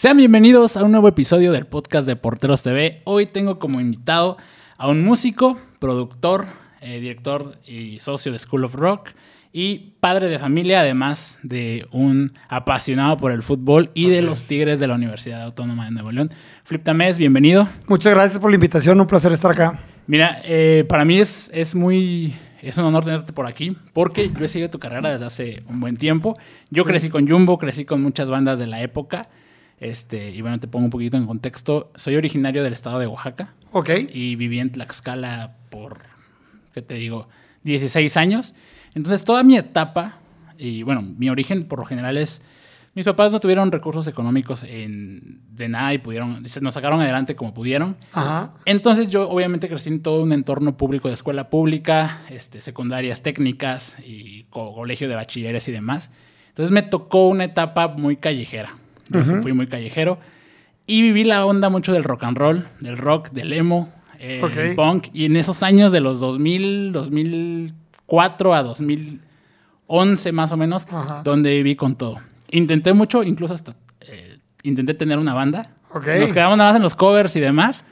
Sean 0.00 0.16
bienvenidos 0.16 0.78
a 0.78 0.84
un 0.84 0.92
nuevo 0.92 1.08
episodio 1.08 1.52
del 1.52 1.66
podcast 1.66 2.06
de 2.06 2.16
Porteros 2.16 2.62
TV. 2.62 3.02
Hoy 3.04 3.26
tengo 3.26 3.58
como 3.58 3.82
invitado 3.82 4.38
a 4.78 4.88
un 4.88 5.04
músico, 5.04 5.58
productor, 5.78 6.46
eh, 6.80 7.00
director 7.00 7.58
y 7.66 8.00
socio 8.00 8.32
de 8.32 8.38
School 8.38 8.64
of 8.64 8.76
Rock 8.76 9.10
y 9.52 9.96
padre 10.00 10.30
de 10.30 10.38
familia, 10.38 10.80
además 10.80 11.38
de 11.42 11.86
un 11.92 12.32
apasionado 12.48 13.18
por 13.18 13.30
el 13.30 13.42
fútbol 13.42 13.90
y 13.92 14.08
de 14.08 14.22
los 14.22 14.44
Tigres 14.44 14.80
de 14.80 14.86
la 14.86 14.94
Universidad 14.94 15.42
Autónoma 15.42 15.84
de 15.84 15.90
Nuevo 15.90 16.12
León. 16.12 16.30
Flip 16.64 16.82
Tamés, 16.82 17.18
bienvenido. 17.18 17.68
Muchas 17.86 18.14
gracias 18.14 18.40
por 18.40 18.50
la 18.50 18.54
invitación, 18.54 18.98
un 18.98 19.06
placer 19.06 19.32
estar 19.32 19.50
acá. 19.50 19.80
Mira, 20.06 20.40
eh, 20.44 20.86
para 20.88 21.04
mí 21.04 21.18
es, 21.18 21.50
es 21.52 21.74
muy... 21.74 22.32
Es 22.62 22.78
un 22.78 22.86
honor 22.86 23.04
tenerte 23.04 23.34
por 23.34 23.46
aquí, 23.46 23.76
porque 23.92 24.30
yo 24.30 24.46
he 24.46 24.48
seguido 24.48 24.70
tu 24.70 24.78
carrera 24.78 25.12
desde 25.12 25.26
hace 25.26 25.62
un 25.68 25.78
buen 25.78 25.98
tiempo. 25.98 26.38
Yo 26.70 26.86
crecí 26.86 27.10
con 27.10 27.28
Jumbo, 27.28 27.58
crecí 27.58 27.84
con 27.84 28.00
muchas 28.00 28.30
bandas 28.30 28.58
de 28.58 28.66
la 28.66 28.80
época. 28.80 29.28
Este, 29.80 30.30
y 30.30 30.42
bueno, 30.42 30.60
te 30.60 30.68
pongo 30.68 30.84
un 30.84 30.90
poquito 30.90 31.16
en 31.16 31.26
contexto. 31.26 31.90
Soy 31.94 32.16
originario 32.16 32.62
del 32.62 32.72
estado 32.74 32.98
de 32.98 33.06
Oaxaca. 33.06 33.54
Ok. 33.72 33.90
Y 34.12 34.36
viví 34.36 34.60
en 34.60 34.70
Tlaxcala 34.72 35.56
por, 35.70 36.00
¿qué 36.74 36.82
te 36.82 36.94
digo? 36.94 37.28
16 37.64 38.16
años. 38.18 38.54
Entonces, 38.94 39.24
toda 39.24 39.42
mi 39.42 39.56
etapa, 39.56 40.18
y 40.58 40.82
bueno, 40.82 41.00
mi 41.02 41.30
origen 41.30 41.64
por 41.66 41.78
lo 41.78 41.84
general 41.86 42.16
es. 42.18 42.42
Mis 42.92 43.06
papás 43.06 43.30
no 43.30 43.38
tuvieron 43.38 43.70
recursos 43.70 44.08
económicos 44.08 44.64
en, 44.64 45.40
de 45.52 45.68
nada 45.68 45.94
y 45.94 45.98
pudieron, 45.98 46.42
nos 46.60 46.74
sacaron 46.74 47.00
adelante 47.00 47.36
como 47.36 47.54
pudieron. 47.54 47.96
Ajá. 48.12 48.50
Entonces 48.64 49.06
yo 49.08 49.28
obviamente 49.30 49.68
crecí 49.68 49.88
en 49.90 50.02
todo 50.02 50.20
un 50.24 50.32
entorno 50.32 50.76
público 50.76 51.06
de 51.06 51.14
escuela 51.14 51.50
pública, 51.50 52.18
este, 52.30 52.60
secundarias 52.60 53.22
técnicas 53.22 53.96
y 54.04 54.42
co- 54.50 54.74
colegio 54.74 55.08
de 55.08 55.14
bachilleres 55.14 55.68
y 55.68 55.72
demás. 55.72 56.10
Entonces 56.48 56.72
me 56.72 56.82
tocó 56.82 57.28
una 57.28 57.44
etapa 57.44 57.86
muy 57.86 58.16
callejera. 58.16 58.74
Yo 59.12 59.24
sí 59.24 59.34
fui 59.42 59.52
muy 59.52 59.66
callejero 59.66 60.18
y 60.86 61.02
viví 61.02 61.24
la 61.24 61.44
onda 61.46 61.68
mucho 61.68 61.92
del 61.92 62.04
rock 62.04 62.24
and 62.24 62.36
roll, 62.36 62.68
del 62.80 62.96
rock, 62.96 63.30
del 63.30 63.52
emo, 63.52 63.92
eh, 64.18 64.40
Ok. 64.42 64.52
del 64.54 64.74
punk. 64.74 65.06
Y 65.12 65.24
en 65.26 65.36
esos 65.36 65.62
años 65.62 65.92
de 65.92 66.00
los 66.00 66.20
2000, 66.20 66.92
2004 66.92 68.54
a 68.54 68.62
2011 68.62 70.32
más 70.32 70.52
o 70.52 70.56
menos, 70.56 70.86
Ajá. 70.90 71.22
donde 71.24 71.50
viví 71.56 71.76
con 71.76 71.96
todo. 71.96 72.18
Intenté 72.50 72.92
mucho, 72.92 73.22
incluso 73.22 73.54
hasta 73.54 73.76
eh, 74.00 74.38
intenté 74.62 74.94
tener 74.94 75.18
una 75.18 75.34
banda. 75.34 75.70
Ok. 75.92 76.06
Nos 76.20 76.32
quedamos 76.32 76.56
nada 76.58 76.70
más 76.70 76.76
en 76.76 76.82
los 76.82 76.94
covers 76.94 77.36
y 77.36 77.40
demás. 77.40 77.84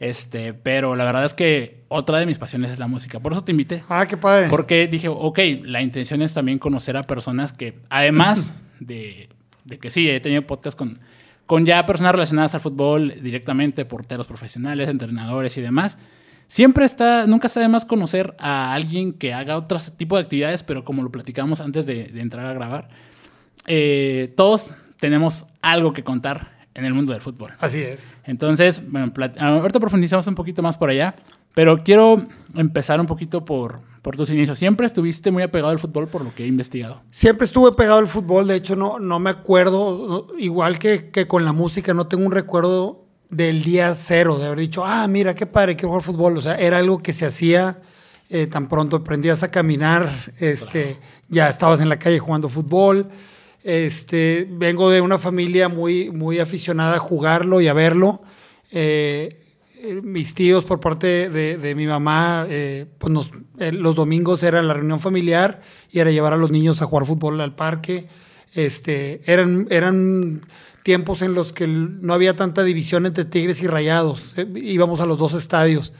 Este, 0.00 0.52
pero 0.54 0.96
la 0.96 1.04
verdad 1.04 1.24
es 1.24 1.34
que 1.34 1.84
otra 1.88 2.18
de 2.18 2.26
mis 2.26 2.38
pasiones 2.38 2.70
es 2.72 2.78
la 2.78 2.88
música. 2.88 3.20
Por 3.20 3.32
eso 3.32 3.44
te 3.44 3.52
invité. 3.52 3.82
Ah, 3.88 4.06
qué 4.06 4.16
padre. 4.16 4.48
Porque 4.50 4.86
dije, 4.88 5.08
ok, 5.08 5.38
la 5.62 5.82
intención 5.82 6.20
es 6.22 6.34
también 6.34 6.58
conocer 6.58 6.96
a 6.96 7.04
personas 7.04 7.52
que, 7.52 7.78
además 7.90 8.56
de, 8.80 9.28
de 9.64 9.78
que 9.78 9.90
sí, 9.90 10.08
he 10.08 10.20
tenido 10.20 10.46
podcast 10.46 10.76
con, 10.76 10.98
con 11.46 11.66
ya 11.66 11.84
personas 11.86 12.12
relacionadas 12.12 12.54
al 12.54 12.60
fútbol 12.60 13.14
directamente, 13.22 13.84
porteros 13.84 14.26
profesionales, 14.26 14.88
entrenadores 14.88 15.56
y 15.56 15.60
demás. 15.60 15.98
Siempre 16.46 16.84
está, 16.84 17.26
nunca 17.26 17.46
está 17.46 17.60
de 17.60 17.68
más 17.68 17.84
conocer 17.84 18.34
a 18.38 18.74
alguien 18.74 19.12
que 19.12 19.32
haga 19.32 19.56
otro 19.56 19.78
tipo 19.96 20.16
de 20.16 20.22
actividades, 20.22 20.62
pero 20.62 20.84
como 20.84 21.02
lo 21.02 21.10
platicamos 21.10 21.60
antes 21.60 21.86
de, 21.86 22.04
de 22.04 22.20
entrar 22.20 22.46
a 22.46 22.52
grabar, 22.52 22.88
eh, 23.66 24.32
todos 24.36 24.74
tenemos 24.98 25.46
algo 25.62 25.92
que 25.92 26.04
contar 26.04 26.54
en 26.74 26.84
el 26.84 26.94
mundo 26.94 27.12
del 27.12 27.22
fútbol. 27.22 27.52
Así 27.58 27.80
es. 27.80 28.16
Entonces, 28.24 28.82
bueno, 28.90 29.12
ahorita 29.38 29.80
profundizamos 29.80 30.26
un 30.26 30.34
poquito 30.34 30.62
más 30.62 30.76
por 30.76 30.90
allá, 30.90 31.14
pero 31.54 31.82
quiero 31.82 32.26
empezar 32.54 33.00
un 33.00 33.06
poquito 33.06 33.44
por, 33.44 33.80
por 34.04 34.18
tus 34.18 34.28
inicios. 34.28 34.58
Siempre 34.58 34.86
estuviste 34.86 35.30
muy 35.30 35.42
apegado 35.42 35.70
al 35.72 35.78
fútbol 35.78 36.08
por 36.08 36.22
lo 36.22 36.34
que 36.34 36.44
he 36.44 36.46
investigado. 36.46 37.02
Siempre 37.10 37.46
estuve 37.46 37.72
pegado 37.72 37.98
al 37.98 38.06
fútbol, 38.06 38.46
de 38.46 38.56
hecho 38.56 38.76
no, 38.76 38.98
no 38.98 39.18
me 39.18 39.30
acuerdo, 39.30 40.28
igual 40.38 40.78
que, 40.78 41.10
que 41.10 41.26
con 41.26 41.46
la 41.46 41.54
música, 41.54 41.94
no 41.94 42.06
tengo 42.06 42.26
un 42.26 42.30
recuerdo 42.30 43.06
del 43.30 43.62
día 43.62 43.94
cero, 43.94 44.38
de 44.38 44.44
haber 44.44 44.58
dicho, 44.58 44.84
ah, 44.84 45.08
mira, 45.08 45.34
qué 45.34 45.46
padre, 45.46 45.74
quiero 45.74 45.88
jugar 45.88 46.02
fútbol. 46.02 46.36
O 46.36 46.42
sea, 46.42 46.56
era 46.56 46.76
algo 46.78 47.02
que 47.02 47.14
se 47.14 47.24
hacía 47.24 47.80
eh, 48.28 48.46
tan 48.46 48.68
pronto 48.68 48.96
aprendías 48.96 49.42
a 49.42 49.50
caminar, 49.50 50.10
este, 50.38 50.98
ya 51.30 51.48
estabas 51.48 51.80
en 51.80 51.88
la 51.88 51.98
calle 51.98 52.18
jugando 52.18 52.50
fútbol. 52.50 53.08
Este, 53.62 54.46
vengo 54.50 54.90
de 54.90 55.00
una 55.00 55.18
familia 55.18 55.70
muy, 55.70 56.10
muy 56.10 56.40
aficionada 56.40 56.96
a 56.96 56.98
jugarlo 56.98 57.62
y 57.62 57.68
a 57.68 57.72
verlo. 57.72 58.20
Eh, 58.70 59.43
eh, 59.84 60.00
mis 60.02 60.34
tíos 60.34 60.64
por 60.64 60.80
parte 60.80 61.28
de, 61.30 61.56
de 61.58 61.74
mi 61.74 61.86
mamá, 61.86 62.46
eh, 62.48 62.86
pues 62.98 63.12
nos- 63.12 63.30
eh, 63.58 63.72
los 63.72 63.94
domingos 63.96 64.42
era 64.42 64.62
la 64.62 64.74
reunión 64.74 64.98
familiar 65.00 65.60
y 65.90 65.98
era 66.00 66.10
llevar 66.10 66.32
a 66.32 66.36
los 66.36 66.50
niños 66.50 66.80
a 66.82 66.86
jugar 66.86 67.06
fútbol 67.06 67.40
al 67.40 67.54
parque. 67.54 68.08
Este, 68.52 69.20
eran, 69.26 69.66
eran 69.70 70.42
tiempos 70.82 71.22
en 71.22 71.34
los 71.34 71.52
que 71.52 71.66
no 71.66 72.12
había 72.14 72.36
tanta 72.36 72.62
división 72.62 73.06
entre 73.06 73.24
Tigres 73.24 73.62
y 73.62 73.66
Rayados. 73.66 74.34
Íbamos 74.54 75.00
a 75.00 75.06
los 75.06 75.18
dos 75.18 75.34
estadios. 75.34 75.92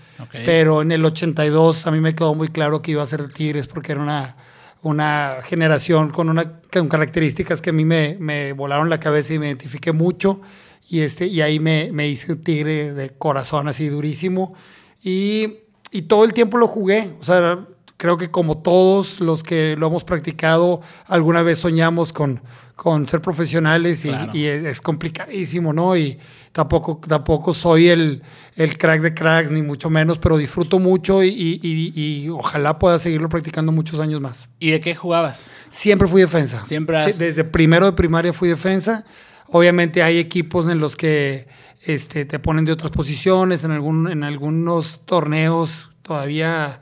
Pero 0.45 0.83
en 0.83 0.93
el 0.93 1.05
82 1.05 1.87
a 1.87 1.91
mí 1.91 2.01
me 2.01 2.15
quedó 2.15 2.35
muy 2.35 2.49
claro 2.49 2.81
que 2.83 2.93
iba 2.93 3.03
a 3.03 3.07
ser 3.07 3.27
Tigres 3.33 3.67
porque 3.67 3.93
era 3.93 4.03
una, 4.03 4.37
una 4.83 5.39
generación 5.43 6.11
con, 6.11 6.29
una, 6.29 6.61
con 6.73 6.89
características 6.89 7.61
que 7.61 7.71
a 7.71 7.73
mí 7.73 7.85
me, 7.85 8.17
me 8.21 8.53
volaron 8.53 8.89
la 8.91 9.01
cabeza 9.01 9.35
y 9.35 9.39
me 9.39 9.47
identifiqué 9.47 9.91
mucho. 9.93 10.41
Y, 10.89 11.01
este, 11.01 11.27
y 11.27 11.41
ahí 11.41 11.61
me, 11.61 11.91
me 11.93 12.09
hice 12.09 12.33
un 12.33 12.43
tigre 12.43 12.93
de 12.93 13.11
corazón 13.11 13.69
así 13.69 13.89
durísimo. 13.89 14.55
Y, 15.03 15.55
y 15.91 16.03
todo 16.03 16.25
el 16.25 16.33
tiempo 16.33 16.59
lo 16.59 16.67
jugué. 16.67 17.11
O 17.21 17.25
sea, 17.25 17.67
creo 17.97 18.17
que 18.19 18.31
como 18.31 18.59
todos 18.59 19.21
los 19.21 19.43
que 19.43 19.77
lo 19.79 19.87
hemos 19.87 20.05
practicado, 20.05 20.81
alguna 21.07 21.43
vez 21.43 21.59
soñamos 21.59 22.13
con, 22.13 22.43
con 22.77 23.07
ser 23.07 23.21
profesionales 23.21 24.05
y, 24.05 24.09
Claro. 24.09 24.33
y 24.35 24.45
es, 24.45 24.65
es 24.65 24.81
complicadísimo, 24.81 25.73
¿no? 25.73 25.97
Y 25.97 26.19
tampoco, 26.53 27.01
tampoco 27.07 27.55
soy 27.55 27.89
el, 27.89 28.23
el 28.57 28.77
crack 28.77 29.01
de 29.01 29.15
cracks, 29.15 29.51
ni 29.51 29.63
mucho 29.63 29.89
menos, 29.91 30.19
pero 30.19 30.37
disfruto 30.37 30.79
mucho 30.79 31.23
y, 31.23 31.29
y- 31.31 31.93
y- 31.95 32.29
ojalá 32.29 32.79
pueda 32.79 32.99
seguirlo 32.99 33.29
practicando 33.29 33.73
muchos 33.73 34.01
años 34.01 34.21
más. 34.21 34.49
¿Y 34.59 34.71
de 34.71 34.81
qué 34.81 34.95
jugabas? 34.95 35.51
Siempre 35.71 36.09
fui 36.09 36.21
defensa. 36.21 36.65
Siempre 36.67 36.99
has- 36.99 37.07
Sí, 37.07 37.13
desde 37.19 37.45
primero 37.45 37.87
de 37.87 37.93
primaria 37.93 38.33
fui 38.33 38.49
defensa. 38.49 39.05
Obviamente 39.49 40.03
hay 40.03 40.19
equipos 40.19 40.69
en 40.69 40.79
los 40.79 40.97
que 40.97 41.47
este, 41.83 42.25
te 42.25 42.39
ponen 42.39 42.65
de 42.65 42.73
otras 42.73 42.91
posiciones, 42.91 43.65
en, 43.65 43.71
algún, 43.71 44.11
en 44.11 44.25
algunos 44.25 45.01
torneos 45.05 45.91
todavía 46.03 46.81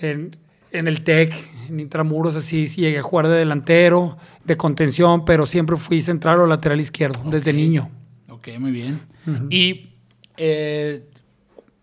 en, 0.00 0.36
en 0.72 0.88
el 0.88 1.02
TEC, 1.02 1.34
en 1.68 1.80
Intramuros, 1.80 2.36
así 2.36 2.66
sí 2.68 2.80
llegué 2.80 2.98
a 2.98 3.02
jugar 3.02 3.28
de 3.28 3.38
delantero, 3.38 4.16
de 4.44 4.56
contención, 4.56 5.24
pero 5.24 5.46
siempre 5.46 5.76
fui 5.76 6.02
central 6.02 6.40
o 6.40 6.46
lateral 6.46 6.80
izquierdo, 6.80 7.22
desde 7.30 7.52
niño. 7.52 7.90
Ok, 8.28 8.48
muy 8.58 8.72
bien. 8.72 8.98
Y, 9.50 9.90
eh, 10.36 11.08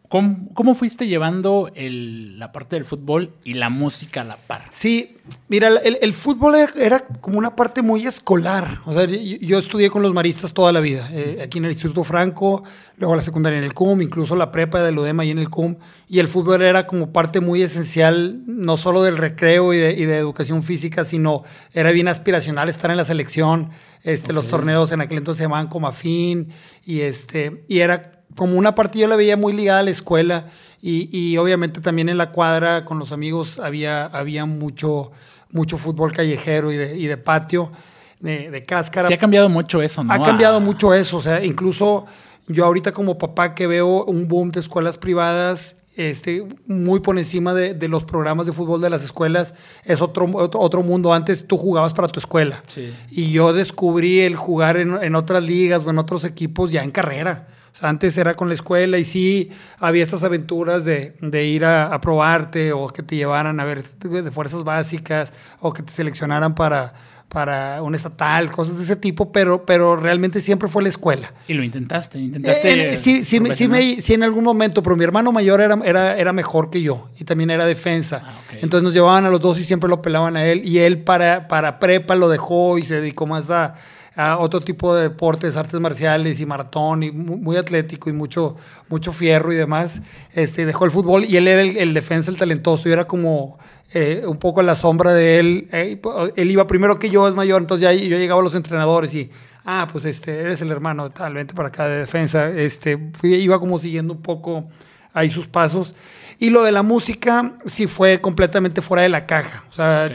¿cómo, 0.09 0.50
cómo 0.53 0.75
fuiste 0.75 1.08
llevando 1.08 1.72
el- 1.75 2.38
la 2.38 2.52
parte 2.52 2.75
del 2.75 2.84
fútbol 2.84 3.34
y 3.46 3.53
la 3.53 3.70
música 3.70 4.22
a 4.22 4.24
la 4.25 4.38
par? 4.38 4.66
Sí, 4.72 5.16
mira, 5.47 5.70
el, 5.70 5.97
el 6.02 6.14
fútbol 6.14 6.56
era, 6.75 7.00
como 7.22 7.38
una 7.38 7.56
parte 7.56 7.81
muy 7.81 8.06
escolar. 8.06 8.80
O 8.86 8.94
sea, 8.94 9.06
yo, 9.06 9.38
yo 9.40 9.59
estudié 9.59 9.90
con 9.90 10.02
los 10.02 10.14
maristas 10.14 10.52
toda 10.53 10.72
la 10.74 10.80
vida, 10.81 11.09
eh, 11.14 11.40
aquí 11.44 11.59
en 11.59 11.66
el 11.66 11.72
Instituto 11.72 12.03
Franco, 12.03 12.64
luego 12.98 13.16
la 13.16 13.22
secundaria 13.22 13.58
en 13.59 13.64
el 13.64 13.74
CUM, 13.74 14.02
incluso 14.02 14.36
la 14.36 14.52
prepa 14.52 14.81
del 14.84 14.98
UDEM 15.00 15.19
ahí 15.22 15.31
en 15.31 15.40
el 15.40 15.50
CUM. 15.50 15.78
Y 16.09 16.19
el 16.19 16.28
fútbol 16.28 16.62
era 16.64 16.86
como 16.88 17.14
parte 17.14 17.40
muy 17.40 17.62
esencial, 17.62 18.42
no 18.48 18.75
solo 18.78 19.03
del 19.03 19.16
recreo 19.18 19.74
y 19.74 19.78
de, 19.78 19.92
y 19.94 20.06
de 20.06 20.18
educación 20.18 20.64
física, 20.64 21.03
sino 21.06 21.44
era 21.74 21.92
bien 21.92 22.08
aspiracional 22.09 22.68
estar 22.68 22.92
en 22.92 22.98
la 22.98 23.06
selección. 23.06 23.69
Este, 24.03 24.34
Los 24.34 24.48
torneos 24.48 24.92
en 24.92 25.02
aquel 25.02 25.19
entonces 25.19 25.38
se 25.40 25.44
llamaban 25.44 25.68
Comafin 25.68 26.50
y, 26.86 27.02
este, 27.02 27.64
y 27.68 27.80
era 27.80 28.19
como 28.36 28.58
una 28.58 28.76
partida 28.76 29.08
la 29.08 29.16
veía 29.16 29.38
muy 29.38 29.54
ligada 29.54 29.80
a 29.80 29.84
la 29.84 29.90
escuela 29.92 30.46
y, 30.82 31.10
y 31.18 31.38
obviamente 31.38 31.82
también 31.82 32.10
en 32.10 32.18
la 32.18 32.32
cuadra 32.32 32.86
con 32.86 33.00
los 33.00 33.12
amigos 33.12 33.60
había, 33.60 34.06
había 34.06 34.46
mucho, 34.46 35.12
mucho 35.52 35.78
fútbol 35.78 36.12
callejero 36.12 36.72
y 36.72 36.78
de, 36.78 36.98
y 36.98 37.08
de 37.08 37.18
patio, 37.18 37.70
de, 38.20 38.50
de 38.50 38.64
cáscara. 38.66 39.08
Sí 39.08 39.14
ha 39.14 39.18
cambiado 39.18 39.50
mucho 39.50 39.82
eso, 39.82 40.04
¿no? 40.04 40.14
Ha 40.14 40.22
cambiado 40.24 40.58
Ah, 40.58 40.60
mucho 40.62 40.94
eso, 40.94 41.18
o 41.18 41.22
sea, 41.22 41.44
incluso 41.44 42.06
yo 42.48 42.66
ahorita 42.66 42.92
como 42.94 43.18
papá 43.18 43.54
que 43.56 43.68
veo 43.68 44.06
un 44.06 44.28
boom 44.28 44.50
de 44.50 44.60
escuelas 44.62 44.98
privadas, 44.98 45.75
este, 45.96 46.48
muy 46.66 47.02
por 47.02 47.18
encima 47.18 47.54
de, 47.54 47.74
de 47.74 47.88
los 47.90 48.06
programas 48.06 48.46
de 48.46 48.54
fútbol 48.54 48.80
de 48.80 48.90
las 48.90 49.04
escuelas, 49.04 49.54
es 49.84 50.02
otro, 50.02 50.30
otro, 50.34 50.62
otro 50.62 50.82
mundo. 50.82 51.14
Antes 51.14 51.46
tú 51.46 51.58
jugabas 51.58 51.94
para 51.94 52.08
tu 52.08 52.20
escuela 52.22 52.64
Sí. 52.68 52.94
y 53.12 53.32
yo 53.32 53.52
descubrí 53.52 54.22
el 54.22 54.38
jugar 54.38 54.78
en, 54.78 54.96
en 55.04 55.16
otras 55.16 55.44
ligas 55.44 55.84
o 55.86 55.90
en 55.90 55.98
otros 55.98 56.24
equipos 56.24 56.72
ya 56.72 56.84
en 56.84 56.92
carrera. 56.92 57.48
O 57.74 57.77
sea, 57.80 57.89
antes 57.89 58.18
era 58.18 58.33
con 58.33 58.48
la 58.50 58.56
escuela 58.56 58.98
y 58.98 59.06
sí 59.06 59.51
había 59.80 60.04
estas 60.04 60.24
aventuras 60.24 60.83
de, 60.86 61.16
de 61.21 61.45
ir 61.45 61.66
a, 61.66 61.94
a 61.94 62.01
probarte 62.01 62.74
o 62.74 62.88
que 62.89 63.04
te 63.04 63.16
llevaran 63.16 63.60
a 63.60 63.66
ver 63.66 63.83
de 63.83 64.31
fuerzas 64.31 64.63
básicas 64.63 65.31
o 65.60 65.71
que 65.74 65.83
te 65.83 65.94
seleccionaran 65.94 66.56
para, 66.56 66.94
para 67.30 67.81
un 67.83 67.94
estatal, 67.95 68.51
cosas 68.51 68.77
de 68.77 68.83
ese 68.83 68.95
tipo, 68.95 69.31
pero, 69.31 69.63
pero 69.66 69.95
realmente 69.95 70.42
siempre 70.42 70.68
fue 70.68 70.81
la 70.83 70.89
escuela. 70.89 71.31
Y 71.48 71.54
lo 71.54 71.63
intentaste, 71.63 72.18
intentaste. 72.19 72.71
Eh, 72.94 72.98
sí, 72.98 73.24
sí, 73.24 73.39
me- 73.39 73.50
sí, 73.56 73.68
me- 73.95 74.01
sí, 74.01 74.13
en 74.15 74.24
algún 74.24 74.44
momento, 74.44 74.81
pero 74.83 74.95
mi 74.98 75.04
hermano 75.04 75.31
mayor 75.31 75.62
era, 75.62 75.77
era, 75.86 76.18
era 76.18 76.33
mejor 76.33 76.69
que 76.72 76.81
yo 76.81 77.07
y 77.19 77.24
también 77.24 77.51
era 77.51 77.65
defensa. 77.65 78.24
Ah, 78.25 78.33
ok. 78.48 78.63
Entonces 78.63 78.83
nos 78.83 78.94
llevaban 78.94 79.25
a 79.25 79.30
los 79.30 79.39
dos 79.39 79.60
y 79.60 79.63
siempre 79.63 79.88
lo 79.88 80.01
pelaban 80.01 80.36
a 80.36 80.45
él. 80.45 80.63
Y 80.65 80.80
él 80.80 81.04
para, 81.04 81.48
para 81.48 81.77
prepa 81.80 82.15
lo 82.15 82.30
dejó 82.30 82.77
y 82.80 82.83
se 82.86 82.95
dedicó 82.95 83.27
más 83.27 83.51
a, 83.51 83.75
a 84.19 84.38
otro 84.38 84.60
tipo 84.60 84.94
de 84.94 85.04
deportes, 85.04 85.56
artes 85.56 85.80
marciales 85.80 86.42
y 86.42 86.45
maratón, 86.45 87.04
y 87.04 87.12
muy, 87.12 87.56
atlético 87.56 88.10
y 88.10 88.13
mucho, 88.13 88.57
mucho 88.89 89.13
fierro 89.13 89.54
y 89.54 89.56
demás. 89.56 90.01
Este, 90.33 90.66
dejó 90.66 90.83
el 90.83 90.92
fútbol 90.92 91.24
y 91.24 91.38
él 91.38 91.48
era 91.48 91.62
el, 91.62 91.94
defensa, 91.94 92.30
el 92.30 92.36
talentoso, 92.36 92.89
y 92.89 92.92
era 92.92 93.06
como 93.06 93.57
eh, 93.94 94.24
un 94.27 94.36
poco 94.36 94.62
la 94.62 94.75
sombra 94.75 95.13
de 95.13 95.39
él. 95.39 95.69
Eh, 95.71 96.01
él 96.36 96.51
iba 96.51 96.68
primero 96.68 97.00
que 97.00 97.10
yo, 97.10 97.30
es 97.30 97.33
mayor, 97.33 97.62
entonces 97.62 97.83
ya 97.83 97.94
yo 97.94 98.18
llegaba 98.18 98.42
a 98.42 98.44
los 98.44 98.56
entrenadores 98.56 99.16
y, 99.16 99.31
ah, 99.63 99.88
pues 99.89 100.04
este, 100.04 100.38
eres 100.38 100.60
el 100.62 100.72
hermano, 100.72 101.10
tal, 101.12 101.36
vente 101.36 101.54
para 101.54 101.69
acá 101.69 101.88
de 101.88 102.00
defensa. 102.00 102.50
Este, 102.50 102.98
fui, 103.13 103.36
iba 103.36 103.57
como 103.57 103.80
siguiendo 103.80 104.13
un 104.13 104.22
poco 104.22 104.65
ahí 105.13 105.30
sus 105.31 105.48
pasos. 105.48 105.95
Y 106.39 106.50
lo 106.50 106.63
de 106.63 106.74
la 106.74 106.83
música 106.83 107.54
sí 107.65 107.88
fue 107.88 108.19
completamente 108.19 108.81
fuera 108.81 109.04
de 109.04 109.10
la 109.10 109.25
caja. 109.25 109.63
O 109.69 109.74
sea, 109.74 110.10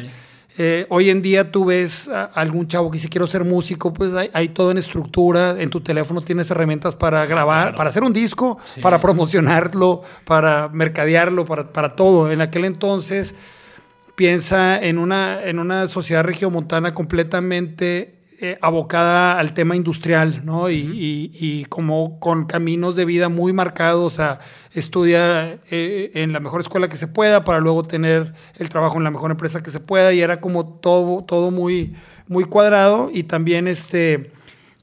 eh, 0.56 0.86
hoy 0.88 1.10
en 1.10 1.20
día 1.20 1.50
tú 1.50 1.64
ves 1.64 2.08
a 2.08 2.24
algún 2.26 2.68
chavo 2.68 2.90
que 2.90 2.98
dice 2.98 3.08
quiero 3.08 3.26
ser 3.26 3.44
músico, 3.44 3.92
pues 3.92 4.12
hay, 4.32 4.48
todo 4.50 4.70
en 4.70 4.78
estructura, 4.78 5.60
en 5.60 5.68
tu 5.68 5.80
teléfono 5.80 6.20
tienes 6.20 6.48
herramientas 6.50 6.94
para 6.94 7.26
grabar, 7.26 7.74
para 7.74 7.90
hacer 7.90 8.04
un 8.04 8.12
disco, 8.12 8.58
para 8.80 9.00
promocionarlo, 9.00 10.02
para 10.24 10.68
mercadearlo, 10.68 11.44
para, 11.44 11.72
para, 11.72 11.96
todo. 11.96 12.30
En 12.30 12.40
aquel 12.40 12.64
entonces 12.66 13.34
piensa 14.14 14.80
en 14.80 14.98
una, 14.98 15.42
en 15.42 15.58
una 15.58 15.88
sociedad 15.88 16.22
regiomontana 16.22 16.92
completamente 16.92 18.14
eh, 18.46 18.58
abocada 18.60 19.38
al 19.38 19.54
tema 19.54 19.74
industrial, 19.74 20.42
¿no? 20.44 20.68
Y, 20.68 21.64
como 21.70 22.20
con 22.20 22.44
caminos 22.44 22.94
de 22.94 23.06
vida 23.06 23.30
muy 23.30 23.54
marcados 23.54 24.20
a 24.20 24.38
estudiar 24.74 25.60
eh, 25.70 26.10
en 26.12 26.34
la 26.34 26.40
mejor 26.40 26.60
escuela 26.60 26.90
que 26.90 26.98
se 26.98 27.08
pueda 27.08 27.42
para 27.42 27.60
luego 27.60 27.84
tener 27.84 28.34
el 28.58 28.68
trabajo 28.68 28.98
en 28.98 29.04
la 29.04 29.10
mejor 29.10 29.30
empresa 29.30 29.62
que 29.62 29.70
se 29.70 29.80
pueda 29.80 30.12
y 30.12 30.20
era 30.20 30.42
como 30.42 30.66
todo, 30.66 31.24
todo 31.24 31.50
muy, 31.50 31.94
muy 32.28 32.44
cuadrado 32.44 33.08
y 33.10 33.22
también 33.22 33.66
este, 33.66 34.30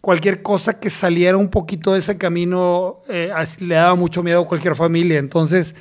cualquier 0.02 0.42
cosa 0.42 0.80
que 0.80 0.90
saliera 0.90 1.38
un 1.38 1.50
poquito 1.50 1.94
de 1.94 2.00
ese 2.00 2.18
camino 2.18 3.04
eh, 3.10 3.32
le 3.60 3.76
daba 3.76 3.94
mucho 3.94 4.24
miedo 4.24 4.42
a 4.42 4.48
cualquier 4.48 4.74
familia. 4.74 5.20
Entonces, 5.20 5.76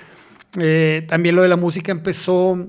también 1.08 1.34
lo 1.34 1.40
de 1.40 1.48
la 1.48 1.56
música 1.56 1.92
empezó 1.92 2.68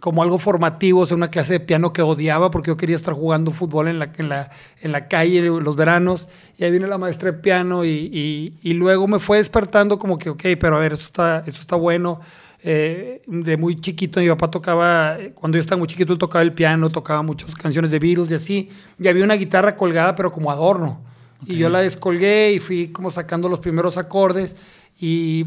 como 0.00 0.22
algo 0.22 0.38
formativo, 0.38 1.00
o 1.00 1.06
sea, 1.06 1.16
una 1.16 1.30
clase 1.30 1.54
de 1.54 1.60
piano 1.60 1.92
que 1.92 2.02
odiaba 2.02 2.50
porque 2.50 2.68
yo 2.68 2.76
quería 2.76 2.96
estar 2.96 3.14
jugando 3.14 3.50
fútbol 3.50 3.88
en 3.88 3.98
la, 3.98 4.10
en 4.16 4.28
la, 4.28 4.50
en 4.82 4.92
la 4.92 5.08
calle 5.08 5.42
los 5.42 5.76
veranos. 5.76 6.28
Y 6.58 6.64
ahí 6.64 6.70
viene 6.70 6.86
la 6.86 6.98
maestra 6.98 7.32
de 7.32 7.38
piano 7.38 7.84
y, 7.84 8.52
y, 8.62 8.74
luego 8.74 9.08
me 9.08 9.18
fue 9.18 9.38
despertando 9.38 9.98
como 9.98 10.18
que, 10.18 10.30
ok, 10.30 10.42
pero 10.60 10.76
a 10.76 10.80
ver, 10.80 10.92
esto 10.92 11.06
está, 11.06 11.44
esto 11.46 11.60
está 11.60 11.76
bueno. 11.76 12.20
Eh, 12.68 13.22
de 13.26 13.56
muy 13.56 13.80
chiquito, 13.80 14.20
mi 14.20 14.28
papá 14.28 14.50
tocaba, 14.50 15.18
cuando 15.34 15.56
yo 15.56 15.60
estaba 15.60 15.78
muy 15.78 15.86
chiquito, 15.86 16.12
él 16.12 16.18
tocaba 16.18 16.42
el 16.42 16.52
piano, 16.52 16.90
tocaba 16.90 17.22
muchas 17.22 17.54
canciones 17.54 17.90
de 17.90 17.98
Beatles 17.98 18.30
y 18.30 18.34
así. 18.34 18.70
Y 18.98 19.08
había 19.08 19.24
una 19.24 19.34
guitarra 19.34 19.76
colgada, 19.76 20.14
pero 20.14 20.32
como 20.32 20.50
adorno. 20.50 21.00
Y 21.46 21.56
yo 21.56 21.68
la 21.68 21.80
descolgué 21.80 22.52
y 22.52 22.58
fui 22.58 22.88
como 22.88 23.10
sacando 23.10 23.48
los 23.48 23.60
primeros 23.60 23.98
acordes. 23.98 24.56
Y 25.00 25.46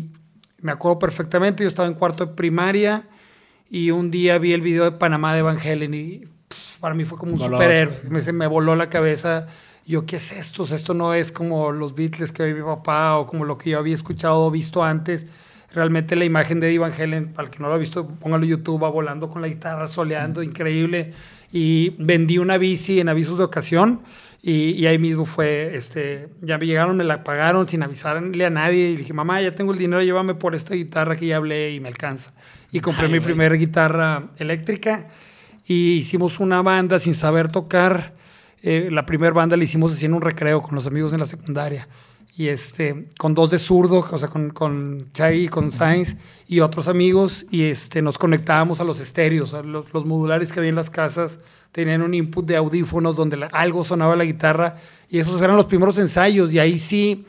me 0.61 0.71
acuerdo 0.71 0.99
perfectamente, 0.99 1.63
yo 1.63 1.69
estaba 1.69 1.87
en 1.87 1.95
cuarto 1.95 2.25
de 2.25 2.33
primaria 2.33 3.07
y 3.69 3.91
un 3.91 4.09
día 4.09 4.37
vi 4.39 4.53
el 4.53 4.61
video 4.61 4.83
de 4.83 4.91
Panamá 4.91 5.35
de 5.35 5.41
Van 5.41 5.57
Halen 5.57 5.93
y 5.93 6.23
para 6.79 6.95
mí 6.95 7.05
fue 7.05 7.17
como 7.17 7.33
un 7.33 7.39
superhéroe. 7.39 7.93
Me, 8.09 8.31
me 8.33 8.47
voló 8.47 8.75
la 8.75 8.89
cabeza. 8.89 9.47
Yo, 9.85 10.05
¿qué 10.05 10.15
es 10.15 10.31
esto? 10.31 10.63
esto 10.63 10.93
no 10.93 11.13
es 11.13 11.31
como 11.31 11.71
los 11.71 11.93
Beatles 11.95 12.31
que 12.31 12.45
vi 12.45 12.53
mi 12.53 12.65
papá 12.65 13.17
o 13.17 13.27
como 13.27 13.45
lo 13.45 13.57
que 13.57 13.71
yo 13.71 13.79
había 13.79 13.95
escuchado 13.95 14.45
o 14.45 14.51
visto 14.51 14.83
antes. 14.83 15.27
Realmente 15.71 16.15
la 16.15 16.25
imagen 16.25 16.59
de 16.59 16.77
Van 16.79 16.91
Halen, 16.91 17.33
para 17.33 17.47
el 17.47 17.53
que 17.53 17.59
no 17.59 17.69
lo 17.69 17.75
ha 17.75 17.77
visto, 17.77 18.07
póngalo 18.07 18.43
en 18.43 18.49
YouTube, 18.49 18.83
va 18.83 18.89
volando 18.89 19.29
con 19.29 19.41
la 19.41 19.47
guitarra, 19.47 19.87
soleando, 19.87 20.41
increíble. 20.41 21.13
Y 21.51 21.91
vendí 21.99 22.39
una 22.39 22.57
bici 22.57 22.99
en 22.99 23.09
avisos 23.09 23.37
de 23.37 23.43
ocasión 23.43 24.01
y, 24.41 24.71
y, 24.71 24.87
ahí 24.87 24.97
mismo 24.97 25.25
fue, 25.25 25.75
este, 25.75 26.29
ya 26.41 26.57
me 26.57 26.65
llegaron, 26.65 26.95
me 26.95 27.03
la 27.03 27.23
pagaron 27.23 27.67
sin 27.67 27.83
avisarle 27.83 28.45
a 28.45 28.49
nadie 28.49 28.91
y 28.91 28.95
dije, 28.95 29.13
mamá, 29.13 29.41
ya 29.41 29.51
tengo 29.51 29.73
el 29.73 29.77
dinero, 29.77 30.01
llévame 30.01 30.33
por 30.33 30.55
esta 30.55 30.75
guitarra 30.75 31.17
que 31.17 31.27
ya 31.27 31.37
hablé 31.37 31.71
y 31.71 31.79
me 31.79 31.89
alcanza 31.89 32.33
y 32.71 32.79
compré 32.79 33.07
mi 33.07 33.19
primera 33.19 33.55
guitarra 33.55 34.29
eléctrica 34.37 35.07
y 35.69 35.97
hicimos 35.97 36.39
una 36.39 36.61
banda 36.61 36.99
sin 36.99 37.13
saber 37.13 37.51
tocar. 37.51 38.13
Eh, 38.61 38.89
la 38.91 39.05
primera 39.05 39.31
banda 39.31 39.55
la 39.55 39.63
hicimos 39.63 39.93
haciendo 39.93 40.17
un 40.17 40.23
recreo 40.23 40.61
con 40.61 40.75
los 40.75 40.87
amigos 40.87 41.13
en 41.13 41.19
la 41.19 41.25
secundaria. 41.25 41.87
Y 42.35 42.47
este, 42.47 43.07
con 43.17 43.33
dos 43.33 43.51
de 43.51 43.59
zurdo, 43.59 44.05
o 44.09 44.17
sea, 44.17 44.29
con, 44.29 44.49
con 44.51 45.11
Chay 45.13 45.45
y 45.45 45.47
con 45.47 45.71
Sainz 45.71 46.15
y 46.47 46.61
otros 46.61 46.87
amigos, 46.87 47.45
y 47.51 47.63
este, 47.63 48.01
nos 48.01 48.17
conectábamos 48.17 48.79
a 48.79 48.83
los 48.83 48.99
estéreos, 48.99 49.51
los, 49.65 49.93
los, 49.93 50.05
modulares 50.05 50.53
que 50.53 50.59
había 50.59 50.69
en 50.69 50.75
las 50.75 50.89
casas. 50.89 51.39
Tenían 51.71 52.01
un 52.01 52.13
input 52.13 52.45
de 52.45 52.55
audífonos 52.55 53.15
donde 53.15 53.47
algo 53.51 53.83
sonaba 53.83 54.15
la 54.15 54.23
guitarra, 54.23 54.77
y 55.09 55.19
esos 55.19 55.41
eran 55.41 55.57
los 55.57 55.65
primeros 55.65 55.97
ensayos, 55.97 56.53
y 56.53 56.59
ahí 56.59 56.79
sí 56.79 57.25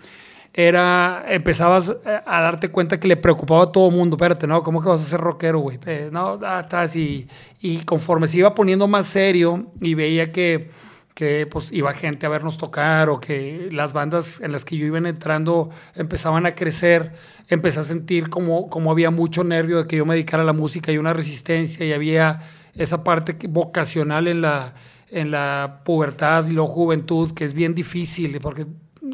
era, 0.52 1.24
empezabas 1.28 1.90
eh, 2.04 2.20
a 2.26 2.40
darte 2.40 2.70
cuenta 2.70 2.98
que 2.98 3.06
le 3.06 3.16
preocupaba 3.16 3.64
a 3.64 3.72
todo 3.72 3.90
mundo. 3.90 4.16
Espérate, 4.16 4.46
no, 4.46 4.62
¿cómo 4.62 4.82
que 4.82 4.88
vas 4.88 5.00
a 5.00 5.04
ser 5.04 5.20
rockero, 5.20 5.60
güey? 5.60 5.78
Eh, 5.86 6.08
no, 6.12 6.38
ah, 6.42 6.60
estás 6.60 6.96
y, 6.96 7.28
y 7.60 7.78
conforme 7.84 8.26
se 8.26 8.38
iba 8.38 8.54
poniendo 8.54 8.88
más 8.88 9.06
serio 9.06 9.70
y 9.80 9.94
veía 9.94 10.32
que, 10.32 10.70
que 11.14 11.46
pues 11.46 11.70
iba 11.70 11.92
gente 11.92 12.26
a 12.26 12.28
vernos 12.28 12.56
tocar 12.58 13.10
o 13.10 13.20
que 13.20 13.68
las 13.70 13.92
bandas 13.92 14.40
en 14.40 14.52
las 14.52 14.64
que 14.64 14.76
yo 14.76 14.86
iba 14.86 14.98
entrando 14.98 15.70
empezaban 15.94 16.46
a 16.46 16.54
crecer, 16.54 17.12
empecé 17.48 17.80
a 17.80 17.82
sentir 17.84 18.28
como, 18.28 18.68
como 18.68 18.90
había 18.90 19.10
mucho 19.10 19.44
nervio 19.44 19.78
de 19.78 19.86
que 19.86 19.96
yo 19.96 20.06
me 20.06 20.14
dedicara 20.14 20.42
a 20.42 20.46
la 20.46 20.52
música 20.52 20.90
y 20.90 20.98
una 20.98 21.12
resistencia 21.12 21.86
y 21.86 21.92
había 21.92 22.40
esa 22.74 23.04
parte 23.04 23.36
vocacional 23.48 24.26
en 24.26 24.40
la, 24.40 24.74
en 25.10 25.30
la 25.30 25.82
pubertad 25.84 26.46
y 26.46 26.52
la 26.52 26.62
juventud 26.62 27.32
que 27.32 27.44
es 27.44 27.54
bien 27.54 27.74
difícil 27.74 28.38
porque 28.40 28.66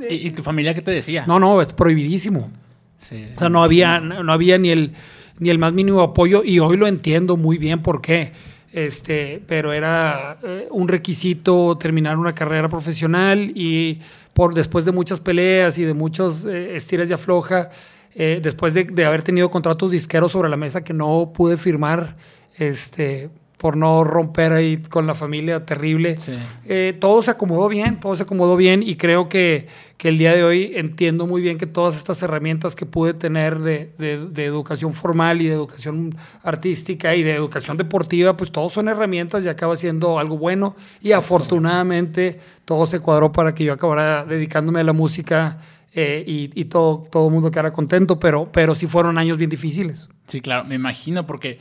¿Y, 0.09 0.31
tu 0.33 0.43
familia 0.43 0.75
qué 0.75 0.81
te 0.83 0.91
decía? 0.91 1.25
No, 1.27 1.39
no, 1.39 1.63
es 1.63 1.69
prohibidísimo. 1.69 2.51
o 2.51 3.39
sea, 3.39 3.49
no 3.49 3.63
había, 3.63 4.01
no 4.01 4.33
había 4.33 4.59
ni 4.59 4.71
el, 4.71 4.93
ni 5.39 5.51
el 5.51 5.59
más 5.59 5.73
mínimo 5.73 6.01
apoyo 6.03 6.43
y 6.45 6.59
hoy 6.59 6.77
lo 6.77 6.87
entiendo 6.87 7.37
muy 7.37 7.59
bien 7.59 7.83
por 7.83 8.01
qué. 8.01 8.33
Este, 8.73 9.43
pero 9.47 9.73
era 9.73 10.39
eh, 10.43 10.69
un 10.71 10.89
requisito 10.89 11.79
terminar 11.79 12.19
una 12.19 12.35
carrera 12.35 12.69
profesional 12.69 13.53
y 13.55 14.01
por 14.35 14.53
después 14.55 14.85
de 14.85 14.93
muchas 14.93 15.19
peleas 15.19 15.79
y 15.79 15.85
de 15.85 15.95
muchos 15.95 16.45
eh, 16.45 16.77
estiras 16.77 17.09
y 17.09 17.15
afloja, 17.15 17.71
eh, 18.15 18.41
después 18.43 18.75
de, 18.75 18.85
de, 18.85 19.05
haber 19.07 19.23
tenido 19.23 19.49
contratos 19.49 19.91
disqueros 19.91 20.33
sobre 20.33 20.51
la 20.51 20.59
mesa 20.59 20.85
que 20.85 20.93
no 20.93 21.33
pude 21.35 21.57
firmar, 21.57 22.17
este, 22.59 23.31
por 23.57 23.77
no 23.77 24.05
romper 24.05 24.53
ahí 24.53 24.77
con 24.77 25.07
la 25.07 25.15
familia 25.15 25.65
terrible. 25.65 26.19
Eh, 26.67 26.97
todo 27.01 27.23
se 27.23 27.31
acomodó 27.31 27.69
bien, 27.69 27.99
todo 27.99 28.15
se 28.15 28.25
acomodó 28.25 28.57
bien 28.57 28.83
y 28.83 28.97
creo 28.97 29.29
que, 29.31 29.67
que, 29.97 30.11
el 30.11 30.19
día 30.19 30.35
de 30.35 30.45
hoy 30.45 30.73
entiendo 30.75 31.27
muy 31.27 31.41
bien 31.41 31.57
que 31.57 31.67
todas 31.67 31.97
estas 31.97 32.23
herramientas 32.23 32.77
que 32.77 32.85
pude 32.85 33.15
tener 33.15 33.61
de, 33.61 33.91
de, 33.99 34.45
educación 34.45 34.93
formal 34.93 35.41
y 35.41 35.47
de 35.47 35.55
educación 35.55 36.15
artística 36.43 37.15
y 37.17 37.23
de 37.23 37.35
educación 37.35 37.79
deportiva, 37.79 38.37
pues 38.37 38.53
todos 38.53 38.75
son 38.75 38.89
herramientas 38.89 39.45
y 39.45 39.49
acaba 39.49 39.77
siendo 39.77 40.19
algo 40.19 40.37
bueno 40.37 40.77
y 41.01 41.13
afortunadamente 41.13 42.39
todo 42.67 42.85
se 42.87 43.01
cuadró 43.01 43.33
para 43.33 43.55
que 43.55 43.65
yo 43.65 43.73
acabara 43.73 44.25
dedicándome 44.25 44.81
a 44.81 44.85
la 44.85 44.93
música. 44.93 45.59
Eh, 45.99 46.23
y, 46.27 46.51
y, 46.55 46.67
todo 46.67 47.09
todo 47.11 47.29
el 47.29 47.33
mundo 47.33 47.51
quedara 47.51 47.73
contento, 47.73 48.21
pero, 48.21 48.53
pero 48.53 48.75
sí 48.75 48.87
fueron 48.87 49.17
años 49.17 49.39
bien 49.39 49.49
difíciles. 49.49 50.11
Sí, 50.27 50.43
claro, 50.43 50.65
me 50.65 50.75
imagino, 50.75 51.27
porque 51.27 51.59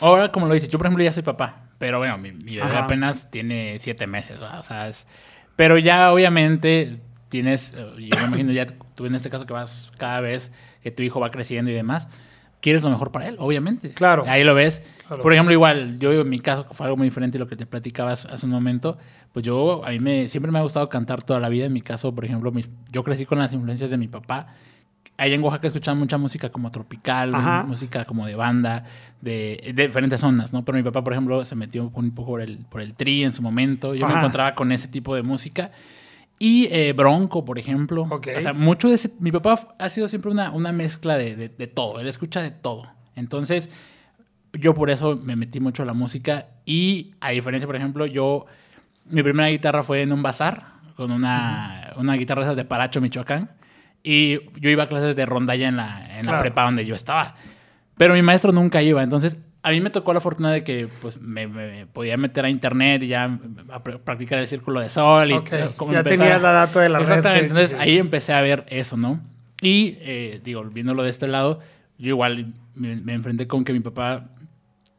Ahora, 0.00 0.32
como 0.32 0.46
lo 0.46 0.54
dices, 0.54 0.68
yo 0.68 0.78
por 0.78 0.86
ejemplo 0.86 1.04
ya 1.04 1.12
soy 1.12 1.22
papá, 1.22 1.64
pero 1.78 1.98
bueno, 1.98 2.16
mi, 2.18 2.30
bebé 2.30 2.76
apenas 2.76 3.30
tiene 3.30 3.78
siete 3.78 4.06
meses, 4.06 4.42
o 4.42 4.62
sea, 4.62 4.88
es, 4.88 5.06
pero 5.56 5.78
ya 5.78 6.12
obviamente 6.12 6.98
tienes, 7.28 7.74
eh, 7.76 7.86
yo 7.98 8.18
me 8.20 8.26
imagino 8.26 8.52
ya 8.52 8.66
tú 8.94 9.06
en 9.06 9.14
este 9.14 9.30
caso 9.30 9.46
que 9.46 9.52
vas 9.52 9.92
cada 9.98 10.20
vez 10.20 10.52
que 10.82 10.90
tu 10.90 11.02
hijo 11.02 11.20
va 11.20 11.30
creciendo 11.30 11.70
y 11.70 11.74
demás, 11.74 12.08
quieres 12.60 12.82
lo 12.82 12.90
mejor 12.90 13.12
para 13.12 13.28
él, 13.28 13.36
obviamente. 13.38 13.90
Claro. 13.90 14.24
Ahí 14.26 14.44
lo 14.44 14.54
ves. 14.54 14.82
Por 15.08 15.32
ejemplo, 15.32 15.52
igual, 15.52 15.98
yo 15.98 16.12
en 16.12 16.28
mi 16.28 16.38
caso 16.40 16.66
fue 16.72 16.86
algo 16.86 16.96
muy 16.96 17.06
diferente 17.06 17.38
a 17.38 17.40
lo 17.40 17.46
que 17.46 17.54
te 17.54 17.64
platicabas 17.64 18.26
hace 18.26 18.44
un 18.46 18.52
momento. 18.52 18.98
Pues 19.32 19.46
yo, 19.46 19.84
a 19.84 19.90
mí 19.90 20.00
me, 20.00 20.26
siempre 20.26 20.50
me 20.50 20.58
ha 20.58 20.62
gustado 20.62 20.88
cantar 20.88 21.22
toda 21.22 21.38
la 21.38 21.48
vida. 21.48 21.66
En 21.66 21.72
mi 21.72 21.80
caso, 21.80 22.12
por 22.12 22.24
ejemplo, 22.24 22.52
yo 22.90 23.02
crecí 23.04 23.24
con 23.24 23.38
las 23.38 23.52
influencias 23.52 23.90
de 23.90 23.98
mi 23.98 24.08
papá 24.08 24.48
Ahí 25.18 25.32
en 25.32 25.42
Oaxaca 25.42 25.68
escuchaban 25.68 25.98
mucha 25.98 26.18
música 26.18 26.50
como 26.50 26.70
tropical, 26.70 27.32
música 27.66 28.04
como 28.04 28.26
de 28.26 28.34
banda, 28.34 28.84
de, 29.20 29.72
diferentes 29.74 30.20
zonas, 30.20 30.52
¿no? 30.52 30.64
Pero 30.64 30.76
mi 30.76 30.84
papá, 30.84 31.02
por 31.02 31.14
ejemplo, 31.14 31.42
se 31.44 31.56
metió 31.56 31.90
un 31.94 32.10
poco 32.10 32.32
por 32.32 32.42
el, 32.42 32.58
por 32.58 32.82
el 32.82 32.94
tri 32.94 33.24
en 33.24 33.32
su 33.32 33.42
momento. 33.42 33.94
Yo 33.94 34.06
me 34.06 34.14
encontraba 34.14 34.54
con 34.54 34.72
ese 34.72 34.88
tipo 34.88 35.14
de 35.14 35.22
música. 35.22 35.70
Y 36.38 36.68
eh, 36.70 36.92
Bronco, 36.92 37.44
por 37.44 37.58
ejemplo. 37.58 38.02
O 38.02 38.40
sea, 38.40 38.52
mucho 38.52 38.88
de 38.88 38.96
ese... 38.96 39.10
Mi 39.20 39.32
papá 39.32 39.74
ha 39.78 39.88
sido 39.88 40.06
siempre 40.08 40.30
una, 40.30 40.50
una 40.50 40.70
mezcla 40.70 41.16
de, 41.16 41.34
de, 41.48 41.66
todo. 41.66 41.98
Él 41.98 42.08
escucha 42.08 42.42
de 42.42 42.50
todo. 42.50 42.86
Entonces, 43.14 43.70
yo 44.52 44.74
por 44.74 44.90
eso 44.90 45.16
me 45.16 45.34
metí 45.34 45.60
mucho 45.60 45.82
a 45.82 45.86
la 45.86 45.94
música. 45.94 46.48
Y 46.66 47.14
a 47.20 47.30
diferencia, 47.30 47.66
por 47.66 47.76
ejemplo, 47.76 48.06
yo... 48.06 48.44
Mi 49.08 49.22
primera 49.22 49.48
guitarra 49.48 49.82
fue 49.84 50.02
en 50.02 50.12
un 50.12 50.20
bazar, 50.20 50.80
con 50.96 51.12
una, 51.12 51.92
una 51.96 52.14
guitarra 52.14 52.40
de 52.40 52.46
esas 52.48 52.56
de 52.56 52.64
Paracho, 52.64 53.00
Michoacán. 53.00 53.55
Y 54.08 54.38
yo 54.60 54.70
iba 54.70 54.84
a 54.84 54.86
clases 54.88 55.16
de 55.16 55.26
rondalla 55.26 55.66
en 55.66 55.76
la, 55.76 56.18
en 56.18 56.26
la 56.26 56.32
prepa 56.38 56.62
donde 56.62 56.86
yo 56.86 56.94
estaba. 56.94 57.34
Pero 57.96 58.14
mi 58.14 58.22
maestro 58.22 58.52
nunca 58.52 58.80
iba. 58.80 59.02
Entonces, 59.02 59.36
a 59.62 59.70
mí 59.72 59.80
me 59.80 59.90
tocó 59.90 60.14
la 60.14 60.20
fortuna 60.20 60.52
de 60.52 60.62
que 60.62 60.86
pues 61.02 61.20
me, 61.20 61.48
me 61.48 61.86
podía 61.86 62.16
meter 62.16 62.44
a 62.44 62.48
internet 62.50 63.02
y 63.02 63.08
ya 63.08 63.24
a 63.24 63.82
pr- 63.82 63.98
practicar 63.98 64.38
el 64.38 64.46
círculo 64.46 64.78
de 64.78 64.88
sol 64.88 65.28
y 65.32 65.34
ya 65.92 65.98
empezar- 66.02 66.04
tenías 66.04 66.40
la 66.42 66.52
dato 66.52 66.78
de 66.78 66.88
la 66.88 66.98
red 67.00 67.08
Exactamente, 67.08 67.40
que- 67.40 67.46
entonces 67.48 67.74
que- 67.74 67.82
ahí 67.82 67.98
empecé 67.98 68.32
a 68.32 68.40
ver 68.42 68.64
eso, 68.68 68.96
¿no? 68.96 69.20
Y 69.60 69.96
eh, 70.02 70.40
digo, 70.44 70.62
viéndolo 70.62 71.02
de 71.02 71.10
este 71.10 71.26
lado, 71.26 71.58
yo 71.98 72.10
igual 72.10 72.52
me, 72.76 72.94
me 72.94 73.14
enfrenté 73.14 73.48
con 73.48 73.64
que 73.64 73.72
mi 73.72 73.80
papá, 73.80 74.26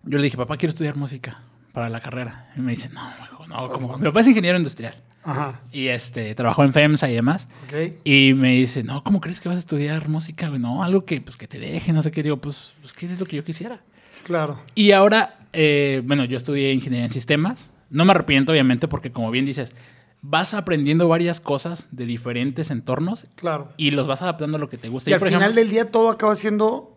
yo 0.04 0.18
le 0.18 0.24
dije, 0.26 0.36
papá, 0.36 0.58
quiero 0.58 0.72
estudiar 0.72 0.98
música 0.98 1.40
para 1.72 1.88
la 1.88 2.02
carrera. 2.02 2.52
Y 2.58 2.60
me 2.60 2.72
dice, 2.72 2.90
no, 2.90 3.02
hijo, 3.24 3.48
no, 3.48 3.70
como 3.70 3.98
mi 3.98 4.04
papá 4.06 4.20
es 4.20 4.28
ingeniero 4.28 4.58
industrial 4.58 4.96
Ajá. 5.28 5.60
y 5.74 5.88
este 5.88 6.34
trabajó 6.36 6.64
en 6.64 6.72
FEMSA 6.74 7.10
y 7.10 7.16
demás. 7.16 7.48
Y 8.04 8.34
me 8.34 8.52
dice, 8.54 8.84
no, 8.84 9.04
¿cómo 9.04 9.20
crees 9.22 9.42
que 9.42 9.50
vas 9.50 9.58
a 9.58 9.60
estudiar 9.60 10.08
música? 10.08 10.50
No, 10.50 10.84
algo 10.84 11.04
que, 11.06 11.20
pues, 11.22 11.36
que 11.38 11.48
te 11.48 11.60
deje, 11.60 11.92
no 11.94 12.02
sé 12.02 12.12
qué. 12.12 12.24
Digo, 12.24 12.38
pues, 12.38 12.74
pues, 12.82 12.94
¿qué 12.94 13.12
es 13.12 13.20
lo 13.20 13.26
que 13.26 13.36
yo 13.36 13.44
quisiera? 13.44 13.82
Claro. 14.24 14.58
Y 14.74 14.92
ahora, 14.92 15.40
eh, 15.54 16.02
bueno, 16.06 16.24
yo 16.26 16.38
estudié 16.38 16.72
ingeniería 16.74 17.06
en 17.06 17.12
sistemas. 17.12 17.70
No 17.90 18.06
me 18.06 18.12
arrepiento, 18.12 18.52
obviamente, 18.52 18.88
porque 18.88 19.12
como 19.12 19.30
bien 19.32 19.46
dices, 19.46 19.72
vas 20.22 20.54
aprendiendo 20.54 21.08
varias 21.08 21.40
cosas 21.40 21.88
de 21.92 22.06
diferentes 22.06 22.72
entornos 22.72 23.26
Claro. 23.36 23.70
y 23.78 23.92
los 23.92 24.08
vas 24.08 24.22
adaptando 24.22 24.58
a 24.58 24.60
lo 24.60 24.70
que 24.70 24.78
te 24.78 24.90
gusta. 24.90 25.10
Y 25.10 25.12
Yo, 25.12 25.16
al 25.16 25.20
por 25.20 25.28
final 25.30 25.42
ejemplo- 25.44 25.62
del 25.62 25.70
día 25.70 25.92
todo 25.92 26.10
acaba 26.10 26.36
siendo, 26.36 26.97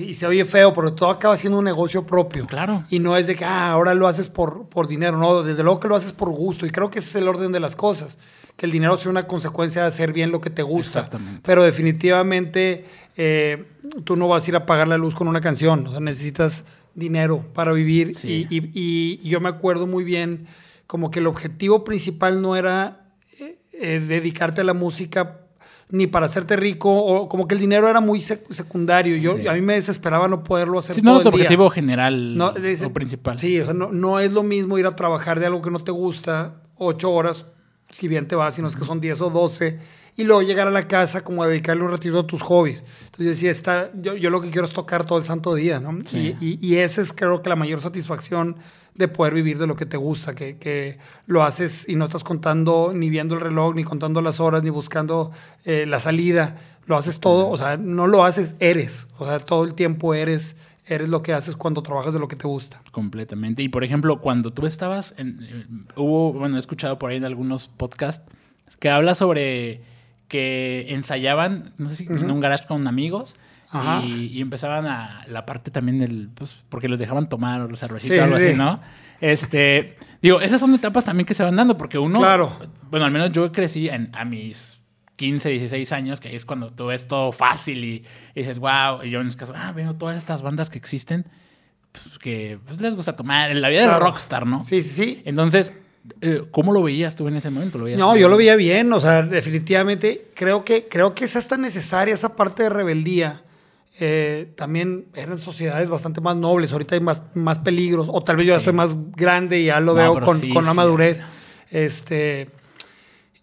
y 0.00 0.14
se 0.14 0.26
oye 0.26 0.44
feo, 0.44 0.72
pero 0.72 0.92
todo 0.94 1.10
acaba 1.10 1.36
siendo 1.36 1.58
un 1.58 1.64
negocio 1.64 2.04
propio. 2.06 2.46
Claro. 2.46 2.84
Y 2.90 2.98
no 2.98 3.16
es 3.16 3.26
de 3.26 3.36
que 3.36 3.44
ah, 3.44 3.70
ahora 3.72 3.94
lo 3.94 4.06
haces 4.08 4.28
por, 4.28 4.68
por 4.68 4.86
dinero, 4.88 5.18
no, 5.18 5.42
desde 5.42 5.62
luego 5.62 5.80
que 5.80 5.88
lo 5.88 5.96
haces 5.96 6.12
por 6.12 6.30
gusto. 6.30 6.64
Y 6.66 6.70
creo 6.70 6.90
que 6.90 7.00
ese 7.00 7.08
es 7.10 7.16
el 7.16 7.28
orden 7.28 7.52
de 7.52 7.60
las 7.60 7.76
cosas. 7.76 8.18
Que 8.56 8.66
el 8.66 8.72
dinero 8.72 8.96
sea 8.96 9.10
una 9.10 9.26
consecuencia 9.26 9.82
de 9.82 9.88
hacer 9.88 10.12
bien 10.12 10.30
lo 10.32 10.40
que 10.40 10.50
te 10.50 10.62
gusta. 10.62 11.00
Exactamente. 11.00 11.40
Pero 11.44 11.62
definitivamente 11.62 12.84
eh, 13.16 13.64
tú 14.04 14.16
no 14.16 14.28
vas 14.28 14.46
a 14.46 14.50
ir 14.50 14.56
a 14.56 14.66
pagar 14.66 14.88
la 14.88 14.96
luz 14.98 15.14
con 15.14 15.28
una 15.28 15.40
canción. 15.40 15.86
O 15.86 15.90
sea, 15.90 16.00
necesitas 16.00 16.64
dinero 16.94 17.44
para 17.54 17.72
vivir. 17.72 18.16
Sí. 18.16 18.46
Y, 18.50 18.56
y- 18.56 18.70
y- 18.74 19.20
y 19.22 19.28
yo 19.28 19.40
me 19.40 19.48
acuerdo 19.48 19.86
muy 19.86 20.04
bien 20.04 20.46
como 20.86 21.10
que 21.10 21.18
el 21.20 21.26
objetivo 21.26 21.84
principal 21.84 22.40
no 22.42 22.56
era 22.56 23.04
eh, 23.38 23.58
eh, 23.72 24.00
dedicarte 24.00 24.62
a 24.62 24.64
la 24.64 24.74
música 24.74 25.40
ni 25.90 26.06
para 26.06 26.26
hacerte 26.26 26.54
rico, 26.56 26.90
o 26.92 27.28
como 27.28 27.48
que 27.48 27.54
el 27.54 27.60
dinero 27.60 27.88
era 27.88 28.00
muy 28.00 28.20
sec- 28.20 28.50
secundario. 28.50 29.16
Yo, 29.16 29.36
Sí. 29.36 29.46
A 29.48 29.54
mí 29.54 29.60
me 29.62 29.74
desesperaba 29.74 30.28
no 30.28 30.44
poderlo 30.44 30.78
hacer 30.78 30.94
Sí, 30.96 31.02
todo 31.02 31.14
no, 31.14 31.20
tu 31.22 31.28
el 31.28 31.34
día. 31.34 31.42
objetivo 31.44 31.70
general 31.70 32.36
No, 32.36 32.48
o 32.48 32.92
principal. 32.92 33.38
Sí, 33.38 33.58
o 33.60 33.64
sea, 33.64 33.74
no, 33.74 33.90
no 33.90 34.20
es 34.20 34.30
lo 34.32 34.42
mismo 34.42 34.76
ir 34.78 34.86
a 34.86 34.94
trabajar 34.96 35.40
de 35.40 35.46
algo 35.46 35.62
que 35.62 35.70
no 35.70 35.80
te 35.80 35.90
gusta 35.92 36.56
ocho 36.76 37.10
horas, 37.10 37.46
si 37.90 38.06
bien 38.06 38.28
te 38.28 38.36
vas, 38.36 38.54
sino 38.54 38.68
es 38.68 38.76
que 38.76 38.84
son 38.84 39.00
10 39.00 39.20
o 39.22 39.30
12, 39.30 39.78
y 40.18 40.24
luego 40.24 40.42
llegar 40.42 40.66
a 40.66 40.72
la 40.72 40.88
casa 40.88 41.22
como 41.22 41.44
a 41.44 41.46
dedicarle 41.46 41.84
un 41.84 41.92
ratito 41.92 42.18
a 42.18 42.26
tus 42.26 42.42
hobbies. 42.42 42.84
Entonces 43.04 43.26
decía, 43.26 43.52
está, 43.52 43.90
yo, 43.94 44.16
yo 44.16 44.30
lo 44.30 44.42
que 44.42 44.50
quiero 44.50 44.66
es 44.66 44.72
tocar 44.72 45.06
todo 45.06 45.16
el 45.16 45.24
santo 45.24 45.54
día, 45.54 45.78
¿no? 45.78 45.96
Sí. 46.04 46.36
Y, 46.40 46.58
y, 46.60 46.74
y 46.74 46.76
esa 46.78 47.00
es 47.00 47.12
creo 47.12 47.40
que 47.40 47.48
la 47.48 47.54
mayor 47.54 47.80
satisfacción 47.80 48.56
de 48.96 49.06
poder 49.06 49.32
vivir 49.32 49.58
de 49.58 49.68
lo 49.68 49.76
que 49.76 49.86
te 49.86 49.96
gusta, 49.96 50.34
que, 50.34 50.56
que 50.58 50.98
lo 51.26 51.44
haces 51.44 51.88
y 51.88 51.94
no 51.94 52.04
estás 52.04 52.24
contando, 52.24 52.90
ni 52.92 53.10
viendo 53.10 53.36
el 53.36 53.40
reloj, 53.40 53.76
ni 53.76 53.84
contando 53.84 54.20
las 54.20 54.40
horas, 54.40 54.64
ni 54.64 54.70
buscando 54.70 55.30
eh, 55.64 55.86
la 55.86 56.00
salida. 56.00 56.56
Lo 56.86 56.96
haces 56.96 57.20
todo, 57.20 57.48
o 57.48 57.56
sea, 57.56 57.76
no 57.76 58.08
lo 58.08 58.24
haces, 58.24 58.56
eres. 58.58 59.06
O 59.18 59.24
sea, 59.24 59.38
todo 59.38 59.62
el 59.62 59.74
tiempo 59.74 60.14
eres, 60.14 60.56
eres 60.86 61.08
lo 61.08 61.22
que 61.22 61.32
haces 61.32 61.54
cuando 61.54 61.80
trabajas 61.82 62.12
de 62.12 62.18
lo 62.18 62.26
que 62.26 62.34
te 62.34 62.48
gusta. 62.48 62.80
Completamente. 62.90 63.62
Y 63.62 63.68
por 63.68 63.84
ejemplo, 63.84 64.20
cuando 64.20 64.50
tú 64.50 64.66
estabas 64.66 65.14
en. 65.16 65.38
eh, 65.48 65.66
hubo, 65.94 66.32
bueno, 66.32 66.56
he 66.56 66.58
escuchado 66.58 66.98
por 66.98 67.12
ahí 67.12 67.18
en 67.18 67.24
algunos 67.24 67.68
podcasts 67.68 68.24
que 68.80 68.90
habla 68.90 69.14
sobre 69.14 69.80
que 70.28 70.86
ensayaban, 70.90 71.72
no 71.78 71.88
sé 71.88 71.96
si 71.96 72.04
en 72.04 72.30
un 72.30 72.40
garage 72.40 72.66
con 72.66 72.86
amigos. 72.86 73.34
Ajá. 73.70 74.02
Y, 74.04 74.26
y 74.28 74.40
empezaban 74.40 74.86
a 74.86 75.26
la 75.28 75.44
parte 75.44 75.70
también 75.70 75.98
del. 75.98 76.30
Pues, 76.34 76.56
porque 76.68 76.88
los 76.88 76.98
dejaban 76.98 77.28
tomar 77.28 77.60
o 77.60 77.76
cervecita 77.76 78.14
Sí, 78.14 78.20
o 78.20 78.24
algo 78.24 78.38
sí. 78.38 78.46
así, 78.46 78.56
¿no? 78.56 78.80
Este. 79.20 79.96
digo, 80.22 80.40
esas 80.40 80.60
son 80.60 80.74
etapas 80.74 81.04
también 81.04 81.26
que 81.26 81.34
se 81.34 81.42
van 81.42 81.56
dando, 81.56 81.76
porque 81.76 81.98
uno. 81.98 82.18
Claro. 82.18 82.56
Bueno, 82.90 83.04
al 83.04 83.12
menos 83.12 83.30
yo 83.32 83.52
crecí 83.52 83.88
en, 83.88 84.10
a 84.14 84.24
mis 84.24 84.78
15, 85.16 85.50
16 85.50 85.92
años, 85.92 86.20
que 86.20 86.28
ahí 86.28 86.36
es 86.36 86.46
cuando 86.46 86.70
tú 86.70 86.86
ves 86.86 87.08
todo 87.08 87.30
fácil 87.32 87.84
y, 87.84 88.04
y 88.34 88.40
dices, 88.40 88.58
wow. 88.58 89.02
Y 89.02 89.10
yo 89.10 89.20
en 89.20 89.26
mis 89.26 89.36
casos, 89.36 89.54
ah, 89.58 89.72
veo 89.72 89.92
todas 89.92 90.16
estas 90.16 90.40
bandas 90.40 90.70
que 90.70 90.78
existen 90.78 91.26
pues, 91.92 92.18
que 92.18 92.58
pues, 92.64 92.80
les 92.80 92.94
gusta 92.94 93.16
tomar. 93.16 93.50
En 93.50 93.60
la 93.60 93.68
vida 93.68 93.80
del 93.80 93.90
Claro. 93.90 94.06
rockstar, 94.06 94.46
¿no? 94.46 94.64
Sí, 94.64 94.82
sí, 94.82 94.90
sí. 95.04 95.22
Entonces, 95.26 95.72
eh, 96.20 96.42
¿cómo 96.50 96.72
lo 96.72 96.82
veías 96.82 97.14
tú 97.16 97.28
en 97.28 97.36
ese 97.36 97.50
momento? 97.50 97.78
¿Lo 97.78 97.84
veías 97.84 97.98
No, 97.98 98.12
así? 98.12 98.20
yo 98.20 98.28
lo 98.28 98.36
veía 98.36 98.56
bien, 98.56 98.92
o 98.92 99.00
sea, 99.00 99.22
definitivamente 99.22 100.28
creo 100.34 100.64
que, 100.64 100.86
creo 100.88 101.14
que 101.14 101.24
es 101.24 101.36
hasta 101.36 101.56
necesaria 101.56 102.14
esa 102.14 102.36
parte 102.36 102.62
de 102.64 102.68
rebeldía. 102.70 103.42
Eh, 104.00 104.52
también 104.56 105.06
eran 105.14 105.38
sociedades 105.38 105.88
bastante 105.88 106.20
más 106.20 106.36
nobles, 106.36 106.72
ahorita 106.72 106.94
hay 106.94 107.00
más, 107.00 107.22
más 107.34 107.58
peligros, 107.58 108.08
o 108.10 108.22
tal 108.22 108.36
vez 108.36 108.46
yo 108.46 108.52
ya 108.52 108.58
Sí. 108.58 108.62
estoy 108.62 108.74
más 108.74 108.94
grande 109.16 109.58
y 109.60 109.64
ya 109.66 109.80
lo 109.80 109.94
No, 109.94 109.94
veo 109.94 110.20
con, 110.20 110.38
sí, 110.38 110.50
con 110.52 110.64
la 110.64 110.70
sí. 110.70 110.76
madurez. 110.76 111.20
Este, 111.70 112.48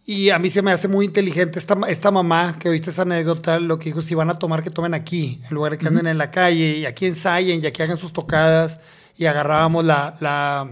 y 0.05 0.29
a 0.29 0.39
mí 0.39 0.49
se 0.49 0.61
me 0.61 0.71
hace 0.71 0.87
muy 0.87 1.05
inteligente 1.05 1.59
esta, 1.59 1.75
esta 1.89 2.09
mamá 2.11 2.55
que 2.59 2.69
oíste 2.69 2.89
esa 2.91 3.01
anécdota, 3.01 3.59
lo 3.59 3.79
que 3.79 3.85
dijo, 3.85 4.01
si 4.01 4.15
van 4.15 4.29
a 4.29 4.39
tomar, 4.39 4.63
que 4.63 4.69
tomen 4.69 4.93
aquí, 4.93 5.41
en 5.49 5.55
lugar 5.55 5.73
de 5.73 5.77
que 5.77 5.87
anden 5.87 6.07
en 6.07 6.17
la 6.17 6.31
calle, 6.31 6.77
y 6.77 6.85
aquí 6.85 7.05
ensayen, 7.05 7.61
y 7.63 7.65
aquí 7.67 7.81
hagan 7.81 7.97
sus 7.97 8.13
tocadas, 8.13 8.79
y 9.17 9.25
agarrábamos 9.25 9.83
la, 9.83 10.15
la, 10.19 10.69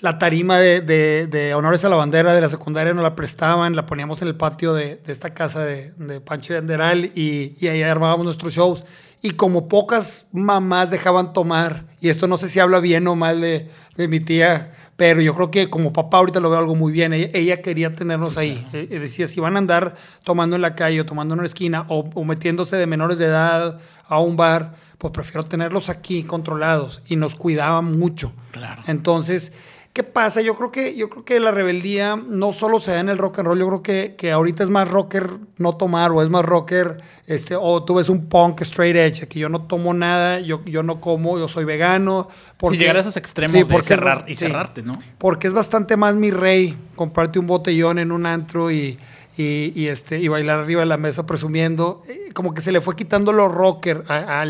la 0.00 0.18
tarima 0.18 0.58
de, 0.58 0.80
de- 0.80 1.26
de 1.26 1.54
honores 1.54 1.84
a 1.84 1.88
la 1.88 1.96
bandera 1.96 2.34
de 2.34 2.40
la 2.40 2.48
secundaria, 2.48 2.92
nos 2.92 3.02
la 3.02 3.14
prestaban, 3.14 3.74
la 3.76 3.86
poníamos 3.86 4.20
en 4.22 4.28
el 4.28 4.34
patio 4.36 4.74
de, 4.74 4.96
de 4.96 5.12
esta 5.12 5.30
casa 5.34 5.64
de, 5.64 5.92
de 5.96 6.20
Pancho 6.20 6.52
y 6.54 6.56
Anderal, 6.56 7.12
y, 7.14 7.54
y 7.58 7.68
ahí 7.68 7.82
armábamos 7.82 8.24
nuestros 8.24 8.52
shows. 8.52 8.84
Y 9.22 9.30
como 9.30 9.66
pocas 9.68 10.26
mamás 10.30 10.90
dejaban 10.90 11.32
tomar, 11.32 11.84
y 12.00 12.10
esto 12.10 12.28
no 12.28 12.36
sé 12.36 12.48
si 12.48 12.60
habla 12.60 12.78
bien 12.80 13.08
o 13.08 13.16
mal 13.16 13.40
de, 13.40 13.70
de 13.96 14.08
mi 14.08 14.20
tía, 14.20 14.72
pero 14.96 15.20
yo 15.20 15.34
creo 15.34 15.50
que 15.50 15.68
como 15.68 15.92
papá 15.92 16.18
ahorita 16.18 16.40
lo 16.40 16.48
veo 16.50 16.58
algo 16.58 16.74
muy 16.74 16.92
bien. 16.92 17.12
Ella, 17.12 17.30
ella 17.34 17.60
quería 17.60 17.92
tenernos 17.92 18.38
ahí. 18.38 18.66
Eh, 18.72 18.88
eh, 18.90 18.98
decía, 18.98 19.26
si 19.28 19.40
van 19.40 19.56
a 19.56 19.58
andar 19.58 19.94
tomando 20.24 20.56
en 20.56 20.62
la 20.62 20.74
calle 20.74 21.00
o 21.00 21.06
tomando 21.06 21.34
en 21.34 21.40
una 21.40 21.46
esquina 21.46 21.84
o, 21.88 22.08
o 22.14 22.24
metiéndose 22.24 22.76
de 22.76 22.86
menores 22.86 23.18
de 23.18 23.26
edad 23.26 23.78
a 24.06 24.20
un 24.20 24.36
bar, 24.36 24.74
pues 24.96 25.12
prefiero 25.12 25.42
tenerlos 25.42 25.90
aquí 25.90 26.22
controlados. 26.22 27.02
Y 27.08 27.16
nos 27.16 27.34
cuidaba 27.34 27.82
mucho. 27.82 28.32
Claro. 28.52 28.82
Entonces, 28.86 29.52
¿qué 29.96 30.02
pasa? 30.02 30.42
Yo 30.42 30.54
creo 30.56 30.70
que, 30.70 30.94
yo 30.94 31.08
creo 31.08 31.24
que 31.24 31.40
la 31.40 31.52
rebeldía 31.52 32.16
no 32.16 32.52
solo 32.52 32.80
se 32.80 32.90
da 32.90 33.00
en 33.00 33.08
el 33.08 33.16
rock 33.16 33.38
and 33.38 33.48
roll, 33.48 33.58
yo 33.58 33.66
creo 33.68 33.82
que, 33.82 34.14
que 34.18 34.30
ahorita 34.30 34.62
es 34.62 34.68
más 34.68 34.90
rocker 34.90 35.38
no 35.56 35.74
tomar, 35.74 36.12
o 36.12 36.22
es 36.22 36.28
más 36.28 36.44
rocker, 36.44 37.00
este, 37.26 37.56
o 37.58 37.82
tú 37.82 37.94
ves 37.94 38.10
un 38.10 38.26
punk 38.26 38.60
straight 38.60 38.94
edge, 38.94 39.26
que 39.26 39.38
yo 39.38 39.48
no 39.48 39.62
tomo 39.62 39.94
nada, 39.94 40.38
yo, 40.40 40.62
yo 40.66 40.82
no 40.82 41.00
como, 41.00 41.38
yo 41.38 41.48
soy 41.48 41.64
vegano. 41.64 42.28
si 42.68 42.76
llegar 42.76 42.98
a 42.98 43.00
esos 43.00 43.16
extremos 43.16 43.52
Sí, 43.52 43.60
de 43.60 43.64
porque 43.64 43.86
cerrar 43.86 44.26
y 44.28 44.36
sí. 44.36 44.44
cerrarte, 44.44 44.82
¿no? 44.82 44.92
Porque 45.16 45.46
es 45.46 45.54
bastante 45.54 45.96
más 45.96 46.14
mi 46.14 46.30
rey 46.30 46.76
comprarte 46.94 47.38
un 47.38 47.46
botellón 47.46 47.98
en 47.98 48.12
un 48.12 48.26
antro 48.26 48.70
y, 48.70 48.98
y, 49.38 49.72
y, 49.74 49.86
este, 49.86 50.18
y 50.20 50.28
bailar 50.28 50.58
arriba 50.58 50.80
de 50.82 50.86
la 50.88 50.98
mesa 50.98 51.24
presumiendo. 51.24 52.02
Eh, 52.06 52.28
Como 52.34 52.52
que 52.52 52.60
se 52.60 52.70
le 52.70 52.82
fue 52.82 52.96
quitando 52.96 53.32
lo 53.32 53.48
rocker 53.48 54.04
a, 54.08 54.44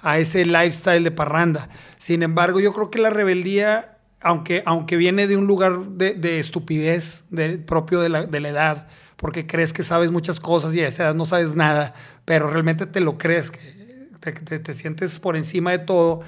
a 0.00 0.18
ese 0.20 0.44
lifestyle 0.44 1.02
de 1.02 1.10
parranda. 1.10 1.68
Sin 1.98 2.22
embargo, 2.22 2.60
yo 2.60 2.72
creo 2.72 2.88
que 2.88 3.00
la 3.00 3.10
rebeldía, 3.10 3.91
aunque, 4.22 4.62
aunque 4.66 4.96
viene 4.96 5.26
de 5.26 5.36
un 5.36 5.46
lugar 5.46 5.80
de, 5.90 6.14
de 6.14 6.38
estupidez 6.40 7.24
de- 7.30 7.58
propio 7.58 8.00
de 8.00 8.08
la, 8.08 8.26
de 8.26 8.40
la 8.40 8.48
edad, 8.50 8.88
porque 9.16 9.46
crees 9.46 9.72
que 9.72 9.82
sabes 9.82 10.10
muchas 10.10 10.40
cosas 10.40 10.74
y 10.74 10.80
a 10.80 10.88
esa 10.88 11.04
edad 11.04 11.14
no 11.14 11.26
sabes 11.26 11.54
nada, 11.56 11.94
pero 12.24 12.48
realmente 12.50 12.86
te 12.86 13.00
lo 13.00 13.18
crees, 13.18 13.50
que 13.50 13.58
te, 14.20 14.32
te- 14.32 14.58
te 14.58 14.74
sientes 14.74 15.18
por 15.18 15.36
encima 15.36 15.70
de 15.72 15.78
todo 15.80 16.22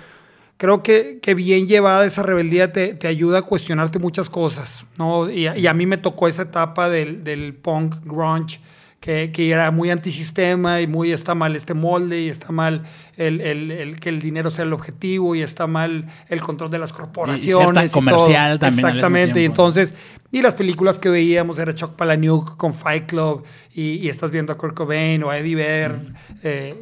creo 0.56 0.82
que, 0.84 1.18
que 1.20 1.34
bien 1.34 1.66
llevada 1.66 2.06
esa 2.06 2.22
rebeldía 2.22 2.72
te, 2.72 2.94
te 2.94 3.08
ayuda 3.08 3.38
a 3.38 3.42
cuestionarte 3.42 3.98
muchas 3.98 4.30
cosas, 4.30 4.84
¿no? 4.98 5.28
Y, 5.28 5.48
y 5.48 5.66
a 5.66 5.74
mí 5.74 5.84
me 5.84 5.98
tocó 5.98 6.28
esa 6.28 6.42
etapa 6.42 6.88
del, 6.88 7.24
del 7.24 7.54
punk 7.54 7.96
grunge, 8.04 8.60
que, 9.04 9.32
que 9.32 9.50
era 9.50 9.70
muy 9.70 9.90
antisistema 9.90 10.80
y 10.80 10.87
muy 10.87 11.12
está 11.12 11.34
mal 11.34 11.54
este 11.56 11.75
molde 11.75 12.23
y 12.23 12.30
está 12.30 12.52
mal 12.52 12.84
el, 13.18 13.42
el- 13.42 13.70
el 13.70 14.00
que 14.00 14.08
el 14.08 14.18
dinero 14.18 14.50
sea 14.50 14.64
el 14.64 14.73
objetivo 14.73 15.34
y 15.34 15.42
está 15.42 15.66
mal 15.66 16.06
el 16.30 16.40
control 16.40 16.70
de 16.70 16.78
las 16.78 16.90
corporaciones. 16.90 17.84
y 17.84 17.88
todo. 17.88 17.92
comercial 17.92 18.58
también 18.58 18.62
al 18.62 18.73
mismo 18.73 18.88
Exactamente, 18.88 19.42
y 19.42 19.44
entonces, 19.44 19.94
y 20.32 20.40
las 20.40 20.54
películas 20.54 20.99
que 20.99 21.11
veíamos 21.11 21.58
era 21.58 21.75
Chuck 21.75 21.96
Palahniuk 21.96 22.56
con 22.56 22.73
Fight 22.73 23.04
Club 23.04 23.44
y, 23.75 24.08
estás 24.08 24.30
viendo 24.30 24.54
a 24.54 24.56
Kurt 24.56 24.75
Cobain 24.75 25.23
o 25.23 25.28
a 25.28 25.37
Eddie 25.37 25.54
Vedder 25.56 26.00
eh, 26.42 26.75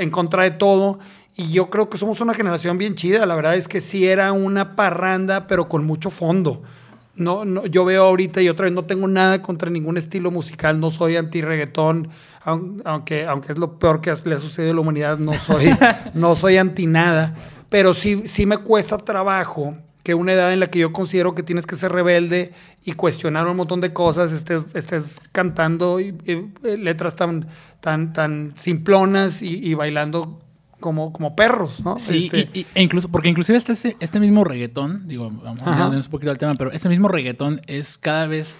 en 0.00 0.10
contra 0.10 0.42
de 0.42 0.50
todo. 0.50 0.98
Y 1.34 1.50
yo 1.50 1.70
creo 1.70 1.88
que 1.88 1.96
somos 1.96 2.20
una 2.20 2.34
generación 2.34 2.76
bien 2.76 2.94
chida. 2.94 3.24
La 3.24 3.34
verdad 3.36 3.54
es 3.54 3.68
que 3.68 3.80
sí 3.80 4.06
era 4.06 4.32
una 4.32 4.76
parranda, 4.76 5.46
pero 5.46 5.66
con 5.66 5.86
mucho 5.86 6.10
fondo. 6.10 6.62
No, 7.20 7.44
no, 7.44 7.66
yo 7.66 7.84
veo 7.84 8.04
ahorita 8.04 8.40
y 8.42 8.48
otra 8.48 8.64
vez 8.64 8.72
no 8.72 8.84
tengo 8.86 9.06
nada 9.06 9.42
contra 9.42 9.70
ningún 9.70 9.96
estilo 9.96 10.30
musical. 10.30 10.80
No 10.80 10.90
soy 10.90 11.16
anti-reggaetón, 11.16 12.08
aun- 12.44 12.82
aunque, 12.84 13.26
aunque 13.26 13.52
es 13.52 13.58
lo 13.58 13.78
peor 13.78 14.00
que 14.00 14.12
le 14.24 14.34
ha 14.34 14.38
sucedido 14.40 14.72
a 14.72 14.74
la 14.74 14.80
humanidad. 14.80 15.18
No 15.18 15.34
soy, 15.34 15.70
no 16.14 16.34
soy 16.34 16.56
anti 16.56 16.86
nada. 16.86 17.34
Pero 17.68 17.94
sí, 17.94 18.22
sí 18.26 18.46
me 18.46 18.58
cuesta 18.58 18.98
trabajo 18.98 19.76
que 20.02 20.14
una 20.14 20.32
edad 20.32 20.52
en 20.52 20.60
la 20.60 20.68
que 20.68 20.78
yo 20.78 20.92
considero 20.92 21.34
que 21.34 21.42
tienes 21.42 21.66
que 21.66 21.76
ser 21.76 21.92
rebelde 21.92 22.52
y 22.84 22.92
cuestionar 22.92 23.46
un 23.46 23.56
montón 23.58 23.82
de 23.82 23.92
cosas, 23.92 24.32
estés, 24.32 24.64
estés 24.74 25.20
cantando 25.30 26.00
y- 26.00 26.14
y, 26.24 26.32
eh, 26.66 26.78
letras 26.78 27.14
tan, 27.16 27.46
tan, 27.80 28.12
tan 28.14 28.54
simplonas 28.56 29.42
y, 29.42 29.56
y 29.62 29.74
bailando 29.74 30.40
como, 30.80 31.12
como 31.12 31.36
perros, 31.36 31.80
¿no? 31.84 31.98
Sí, 31.98 32.24
Este, 32.24 32.48
y- 32.52 32.60
y- 32.60 32.66
e 32.74 32.82
incluso, 32.82 33.08
porque 33.08 33.28
inclusive 33.28 33.56
este, 33.58 33.72
este, 33.72 33.96
este 34.00 34.18
mismo 34.18 34.42
reggaetón, 34.42 35.06
digo, 35.06 35.30
vamos 35.30 35.62
a 35.62 35.88
un 35.88 36.02
poquito 36.04 36.30
al 36.30 36.38
tema, 36.38 36.54
pero 36.54 36.72
este 36.72 36.88
mismo 36.88 37.06
reggaetón 37.08 37.60
es 37.66 37.98
cada 37.98 38.26
vez, 38.26 38.56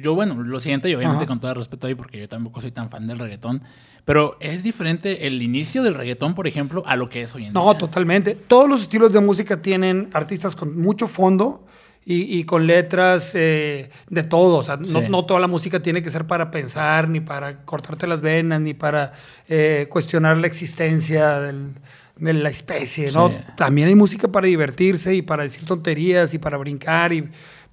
yo 0.00 0.14
bueno, 0.14 0.34
lo 0.42 0.60
siento 0.60 0.88
y 0.88 0.94
obviamente 0.94 1.24
Ajá. 1.24 1.26
con 1.26 1.40
todo 1.40 1.50
el 1.50 1.56
respeto 1.56 1.86
ahí, 1.88 1.94
porque 1.94 2.18
yo 2.18 2.28
tampoco 2.28 2.60
soy 2.60 2.70
tan 2.70 2.88
fan 2.88 3.06
del 3.06 3.18
reggaetón, 3.18 3.62
pero 4.04 4.36
es 4.40 4.62
diferente 4.62 5.26
el 5.26 5.42
inicio 5.42 5.82
del 5.82 5.94
reggaetón, 5.94 6.34
por 6.34 6.46
ejemplo, 6.46 6.82
a 6.86 6.96
lo 6.96 7.08
que 7.08 7.22
es 7.22 7.34
hoy 7.34 7.46
en 7.46 7.52
No, 7.52 7.70
día. 7.70 7.78
totalmente. 7.78 8.34
Todos 8.34 8.68
los 8.68 8.82
estilos 8.82 9.12
de 9.12 9.20
música 9.20 9.60
tienen 9.62 10.08
artistas 10.12 10.56
con 10.56 10.80
mucho 10.80 11.06
fondo 11.08 11.66
y, 12.04 12.38
y 12.38 12.44
con 12.44 12.66
letras 12.66 13.32
eh, 13.34 13.90
de 14.10 14.22
todo. 14.24 14.56
O 14.58 14.62
sea, 14.62 14.76
no, 14.76 14.86
Sí. 14.86 15.04
no 15.08 15.24
toda 15.24 15.38
la 15.40 15.46
música 15.46 15.80
tiene 15.80 16.02
que 16.02 16.10
ser 16.10 16.26
para 16.26 16.50
pensar, 16.50 17.08
ni 17.08 17.20
para 17.20 17.64
cortarte 17.64 18.06
las 18.06 18.20
venas, 18.20 18.60
ni 18.60 18.74
para 18.74 19.12
eh, 19.48 19.86
cuestionar 19.90 20.36
la 20.38 20.46
existencia 20.46 21.40
del- 21.40 21.74
de 22.16 22.34
la 22.34 22.50
especie, 22.50 23.10
¿no? 23.12 23.28
Sí. 23.28 23.34
También 23.56 23.88
hay 23.88 23.94
música 23.96 24.28
para 24.28 24.46
divertirse 24.46 25.14
y 25.14 25.22
para 25.22 25.42
decir 25.44 25.64
tonterías 25.64 26.34
y 26.34 26.38
para 26.38 26.56
brincar. 26.56 27.12
Y, 27.12 27.28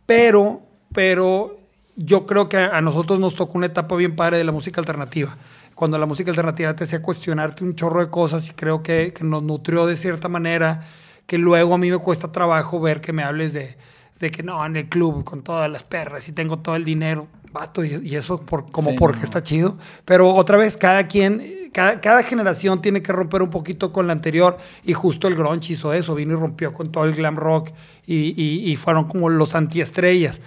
pero, 0.06 0.62
pero 0.94 1.60
yo 1.96 2.26
creo 2.26 2.50
que 2.50 2.58
a, 2.58 2.82
nosotros 2.82 3.20
nos 3.20 3.36
tocó 3.36 3.58
una 3.58 3.68
etapa 3.68 3.96
bien 3.96 4.16
padre 4.16 4.38
de 4.38 4.44
la 4.44 4.52
música 4.52 4.80
alternativa. 4.82 5.38
Cuando 5.76 5.98
la 5.98 6.06
música 6.06 6.32
alternativa 6.32 6.76
te 6.76 6.84
hacía 6.86 7.02
cuestionarte 7.02 7.64
un 7.64 7.76
chorro 7.76 8.00
de 8.02 8.10
cosas 8.10 8.48
y 8.48 8.52
creo 8.52 8.82
que, 8.82 9.14
que 9.14 9.24
nos 9.24 9.44
nutrió 9.44 9.86
de 9.86 9.98
cierta 9.98 10.28
manera, 10.30 10.84
que 11.28 11.38
luego 11.38 11.76
a 11.76 11.78
mí 11.78 11.92
me 11.92 11.98
cuesta 12.00 12.32
trabajo 12.32 12.80
ver 12.80 13.02
que 13.02 13.14
me 13.14 13.24
hables 13.24 13.54
de, 13.54 13.78
de 14.20 14.30
que 14.32 14.44
no, 14.44 14.66
en 14.66 14.76
el 14.76 14.90
club 14.90 15.24
con 15.24 15.42
todas 15.42 15.70
las 15.72 15.84
perras 15.84 16.28
y 16.28 16.32
tengo 16.34 16.60
todo 16.60 16.76
el 16.76 16.84
dinero. 16.86 17.28
Vato, 17.52 17.84
y, 17.84 18.00
y 18.04 18.16
eso 18.16 18.42
por, 18.42 18.72
como 18.72 18.92
Sí, 18.92 18.96
porque 19.00 19.20
no. 19.20 19.24
está 19.26 19.42
chido. 19.42 19.78
Pero 20.06 20.34
otra 20.36 20.58
vez, 20.58 20.78
cada 20.78 21.08
quien, 21.08 21.70
cada, 21.74 22.00
cada 22.00 22.22
generación 22.22 22.82
tiene 22.82 23.02
que 23.02 23.12
romper 23.12 23.42
un 23.42 23.50
poquito 23.50 23.92
con 23.92 24.06
la 24.08 24.14
anterior. 24.14 24.58
Y 24.84 24.94
justo 24.94 25.28
el 25.28 25.36
grunge 25.36 25.74
hizo 25.74 25.94
eso, 25.94 26.14
vino 26.16 26.34
y 26.34 26.40
rompió 26.40 26.74
con 26.74 26.92
todo 26.92 27.06
el 27.06 27.16
glam 27.16 27.38
rock 27.38 27.70
y, 28.06 28.34
y- 28.42 28.72
y 28.72 28.76
fueron 28.76 29.06
como 29.06 29.30
los 29.30 29.56
antiestrellas. 29.56 30.42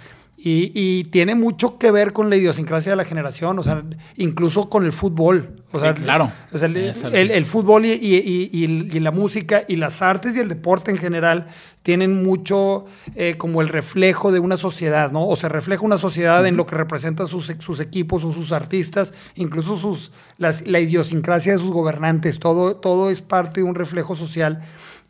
Y, 0.45 0.73
y 0.75 1.05
tiene 1.05 1.35
mucho 1.35 1.77
que 1.77 1.89
ver 1.89 2.11
con 2.11 2.29
la 2.29 2.35
idiosincrasia 2.35 2.91
de 2.91 2.95
la 2.97 3.05
generación, 3.05 3.59
o 3.59 3.63
sea, 3.63 3.81
incluso 4.17 4.69
con 4.69 4.83
el 4.83 4.91
fútbol. 4.91 5.63
O 5.71 5.79
sea, 5.79 5.95
Sí, 5.95 6.01
claro. 6.01 6.29
o 6.51 6.57
sea, 6.57 6.67
el, 6.67 6.75
Eso. 6.75 7.07
el- 7.07 7.31
el 7.31 7.45
fútbol 7.45 7.85
y, 7.85 8.99
la 8.99 9.11
música 9.11 9.63
y 9.69 9.77
las 9.77 10.01
artes 10.01 10.35
y 10.35 10.39
el 10.39 10.49
deporte 10.49 10.91
en 10.91 10.97
general 10.97 11.47
tienen 11.81 12.23
mucho 12.25 12.85
eh, 13.15 13.35
como 13.37 13.61
el 13.61 13.69
reflejo 13.69 14.33
de 14.33 14.39
una 14.39 14.57
sociedad, 14.57 15.13
¿no? 15.13 15.25
O 15.27 15.37
se 15.37 15.47
refleja 15.47 15.81
una 15.85 15.97
sociedad 15.97 16.45
en 16.45 16.57
lo 16.57 16.65
que 16.65 16.75
representan 16.75 17.29
sus, 17.29 17.49
sus 17.59 17.79
equipos 17.79 18.25
o 18.25 18.33
sus 18.33 18.51
artistas, 18.51 19.13
incluso 19.35 19.77
sus, 19.77 20.11
las- 20.37 20.67
la 20.67 20.81
idiosincrasia 20.81 21.53
de 21.53 21.59
sus 21.59 21.71
gobernantes, 21.71 22.37
todo, 22.39 22.75
todo 22.75 23.09
es 23.09 23.21
parte 23.21 23.61
de 23.61 23.63
un 23.65 23.75
reflejo 23.75 24.17
social. 24.17 24.61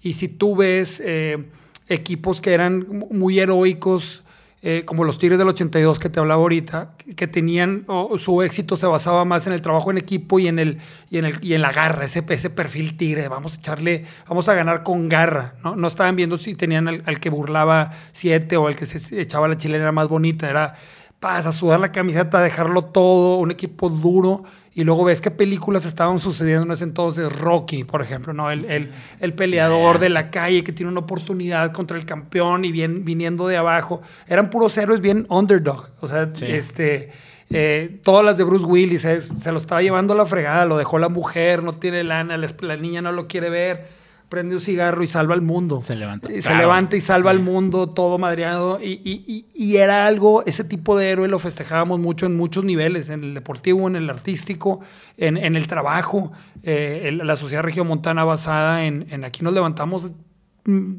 Y 0.03 0.13
si 0.13 0.27
tú 0.27 0.55
ves 0.55 1.01
eh, 1.03 1.45
equipos 1.87 2.39
que 2.39 2.53
eran 2.53 2.85
muy 3.09 3.39
heroicos, 3.39 4.19
eh, 4.65 4.83
como 4.85 5.03
los 5.03 5.17
Tigres 5.19 5.37
del 5.37 5.49
82 5.49 5.99
que 5.99 6.09
te 6.09 6.21
hablaba 6.21 6.41
ahorita, 6.41 6.93
que- 7.17 7.27
tenían, 7.27 7.83
o 7.87 8.17
su 8.17 8.41
éxito 8.41 8.77
se 8.77 8.87
basaba 8.87 9.25
más 9.25 9.45
en 9.45 9.51
el 9.53 9.61
trabajo 9.61 9.91
en 9.91 9.97
equipo 9.97 10.39
y 10.39 10.47
en, 10.47 10.57
el, 10.57 10.77
y 11.09 11.17
en, 11.17 11.25
el, 11.25 11.37
y 11.43 11.53
en 11.53 11.61
la 11.61 11.73
garra, 11.73 12.05
ese, 12.05 12.23
ese 12.29 12.49
perfil 12.49 12.95
tigre, 12.95 13.27
vamos 13.27 13.53
a 13.53 13.57
echarle, 13.57 14.05
vamos 14.27 14.47
a 14.47 14.53
ganar 14.53 14.83
con 14.83 15.09
garra, 15.09 15.55
¿no? 15.63 15.75
No 15.75 15.87
estaban 15.87 16.15
viendo 16.15 16.37
si 16.37 16.55
tenían 16.55 16.87
al, 16.87 17.19
que 17.19 17.29
burlaba 17.29 17.91
siete 18.13 18.55
o 18.55 18.67
al 18.67 18.75
que 18.77 18.85
se 18.85 19.19
echaba 19.21 19.47
la 19.49 19.57
chilena 19.57 19.91
más 19.91 20.07
bonita, 20.07 20.49
era 20.49 20.75
vas 21.19 21.45
a 21.45 21.51
sudar 21.51 21.79
la 21.79 21.91
camiseta, 21.91 22.41
dejarlo 22.41 22.85
todo, 22.85 23.37
un 23.37 23.51
equipo 23.51 23.89
duro. 23.89 24.43
Y 24.75 24.83
luego 24.83 25.03
ves 25.03 25.21
qué 25.21 25.29
películas 25.29 25.85
estaban 25.85 26.19
sucediendo 26.19 26.63
en 26.63 26.71
ese 26.71 26.83
entonces. 26.83 27.31
Rocky, 27.31 27.83
por 27.83 28.01
ejemplo, 28.01 28.33
¿no? 28.33 28.49
El, 28.49 28.65
el, 28.65 28.91
el 29.19 29.33
peleador 29.33 29.99
de 29.99 30.09
la 30.09 30.31
calle 30.31 30.63
que 30.63 30.71
tiene 30.71 30.91
una 30.91 31.01
oportunidad 31.01 31.71
contra 31.71 31.95
el 31.97 32.05
campeón 32.05 32.65
y 32.65 32.71
bien, 32.71 33.05
viniendo 33.05 33.47
de 33.47 33.57
abajo. 33.57 34.01
Eran 34.27 34.49
puros 34.49 34.75
héroes 34.77 34.99
bien 34.99 35.27
underdog. 35.29 35.89
O 36.01 36.07
sea, 36.07 36.31
Sí. 36.33 36.45
este, 36.47 37.11
eh, 37.51 37.99
todas 38.03 38.25
las 38.25 38.37
de 38.39 38.45
Bruce 38.45 38.65
Willis, 38.65 39.01
se 39.01 39.51
lo 39.51 39.59
estaba 39.59 39.83
llevando 39.83 40.13
a 40.13 40.17
la 40.17 40.25
fregada, 40.25 40.65
lo 40.65 40.75
dejó 40.77 40.97
la 40.97 41.09
mujer, 41.09 41.61
no 41.61 41.73
tiene 41.75 42.03
lana, 42.03 42.35
la, 42.37 42.49
la 42.61 42.75
niña 42.77 43.01
no 43.03 43.11
lo 43.11 43.27
quiere 43.27 43.51
ver. 43.51 44.02
Prende 44.33 44.55
un 44.55 44.61
cigarro 44.61 45.03
y 45.03 45.07
salva 45.07 45.35
al 45.35 45.43
mundo. 45.43 45.83
Se 45.83 45.95
levanta. 45.95 46.31
Y 46.31 46.41
se 46.41 46.47
Claro. 46.49 46.57
levanta 46.57 46.97
y 46.97 47.01
salva 47.01 47.29
al 47.29 47.37
mundo 47.39 47.91
todo 47.91 48.17
madreado. 48.17 48.79
Y, 48.81 48.99
y- 49.03 49.45
y- 49.53 49.75
era 49.77 50.07
algo, 50.07 50.43
ese 50.47 50.63
tipo 50.63 50.97
de 50.97 51.11
héroe 51.11 51.27
lo 51.27 51.37
festejábamos 51.37 51.99
mucho 51.99 52.25
en 52.25 52.35
muchos 52.35 52.63
niveles, 52.63 53.09
en 53.09 53.23
el 53.23 53.35
deportivo, 53.35 53.87
en 53.87 53.95
el 53.95 54.09
artístico, 54.09 54.79
en, 55.17 55.37
en 55.37 55.55
el 55.55 55.67
trabajo. 55.67 56.31
Eh, 56.63 57.11
la 57.23 57.35
sociedad 57.35 57.61
regiomontana 57.61 58.23
basada 58.23 58.85
en, 58.85 59.05
en 59.11 59.23
aquí 59.23 59.43
nos 59.43 59.53
levantamos 59.53 60.09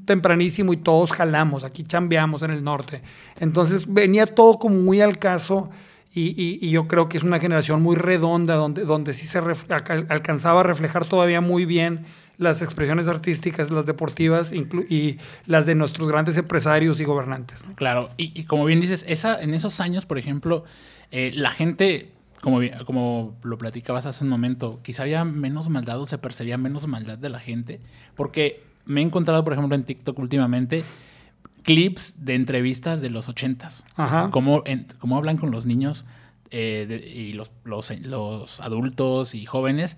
tempranísimo 0.05 0.73
y 0.73 0.77
todos 0.77 1.11
jalamos, 1.13 1.65
aquí 1.65 1.83
chambeamos 1.83 2.43
en 2.45 2.53
el 2.53 2.63
norte. 2.63 3.03
Entonces 3.41 3.87
venía 3.93 4.27
todo 4.27 4.61
como 4.61 4.77
muy 4.77 5.01
al 5.01 5.19
caso. 5.19 5.71
Y, 6.15 6.29
y- 6.41 6.59
y 6.65 6.71
yo 6.71 6.87
creo 6.87 7.09
que 7.09 7.19
es 7.19 7.25
una 7.25 7.41
generación 7.41 7.83
muy 7.83 7.97
redonda, 7.97 8.55
donde, 8.55 8.85
donde 8.85 9.13
sí 9.13 9.27
se 9.27 9.41
ref- 9.43 9.69
alca- 9.71 10.07
alcanzaba 10.09 10.61
a 10.61 10.63
reflejar 10.63 11.07
todavía 11.07 11.41
muy 11.41 11.65
bien 11.65 12.05
las 12.39 12.63
expresiones 12.63 13.07
artísticas, 13.09 13.71
las 13.71 13.87
deportivas 13.87 14.53
y 14.53 15.19
las 15.47 15.67
de 15.67 15.75
nuestros 15.75 16.09
grandes 16.09 16.37
empresarios 16.37 16.99
y 17.01 17.05
gobernantes. 17.05 17.63
Claro, 17.77 18.09
y, 18.17 18.45
como 18.45 18.65
bien 18.65 18.81
dices, 18.81 19.05
esa, 19.09 19.41
en 19.41 19.55
esos 19.55 19.81
años, 19.81 20.05
por 20.07 20.19
ejemplo, 20.19 20.65
eh, 21.13 21.31
la 21.35 21.51
gente, 21.51 22.11
como, 22.41 22.61
como 22.87 23.37
lo 23.45 23.57
platicabas 23.59 24.07
hace 24.07 24.25
un 24.25 24.31
momento, 24.31 24.81
quizá 24.83 25.03
había 25.05 25.25
menos 25.25 25.69
maldad 25.69 26.01
o 26.01 26.07
se 26.09 26.19
percibía 26.19 26.59
menos 26.59 26.87
maldad 26.89 27.19
de 27.19 27.29
la 27.29 27.39
gente, 27.41 27.81
porque 28.17 28.63
me 28.85 29.01
he 29.01 29.05
encontrado, 29.05 29.45
por 29.45 29.53
ejemplo, 29.53 29.75
en 29.77 29.85
TikTok 29.85 30.19
últimamente 30.19 30.83
clips 31.65 32.15
de 32.25 32.35
entrevistas 32.35 33.01
de 33.01 33.11
los 33.11 33.29
ochentas, 33.29 33.85
Ajá. 33.97 34.29
cómo, 34.31 34.63
en- 34.67 34.87
cómo 34.99 35.17
hablan 35.17 35.37
con 35.39 35.51
los 35.51 35.67
niños 35.67 36.05
eh, 36.51 36.87
de- 36.89 36.97
y 37.09 37.33
los, 37.33 37.51
los, 37.65 37.91
los 38.03 38.61
adultos 38.61 39.35
y 39.35 39.45
jóvenes 39.47 39.97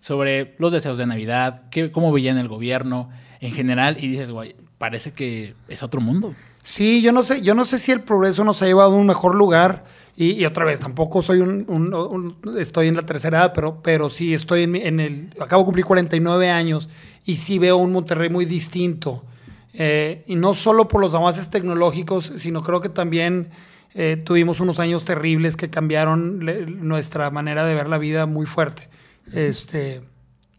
sobre 0.00 0.56
los 0.58 0.72
deseos 0.72 0.98
de 0.98 1.06
Navidad, 1.06 1.62
qué, 1.70 1.92
cómo 1.92 2.10
veían 2.12 2.38
el 2.38 2.48
gobierno 2.48 3.10
en 3.40 3.52
general, 3.52 3.96
y 4.00 4.08
dices, 4.08 4.30
guay, 4.30 4.54
parece 4.78 5.12
que 5.12 5.54
es 5.68 5.82
otro 5.82 6.00
mundo. 6.00 6.34
Sí, 6.62 7.02
yo 7.02 7.12
no 7.12 7.22
sé, 7.22 7.42
yo 7.42 7.54
no 7.54 7.64
sé 7.64 7.78
si 7.78 7.92
el 7.92 8.00
progreso 8.00 8.44
nos 8.44 8.62
ha 8.62 8.66
llevado 8.66 8.92
a 8.92 8.96
un 8.96 9.06
mejor 9.06 9.34
lugar. 9.34 9.84
Y, 10.16 10.32
y 10.32 10.44
otra 10.44 10.64
vez, 10.64 10.78
tampoco 10.80 11.22
soy 11.22 11.38
un, 11.40 11.64
un- 11.68 11.94
un- 11.94 12.36
estoy 12.58 12.88
en 12.88 12.96
la 12.96 13.06
tercera 13.06 13.38
edad, 13.38 13.52
pero, 13.54 13.80
pero 13.82 14.10
sí 14.10 14.34
estoy 14.34 14.64
en, 14.64 14.76
en 14.76 15.00
el, 15.00 15.28
acabo 15.40 15.62
de 15.62 15.66
cumplir 15.66 15.84
49 15.86 16.50
años 16.50 16.88
y 17.24 17.36
sí 17.36 17.58
veo 17.58 17.76
un 17.78 17.92
Monterrey 17.92 18.28
muy 18.28 18.44
distinto. 18.44 19.24
Eh, 19.74 20.24
y 20.26 20.36
no 20.36 20.54
solo 20.54 20.86
por 20.88 21.00
los 21.00 21.14
avances 21.14 21.48
tecnológicos, 21.50 22.32
sino 22.36 22.62
creo 22.62 22.80
que 22.80 22.88
también 22.90 23.48
eh, 23.94 24.20
tuvimos 24.22 24.60
unos 24.60 24.78
años 24.78 25.04
terribles 25.04 25.56
que 25.56 25.70
cambiaron 25.70 26.44
le- 26.44 26.66
nuestra 26.66 27.30
manera 27.30 27.64
de 27.66 27.74
ver 27.74 27.88
la 27.88 27.98
vida 27.98 28.26
muy 28.26 28.46
fuerte. 28.46 28.88
Este, 29.32 30.02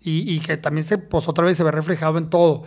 y, 0.01 0.33
y 0.33 0.39
que 0.39 0.57
también 0.57 0.83
se, 0.83 0.97
pues 0.97 1.27
otra 1.27 1.45
vez 1.45 1.57
se 1.57 1.63
ve 1.63 1.71
reflejado 1.71 2.17
en 2.17 2.29
todo. 2.29 2.63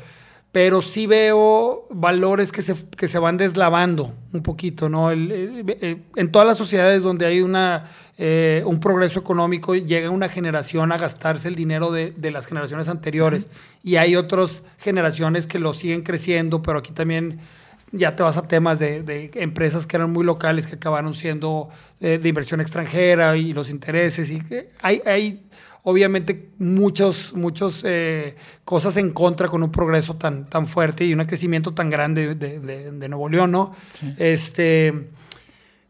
Pero 0.53 0.81
sí 0.81 1.07
veo 1.07 1.87
valores 1.91 2.51
que 2.53 2.63
se, 2.63 2.75
que 2.97 3.09
se 3.09 3.19
van 3.19 3.37
deslavando 3.37 4.15
un 4.33 4.43
poquito, 4.43 4.89
¿no? 4.89 5.11
El- 5.11 5.31
el- 5.33 5.65
eh, 5.81 6.03
en 6.17 6.33
todas 6.33 6.47
las 6.49 6.57
sociedades 6.59 7.03
donde 7.03 7.27
hay 7.27 7.41
una, 7.43 7.91
eh, 8.19 8.63
un 8.67 8.81
progreso 8.81 9.19
económico, 9.21 9.75
llega 9.75 10.09
una 10.11 10.29
generación 10.29 10.91
a 10.93 10.97
gastarse 10.99 11.49
el 11.49 11.55
dinero 11.55 11.91
de, 11.93 12.13
de 12.17 12.31
las 12.31 12.47
generaciones 12.47 12.89
anteriores. 12.89 13.49
Y 13.83 13.97
hay 13.97 14.17
otras 14.17 14.63
generaciones 14.79 15.47
que 15.47 15.59
lo 15.59 15.75
siguen 15.75 16.03
creciendo, 16.03 16.63
pero 16.63 16.79
aquí 16.79 16.93
también 16.93 17.39
ya 17.93 18.17
te 18.17 18.23
vas 18.23 18.37
a 18.37 18.49
temas 18.49 18.79
de, 18.79 19.03
de 19.03 19.31
empresas 19.35 19.87
que 19.87 19.97
eran 19.97 20.13
muy 20.13 20.25
locales 20.25 20.67
que 20.67 20.75
acabaron 20.75 21.15
siendo 21.15 21.69
eh, 22.01 22.19
de 22.19 22.29
inversión 22.29 22.61
extranjera 22.61 23.37
y 23.37 23.53
los 23.53 23.71
intereses. 23.71 24.31
Y 24.31 24.43
hay, 24.83 25.03
hay 25.07 25.43
obviamente 25.85 26.49
muchos, 26.59 27.33
muchos 27.35 27.83
eh, 27.85 28.35
cosas 28.65 28.97
en 28.97 29.11
contra 29.13 29.49
con 29.49 29.63
un 29.63 29.71
progreso 29.71 30.17
tan, 30.17 30.49
tan 30.51 30.67
fuerte 30.67 31.05
y 31.05 31.15
un 31.15 31.25
crecimiento 31.27 31.75
tan 31.75 31.89
grande 31.91 32.35
de, 32.35 32.59
de- 32.59 32.91
de 32.91 33.09
Nuevo 33.09 33.29
León, 33.29 33.53
¿no? 33.53 33.75
Este, 34.19 35.11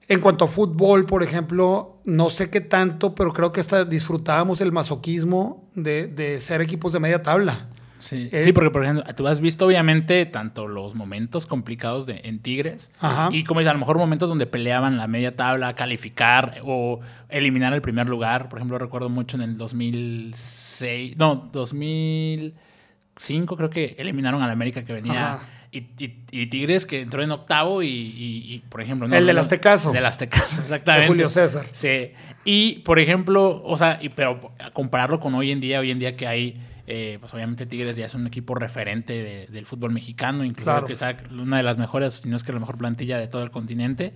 en 0.08 0.20
cuanto 0.20 0.44
a 0.44 0.48
fútbol, 0.48 1.06
por 1.06 1.22
ejemplo, 1.22 2.00
no 2.04 2.30
sé 2.30 2.50
qué 2.50 2.60
tanto, 2.60 3.14
pero 3.14 3.32
creo 3.32 3.52
que 3.52 3.60
hasta 3.60 3.84
disfrutábamos 3.84 4.60
el 4.60 4.72
masoquismo 4.72 5.68
de, 5.74 6.06
de 6.06 6.40
ser 6.40 6.60
equipos 6.60 6.92
de 6.92 7.00
media 7.00 7.22
tabla. 7.22 7.68
Sí, 7.98 8.28
Eh, 8.30 8.44
sí, 8.44 8.52
porque 8.52 8.70
por 8.70 8.84
ejemplo, 8.84 9.02
tú 9.16 9.26
has 9.26 9.40
visto 9.40 9.66
obviamente 9.66 10.26
tanto 10.26 10.68
los 10.68 10.94
momentos 10.94 11.46
complicados 11.46 12.06
de, 12.06 12.20
en 12.24 12.40
Tigres 12.40 12.92
Ajá. 13.00 13.30
y 13.32 13.42
como 13.42 13.60
es 13.60 13.66
a 13.66 13.72
lo 13.72 13.80
mejor 13.80 13.98
momentos 13.98 14.28
donde 14.28 14.46
peleaban 14.46 14.96
la 14.96 15.08
media 15.08 15.34
tabla, 15.34 15.74
calificar 15.74 16.60
o 16.64 17.00
eliminar 17.30 17.72
el 17.72 17.80
primer 17.80 18.08
lugar. 18.08 18.48
Por 18.48 18.58
ejemplo, 18.58 18.78
recuerdo 18.78 19.08
mucho 19.08 19.36
en 19.38 19.42
el 19.42 19.56
2006, 19.56 21.16
no, 21.16 21.48
2005 21.52 23.56
creo 23.56 23.70
que 23.70 23.96
eliminaron 23.98 24.42
al 24.42 24.50
América 24.50 24.84
que 24.84 24.92
venía 24.92 25.34
Ajá. 25.34 25.46
Y, 25.78 26.04
y- 26.04 26.16
y 26.30 26.46
Tigres 26.46 26.86
que 26.86 27.00
entró 27.00 27.22
en 27.22 27.30
octavo 27.30 27.82
y, 27.82 28.62
por 28.68 28.80
ejemplo... 28.80 29.06
El 29.06 29.26
del 29.26 29.38
Aztecaso. 29.38 29.92
Del 29.92 30.06
Aztecaso, 30.06 30.60
exactamente. 30.60 31.02
De 31.02 31.08
Julio 31.08 31.30
César. 31.30 31.66
Sí. 31.72 32.10
Y, 32.44 32.80
por 32.80 32.98
ejemplo, 32.98 33.62
o 33.64 33.76
sea, 33.76 33.98
y, 34.00 34.08
pero 34.08 34.52
compararlo 34.72 35.18
con 35.20 35.34
hoy 35.34 35.50
en 35.50 35.60
día, 35.60 35.80
hoy 35.80 35.90
en 35.90 35.98
día 35.98 36.16
que 36.16 36.26
hay 36.26 36.60
Eh, 36.88 37.16
pues 37.18 37.34
obviamente 37.34 37.66
Tigres 37.66 37.96
ya 37.96 38.04
es 38.06 38.14
un 38.14 38.28
equipo 38.28 38.54
referente 38.54 39.48
del 39.50 39.66
fútbol 39.66 39.90
mexicano, 39.90 40.44
incluso 40.44 40.84
que 40.84 40.94
sea 40.94 41.16
una 41.32 41.56
de 41.56 41.64
las 41.64 41.78
mejores, 41.78 42.20
si 42.22 42.28
no 42.28 42.36
es 42.36 42.44
que 42.44 42.52
la 42.52 42.60
mejor 42.60 42.78
plantilla 42.78 43.18
de 43.18 43.26
todo 43.26 43.42
el 43.42 43.50
continente. 43.50 44.12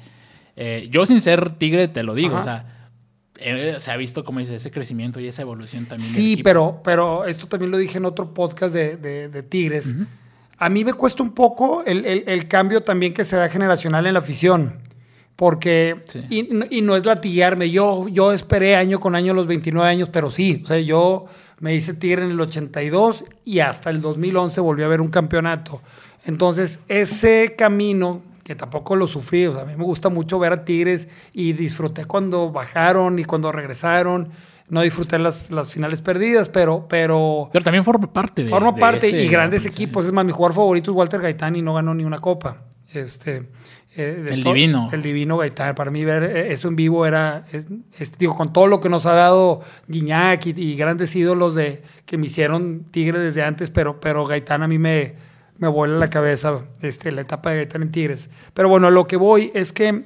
Eh, 0.54 0.86
yo 0.88 1.04
sin 1.04 1.20
ser 1.20 1.56
Tigre 1.58 1.88
te 1.88 2.04
lo 2.04 2.14
digo, 2.14 2.36
o 2.36 2.42
sea, 2.44 2.88
eh, 3.40 3.74
se 3.80 3.90
ha 3.90 3.96
visto, 3.96 4.22
como 4.22 4.38
dice, 4.38 4.54
ese 4.54 4.70
crecimiento 4.70 5.18
y 5.18 5.26
esa 5.26 5.42
evolución 5.42 5.86
también. 5.86 6.08
Sí, 6.08 6.40
pero, 6.44 6.80
pero 6.84 7.24
esto 7.24 7.48
también 7.48 7.72
lo 7.72 7.78
dije 7.78 7.98
en 7.98 8.04
otro 8.04 8.32
podcast 8.34 8.72
de, 8.72 9.42
Tigres. 9.48 9.92
A 10.60 10.68
mí 10.68 10.84
me 10.84 10.92
cuesta 10.92 11.22
un 11.22 11.30
poco 11.30 11.82
el, 11.86 12.46
cambio 12.46 12.82
también 12.82 13.14
que 13.14 13.24
se 13.24 13.34
da 13.34 13.48
generacional 13.48 14.06
en 14.06 14.12
la 14.12 14.18
afición. 14.18 14.78
Porque, 15.34 16.04
y, 16.28 16.42
no 16.82 16.96
es 16.96 17.06
latillarme, 17.06 17.70
yo, 17.70 18.08
yo 18.08 18.30
esperé 18.30 18.76
año 18.76 19.00
con 19.00 19.14
año 19.14 19.32
los 19.32 19.46
29 19.46 19.88
años, 19.88 20.10
pero 20.10 20.30
sí, 20.30 20.60
o 20.62 20.66
sea, 20.66 20.78
yo 20.78 21.24
me 21.60 21.74
hice 21.74 21.94
Tigre 21.94 22.26
en 22.26 22.32
el 22.32 22.40
82 22.40 23.24
y 23.46 23.60
hasta 23.60 23.88
el 23.88 24.02
2011 24.02 24.60
volví 24.60 24.82
a 24.82 24.88
ver 24.88 25.00
un 25.00 25.08
campeonato. 25.08 25.80
Entonces, 26.26 26.80
ese 26.88 27.54
camino 27.56 28.20
que 28.44 28.54
tampoco 28.54 28.96
lo 28.96 29.06
sufrí. 29.06 29.46
O 29.46 29.54
sea, 29.54 29.62
a 29.62 29.64
mí 29.64 29.76
me 29.76 29.84
gusta 29.84 30.10
mucho 30.10 30.38
ver 30.38 30.52
a 30.52 30.64
Tigres 30.66 31.08
y 31.32 31.54
disfruté 31.54 32.04
cuando 32.04 32.50
bajaron 32.50 33.18
y 33.18 33.24
cuando 33.24 33.50
regresaron. 33.50 34.28
No 34.70 34.82
disfruté 34.82 35.18
las, 35.18 35.50
las 35.50 35.68
finales 35.68 36.00
perdidas, 36.00 36.48
pero, 36.48 36.86
pero. 36.88 37.50
Pero 37.52 37.64
también 37.64 37.84
forma 37.84 38.12
parte 38.12 38.44
de. 38.44 38.48
Forma 38.48 38.74
parte 38.74 39.10
y 39.10 39.28
grandes 39.28 39.66
equipos. 39.66 40.06
Es 40.06 40.12
más, 40.12 40.24
mi 40.24 40.32
jugador 40.32 40.54
favorito 40.54 40.92
es 40.92 40.96
Walter 40.96 41.20
Gaitán 41.20 41.56
y 41.56 41.62
no 41.62 41.74
ganó 41.74 41.94
ni 41.94 42.04
una 42.04 42.18
copa. 42.18 42.62
Este. 42.94 43.48
Eh, 43.96 44.22
el 44.28 44.44
divino. 44.44 44.88
El 44.92 45.02
divino 45.02 45.36
Gaitán. 45.36 45.74
Para 45.74 45.90
mí 45.90 46.04
ver 46.04 46.22
eh, 46.22 46.52
eso 46.52 46.68
en 46.68 46.76
vivo 46.76 47.04
era, 47.04 47.44
digo, 48.18 48.36
con 48.36 48.52
todo 48.52 48.68
lo 48.68 48.80
que 48.80 48.88
nos 48.88 49.06
ha 49.06 49.12
dado 49.12 49.62
Guiñac 49.88 50.46
y, 50.46 50.76
grandes 50.76 51.14
ídolos 51.16 51.56
de, 51.56 51.82
que 52.06 52.16
me 52.16 52.26
hicieron 52.26 52.84
Tigre 52.92 53.18
desde 53.18 53.42
antes, 53.42 53.70
pero, 53.70 53.98
pero 53.98 54.24
Gaitán 54.26 54.62
a 54.62 54.68
mí 54.68 54.78
me, 54.78 55.16
me 55.58 55.66
vuela 55.66 55.98
la 55.98 56.08
cabeza 56.08 56.60
este, 56.80 57.10
la 57.10 57.22
etapa 57.22 57.50
de 57.50 57.56
Gaitán 57.56 57.82
en 57.82 57.90
Tigres. 57.90 58.30
Pero 58.54 58.68
bueno, 58.68 58.90
lo 58.92 59.08
que 59.08 59.16
voy 59.16 59.50
es 59.54 59.72
que 59.72 60.04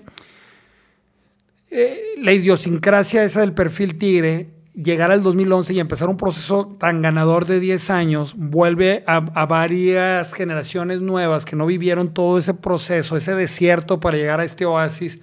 eh, 1.70 2.14
la 2.18 2.33
idiosincrasia 2.33 3.24
esa 3.24 3.40
del 3.40 3.53
perfil 3.53 3.98
Tigre, 3.98 4.48
llegar 4.74 5.10
al 5.10 5.22
2011 5.22 5.72
y 5.72 5.80
empezar 5.80 6.08
un 6.08 6.16
proceso 6.16 6.76
tan 6.78 7.02
ganador 7.02 7.46
de 7.46 7.60
10 7.60 7.90
años, 7.90 8.34
vuelve 8.37 9.04
a, 9.06 9.20
varias 9.20 10.34
generaciones 10.34 11.00
nuevas 11.00 11.44
que 11.44 11.56
no 11.56 11.66
vivieron 11.66 12.12
todo 12.12 12.38
ese 12.38 12.54
proceso, 12.54 13.16
ese 13.16 13.34
desierto 13.34 14.00
para 14.00 14.16
llegar 14.16 14.40
a 14.40 14.44
este 14.44 14.66
oasis 14.66 15.20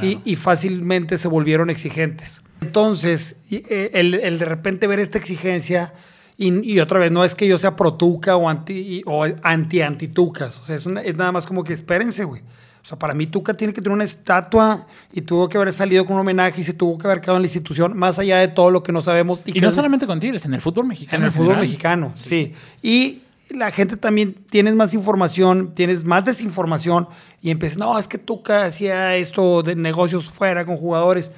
y, 0.00 0.36
fácilmente 0.36 1.18
se 1.18 1.28
volvieron 1.28 1.68
exigentes. 1.68 2.42
Entonces, 2.60 3.36
eh, 3.50 3.90
el 3.94 4.38
de 4.38 4.44
repente 4.44 4.86
ver 4.86 5.00
esta 5.00 5.18
exigencia 5.18 5.92
y, 6.38 6.80
otra 6.80 6.98
vez, 6.98 7.12
no 7.12 7.24
es 7.24 7.34
que 7.34 7.46
yo 7.46 7.56
sea 7.58 7.76
pro 7.76 7.94
Tuca 7.94 8.36
o 8.36 8.48
anti 8.48 9.02
o 9.06 9.24
anti 9.42 9.80
anti 9.82 10.08
Tucas. 10.08 10.58
O 10.58 10.64
sea, 10.64 10.76
es, 10.76 10.86
es 10.86 11.16
nada 11.16 11.30
más 11.30 11.46
como 11.46 11.62
que 11.62 11.72
espérense, 11.72 12.24
güey. 12.24 12.42
O 12.82 12.84
sea, 12.84 12.98
para 12.98 13.14
mí 13.14 13.26
Tuca 13.26 13.54
tiene 13.54 13.72
que 13.72 13.80
tener 13.80 13.94
una 13.94 14.04
estatua 14.04 14.86
y 15.12 15.20
tuvo 15.20 15.48
que 15.48 15.56
haber 15.56 15.72
salido 15.72 16.04
con 16.04 16.14
un 16.14 16.20
homenaje 16.20 16.60
y 16.60 16.64
se 16.64 16.72
tuvo 16.72 16.98
que 16.98 17.06
haber 17.06 17.20
quedado 17.20 17.36
en 17.36 17.42
la 17.42 17.46
institución, 17.46 17.96
más 17.96 18.18
allá 18.18 18.38
de 18.38 18.48
todo 18.48 18.72
lo 18.72 18.82
que 18.82 18.90
no 18.90 19.00
sabemos. 19.00 19.40
Y, 19.46 19.60
no 19.60 19.70
solamente 19.70 20.06
con 20.06 20.18
Tigres, 20.18 20.44
en 20.46 20.54
el 20.54 20.60
fútbol 20.60 20.86
mexicano. 20.86 21.22
En 21.22 21.26
el 21.26 21.32
fútbol 21.32 21.58
mexicano, 21.58 22.12
sí. 22.16 22.52
Y 22.82 23.22
la 23.50 23.70
gente 23.70 23.96
también 23.96 24.34
tienes 24.50 24.74
más 24.74 24.94
información, 24.94 25.72
tienes 25.74 26.04
más 26.04 26.24
desinformación 26.24 27.06
y 27.40 27.50
empiezas, 27.50 27.78
no, 27.78 27.96
es 27.98 28.08
que 28.08 28.18
Tuca 28.18 28.64
hacía 28.64 29.14
esto 29.14 29.62
de 29.62 29.76
negocios 29.76 30.28
fuera 30.28 30.64
con 30.64 30.76
jugadores. 30.76 31.30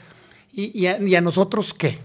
¿Y, 0.50 0.86
y 0.86 1.14
a 1.14 1.20
nosotros 1.20 1.74
qué? 1.74 1.98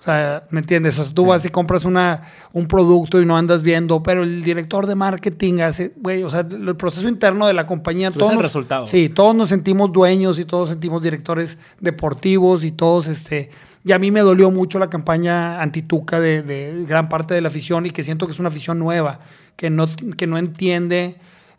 O 0.00 0.02
sea, 0.02 0.44
¿me 0.48 0.60
entiendes? 0.60 0.98
O 0.98 1.04
sea, 1.04 1.12
tú 1.12 1.26
vas 1.26 1.44
y 1.44 1.50
compras 1.50 1.84
una, 1.84 2.22
un 2.54 2.66
producto 2.66 3.20
y 3.20 3.26
no 3.26 3.36
andas 3.36 3.62
viendo, 3.62 4.02
pero 4.02 4.22
el 4.22 4.42
director 4.42 4.86
de 4.86 4.94
marketing 4.94 5.60
hace, 5.60 5.92
güey, 5.96 6.22
o 6.22 6.30
sea, 6.30 6.40
el 6.40 6.74
proceso 6.76 7.06
interno 7.06 7.46
de 7.46 7.52
la 7.52 7.66
compañía. 7.66 8.10
Todo 8.10 8.30
es 8.30 8.36
el 8.36 8.42
resultado. 8.42 8.86
Sí, 8.86 9.10
todos 9.10 9.34
nos 9.34 9.50
sentimos 9.50 9.92
dueños 9.92 10.38
y 10.38 10.46
todos 10.46 10.70
sentimos 10.70 11.02
directores 11.02 11.58
deportivos 11.80 12.64
y 12.64 12.72
todos, 12.72 13.08
este. 13.08 13.50
Y 13.84 13.92
a 13.92 13.98
mí 13.98 14.10
me 14.10 14.20
dolió 14.20 14.50
mucho 14.50 14.78
la 14.78 14.88
campaña 14.88 15.60
antituca 15.60 16.18
de, 16.18 16.42
de 16.42 16.86
gran 16.86 17.10
parte 17.10 17.34
de 17.34 17.42
la 17.42 17.48
afición 17.48 17.84
y 17.84 17.90
que 17.90 18.02
siento 18.02 18.26
que 18.26 18.32
es 18.32 18.38
una 18.38 18.48
afición 18.48 18.78
nueva, 18.78 19.20
que 19.56 19.68
no, 19.68 19.86
que 20.16 20.26
no 20.26 20.38
entiende 20.38 21.16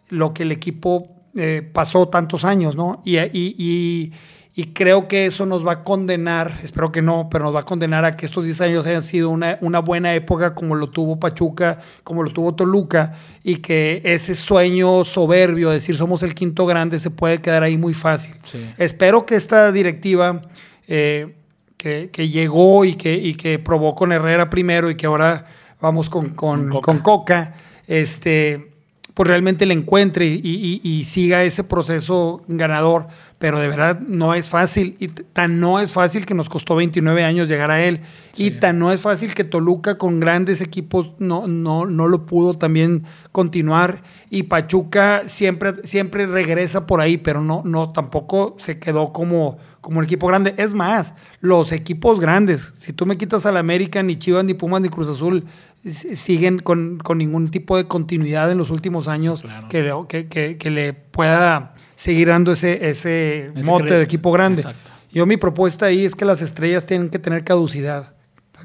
lo 0.10 0.34
que 0.34 0.44
el 0.44 0.52
equipo 0.52 1.10
eh, 1.36 1.68
pasó 1.74 2.08
tantos 2.08 2.44
años, 2.44 2.76
¿no? 2.76 3.04
y, 3.06 3.18
y 3.18 4.12
y 4.41 4.41
creo 4.74 5.08
que 5.08 5.26
eso 5.26 5.46
nos 5.46 5.66
va 5.66 5.72
a 5.72 5.84
condenar, 5.84 6.60
espero 6.62 6.92
que 6.92 7.02
no, 7.02 7.30
pero 7.32 7.46
nos 7.46 7.56
va 7.56 7.62
a 7.62 7.66
condenar 7.66 8.04
a 8.04 8.18
que 8.18 8.26
estos 8.26 8.44
10 8.44 8.62
años 8.62 8.86
hayan 8.86 9.02
sido 9.02 9.30
una, 9.30 9.58
una 9.62 9.80
buena 9.80 10.14
época 10.14 10.54
como 10.54 10.76
lo 10.76 10.90
tuvo 10.90 11.20
Pachuca, 11.20 11.80
como 12.04 12.22
lo 12.22 12.32
tuvo 12.32 12.54
Toluca, 12.54 13.14
y 13.44 13.58
que 13.58 14.02
ese 14.04 14.36
sueño 14.36 15.06
soberbio 15.06 15.70
de 15.70 15.76
decir 15.76 15.96
somos 15.96 16.22
el 16.24 16.36
quinto 16.36 16.66
grande 16.66 17.00
se 17.00 17.10
puede 17.10 17.40
quedar 17.40 17.64
ahí 17.64 17.78
muy 17.78 17.94
fácil. 17.94 18.36
Espero 18.78 19.26
que 19.26 19.36
esta 19.36 19.72
directiva 19.72 20.42
eh, 20.88 21.34
que, 21.78 22.10
llegó 22.30 22.84
y 22.84 22.96
que, 22.96 23.14
y 23.14 23.36
que 23.36 23.58
probó 23.58 23.96
con 23.96 24.12
Herrera 24.12 24.50
primero 24.50 24.90
y 24.90 24.96
que 24.96 25.06
ahora 25.06 25.46
vamos 25.80 26.10
con, 26.10 26.32
con, 26.32 26.70
con 26.82 26.98
Coca, 27.00 27.54
este 27.88 28.71
pues 29.14 29.28
realmente 29.28 29.66
le 29.66 29.74
encuentre 29.74 30.26
y, 30.26 31.04
siga 31.06 31.44
ese 31.44 31.64
proceso 31.64 32.44
ganador. 32.48 33.08
Pero 33.40 33.60
de 33.60 33.68
verdad 33.68 34.00
no 34.00 34.36
es 34.36 34.50
fácil. 34.50 34.96
Y 35.00 35.08
tan 35.08 35.60
no 35.60 35.80
es 35.80 35.92
fácil 35.92 36.28
que 36.28 36.36
nos 36.36 36.48
costó 36.48 36.76
29 36.76 37.24
años 37.24 37.50
llegar 37.50 37.72
a 37.72 37.84
él. 37.84 38.02
Y 38.38 38.52
tan 38.52 38.78
no 38.78 38.92
es 38.92 39.02
fácil 39.02 39.34
que 39.34 39.44
Toluca 39.44 39.98
con 39.98 40.20
grandes 40.20 40.62
equipos 40.62 41.14
no, 41.18 41.48
no, 41.48 41.88
no 41.88 42.08
lo 42.08 42.26
pudo 42.28 42.58
también 42.58 43.04
continuar. 43.32 44.04
Y 44.30 44.44
Pachuca 44.44 45.24
siempre, 45.26 45.74
siempre 45.84 46.28
regresa 46.28 46.86
por 46.86 47.02
ahí, 47.02 47.18
pero 47.18 47.42
no, 47.42 47.64
no, 47.66 47.92
tampoco 47.92 48.56
se 48.60 48.78
quedó 48.78 49.12
como, 49.12 49.58
como 49.82 50.00
un 50.00 50.06
equipo 50.06 50.28
grande. 50.28 50.54
Es 50.58 50.76
más, 50.76 51.16
los 51.40 51.72
equipos 51.72 52.20
grandes, 52.20 52.74
si 52.78 52.94
tú 52.94 53.08
me 53.08 53.18
quitas 53.18 53.48
al 53.48 53.58
América, 53.58 54.04
ni 54.04 54.18
Chivas, 54.18 54.46
ni 54.46 54.54
Pumas, 54.54 54.82
ni 54.82 54.90
Cruz 54.90 55.10
Azul, 55.10 55.46
siguen 55.90 56.60
con, 56.60 57.00
ningún 57.16 57.50
tipo 57.50 57.76
de 57.78 57.88
continuidad 57.88 58.52
en 58.52 58.58
los 58.58 58.70
últimos 58.70 59.08
años 59.08 59.44
que, 59.70 60.58
que, 60.58 60.70
le 60.70 60.94
pueda 60.94 61.74
seguir 61.96 62.28
dando 62.28 62.52
ese, 62.52 62.90
ese, 62.90 63.52
mote 63.64 63.96
de 63.96 64.04
equipo 64.04 64.32
grande. 64.32 64.64
Yo 65.12 65.26
mi 65.26 65.38
propuesta 65.38 65.88
ahí 65.88 66.06
es 66.06 66.16
que 66.16 66.26
las 66.26 66.42
estrellas 66.42 66.86
tienen 66.86 67.10
que 67.10 67.20
tener 67.20 67.44
caducidad, 67.44 68.14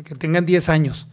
que 0.05 0.15
tengan 0.15 0.45
10 0.45 0.69
años. 0.69 1.07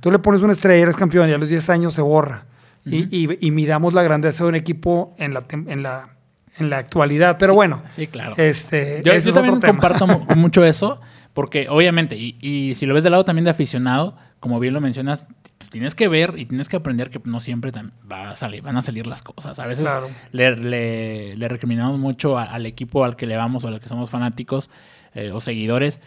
Tú 0.00 0.10
le 0.10 0.18
pones 0.18 0.42
una 0.42 0.52
estrella 0.52 0.78
y 0.78 0.82
eres 0.82 0.96
campeón 0.96 1.28
y 1.28 1.32
a 1.32 1.38
los 1.38 1.48
10 1.48 1.70
años 1.70 1.94
se 1.94 2.02
borra. 2.02 2.46
y, 2.84 3.46
y, 3.46 3.50
midamos 3.50 3.94
la 3.94 4.02
grandeza 4.02 4.44
de 4.44 4.50
un 4.50 4.54
equipo 4.54 5.14
en 5.18 5.32
la, 5.32 5.42
en 5.50 5.82
la, 5.82 6.10
en 6.58 6.70
la 6.70 6.78
actualidad. 6.78 7.38
Pero 7.38 7.54
bueno, 7.54 7.82
sí, 7.90 8.06
claro. 8.06 8.34
Este, 8.36 9.02
yo, 9.04 9.32
también 9.32 9.60
comparto 9.60 10.06
mucho 10.36 10.64
eso, 10.64 11.00
porque 11.32 11.66
obviamente, 11.68 12.16
y, 12.16 12.36
y 12.40 12.74
si 12.74 12.86
lo 12.86 12.94
ves 12.94 13.02
del 13.02 13.12
lado 13.12 13.24
también 13.24 13.44
de 13.44 13.50
aficionado, 13.50 14.16
como 14.44 14.60
bien 14.60 14.74
lo 14.74 14.82
mencionas, 14.82 15.26
tienes 15.70 15.94
que 15.94 16.06
ver 16.06 16.34
y 16.36 16.44
tienes 16.44 16.68
que 16.68 16.76
aprender 16.76 17.08
que 17.08 17.18
no 17.24 17.40
siempre 17.40 17.72
va 18.12 18.28
a 18.28 18.36
salir, 18.36 18.60
van 18.60 18.76
a 18.76 18.82
salir 18.82 19.06
las 19.06 19.22
cosas. 19.22 19.58
A 19.58 19.66
veces 19.66 19.88
le, 20.32 21.34
le, 21.34 21.48
recriminamos 21.48 21.98
mucho 21.98 22.38
al 22.38 22.66
equipo 22.66 23.06
al 23.06 23.16
que 23.16 23.26
le 23.26 23.38
vamos 23.38 23.64
o 23.64 23.68
al 23.68 23.80
que 23.80 23.88
somos 23.88 24.10
fanáticos 24.10 24.68
eh, 25.14 25.30
o 25.32 25.40
seguidores 25.40 25.98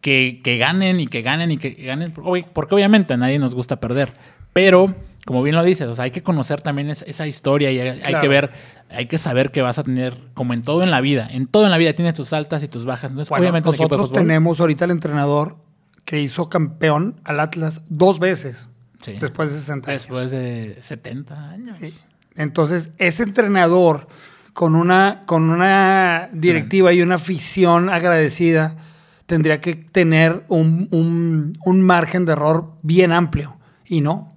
que, 0.00 0.40
ganen 0.58 0.98
y 0.98 1.06
que 1.06 1.22
ganen 1.22 1.52
y 1.52 1.58
que 1.58 1.70
ganen, 1.70 2.12
porque 2.12 2.74
obviamente 2.74 3.14
a 3.14 3.16
nadie 3.16 3.38
nos 3.38 3.54
gusta 3.54 3.78
perder. 3.78 4.08
Pero, 4.52 4.92
como 5.24 5.44
bien 5.44 5.54
lo 5.54 5.62
dices, 5.62 5.86
o 5.86 5.94
sea, 5.94 6.06
hay 6.06 6.10
que 6.10 6.24
conocer 6.24 6.62
también 6.62 6.90
esa, 6.90 7.26
historia 7.28 7.70
y 7.70 7.78
hay, 7.78 8.14
que 8.20 8.26
ver, 8.26 8.50
hay 8.90 9.06
que 9.06 9.18
saber 9.18 9.52
que 9.52 9.62
vas 9.62 9.78
a 9.78 9.84
tener, 9.84 10.18
como 10.34 10.52
en 10.52 10.62
todo 10.62 10.82
en 10.82 10.90
la 10.90 11.00
vida, 11.00 11.28
en 11.30 11.46
todo 11.46 11.62
en 11.66 11.70
la 11.70 11.78
vida 11.78 11.92
tienes 11.92 12.14
tus 12.14 12.32
altas 12.32 12.64
y 12.64 12.66
tus 12.66 12.84
bajas. 12.86 13.12
Entonces, 13.12 13.30
obviamente, 13.30 13.68
nosotros 13.68 14.10
tenemos 14.10 14.58
ahorita 14.58 14.84
el 14.86 14.90
entrenador 14.90 15.64
que 16.06 16.22
hizo 16.22 16.48
campeón 16.48 17.20
al 17.24 17.40
Atlas 17.40 17.82
dos 17.90 18.18
veces. 18.18 18.68
Después 19.20 19.52
de 19.52 19.58
60 19.58 19.90
años. 19.90 20.02
Después 20.02 20.30
de 20.30 20.78
70 20.80 21.50
años. 21.50 22.06
Entonces, 22.34 22.90
ese 22.96 23.24
entrenador 23.24 24.08
con 24.52 24.74
una, 24.74 25.22
con 25.26 25.50
una 25.50 26.30
directiva 26.32 26.92
y 26.92 27.02
una 27.02 27.16
afición 27.16 27.90
agradecida 27.90 28.76
tendría 29.26 29.60
que 29.60 29.74
tener 29.74 30.44
un, 30.48 31.56
margen 31.82 32.24
de 32.24 32.32
error 32.32 32.72
bien 32.82 33.12
amplio. 33.12 33.58
Y 33.84 34.00
no. 34.00 34.32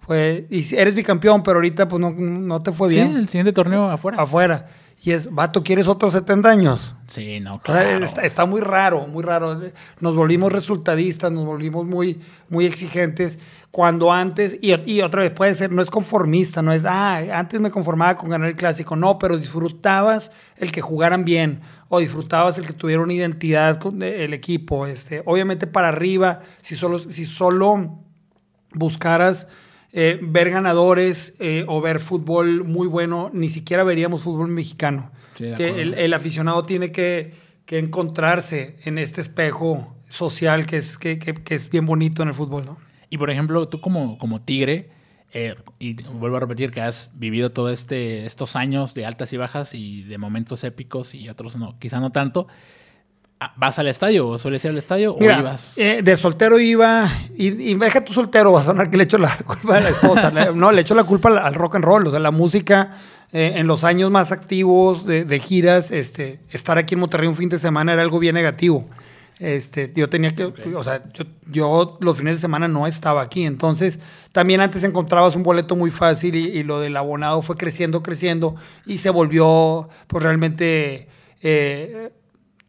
Fue, 0.00 0.46
y 0.50 0.74
eres 0.74 0.94
bicampeón, 0.96 1.42
pero 1.42 1.58
ahorita 1.58 1.86
pues 1.86 2.00
no, 2.00 2.10
no 2.10 2.62
te 2.62 2.72
fue 2.72 2.88
bien. 2.88 3.12
Sí, 3.12 3.18
el 3.18 3.28
siguiente 3.28 3.52
torneo 3.52 3.88
afuera. 3.88 4.20
Afuera. 4.20 4.66
Y 5.04 5.10
es, 5.10 5.34
vato, 5.34 5.64
¿quieres 5.64 5.88
otros 5.88 6.12
70 6.12 6.48
años? 6.48 6.94
Sí, 7.08 7.40
no, 7.40 7.58
claro. 7.58 8.04
Está, 8.22 8.46
muy 8.46 8.60
raro, 8.60 9.08
muy 9.08 9.24
raro. 9.24 9.60
Nos 9.98 10.14
volvimos 10.14 10.52
resultadistas, 10.52 11.32
nos 11.32 11.44
volvimos 11.44 11.84
muy, 11.84 12.20
muy 12.48 12.66
exigentes. 12.66 13.40
Cuando 13.72 14.12
antes, 14.12 14.56
y, 14.60 14.72
y, 14.88 15.02
otra 15.02 15.22
vez 15.22 15.32
puede 15.32 15.54
ser, 15.54 15.72
no 15.72 15.82
es 15.82 15.90
conformista, 15.90 16.62
no 16.62 16.72
es, 16.72 16.84
ah, 16.84 17.18
antes 17.34 17.58
me 17.58 17.72
conformaba 17.72 18.16
con 18.16 18.30
ganar 18.30 18.48
el 18.48 18.54
clásico. 18.54 18.94
No, 18.94 19.18
pero 19.18 19.36
disfrutabas 19.36 20.30
el 20.56 20.70
que 20.70 20.82
jugaran 20.82 21.24
bien 21.24 21.62
o 21.88 21.98
disfrutabas 21.98 22.58
el 22.58 22.66
que 22.66 22.72
tuviera 22.72 23.02
una 23.02 23.12
identidad 23.12 23.80
con 23.80 24.00
el 24.02 24.32
equipo. 24.32 24.86
Este, 24.86 25.20
obviamente 25.24 25.66
para 25.66 25.88
arriba, 25.88 26.42
si 26.60 26.76
solo, 26.76 27.00
si 27.00 27.24
solo 27.24 27.98
buscaras 28.72 29.48
eh, 29.92 30.18
ver 30.22 30.50
ganadores 30.50 31.34
eh, 31.38 31.64
o 31.68 31.80
ver 31.80 32.00
fútbol 32.00 32.64
muy 32.64 32.86
bueno, 32.86 33.30
ni 33.34 33.50
siquiera 33.50 33.84
veríamos 33.84 34.22
fútbol 34.22 34.48
mexicano. 34.48 35.10
que 35.36 35.82
el, 35.82 36.14
aficionado 36.14 36.64
tiene 36.64 36.92
que, 36.92 37.40
encontrarse 37.68 38.76
en 38.84 38.98
este 38.98 39.22
espejo 39.22 39.96
social 40.10 40.66
que 40.66 40.76
es, 40.76 40.98
que, 40.98 41.18
es 41.48 41.70
bien 41.70 41.86
bonito 41.86 42.22
en 42.22 42.28
el 42.28 42.34
fútbol, 42.34 42.66
¿no? 42.66 42.76
Y 43.08 43.16
por 43.16 43.30
ejemplo, 43.30 43.66
tú 43.66 43.80
como, 43.80 44.18
como 44.18 44.42
tigre, 44.42 44.90
eh, 45.32 45.54
y 45.78 45.94
vuelvo 46.02 46.36
a 46.36 46.40
repetir 46.40 46.70
que 46.70 46.82
has 46.82 47.10
vivido 47.14 47.50
todos 47.50 47.72
este, 47.72 48.26
estos 48.26 48.56
años 48.56 48.92
de 48.92 49.06
altas 49.06 49.32
y 49.32 49.38
bajas 49.38 49.72
y 49.72 50.02
de 50.02 50.18
momentos 50.18 50.64
épicos 50.64 51.14
y 51.14 51.30
otros 51.30 51.56
no, 51.56 51.78
quizá 51.78 52.00
no 52.00 52.12
tanto. 52.12 52.46
Ah, 53.44 53.52
¿Vas 53.56 53.76
al 53.80 53.88
estadio 53.88 54.28
o 54.28 54.38
sueles 54.38 54.64
ir 54.64 54.70
al 54.70 54.78
estadio 54.78 55.16
o 55.16 55.20
ibas? 55.20 55.76
Eh, 55.76 56.00
de 56.00 56.16
soltero 56.16 56.60
iba 56.60 57.10
y, 57.36 57.48
y 57.48 57.74
deja 57.74 58.04
tu 58.04 58.12
soltero, 58.12 58.52
va 58.52 58.60
a 58.60 58.62
sonar 58.62 58.88
que 58.88 58.96
le 58.96 59.02
echo 59.02 59.18
la 59.18 59.36
culpa 59.46 59.78
a 59.78 59.80
la 59.80 59.88
esposa. 59.88 60.30
no, 60.54 60.70
le 60.70 60.82
echo 60.82 60.94
la 60.94 61.02
culpa 61.02 61.28
al, 61.28 61.54
rock 61.54 61.74
and 61.74 61.84
roll. 61.84 62.06
O 62.06 62.12
sea, 62.12 62.20
la 62.20 62.30
música 62.30 62.92
eh, 63.32 63.54
en 63.56 63.66
los 63.66 63.82
años 63.82 64.12
más 64.12 64.30
activos 64.30 65.04
de, 65.04 65.40
giras, 65.40 65.90
este, 65.90 66.38
estar 66.50 66.78
aquí 66.78 66.94
en 66.94 67.00
Monterrey 67.00 67.26
un 67.26 67.34
fin 67.34 67.48
de 67.48 67.58
semana 67.58 67.94
era 67.94 68.02
algo 68.02 68.20
bien 68.20 68.36
negativo. 68.36 68.86
Este, 69.40 69.92
yo 69.92 70.08
tenía 70.08 70.30
que, 70.30 70.44
o 70.44 70.84
sea, 70.84 71.02
yo, 71.12 71.24
yo, 71.50 71.98
los 72.00 72.18
fines 72.18 72.34
de 72.34 72.40
semana 72.40 72.68
no 72.68 72.86
estaba 72.86 73.22
aquí. 73.22 73.44
Entonces, 73.44 73.98
también 74.30 74.60
antes 74.60 74.84
encontrabas 74.84 75.34
un 75.34 75.42
boleto 75.42 75.74
muy 75.74 75.90
fácil 75.90 76.36
y, 76.36 76.62
lo 76.62 76.78
del 76.78 76.96
abonado 76.96 77.42
fue 77.42 77.56
creciendo, 77.56 78.04
creciendo 78.04 78.54
y 78.86 78.98
se 78.98 79.10
volvió, 79.10 79.88
pues 80.06 80.22
realmente. 80.22 81.08
Eh, 81.42 82.12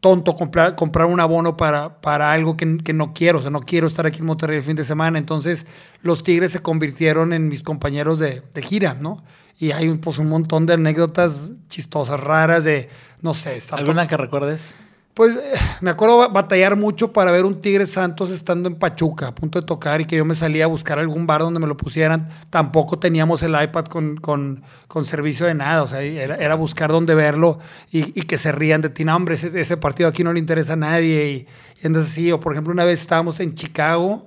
tonto 0.04 0.36
comprar, 0.36 0.76
comprar 0.76 1.06
un 1.06 1.18
abono 1.18 1.56
para, 1.56 2.02
para 2.02 2.30
algo 2.30 2.58
que, 2.58 2.66
no 2.66 3.14
quiero. 3.14 3.38
O 3.38 3.40
sea, 3.40 3.50
no 3.50 3.62
quiero 3.62 3.86
estar 3.86 4.04
aquí 4.04 4.18
en 4.18 4.26
Monterrey 4.26 4.58
el 4.58 4.62
fin 4.62 4.76
de 4.76 4.84
semana. 4.84 5.18
Entonces, 5.18 5.66
los 6.02 6.22
Tigres 6.22 6.52
se 6.52 6.60
convirtieron 6.60 7.32
en 7.32 7.48
mis 7.48 7.62
compañeros 7.62 8.18
de, 8.18 8.42
gira, 8.60 8.92
¿no? 9.00 9.24
Y 9.58 9.72
hay 9.72 9.88
pues, 9.94 10.18
un 10.18 10.28
montón 10.28 10.66
de 10.66 10.74
anécdotas 10.74 11.52
chistosas, 11.70 12.20
raras, 12.20 12.64
de, 12.64 12.90
no 13.22 13.32
sé. 13.32 13.62
¿Alguna 13.70 14.06
que 14.06 14.18
recuerdes? 14.18 14.74
Pues 15.14 15.32
me 15.80 15.90
acuerdo 15.90 16.28
batallar 16.30 16.76
mucho 16.76 17.12
para 17.12 17.30
ver 17.30 17.44
un 17.44 17.60
Tigre 17.60 17.86
Santos 17.86 18.30
estando 18.30 18.68
en 18.68 18.74
Pachuca, 18.74 19.28
a 19.28 19.34
punto 19.34 19.60
de 19.60 19.66
tocar, 19.66 20.00
y 20.00 20.04
que 20.04 20.16
yo 20.16 20.24
me 20.24 20.34
salía 20.34 20.64
a 20.64 20.66
buscar 20.66 20.98
algún 20.98 21.26
bar 21.26 21.40
donde 21.40 21.60
me 21.60 21.68
lo 21.68 21.76
pusieran. 21.76 22.28
Tampoco 22.50 22.98
teníamos 22.98 23.42
el 23.42 23.52
iPad 23.60 23.84
con, 23.86 24.16
con, 24.16 24.62
con 24.88 25.04
servicio 25.04 25.46
de 25.46 25.54
nada, 25.54 25.84
o 25.84 25.88
sea, 25.88 26.02
era, 26.02 26.34
era 26.34 26.56
buscar 26.56 26.90
dónde 26.90 27.14
verlo 27.14 27.60
y, 27.90 28.18
y, 28.18 28.24
que 28.24 28.36
se 28.36 28.52
rían 28.52 28.80
de 28.80 28.90
ti. 28.90 29.04
No, 29.04 29.14
hombre, 29.14 29.36
ese, 29.36 29.76
partido 29.76 30.08
aquí 30.08 30.24
no 30.24 30.32
le 30.32 30.40
interesa 30.40 30.74
a 30.74 30.76
nadie. 30.76 31.30
Y, 31.30 31.36
y 31.82 31.86
entonces 31.86 32.12
sí, 32.12 32.32
o 32.32 32.40
por 32.40 32.52
ejemplo, 32.52 32.72
una 32.72 32.84
vez 32.84 33.00
estábamos 33.00 33.38
en 33.40 33.54
Chicago, 33.54 34.26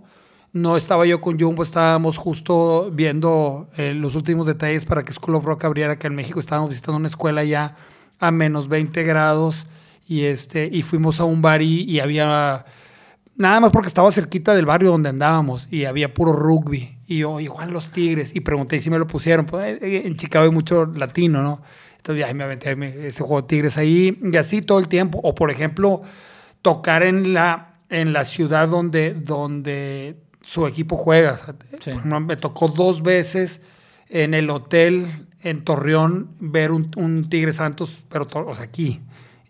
no 0.54 0.78
estaba 0.78 1.06
yo 1.06 1.20
con 1.22 1.40
Jumbo, 1.40 1.64
estábamos 1.64 2.18
justo 2.18 2.90
viendo 2.92 3.70
eh, 3.78 3.94
los 3.94 4.16
últimos 4.16 4.48
detalles 4.48 4.86
para 4.86 5.04
que 5.04 5.12
School 5.12 5.36
of 5.36 5.46
Rock 5.46 5.66
abriera, 5.66 6.00
que 6.00 6.08
en 6.08 6.16
México 6.16 6.40
estábamos 6.40 6.70
visitando 6.70 6.98
una 6.98 7.10
escuela 7.10 7.44
ya 7.44 7.76
a 8.20 8.32
menos 8.32 8.68
20 8.70 9.04
grados 9.04 9.68
y, 10.08 10.24
este, 10.24 10.70
y 10.72 10.82
fuimos 10.84 11.20
a 11.20 11.26
un 11.26 11.42
bar 11.42 11.62
y, 11.62 12.00
había, 12.00 12.66
nada 13.36 13.60
más 13.60 13.72
porque 13.72 13.90
estaba 13.90 14.12
cerquita 14.12 14.56
del 14.56 14.66
barrio 14.66 14.92
donde 14.92 15.10
andábamos 15.10 15.68
y 15.70 15.86
había 15.86 16.14
puro 16.14 16.32
rugby. 16.32 16.98
Y 17.06 17.20
yo, 17.20 17.40
igual 17.40 17.72
los 17.72 17.92
Tigres. 17.92 18.34
Y 18.34 18.40
pregunté 18.40 18.80
si 18.80 18.90
me 18.90 19.00
lo 19.00 19.08
pusieron. 19.08 19.46
Pues, 19.46 19.66
eh, 19.66 19.80
eh, 19.82 20.02
en 20.06 20.16
Chicago 20.16 20.46
hay 20.46 20.52
mucho 20.52 20.86
latino, 20.86 21.42
¿no? 21.42 21.62
Entonces 21.98 22.26
ya 22.26 22.34
me 22.34 22.46
aventé 22.46 22.78
ese 23.08 23.20
juego 23.24 23.42
de 23.42 23.48
Tigres 23.48 23.78
ahí 23.78 24.18
y 24.24 24.38
así 24.38 24.62
todo 24.62 24.80
el 24.80 24.88
tiempo. 24.88 25.20
O 25.24 25.36
por 25.36 25.52
ejemplo, 25.52 26.04
tocar 26.62 27.04
en 27.04 27.34
la, 27.34 27.76
en 27.90 28.14
la 28.14 28.24
ciudad 28.24 28.70
donde, 28.70 29.14
donde 29.14 30.16
su 30.42 30.68
equipo 30.68 30.96
juega. 30.96 31.38
me 32.22 32.38
tocó 32.38 32.70
dos 32.70 33.04
veces 33.04 33.62
en 34.08 34.34
el 34.34 34.50
hotel 34.50 35.06
en 35.42 35.66
Torreón 35.66 36.30
ver 36.40 36.72
un, 36.72 36.92
un 36.96 37.30
Tigre 37.30 37.52
Santos, 37.52 38.04
pero 38.10 38.28
o 38.32 38.56
sea, 38.56 38.64
aquí. 38.64 39.02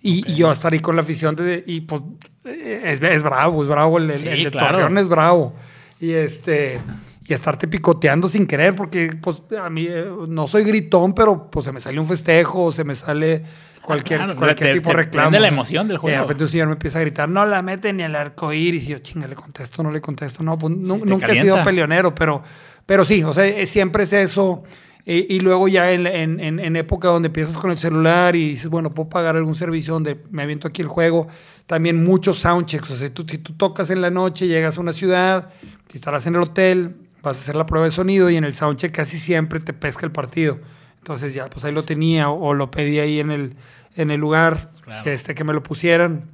Y, 0.02 0.34
yo 0.34 0.52
estar 0.52 0.74
ahí 0.74 0.80
con 0.80 0.96
la 0.96 1.02
afición 1.02 1.36
de, 1.36 1.64
y 1.66 1.82
pues 1.82 2.02
es, 2.46 3.02
es 3.02 3.24
bravo, 3.24 3.64
es 3.64 3.68
bravo, 3.68 3.98
el, 3.98 4.08
de 4.08 4.52
Torreón 4.52 4.98
es 4.98 5.08
bravo. 5.08 5.54
Y 6.00 6.12
este 6.12 6.80
y 7.28 7.34
estarte 7.34 7.68
picoteando 7.68 8.30
sin 8.30 8.48
querer, 8.48 8.74
porque 8.74 9.10
pues 9.22 9.42
a 9.62 9.70
mí 9.70 9.86
eh, 9.90 10.08
no 10.30 10.48
soy 10.48 10.64
gritón, 10.64 11.14
pero 11.14 11.52
pues 11.52 11.66
se 11.66 11.74
me 11.74 11.82
sale 11.82 12.00
un 12.00 12.08
festejo, 12.08 12.72
se 12.72 12.86
me 12.86 12.96
sale 12.96 13.44
cualquier, 13.82 14.34
cualquier 14.36 14.76
tipo 14.76 14.90
de 14.92 14.96
reclamo. 14.96 15.32
de 15.32 15.42
la 15.42 15.50
emoción 15.50 15.90
del 15.90 15.98
juego. 15.98 16.14
Y 16.14 16.16
de 16.16 16.22
repente 16.22 16.44
un 16.46 16.50
señor 16.50 16.68
me 16.68 16.74
empieza 16.74 17.00
a 17.00 17.02
gritar, 17.02 17.28
no 17.28 17.46
la 17.46 17.62
meten 17.62 17.98
ni 17.98 18.04
el 18.04 18.16
arco 18.16 18.54
iris. 18.54 18.86
Y 18.86 18.92
yo, 18.92 19.00
chinga, 19.00 19.28
le 19.28 19.36
contesto, 19.36 19.84
no 19.84 19.92
le 19.92 20.00
contesto. 20.00 20.42
No, 20.42 20.58
pues 20.58 20.74
nunca 20.74 21.34
he 21.34 21.42
sido 21.42 21.62
peleonero, 21.64 22.16
pero, 22.16 22.42
pero 22.86 23.04
sí, 23.04 23.22
o 23.24 23.34
sea, 23.34 23.66
siempre 23.66 24.04
es 24.04 24.14
eso. 24.14 24.64
Y, 25.10 25.39
luego 25.39 25.70
ya 25.70 25.93
en, 25.93 26.06
en, 26.06 26.60
en, 26.60 26.76
época 26.76 27.08
donde 27.08 27.28
empiezas 27.28 27.58
con 27.58 27.72
el 27.72 27.78
celular 27.78 28.36
y 28.36 28.50
dices, 28.50 28.67
bueno, 28.70 28.93
puedo 28.93 29.08
pagar 29.08 29.38
algún 29.38 29.56
servicio 29.56 29.93
donde 29.93 30.22
me 30.32 30.43
aviento 30.43 30.67
aquí 30.67 30.82
el 30.82 30.89
juego, 30.89 31.30
también 31.65 32.04
muchos 32.04 32.39
soundchecks. 32.39 32.91
O 32.91 32.96
sea, 32.98 33.13
tú, 33.13 33.26
si 33.26 33.38
tú 33.38 33.54
tocas 33.54 33.89
en 33.89 34.02
la 34.02 34.12
noche, 34.12 34.48
llegas 34.48 34.78
a 34.78 34.82
una 34.82 34.91
ciudad, 34.91 35.48
si 35.89 35.98
estarás 35.98 36.28
en 36.28 36.36
el 36.36 36.41
hotel, 36.41 36.98
vas 37.24 37.38
a 37.38 37.39
hacer 37.39 37.56
la 37.56 37.65
prueba 37.65 37.86
de 37.86 37.91
sonido 37.91 38.30
y 38.30 38.36
en 38.36 38.43
el 38.43 38.54
soundcheck 38.54 38.93
casi 38.93 39.17
siempre 39.17 39.62
te 39.62 39.72
pesca 39.72 40.06
el 40.06 40.12
partido. 40.12 40.60
Entonces 40.98 41.34
ya, 41.34 41.50
pues 41.50 41.63
ahí 41.63 41.72
lo 41.72 41.86
tenía 41.86 42.30
o, 42.30 42.54
lo 42.54 42.70
pedí 42.70 43.00
ahí 43.00 43.22
en 43.22 43.32
el, 43.32 43.56
en 43.96 44.12
el 44.12 44.20
lugar 44.20 44.72
que, 45.06 45.13
este, 45.13 45.36
que 45.36 45.46
me 45.46 45.54
lo 45.54 45.63
pusieran. 45.63 46.26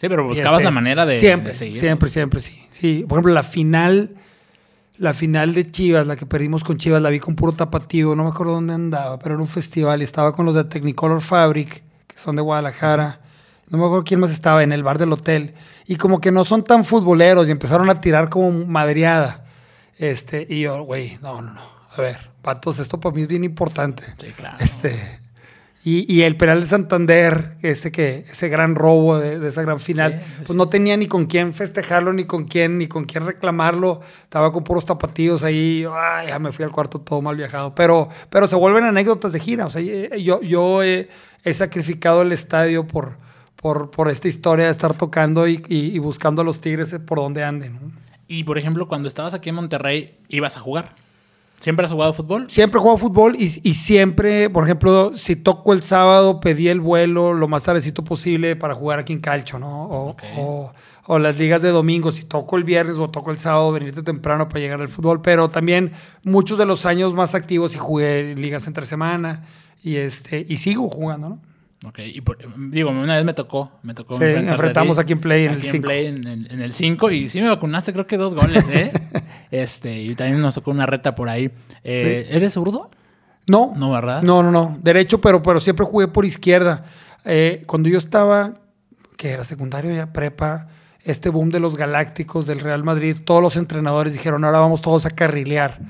Sí, 0.00 0.08
pero 0.08 0.24
buscabas 0.24 0.60
este, 0.60 0.64
la 0.64 0.70
manera 0.70 1.04
de, 1.04 1.18
siempre, 1.18 1.52
Siempre, 1.52 2.08
siempre, 2.08 2.40
sí. 2.40 2.66
sí. 2.70 3.04
Por 3.06 3.18
ejemplo, 3.18 3.34
la 3.34 3.42
final 3.42 4.16
la 5.02 5.14
final 5.14 5.52
de 5.52 5.68
Chivas, 5.68 6.06
la 6.06 6.14
que 6.14 6.26
perdimos 6.26 6.62
con 6.62 6.76
Chivas, 6.76 7.02
la 7.02 7.10
vi 7.10 7.18
con 7.18 7.34
puro 7.34 7.50
tapatío, 7.50 8.14
no 8.14 8.22
me 8.22 8.30
acuerdo 8.30 8.52
dónde 8.52 8.74
andaba, 8.74 9.18
pero 9.18 9.34
era 9.34 9.42
un 9.42 9.48
festival 9.48 10.00
y 10.00 10.04
estaba 10.04 10.32
con 10.32 10.46
los 10.46 10.54
de 10.54 10.62
Technicolor 10.62 11.20
Fabric, 11.20 11.82
que 12.06 12.16
son 12.16 12.36
de 12.36 12.42
Guadalajara. 12.42 13.18
No 13.68 13.78
me 13.78 13.84
acuerdo 13.84 14.04
quién 14.04 14.20
más 14.20 14.30
estaba 14.30 14.62
en 14.62 14.70
el 14.70 14.84
bar 14.84 14.98
del 14.98 15.12
hotel. 15.12 15.54
Y 15.88 15.96
como 15.96 16.20
que 16.20 16.30
no 16.30 16.44
son 16.44 16.62
tan 16.62 16.84
futboleros 16.84 17.48
y 17.48 17.50
empezaron 17.50 17.90
a 17.90 18.00
tirar 18.00 18.28
como 18.28 18.52
madreada. 18.66 19.44
Este, 19.98 20.46
y 20.48 20.60
yo, 20.60 20.84
güey, 20.84 21.18
no, 21.20 21.42
no, 21.42 21.52
no. 21.52 21.62
A 21.96 22.00
ver, 22.00 22.30
patos, 22.40 22.78
esto 22.78 23.00
para 23.00 23.12
mí 23.12 23.22
es 23.22 23.28
bien 23.28 23.42
importante. 23.42 24.04
Sí, 24.18 24.28
claro. 24.36 24.56
Este, 24.60 25.20
y, 25.84 26.22
el 26.22 26.36
penal 26.36 26.60
de 26.60 26.66
Santander, 26.66 27.56
este 27.60 27.90
que, 27.90 28.24
ese 28.30 28.48
gran 28.48 28.76
robo 28.76 29.18
de, 29.18 29.48
esa 29.48 29.62
gran 29.62 29.80
final, 29.80 30.22
pues 30.46 30.56
no 30.56 30.68
tenía 30.68 30.96
ni 30.96 31.08
con 31.08 31.26
quién 31.26 31.52
festejarlo, 31.54 32.12
ni 32.12 32.24
con 32.24 32.44
quién, 32.44 32.78
ni 32.78 32.86
con 32.86 33.04
quién 33.04 33.26
reclamarlo. 33.26 34.00
Estaba 34.22 34.52
con 34.52 34.62
puros 34.62 34.86
tapatíos 34.86 35.42
ahí. 35.42 35.84
Ay, 35.92 36.28
ya 36.28 36.38
me 36.38 36.52
fui 36.52 36.64
al 36.64 36.70
cuarto 36.70 37.00
todo 37.00 37.20
mal 37.20 37.34
viajado. 37.34 37.74
Pero, 37.74 38.08
pero 38.30 38.46
se 38.46 38.54
vuelven 38.54 38.84
anécdotas 38.84 39.32
de 39.32 39.40
gira. 39.40 39.66
O 39.66 39.70
sea, 39.70 39.82
yo, 39.82 40.40
yo 40.40 40.84
he, 40.84 41.08
sacrificado 41.52 42.22
el 42.22 42.30
estadio 42.30 42.86
por, 42.86 43.16
por, 43.56 43.90
por, 43.90 44.08
esta 44.08 44.28
historia 44.28 44.66
de 44.66 44.70
estar 44.70 44.94
tocando 44.94 45.48
y, 45.48 45.98
buscando 45.98 46.42
a 46.42 46.44
los 46.44 46.60
Tigres 46.60 46.96
por 47.04 47.18
donde 47.18 47.42
anden. 47.42 47.80
Y 48.28 48.44
por 48.44 48.56
ejemplo, 48.56 48.86
cuando 48.86 49.08
estabas 49.08 49.34
aquí 49.34 49.48
en 49.48 49.56
Monterrey, 49.56 50.16
¿ibas 50.28 50.56
a 50.56 50.60
jugar? 50.60 50.94
¿Siempre 51.62 51.86
has 51.86 51.92
jugado 51.92 52.12
fútbol? 52.12 52.50
Siempre 52.50 52.78
he 52.78 52.80
jugado 52.80 52.98
fútbol 52.98 53.36
y, 53.38 53.48
siempre, 53.74 54.50
por 54.50 54.64
ejemplo, 54.64 55.12
si 55.14 55.36
toco 55.36 55.72
el 55.72 55.84
sábado, 55.84 56.40
pedí 56.40 56.66
el 56.66 56.80
vuelo 56.80 57.34
lo 57.34 57.46
más 57.46 57.62
tardecito 57.62 58.02
posible 58.02 58.56
para 58.56 58.74
jugar 58.74 58.98
aquí 58.98 59.12
en 59.12 59.20
Calcho, 59.20 59.60
¿no? 59.60 59.84
O, 59.84 60.72
o, 61.06 61.18
las 61.20 61.38
ligas 61.38 61.62
de 61.62 61.68
domingo, 61.68 62.10
si 62.10 62.24
toco 62.24 62.56
el 62.56 62.64
viernes 62.64 62.96
o 62.96 63.10
toco 63.10 63.30
el 63.30 63.38
sábado, 63.38 63.70
venirte 63.70 64.02
temprano 64.02 64.48
para 64.48 64.58
llegar 64.58 64.80
al 64.80 64.88
fútbol. 64.88 65.22
Pero 65.22 65.50
también 65.50 65.92
muchos 66.24 66.58
de 66.58 66.66
los 66.66 66.84
años 66.84 67.14
más 67.14 67.36
activos 67.36 67.76
y 67.76 67.78
jugué 67.78 68.34
ligas 68.34 68.66
entre 68.66 68.84
semana 68.84 69.44
y, 69.84 69.96
este, 69.96 70.44
y 70.48 70.56
sigo 70.56 70.88
jugando, 70.90 71.28
¿no? 71.28 71.51
Ok, 71.84 71.98
y 71.98 72.22
digo, 72.70 72.90
una 72.90 73.16
vez 73.16 73.24
me 73.24 73.34
tocó, 73.34 73.72
me 73.82 73.92
tocó. 73.92 74.16
Sí, 74.16 74.24
enfrentamos 74.24 74.98
aquí 74.98 75.14
en 75.14 75.20
Play 75.20 75.46
en 75.46 75.54
el 75.54 75.62
5. 75.62 75.90
En, 75.90 76.62
el 76.62 76.74
5 76.74 77.10
y 77.10 77.28
sí 77.28 77.40
me 77.40 77.48
vacunaste, 77.48 77.92
creo 77.92 78.06
que 78.06 78.16
dos 78.16 78.36
goles, 78.36 78.64
¿eh? 78.70 78.92
este, 79.50 79.94
y 80.00 80.14
también 80.14 80.40
nos 80.40 80.54
tocó 80.54 80.70
una 80.70 80.86
reta 80.86 81.14
por 81.16 81.28
ahí. 81.28 81.50
Eh, 81.82 82.28
¿Eres 82.30 82.52
zurdo? 82.52 82.88
No. 83.48 83.72
No, 83.76 83.90
¿verdad? 83.90 84.22
No, 84.22 84.44
no, 84.44 84.52
no. 84.52 84.78
Derecho, 84.80 85.20
pero, 85.20 85.42
pero 85.42 85.58
siempre 85.58 85.84
jugué 85.84 86.06
por 86.06 86.24
izquierda. 86.24 86.84
Eh, 87.24 87.64
cuando 87.66 87.88
yo 87.88 87.98
estaba, 87.98 88.52
que 89.16 89.30
era 89.30 89.42
secundario 89.42 89.92
ya 89.92 90.12
prepa, 90.12 90.68
este 91.02 91.30
boom 91.30 91.50
de 91.50 91.58
los 91.58 91.76
galácticos 91.76 92.46
del 92.46 92.60
Real 92.60 92.84
Madrid, 92.84 93.16
todos 93.24 93.42
los 93.42 93.56
entrenadores 93.56 94.12
dijeron, 94.12 94.44
ahora 94.44 94.60
vamos 94.60 94.82
todos 94.82 95.04
a 95.04 95.10
carrilear 95.10 95.80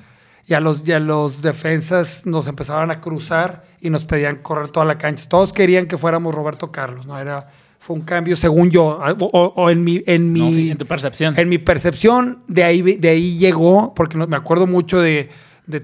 ya 0.53 0.61
los, 0.61 0.85
ya 0.85 1.01
los 1.01 1.41
defensas 1.41 2.27
nos 2.27 2.47
empezaban 2.47 2.91
a 2.91 3.01
cruzar 3.01 3.65
y 3.81 3.89
nos 3.89 4.05
pedían 4.05 4.37
correr 4.37 4.69
toda 4.69 4.85
la 4.85 4.99
cancha. 4.99 5.27
Todos 5.27 5.51
querían 5.51 5.87
que 5.87 5.97
fuéramos 5.97 6.35
Roberto 6.35 6.71
Carlos, 6.71 7.07
¿no? 7.07 7.19
Era, 7.19 7.49
fue 7.79 7.97
un 7.97 8.03
cambio 8.03 8.37
según 8.37 8.71
yo, 8.71 9.01
o, 9.33 9.71
en 9.71 9.83
mi... 9.83 10.03
En 10.07 10.31
mi 10.31 10.71
en 10.71 10.77
tu 10.77 10.85
percepción. 10.85 11.33
En 11.39 11.49
mi 11.49 11.57
percepción, 11.57 12.43
de 12.49 12.65
ahí, 12.65 12.83
de 12.83 13.09
ahí 13.09 13.39
llegó, 13.39 13.95
porque 13.95 14.19
me 14.19 14.37
acuerdo 14.37 14.67
mucho 14.67 15.01
de, 15.01 15.31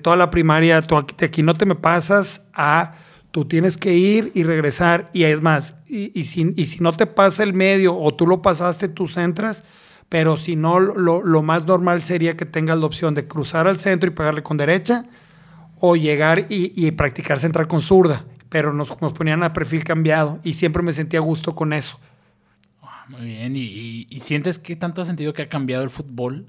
toda 0.03 0.17
la 0.17 0.29
primaria, 0.29 0.83
tú 0.83 0.99
aquí, 0.99 1.15
de 1.17 1.25
aquí 1.25 1.43
no 1.43 1.55
te 1.55 1.65
me 1.65 1.75
pasas 1.75 2.47
a 2.53 2.93
tú 3.31 3.47
tienes 3.47 3.79
que 3.79 3.95
ir 3.95 4.33
y 4.35 4.43
regresar. 4.43 5.09
Y 5.15 5.23
es 5.23 5.41
más, 5.41 5.77
y, 5.89 6.13
y, 6.15 6.25
si, 6.25 6.53
y 6.57 6.67
si 6.67 6.81
no 6.81 6.93
te 6.93 7.07
pasa 7.07 7.43
el 7.43 7.55
medio 7.55 7.97
o 7.97 8.13
tú 8.13 8.27
lo 8.27 8.43
pasaste, 8.43 8.89
tú 8.89 9.09
entras, 9.17 9.65
pero 10.09 10.37
si 10.37 10.57
no, 10.57 10.81
lo, 10.81 11.23
lo 11.23 11.43
más 11.43 11.65
normal 11.67 12.03
sería 12.03 12.37
que 12.37 12.45
tengas 12.47 12.79
la 12.79 12.87
opción 12.87 13.15
de 13.15 13.27
cruzar 13.27 13.67
al 13.69 13.79
centro 13.79 14.09
y 14.11 14.15
pegarle 14.15 14.43
con 14.43 14.57
derecha 14.57 15.05
o 15.81 15.97
llegar 15.97 16.47
y, 16.49 16.73
y 16.75 16.91
practicar 16.93 17.39
central 17.39 17.69
con 17.69 17.81
zurda, 17.81 18.25
pero 18.49 18.73
nos, 18.73 19.01
nos 19.03 19.13
ponían 19.13 19.43
a 19.43 19.53
perfil 19.53 19.85
cambiado 19.85 20.41
y 20.45 20.55
siempre 20.55 20.83
me 20.83 20.93
sentía 20.93 21.21
a 21.21 21.23
gusto 21.23 21.55
con 21.55 21.73
eso. 21.73 22.01
Ah, 22.83 23.05
Muy 23.09 23.21
bien, 23.27 23.55
¿Y, 23.57 23.61
y, 23.61 24.07
y 24.11 24.21
sientes 24.21 24.59
que 24.59 24.77
tanto 24.77 25.03
ha 25.03 25.05
sentido 25.05 25.33
que 25.33 25.43
ha 25.43 25.49
cambiado 25.49 25.85
el 25.85 25.91
fútbol 25.91 26.47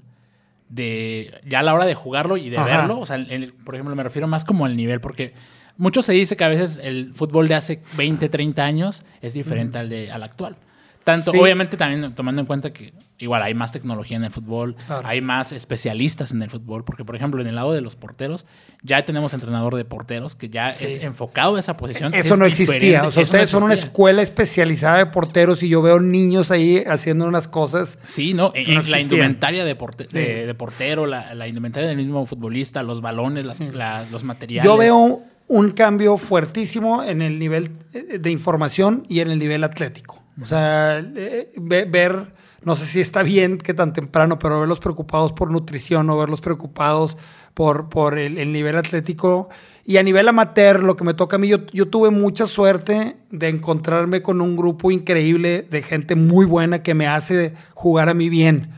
de 0.68 1.32
ya 1.46 1.60
a 1.60 1.62
la 1.62 1.74
hora 1.74 1.84
de 1.84 1.94
jugarlo 1.94 2.36
y 2.36 2.48
de 2.50 2.58
Ajá. 2.58 2.78
verlo? 2.78 2.98
O 3.00 3.06
sea, 3.06 3.16
el- 3.16 3.52
por 3.52 3.74
ejemplo, 3.74 3.94
me 3.94 4.02
refiero 4.02 4.26
más 4.28 4.44
como 4.44 4.64
al 4.64 4.76
nivel, 4.76 5.00
porque 5.00 5.34
mucho 5.76 6.02
se 6.02 6.12
dice 6.12 6.36
que 6.36 6.44
a 6.44 6.48
veces 6.48 6.80
el 6.82 7.12
fútbol 7.14 7.48
de 7.48 7.54
hace 7.56 7.82
20, 7.96 8.28
30 8.28 8.64
años 8.64 9.04
es 9.22 9.34
diferente 9.34 9.78
al, 9.78 9.88
de, 9.88 10.10
al 10.12 10.22
actual. 10.22 10.56
Tanto, 11.04 11.32
Sí. 11.32 11.38
obviamente, 11.38 11.76
también 11.76 12.12
tomando 12.14 12.40
en 12.42 12.46
cuenta 12.46 12.72
que 12.72 12.92
igual 13.18 13.42
hay 13.42 13.54
más 13.54 13.72
tecnología 13.72 14.16
en 14.18 14.24
el 14.24 14.30
fútbol, 14.30 14.76
Claro. 14.86 15.06
hay 15.08 15.20
más 15.22 15.50
especialistas 15.52 16.30
en 16.32 16.42
el 16.42 16.50
fútbol, 16.50 16.84
porque, 16.84 17.04
por 17.04 17.16
ejemplo, 17.16 17.40
en 17.40 17.46
el 17.48 17.54
lado 17.54 17.72
de 17.72 17.80
los 17.80 17.96
porteros, 17.96 18.44
ya 18.82 19.02
tenemos 19.04 19.32
entrenador 19.34 19.76
de 19.76 19.84
porteros 19.84 20.36
que 20.36 20.50
ya 20.50 20.72
Sí. 20.72 20.84
es 20.84 21.02
enfocado 21.02 21.56
a 21.56 21.60
esa 21.60 21.76
posición. 21.76 22.12
Eso 22.14 22.34
es 22.34 22.40
no 22.40 22.44
existía. 22.46 23.04
O 23.04 23.10
sea, 23.10 23.22
eso 23.22 23.32
no 23.32 23.38
ustedes 23.38 23.50
son 23.50 23.62
una 23.62 23.74
escuela 23.74 24.20
especializada 24.22 24.98
de 24.98 25.06
porteros 25.06 25.62
y 25.62 25.68
yo 25.70 25.80
veo 25.82 26.00
niños 26.00 26.50
ahí 26.50 26.84
haciendo 26.86 27.26
unas 27.26 27.48
cosas. 27.48 27.98
Sí, 28.04 28.34
¿no? 28.34 28.52
En, 28.54 28.74
No 28.74 28.82
la 28.82 29.00
indumentaria 29.00 29.64
de, 29.64 29.76
porte- 29.76 30.04
Sí. 30.04 30.18
de, 30.18 30.46
de 30.46 30.54
portero, 30.54 31.06
la, 31.06 31.34
la 31.34 31.48
indumentaria 31.48 31.88
del 31.88 31.96
mismo 31.98 32.24
futbolista, 32.26 32.82
los 32.82 33.00
balones, 33.00 33.44
las- 33.46 33.60
la- 33.60 34.04
los 34.10 34.22
materiales. 34.24 34.64
Yo 34.64 34.76
veo 34.76 35.22
un 35.48 35.70
cambio 35.70 36.16
fuertísimo 36.16 37.02
en 37.02 37.22
el 37.22 37.38
nivel 37.38 37.70
de 37.92 38.30
información 38.30 39.04
y 39.08 39.20
en 39.20 39.30
el 39.30 39.38
nivel 39.38 39.64
atlético. 39.64 40.19
O 40.42 40.46
sea, 40.46 40.98
eh, 41.16 41.52
ve- 41.56 41.84
ver, 41.84 42.32
no 42.62 42.76
sé 42.76 42.86
si 42.86 43.00
está 43.00 43.22
bien 43.22 43.58
que 43.58 43.74
tan 43.74 43.92
temprano, 43.92 44.38
pero 44.38 44.60
verlos 44.60 44.80
preocupados 44.80 45.32
por 45.32 45.52
nutrición 45.52 46.08
o 46.10 46.18
verlos 46.18 46.40
preocupados 46.40 47.16
por, 47.54 47.88
por 47.88 48.18
el, 48.18 48.38
el 48.38 48.52
nivel 48.52 48.76
atlético. 48.76 49.48
Y 49.84 49.96
a 49.96 50.02
nivel 50.02 50.28
amateur, 50.28 50.82
lo 50.82 50.96
que 50.96 51.04
me 51.04 51.14
toca 51.14 51.36
a 51.36 51.38
mí, 51.38 51.48
yo, 51.48 51.66
yo 51.72 51.88
tuve 51.88 52.10
mucha 52.10 52.46
suerte 52.46 53.16
de 53.30 53.48
encontrarme 53.48 54.22
con 54.22 54.40
un 54.40 54.56
grupo 54.56 54.90
increíble 54.90 55.66
de 55.68 55.82
gente 55.82 56.14
muy 56.16 56.46
buena 56.46 56.82
que 56.82 56.94
me 56.94 57.06
hace 57.06 57.54
jugar 57.74 58.08
a 58.08 58.14
mí 58.14 58.28
bien. 58.28 58.70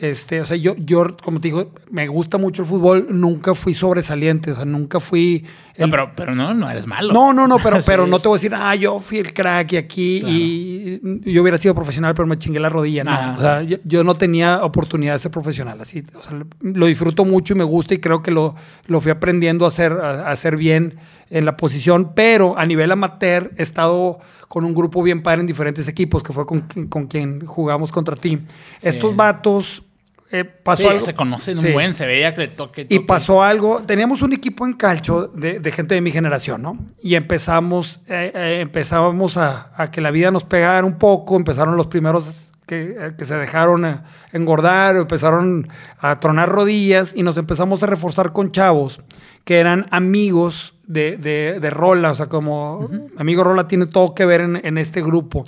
Este, 0.00 0.40
o 0.40 0.46
sea, 0.46 0.56
yo, 0.56 0.74
yo, 0.76 1.16
como 1.22 1.40
te 1.40 1.48
digo, 1.48 1.72
me 1.90 2.08
gusta 2.08 2.38
mucho 2.38 2.62
el 2.62 2.68
fútbol, 2.68 3.08
nunca 3.10 3.54
fui 3.54 3.74
sobresaliente, 3.74 4.52
o 4.52 4.54
sea, 4.54 4.64
nunca 4.64 4.98
fui... 4.98 5.44
No, 5.76 5.88
pero, 5.90 6.12
pero 6.14 6.34
no, 6.34 6.54
no 6.54 6.70
eres 6.70 6.86
malo. 6.86 7.12
no, 7.12 7.32
no, 7.34 7.46
no, 7.46 7.58
pero, 7.58 7.76
Sí. 7.80 7.84
pero 7.86 8.06
no 8.06 8.18
te 8.20 8.28
voy 8.28 8.36
a 8.36 8.38
decir, 8.38 8.54
ah, 8.54 8.74
yo 8.74 8.98
fui 8.98 9.18
el 9.18 9.34
crack 9.34 9.72
y 9.72 9.76
aquí 9.76 10.22
y 10.26 11.32
yo 11.32 11.42
hubiera 11.42 11.58
sido 11.58 11.74
profesional, 11.74 12.14
pero 12.14 12.26
me 12.26 12.38
chingué 12.38 12.60
la 12.60 12.70
rodilla. 12.70 13.04
No, 13.04 13.34
o 13.34 13.40
sea, 13.40 13.62
yo, 13.62 13.76
yo 13.84 14.02
no 14.02 14.14
tenía 14.14 14.64
oportunidad 14.64 15.14
de 15.14 15.18
ser 15.18 15.30
profesional. 15.30 15.78
Así, 15.80 16.04
o 16.18 16.22
sea, 16.22 16.38
lo 16.60 16.86
disfruto 16.86 17.24
mucho 17.24 17.54
y 17.54 17.56
me 17.58 17.64
gusta 17.64 17.94
y 17.94 17.98
creo 17.98 18.22
que 18.22 18.30
lo, 18.30 18.54
lo 18.86 19.00
fui 19.00 19.10
aprendiendo 19.10 19.66
a 19.66 19.68
hacer, 19.68 19.92
a, 19.92 20.28
a 20.28 20.30
hacer 20.30 20.56
bien 20.56 20.96
en 21.30 21.44
la 21.44 21.56
posición, 21.56 22.12
pero 22.14 22.58
a 22.58 22.66
nivel 22.66 22.90
amateur 22.90 23.52
he 23.56 23.62
estado 23.62 24.18
con 24.48 24.64
un 24.64 24.74
grupo 24.74 25.00
bien 25.02 25.22
padre 25.22 25.42
en 25.42 25.46
diferentes 25.46 25.86
equipos, 25.86 26.24
que 26.24 26.32
fue 26.32 26.44
con, 26.44 26.62
con 26.88 27.06
quien 27.06 27.46
jugamos 27.46 27.92
contra 27.92 28.16
ti. 28.16 28.40
Estos 28.82 29.14
vatos, 29.14 29.84
eh, 30.32 30.44
pasó 30.44 30.82
Sí, 30.82 30.88
algo. 30.88 31.04
se 31.04 31.14
conocen 31.14 31.58
Sí. 31.58 31.66
un 31.68 31.72
buen, 31.72 31.94
se 31.94 32.06
veía 32.06 32.32
que 32.34 32.42
le 32.42 32.48
toque. 32.48 32.86
Y 32.88 33.00
pasó 33.00 33.42
algo, 33.42 33.82
teníamos 33.84 34.22
un 34.22 34.32
equipo 34.32 34.64
en 34.66 34.74
calcho 34.74 35.28
de, 35.28 35.58
de 35.60 35.72
gente 35.72 35.94
de 35.94 36.00
mi 36.00 36.10
generación, 36.12 36.62
¿no? 36.62 36.78
Y 37.02 37.14
empezamos, 37.16 38.00
eh, 38.08 38.30
eh, 38.34 38.58
empezábamos 38.62 39.36
a, 39.36 39.72
a 39.76 39.90
que 39.90 40.00
la 40.00 40.10
vida 40.10 40.30
nos 40.30 40.44
pegara 40.44 40.86
un 40.86 40.98
poco, 40.98 41.36
empezaron 41.36 41.76
los 41.76 41.88
primeros 41.88 42.52
que, 42.66 43.12
que 43.18 43.24
se 43.24 43.34
dejaron 43.36 44.02
engordar, 44.32 44.94
empezaron 44.96 45.68
a 45.98 46.20
tronar 46.20 46.48
rodillas 46.48 47.12
y 47.16 47.22
nos 47.24 47.36
empezamos 47.36 47.82
a 47.82 47.86
reforzar 47.86 48.32
con 48.32 48.52
chavos 48.52 49.00
que 49.44 49.58
eran 49.58 49.86
amigos 49.90 50.74
de, 50.86 51.16
de, 51.16 51.60
de 51.60 51.70
Rola, 51.70 52.10
o 52.12 52.14
sea, 52.16 52.26
como 52.26 52.88
mi 52.90 53.00
amigo 53.16 53.44
Rola 53.44 53.68
tiene 53.68 53.86
todo 53.86 54.12
que 54.14 54.24
ver 54.26 54.40
en, 54.40 54.60
en 54.64 54.76
este 54.76 55.02
grupo. 55.02 55.44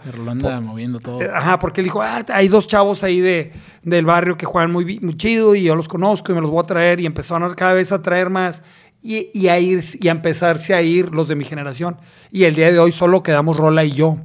Anda 0.48 0.60
moviendo 0.60 1.00
todo. 1.00 1.20
Eh, 1.20 1.30
Ajá, 1.32 1.58
porque 1.58 1.80
él 1.80 1.86
dijo, 1.86 2.00
ah, 2.00 2.24
hay 2.28 2.46
dos 2.48 2.66
chavos 2.68 3.02
ahí 3.02 3.20
de, 3.20 3.52
del 3.82 4.04
barrio 4.04 4.36
que 4.36 4.46
juegan 4.46 4.70
muy, 4.70 5.00
muy 5.00 5.16
chido 5.16 5.54
y 5.56 5.62
yo 5.64 5.74
los 5.76 5.88
conozco 5.88 6.30
y 6.30 6.34
me 6.36 6.40
los 6.40 6.50
voy 6.50 6.62
a 6.62 6.66
traer 6.66 7.00
y 7.00 7.06
empezaron 7.06 7.50
a- 7.50 7.54
cada 7.54 7.74
vez 7.74 7.90
a 7.90 8.00
traer 8.02 8.30
más 8.30 8.62
y, 9.02 9.30
y 9.34 9.48
a 9.48 9.58
ir 9.58 9.82
y 10.00 10.06
a 10.08 10.12
empezarse 10.12 10.74
a 10.74 10.82
ir 10.82 11.10
los 11.12 11.26
de 11.26 11.34
mi 11.34 11.44
generación. 11.44 11.96
Y 12.30 12.44
el 12.44 12.54
día 12.54 12.70
de 12.70 12.78
hoy 12.78 12.92
solo 12.92 13.22
quedamos 13.24 13.56
Rola 13.56 13.84
y 13.84 13.90
yo. 13.92 14.18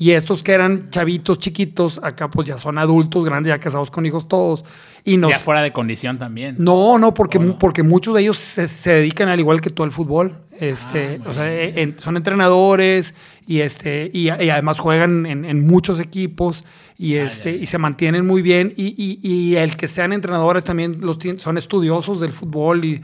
Y 0.00 0.12
estos 0.12 0.44
que 0.44 0.52
eran 0.52 0.90
chavitos 0.90 1.38
chiquitos, 1.38 1.98
acá 2.04 2.30
pues 2.30 2.46
ya 2.46 2.56
son 2.56 2.78
adultos, 2.78 3.24
grandes, 3.24 3.50
ya 3.50 3.58
casados 3.58 3.90
con 3.90 4.06
hijos 4.06 4.28
todos. 4.28 4.64
Y 5.04 5.16
nos... 5.16 5.30
Ya 5.30 5.38
fuera 5.40 5.60
de 5.62 5.72
condición 5.72 6.18
también. 6.18 6.54
No, 6.58 6.98
no, 6.98 7.14
porque, 7.14 7.40
porque 7.40 7.82
muchos 7.82 8.14
de 8.14 8.20
ellos 8.22 8.38
se, 8.38 8.68
se 8.68 8.92
dedican 8.92 9.28
al 9.28 9.40
igual 9.40 9.60
que 9.60 9.70
tú 9.70 9.82
al 9.82 9.90
fútbol. 9.90 10.36
Este, 10.60 11.20
Ah, 11.24 11.28
o 11.30 11.32
sea, 11.32 11.52
en- 11.52 11.98
son 11.98 12.16
entrenadores 12.16 13.14
y, 13.46 13.58
este, 13.60 14.08
y, 14.14 14.26
y 14.26 14.50
además 14.50 14.78
juegan 14.78 15.26
en, 15.26 15.44
en 15.44 15.66
muchos 15.66 15.98
equipos 15.98 16.64
y, 16.96 17.14
este, 17.14 17.48
Ah, 17.48 17.52
ya, 17.52 17.58
ya. 17.58 17.62
y 17.64 17.66
se 17.66 17.78
mantienen 17.78 18.24
muy 18.26 18.40
bien. 18.42 18.74
Y, 18.76 18.94
y- 18.96 19.18
y 19.28 19.56
el 19.56 19.76
que 19.76 19.88
sean 19.88 20.12
entrenadores 20.12 20.62
también 20.62 20.98
los 21.00 21.18
son 21.38 21.58
estudiosos 21.58 22.20
del 22.20 22.32
fútbol 22.32 22.84
y 22.84 23.02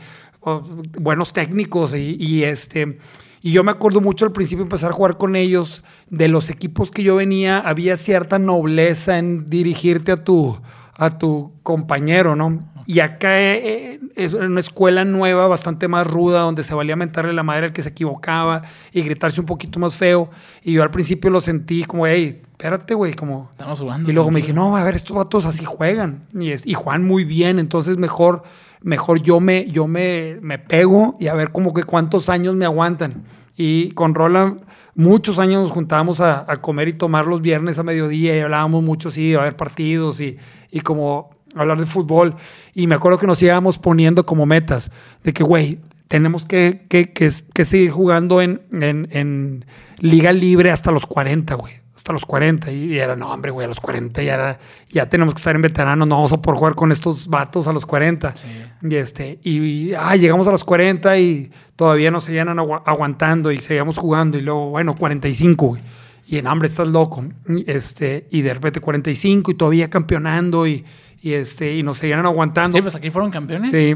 buenos 0.99 1.33
técnicos. 1.33 1.93
Y, 1.97 2.17
y, 2.21 2.45
este, 2.45 2.99
y 3.45 3.53
yo 3.53 3.63
me 3.63 3.73
acuerdo 3.73 4.01
mucho 4.01 4.25
al 4.25 4.33
principio 4.33 4.63
empezar 4.63 4.91
a 4.91 4.95
jugar 4.95 5.19
con 5.19 5.37
ellos. 5.37 5.85
De 6.09 6.29
los 6.29 6.49
equipos 6.49 6.91
que 6.91 7.03
yo 7.03 7.17
venía, 7.17 7.59
había 7.59 7.99
cierta 7.99 8.39
nobleza 8.39 9.19
en 9.19 9.51
dirigirte 9.51 10.13
a 10.13 10.25
tu, 10.25 10.59
a 10.97 11.19
tu 11.19 11.53
compañero, 11.63 12.37
¿no? 12.37 12.67
Y 12.87 13.01
acá 13.01 13.39
eh, 13.39 13.61
eh, 13.65 14.01
es 14.17 14.33
una 14.33 14.61
escuela 14.61 15.05
nueva, 15.05 15.47
bastante 15.47 15.89
más 15.89 16.07
ruda, 16.07 16.41
donde 16.41 16.65
se 16.65 16.75
valía 16.75 16.97
mentarle 16.97 17.35
la 17.35 17.43
madre 17.43 17.67
al 17.67 17.73
que 17.75 17.83
se 17.83 17.91
equivocaba 17.91 18.63
y 18.93 19.03
gritarse 19.03 19.43
un 19.43 19.47
poquito 19.47 19.79
más 19.79 19.95
feo. 19.95 20.31
Y 20.63 20.73
yo 20.73 20.83
al 20.83 20.91
principio 20.91 21.29
lo 21.29 21.43
sentí 21.43 21.85
como, 21.85 22.07
hey, 22.07 22.41
espérate, 22.51 22.95
güey, 22.95 23.13
como... 23.13 23.49
Estamos 23.51 23.79
jugando. 23.79 24.11
Y 24.11 24.15
luego 24.15 24.31
me 24.31 24.41
dije, 24.41 24.55
no, 24.55 24.75
a 24.75 24.85
ver, 24.85 24.95
estos 24.95 25.15
vatos 25.15 25.45
así 25.45 25.67
juegan. 25.67 26.23
Y, 26.33 26.53
es, 26.53 26.67
y 26.67 26.73
juegan 26.73 27.05
muy 27.05 27.27
bien, 27.27 27.59
entonces 27.59 27.99
mejor, 27.99 28.43
mejor 28.85 29.23
yo, 29.23 29.41
me, 29.41 29.67
yo 29.67 29.89
me, 29.89 30.39
me 30.43 30.59
pego 30.59 31.17
y 31.19 31.27
a 31.27 31.35
ver 31.35 31.51
como 31.51 31.73
que 31.75 31.83
cuántos 31.83 32.29
años 32.29 32.55
me 32.55 32.67
aguantan. 32.67 33.25
Y 33.57 33.91
con 33.93 34.15
Roland, 34.15 34.61
muchos 34.95 35.39
años 35.39 35.63
nos 35.63 35.71
juntábamos 35.73 36.21
a, 36.21 36.45
comer 36.61 36.89
y 36.89 36.93
tomar 36.93 37.27
los 37.27 37.41
viernes 37.41 37.79
a 37.79 37.83
mediodía 37.83 38.37
y 38.37 38.41
hablábamos 38.41 38.83
mucho, 38.83 39.11
sí, 39.11 39.31
de 39.31 39.39
haber 39.39 39.57
partidos 39.57 40.21
y, 40.21 40.37
y 40.71 40.81
como 40.81 41.31
hablar 41.55 41.79
de 41.79 41.87
fútbol. 41.87 42.37
Y 42.75 42.87
me 42.87 42.95
acuerdo 42.95 43.19
que 43.19 43.27
nos 43.27 43.43
íbamos 43.43 43.79
poniendo 43.79 44.27
como 44.27 44.45
metas 44.45 44.91
de 45.23 45.33
que, 45.33 45.43
güey, 45.43 45.81
tenemos 46.09 46.45
que, 46.45 46.85
que, 46.89 47.13
que, 47.13 47.31
que 47.55 47.65
seguir 47.65 47.91
jugando 47.91 48.43
en, 48.43 48.61
en, 48.71 49.09
en 49.13 49.65
liga 49.99 50.33
libre 50.33 50.71
hasta 50.71 50.91
los 50.91 51.07
40, 51.07 51.55
güey 51.55 51.84
hasta 51.97 52.13
los 52.13 52.27
40 52.27 52.73
y 52.73 52.99
era, 52.99 53.15
no, 53.15 53.31
hombre, 53.33 53.51
güey, 53.51 53.65
a 53.65 53.69
los 53.69 53.79
40 53.79 54.23
ya, 54.23 54.35
era, 54.35 54.59
ya 54.91 55.09
tenemos 55.09 55.35
que 55.35 55.39
estar 55.39 55.55
en 55.55 55.63
veteranos, 55.63 56.09
no 56.09 56.17
vamos 56.17 56.33
a 56.33 56.43
poder 56.43 56.59
jugar 56.59 56.75
con 56.75 56.91
estos 56.91 57.29
vatos 57.29 57.69
a 57.69 57.73
los 57.73 57.87
40. 57.87 58.35
Sí. 58.35 58.49
Y, 58.83 58.95
este, 58.97 59.39
y, 59.43 59.61
y, 59.61 59.95
ah, 59.95 60.17
llegamos 60.17 60.49
a 60.49 60.51
los 60.51 60.65
40 60.65 61.17
y 61.19 61.53
todavía 61.77 62.11
nos 62.11 62.25
seguían 62.25 62.49
agu 62.59 62.75
aguantando 62.85 63.53
y 63.53 63.61
seguíamos 63.61 63.97
jugando 63.97 64.37
y 64.37 64.41
luego, 64.41 64.71
bueno, 64.71 64.97
45, 64.97 65.67
güey. 65.67 65.83
Y 66.27 66.39
en 66.39 66.47
hambre 66.47 66.69
estás 66.69 66.89
loco. 66.89 67.25
Este, 67.67 68.27
y 68.31 68.43
de 68.43 68.55
repente 68.55 68.81
45 68.81 69.51
y 69.51 69.55
todavía 69.55 69.91
campeonando 69.91 70.67
y, 70.67 70.85
y, 71.23 71.35
este, 71.35 71.77
y 71.77 71.83
nos 71.83 71.99
seguían 71.99 72.25
aguantando. 72.27 72.77
Sí, 72.77 72.83
pues 72.83 72.97
aquí 72.97 73.11
fueron 73.11 73.31
campeones. 73.31 73.71
Sí. 73.71 73.95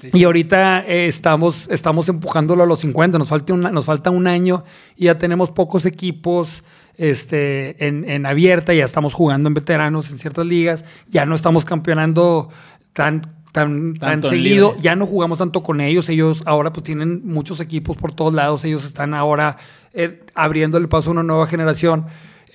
Sí, 0.00 0.10
sí. 0.10 0.18
Y 0.18 0.24
ahorita 0.24 0.84
eh, 0.86 1.06
estamos, 1.06 1.68
estamos 1.70 2.08
empujándolo 2.08 2.64
a 2.64 2.66
los 2.66 2.80
50, 2.80 3.16
nos 3.18 3.28
falta, 3.28 3.52
una, 3.52 3.70
nos 3.70 3.84
falta 3.84 4.10
un 4.10 4.26
año 4.26 4.64
y 4.96 5.04
ya 5.04 5.18
tenemos 5.18 5.52
pocos 5.52 5.86
equipos 5.86 6.64
este, 6.96 7.86
en, 7.86 8.08
en 8.08 8.26
abierta, 8.26 8.74
ya 8.74 8.84
estamos 8.84 9.14
jugando 9.14 9.48
en 9.48 9.54
veteranos 9.54 10.10
en 10.10 10.18
ciertas 10.18 10.46
ligas, 10.46 10.84
ya 11.08 11.26
no 11.26 11.34
estamos 11.34 11.64
campeonando 11.64 12.50
tan, 12.92 13.22
tan, 13.52 13.94
tan 13.94 14.22
seguido, 14.22 14.70
libre. 14.70 14.82
ya 14.82 14.96
no 14.96 15.06
jugamos 15.06 15.38
tanto 15.38 15.62
con 15.62 15.80
ellos, 15.80 16.08
ellos 16.08 16.42
ahora 16.46 16.72
pues 16.72 16.84
tienen 16.84 17.22
muchos 17.24 17.60
equipos 17.60 17.96
por 17.96 18.14
todos 18.14 18.34
lados, 18.34 18.64
ellos 18.64 18.84
están 18.84 19.14
ahora 19.14 19.56
eh, 19.92 20.22
abriendo 20.34 20.78
el 20.78 20.88
paso 20.88 21.10
a 21.10 21.12
una 21.12 21.22
nueva 21.22 21.46
generación. 21.46 22.06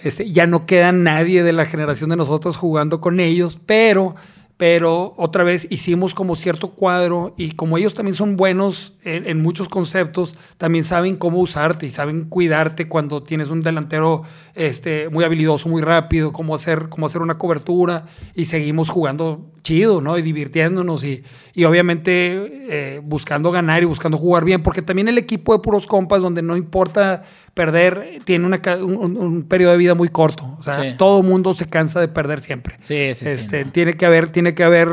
Este, 0.03 0.31
ya 0.31 0.47
no 0.47 0.65
queda 0.65 0.91
nadie 0.93 1.43
de 1.43 1.51
la 1.51 1.65
generación 1.65 2.09
de 2.09 2.15
nosotros 2.15 2.55
jugando 2.55 3.01
con 3.01 3.19
ellos, 3.19 3.59
pero 3.65 4.15
pero 4.59 5.13
otra 5.15 5.45
vez 5.45 5.67
hicimos 5.69 6.13
como 6.13 6.35
cierto 6.35 6.71
cuadro 6.71 7.33
y 7.37 7.51
como 7.51 7.77
ellos 7.77 7.93
también 7.93 8.13
son 8.13 8.35
buenos 8.35 8.91
en, 9.05 9.41
muchos 9.41 9.69
conceptos, 9.69 10.35
también 10.57 10.83
saben 10.83 11.15
cómo 11.15 11.39
usarte 11.39 11.85
y 11.85 11.91
saben 11.91 12.25
cuidarte 12.25 12.89
cuando 12.89 13.23
tienes 13.23 13.51
un 13.51 13.61
delantero 13.61 14.23
este, 14.55 15.07
muy 15.07 15.23
habilidoso, 15.23 15.69
muy 15.69 15.81
rápido, 15.81 16.33
cómo 16.33 16.55
hacer, 16.55 16.89
cómo 16.89 17.05
hacer 17.05 17.21
una 17.21 17.37
cobertura 17.37 18.07
y 18.35 18.45
seguimos 18.45 18.89
jugando 18.89 19.49
chido, 19.63 20.01
¿no? 20.01 20.17
Y 20.17 20.23
divirtiéndonos 20.23 21.05
y, 21.05 21.23
y 21.53 21.63
obviamente 21.63 22.65
eh, 22.69 23.01
buscando 23.01 23.51
ganar 23.51 23.81
y 23.81 23.85
buscando 23.85 24.17
jugar 24.17 24.43
bien, 24.43 24.61
porque 24.61 24.81
también 24.81 25.07
el 25.07 25.17
equipo 25.17 25.53
de 25.53 25.59
puros 25.59 25.87
compas 25.87 26.21
donde 26.21 26.41
no 26.41 26.57
importa 26.57 27.23
perder, 27.59 28.21
tiene 28.23 28.45
una, 28.45 28.61
un, 28.77 29.43
periodo 29.43 29.73
de 29.73 29.77
vida 29.77 29.93
muy 29.93 30.07
corto. 30.07 30.55
O 30.61 30.63
sea, 30.63 30.95
todo 30.95 31.21
mundo 31.23 31.53
se 31.53 31.67
cansa 31.67 31.99
de 31.99 32.07
perder 32.07 32.39
siempre. 32.39 32.77
Sí, 32.83 33.13
sí, 33.15 33.27
este, 33.27 33.65
Tiene, 33.65 33.97
que 33.97 34.05
haber, 34.05 34.29
tiene 34.31 34.53
que 34.53 34.63
haber 34.63 34.87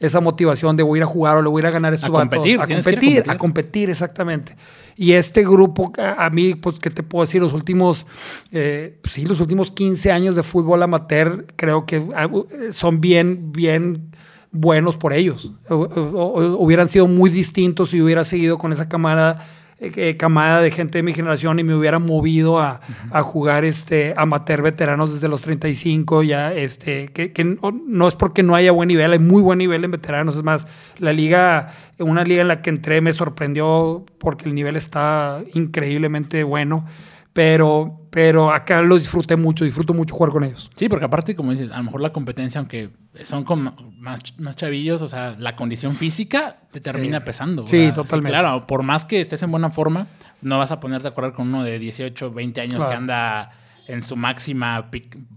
esa 0.00 0.20
motivación 0.20 0.76
de 0.76 0.82
voy 0.82 0.98
a 0.98 1.00
ir 1.00 1.02
a 1.04 1.06
jugar 1.06 1.38
o 1.38 1.42
le 1.42 1.48
voy 1.48 1.60
a 1.60 1.62
ir 1.62 1.66
a 1.68 1.70
ganar 1.70 1.94
estos 1.94 2.10
a 2.10 2.12
competir, 2.12 2.60
a 2.60 2.66
competir, 2.66 3.24
a 3.26 3.38
competir, 3.38 3.88
exactamente. 3.88 4.54
Y 4.96 5.12
este 5.12 5.44
grupo, 5.44 5.94
a, 5.96 6.28
mí, 6.28 6.56
pues, 6.56 6.78
¿qué 6.78 6.90
te 6.90 7.02
puedo 7.02 7.24
decir? 7.24 7.40
Los 7.40 7.54
últimos, 7.54 8.04
eh, 8.52 8.98
pues 9.00 9.14
sí, 9.14 9.24
los 9.24 9.40
últimos 9.40 9.70
15 9.70 10.12
años 10.12 10.36
de 10.36 10.42
fútbol 10.42 10.82
amateur, 10.82 11.46
creo 11.56 11.86
que 11.86 12.02
ah, 12.14 12.28
son 12.70 13.00
bien, 13.00 13.50
bien 13.50 14.10
buenos 14.52 14.98
por 14.98 15.14
ellos. 15.14 15.52
hubieran 15.70 16.90
sido 16.90 17.06
muy 17.06 17.30
distintos 17.30 17.88
si 17.88 18.02
hubiera 18.02 18.24
seguido 18.24 18.58
con 18.58 18.74
esa 18.74 18.90
camada 18.90 19.42
eh, 19.82 20.18
camada 20.18 20.60
de 20.60 20.70
gente 20.70 20.98
de 20.98 21.02
mi 21.02 21.14
generación 21.14 21.58
y 21.58 21.64
me 21.64 21.74
hubiera 21.74 21.98
movido 21.98 22.58
a, 22.58 22.82
a, 23.10 23.22
jugar 23.22 23.64
este, 23.64 24.12
amateur 24.14 24.60
veteranos 24.60 25.14
desde 25.14 25.26
los 25.26 25.40
35, 25.40 26.22
ya, 26.22 26.52
este, 26.52 27.08
que, 27.08 27.32
que 27.32 27.44
no, 27.44 28.06
es 28.06 28.14
porque 28.14 28.42
no 28.42 28.54
haya 28.54 28.72
buen 28.72 28.88
nivel, 28.88 29.12
hay 29.12 29.18
muy 29.18 29.40
buen 29.40 29.58
nivel 29.58 29.82
en 29.82 29.90
veteranos, 29.90 30.36
es 30.36 30.42
más, 30.42 30.66
la 30.98 31.14
liga, 31.14 31.72
una 31.98 32.24
liga 32.24 32.42
en 32.42 32.48
la 32.48 32.60
que 32.60 32.68
entré 32.68 33.00
me 33.00 33.14
sorprendió 33.14 34.04
porque 34.18 34.50
el 34.50 34.54
nivel 34.54 34.76
está 34.76 35.40
increíblemente 35.54 36.44
bueno 36.44 36.84
pero, 37.32 38.06
pero 38.10 38.50
acá 38.50 38.82
lo 38.82 38.98
disfruté 38.98 39.36
mucho, 39.36 39.64
disfruto 39.64 39.94
mucho 39.94 40.14
jugar 40.14 40.32
con 40.32 40.44
ellos. 40.44 40.70
Sí, 40.74 40.88
porque 40.88 41.04
aparte, 41.04 41.36
como 41.36 41.52
dices, 41.52 41.70
a 41.70 41.78
lo 41.78 41.84
mejor 41.84 42.00
la 42.00 42.12
competencia, 42.12 42.58
aunque 42.58 42.90
son 43.24 43.44
con 43.44 43.74
más, 43.98 44.20
más 44.38 44.56
chavillos, 44.56 45.02
o 45.02 45.08
sea, 45.08 45.36
la 45.38 45.56
condición 45.56 45.94
física 45.94 46.58
te 46.72 46.80
termina 46.80 47.20
pesando. 47.20 47.66
Sí, 47.66 47.90
totalmente. 47.94 48.38
claro, 48.38 48.66
por 48.66 48.82
más 48.82 49.04
que 49.04 49.20
estés 49.20 49.42
en 49.42 49.50
buena 49.50 49.70
forma, 49.70 50.06
no 50.42 50.58
vas 50.58 50.72
a 50.72 50.80
ponerte 50.80 51.08
a 51.08 51.14
correr 51.14 51.32
con 51.32 51.48
uno 51.48 51.62
de 51.62 51.78
18, 51.78 52.32
20 52.32 52.60
años 52.60 52.84
que 52.84 52.94
anda 52.94 53.52
en 53.86 54.02
su 54.02 54.16
máxima 54.16 54.90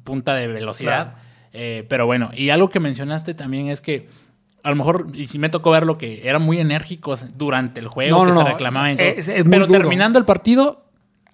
punta 0.03 0.35
de 0.35 0.47
velocidad. 0.47 1.15
Eh, 1.51 1.85
pero 1.87 2.07
bueno, 2.07 2.31
y 2.33 2.49
algo 2.49 2.69
que 2.69 2.79
mencionaste 2.79 3.35
también 3.35 3.67
es 3.67 3.81
que 3.81 4.09
a 4.63 4.69
lo 4.69 4.77
mejor, 4.77 5.07
y 5.13 5.27
si 5.27 5.39
me 5.39 5.49
tocó 5.49 5.71
ver 5.71 5.85
lo 5.85 5.97
que 5.97 6.27
eran 6.27 6.41
muy 6.41 6.59
enérgicos 6.59 7.25
durante 7.35 7.81
el 7.81 7.89
juego, 7.89 8.25
que 8.25 8.31
se 8.31 8.43
reclamaban. 8.43 8.97
pero 8.97 9.67
terminando 9.67 10.17
el 10.17 10.25
partido, 10.25 10.82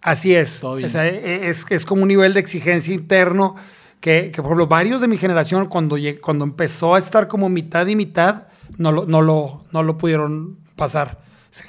Así 0.01 0.33
es. 0.33 0.63
E, 0.63 0.97
e, 0.97 1.49
es, 1.49 1.65
es, 1.69 1.85
como 1.85 2.03
un 2.03 2.07
nivel 2.07 2.33
de 2.33 2.39
exigencia 2.39 2.93
interno 2.93 3.55
que, 3.99 4.31
que, 4.31 4.41
por 4.41 4.45
ejemplo, 4.45 4.67
varios 4.67 5.01
de 5.01 5.07
mi 5.07 5.17
generación, 5.17 5.65
cuando, 5.65 5.97
cuando 6.21 6.45
empezó 6.45 6.95
a 6.95 6.99
estar 6.99 7.27
como 7.27 7.49
mitad 7.49 7.85
y 7.87 7.95
mitad, 7.95 8.47
no 8.77 8.91
lo, 8.91 9.05
no 9.05 9.21
lo, 9.21 9.65
no 9.71 9.83
lo 9.83 9.97
pudieron 9.97 10.57
pasar. 10.75 11.19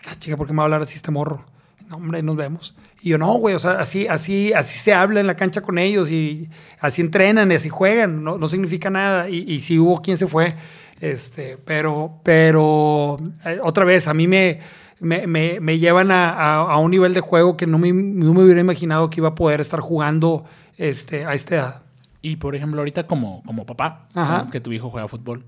Ah, 0.08 0.14
chica, 0.18 0.36
¿por 0.36 0.46
qué 0.46 0.52
me 0.52 0.58
va 0.58 0.64
a 0.64 0.66
hablar 0.66 0.82
así 0.82 0.94
este 0.96 1.10
morro? 1.10 1.44
No, 1.88 1.96
hombre, 1.96 2.22
nos 2.22 2.36
vemos. 2.36 2.76
Y 3.02 3.10
yo, 3.10 3.18
no, 3.18 3.32
güey, 3.34 3.54
o 3.54 3.58
sea, 3.58 3.72
así, 3.72 4.06
así, 4.06 4.52
así 4.52 4.78
se 4.78 4.92
habla 4.92 5.20
en 5.20 5.26
la 5.26 5.34
cancha 5.34 5.62
con 5.62 5.78
ellos 5.78 6.10
y 6.10 6.48
así 6.80 7.00
entrenan 7.00 7.50
y 7.50 7.54
así 7.54 7.68
juegan, 7.68 8.22
no, 8.22 8.38
no 8.38 8.48
significa 8.48 8.90
nada. 8.90 9.28
Y, 9.28 9.38
y 9.50 9.60
si 9.60 9.78
hubo 9.78 10.00
quien 10.00 10.18
se 10.18 10.28
fue, 10.28 10.54
este, 11.00 11.56
pero, 11.64 12.20
pero, 12.22 13.16
eh, 13.44 13.58
otra 13.62 13.84
vez, 13.84 14.06
a 14.06 14.14
mí 14.14 14.28
me, 14.28 14.60
me, 15.00 15.26
me, 15.26 15.60
me 15.60 15.78
llevan 15.78 16.10
a, 16.10 16.56
a, 16.60 16.76
un 16.78 16.90
nivel 16.90 17.14
de 17.14 17.20
juego 17.20 17.56
que 17.56 17.66
no 17.66 17.78
me, 17.78 17.92
no 17.92 18.34
me, 18.34 18.44
hubiera 18.44 18.60
imaginado 18.60 19.10
que 19.10 19.20
iba 19.20 19.28
a 19.28 19.34
poder 19.34 19.60
estar 19.60 19.80
jugando 19.80 20.44
este, 20.76 21.24
a 21.24 21.34
esta 21.34 21.54
edad. 21.54 21.82
Y 22.22 22.36
por 22.36 22.54
ejemplo, 22.54 22.80
ahorita 22.80 23.06
como, 23.06 23.42
como 23.44 23.64
papá, 23.64 24.06
que 24.52 24.60
tu 24.60 24.72
hijo 24.72 24.90
juega 24.90 25.08
fútbol 25.08 25.44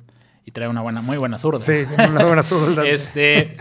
y 0.47 0.51
trae 0.51 0.69
una 0.69 0.81
buena, 0.81 1.03
muy 1.03 1.19
buena 1.19 1.39
zurda. 1.39 1.61
Sí, 1.61 1.85
una 1.99 2.25
buena 2.25 2.43
zurda. 2.43 2.87
este, 2.87 3.57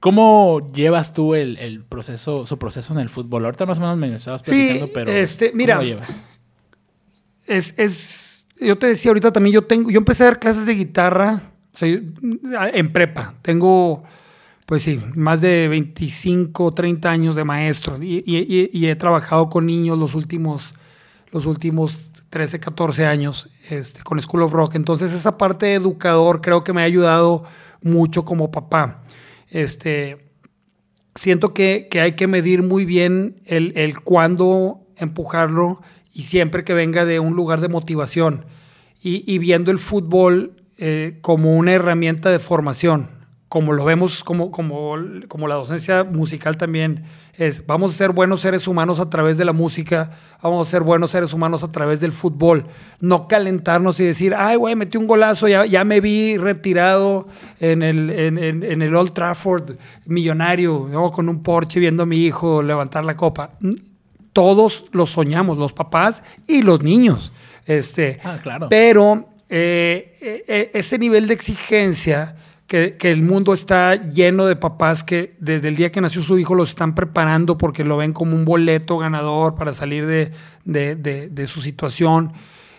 ¿Cómo 0.00 0.72
llevas 0.72 1.12
tú 1.12 1.34
el, 1.34 1.58
el, 1.58 1.84
proceso, 1.84 2.46
su 2.46 2.58
proceso 2.58 2.94
en 2.94 3.00
el 3.00 3.10
fútbol? 3.10 3.44
Ahorita 3.44 3.66
más 3.66 3.78
o 3.78 3.80
menos 3.82 3.98
me 3.98 4.14
estabas 4.14 4.42
platicando, 4.42 4.92
pero 4.92 5.10
este, 5.10 5.52
mira, 5.54 5.74
¿cómo 5.74 5.84
lo 5.84 5.88
llevas? 5.94 6.12
Es, 7.46 7.74
es, 7.76 8.46
yo 8.60 8.78
te 8.78 8.86
decía 8.86 9.10
ahorita 9.10 9.30
también, 9.30 9.54
yo 9.54 9.64
tengo, 9.64 9.90
yo 9.90 9.98
empecé 9.98 10.22
a 10.22 10.26
dar 10.26 10.38
clases 10.38 10.64
de 10.64 10.74
guitarra 10.74 11.42
en 11.80 12.92
prepa. 12.92 13.34
Tengo 13.42 14.04
pues 14.66 14.82
sí, 14.82 15.00
más 15.14 15.40
de 15.40 15.68
25, 15.68 16.74
30 16.74 17.08
años 17.08 17.36
de 17.36 17.44
maestro 17.44 18.02
y, 18.02 18.86
he 18.86 18.96
trabajado 18.96 19.48
con 19.48 19.64
niños 19.64 19.96
los 19.96 20.14
últimos, 20.14 20.74
los 21.30 21.46
últimos 21.46 22.10
13, 22.30 22.58
14 22.58 23.06
años 23.06 23.48
este, 23.70 24.02
con 24.02 24.20
School 24.20 24.42
of 24.42 24.52
Rock. 24.52 24.74
Entonces 24.74 25.12
esa 25.12 25.38
parte 25.38 25.66
de 25.66 25.74
educador 25.74 26.40
creo 26.40 26.64
que 26.64 26.72
me 26.72 26.82
ha 26.82 26.84
ayudado 26.84 27.44
mucho 27.80 28.24
como 28.24 28.50
papá. 28.50 29.04
Este, 29.50 30.26
siento 31.14 31.54
que, 31.54 31.88
hay 32.00 32.12
que 32.12 32.26
medir 32.26 32.64
muy 32.64 32.84
bien 32.84 33.40
el, 33.46 33.72
el 33.76 34.00
cuándo 34.00 34.80
empujarlo 34.96 35.80
y 36.12 36.22
siempre 36.22 36.64
que 36.64 36.74
venga 36.74 37.04
de 37.04 37.20
un 37.20 37.36
lugar 37.36 37.60
de 37.60 37.68
motivación 37.68 38.46
y, 39.00 39.38
viendo 39.38 39.70
el 39.70 39.78
fútbol 39.78 40.56
eh, 40.78 41.18
como 41.20 41.56
una 41.56 41.72
herramienta 41.72 42.30
de 42.30 42.40
formación 42.40 43.15
como 43.48 43.72
lo 43.72 43.84
vemos, 43.84 44.24
como, 44.24 44.50
como, 44.50 44.96
como 45.28 45.46
la 45.46 45.54
docencia 45.54 46.02
musical 46.02 46.56
también 46.56 47.04
es, 47.38 47.64
vamos 47.64 47.94
a 47.94 47.96
ser 47.96 48.10
buenos 48.10 48.40
seres 48.40 48.66
humanos 48.66 48.98
a 48.98 49.08
través 49.08 49.38
de 49.38 49.44
la 49.44 49.52
música, 49.52 50.10
vamos 50.42 50.66
a 50.66 50.70
ser 50.70 50.82
buenos 50.82 51.12
seres 51.12 51.32
humanos 51.32 51.62
a 51.62 51.70
través 51.70 52.00
del 52.00 52.10
fútbol, 52.10 52.66
no 52.98 53.28
calentarnos 53.28 54.00
y 54.00 54.04
decir, 54.04 54.34
ay, 54.36 54.56
güey, 54.56 54.74
metí 54.74 54.98
un 54.98 55.06
golazo, 55.06 55.46
ya, 55.46 55.64
ya 55.64 55.84
me 55.84 56.00
vi 56.00 56.36
retirado 56.38 57.28
en 57.60 57.84
el, 57.84 58.10
en, 58.10 58.38
en, 58.38 58.82
el 58.82 58.94
Old 58.96 59.12
Trafford 59.12 59.76
millonario, 60.06 60.90
con 61.12 61.28
un 61.28 61.42
Porsche 61.42 61.78
viendo 61.78 62.02
a 62.02 62.06
mi 62.06 62.24
hijo 62.24 62.62
levantar 62.62 63.04
la 63.04 63.16
copa. 63.16 63.50
Todos 64.32 64.86
lo 64.90 65.06
soñamos, 65.06 65.56
los 65.56 65.72
papás 65.72 66.24
y 66.48 66.62
los 66.62 66.82
niños. 66.82 67.32
Este, 67.64 68.18
ah, 68.24 68.38
claro. 68.42 68.68
Pero 68.68 69.28
eh, 69.48 70.16
eh, 70.20 70.44
eh, 70.48 70.70
ese 70.74 70.98
nivel 70.98 71.28
de 71.28 71.34
exigencia 71.34 72.34
que, 72.66 72.96
el 73.00 73.22
mundo 73.22 73.54
está 73.54 73.94
lleno 73.94 74.46
de 74.46 74.56
papás 74.56 75.04
que 75.04 75.36
desde 75.38 75.68
el 75.68 75.76
día 75.76 75.92
que 75.92 76.00
nació 76.00 76.22
su 76.22 76.38
hijo 76.38 76.54
los 76.54 76.70
están 76.70 76.94
preparando 76.94 77.56
porque 77.56 77.84
lo 77.84 77.96
ven 77.96 78.12
como 78.12 78.34
un 78.34 78.44
boleto 78.44 78.98
ganador 78.98 79.54
para 79.54 79.72
salir 79.72 80.06
de, 80.06 80.32
de, 80.64 81.46
su 81.46 81.60
situación. 81.60 82.32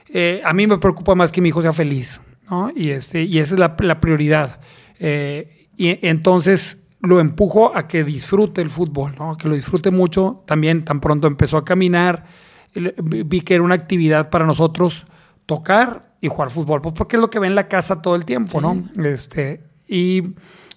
Eh, 0.09 0.41
a 0.43 0.53
mí 0.53 0.67
me 0.67 0.77
preocupa 0.77 1.15
más 1.15 1.31
que 1.31 1.41
mi 1.41 1.49
hijo 1.49 1.61
sea 1.61 1.73
feliz, 1.73 2.21
¿no? 2.49 2.71
Y, 2.75 2.89
este, 2.89 3.23
y 3.23 3.39
esa 3.39 3.55
es 3.55 3.59
la, 3.59 3.75
la 3.79 3.99
prioridad. 4.01 4.59
Eh, 4.99 5.69
y 5.77 6.05
entonces 6.05 6.83
lo 6.99 7.19
empujo 7.19 7.75
a 7.75 7.88
que 7.88 8.03
disfrute 8.03 8.61
el 8.61 8.69
fútbol, 8.69 9.15
¿no? 9.17 9.38
Que 9.38 9.47
lo 9.47 9.55
disfrute 9.55 9.91
mucho. 9.91 10.43
También 10.47 10.83
tan 10.83 10.99
pronto 10.99 11.27
empezó 11.27 11.57
a 11.57 11.63
caminar, 11.63 12.25
vi 12.73 13.41
que 13.41 13.55
era 13.55 13.63
una 13.63 13.75
actividad 13.75 14.29
para 14.29 14.45
nosotros 14.45 15.05
tocar 15.45 16.07
y 16.19 16.27
jugar 16.27 16.49
fútbol, 16.49 16.81
pues 16.81 16.95
porque 16.95 17.15
es 17.15 17.21
lo 17.21 17.29
que 17.29 17.39
ve 17.39 17.47
en 17.47 17.55
la 17.55 17.67
casa 17.67 18.01
todo 18.01 18.15
el 18.15 18.25
tiempo, 18.25 18.59
¿no? 18.59 18.88
Este, 19.03 19.66
y 19.88 20.23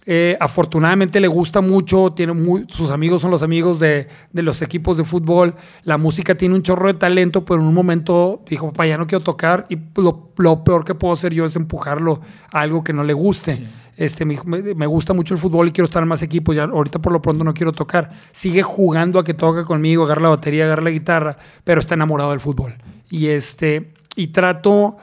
eh, 0.06 0.36
afortunadamente 0.40 1.20
le 1.20 1.28
gusta 1.28 1.60
mucho, 1.60 2.12
tiene 2.12 2.32
sus 2.68 2.90
amigos 2.90 3.20
son 3.22 3.30
los 3.30 3.42
amigos 3.42 3.78
de, 3.78 4.08
los 4.32 4.62
equipos 4.62 4.96
de 4.96 5.04
fútbol, 5.04 5.54
la 5.84 5.98
música 5.98 6.34
tiene 6.34 6.54
un 6.54 6.62
chorro 6.62 6.88
de 6.88 6.94
talento, 6.94 7.44
pero 7.44 7.60
en 7.60 7.66
un 7.66 7.74
momento 7.74 8.42
dijo, 8.48 8.72
papá, 8.72 8.86
ya 8.86 8.96
no 8.96 9.06
quiero 9.06 9.22
tocar 9.22 9.66
y 9.68 9.78
lo, 9.96 10.32
peor 10.64 10.84
que 10.84 10.94
puedo 10.94 11.12
hacer 11.12 11.34
yo 11.34 11.44
es 11.44 11.54
empujarlo 11.54 12.20
a 12.50 12.60
algo 12.60 12.82
que 12.82 12.92
no 12.92 13.04
le 13.04 13.12
guste. 13.12 13.68
Este, 13.96 14.24
me, 14.24 14.38
me, 14.46 14.86
gusta 14.86 15.12
mucho 15.12 15.34
el 15.34 15.38
fútbol 15.38 15.68
y 15.68 15.72
quiero 15.72 15.84
estar 15.84 16.02
en 16.02 16.08
más 16.08 16.22
equipos, 16.22 16.56
ya 16.56 16.64
ahorita 16.64 16.98
por 16.98 17.12
lo 17.12 17.20
pronto 17.20 17.44
no 17.44 17.52
quiero 17.52 17.72
tocar. 17.72 18.10
Sigue 18.32 18.62
jugando 18.62 19.18
a 19.18 19.24
que 19.24 19.34
toque 19.34 19.64
conmigo, 19.64 20.04
agarra 20.04 20.22
la 20.22 20.28
batería, 20.30 20.64
agarra 20.64 20.82
la 20.82 20.90
guitarra, 20.90 21.36
pero 21.62 21.82
está 21.82 21.94
enamorado 21.94 22.30
del 22.30 22.40
fútbol. 22.40 22.74
Y, 23.10 23.26
este, 23.26 23.92
y 24.16 24.28
trato, 24.28 24.96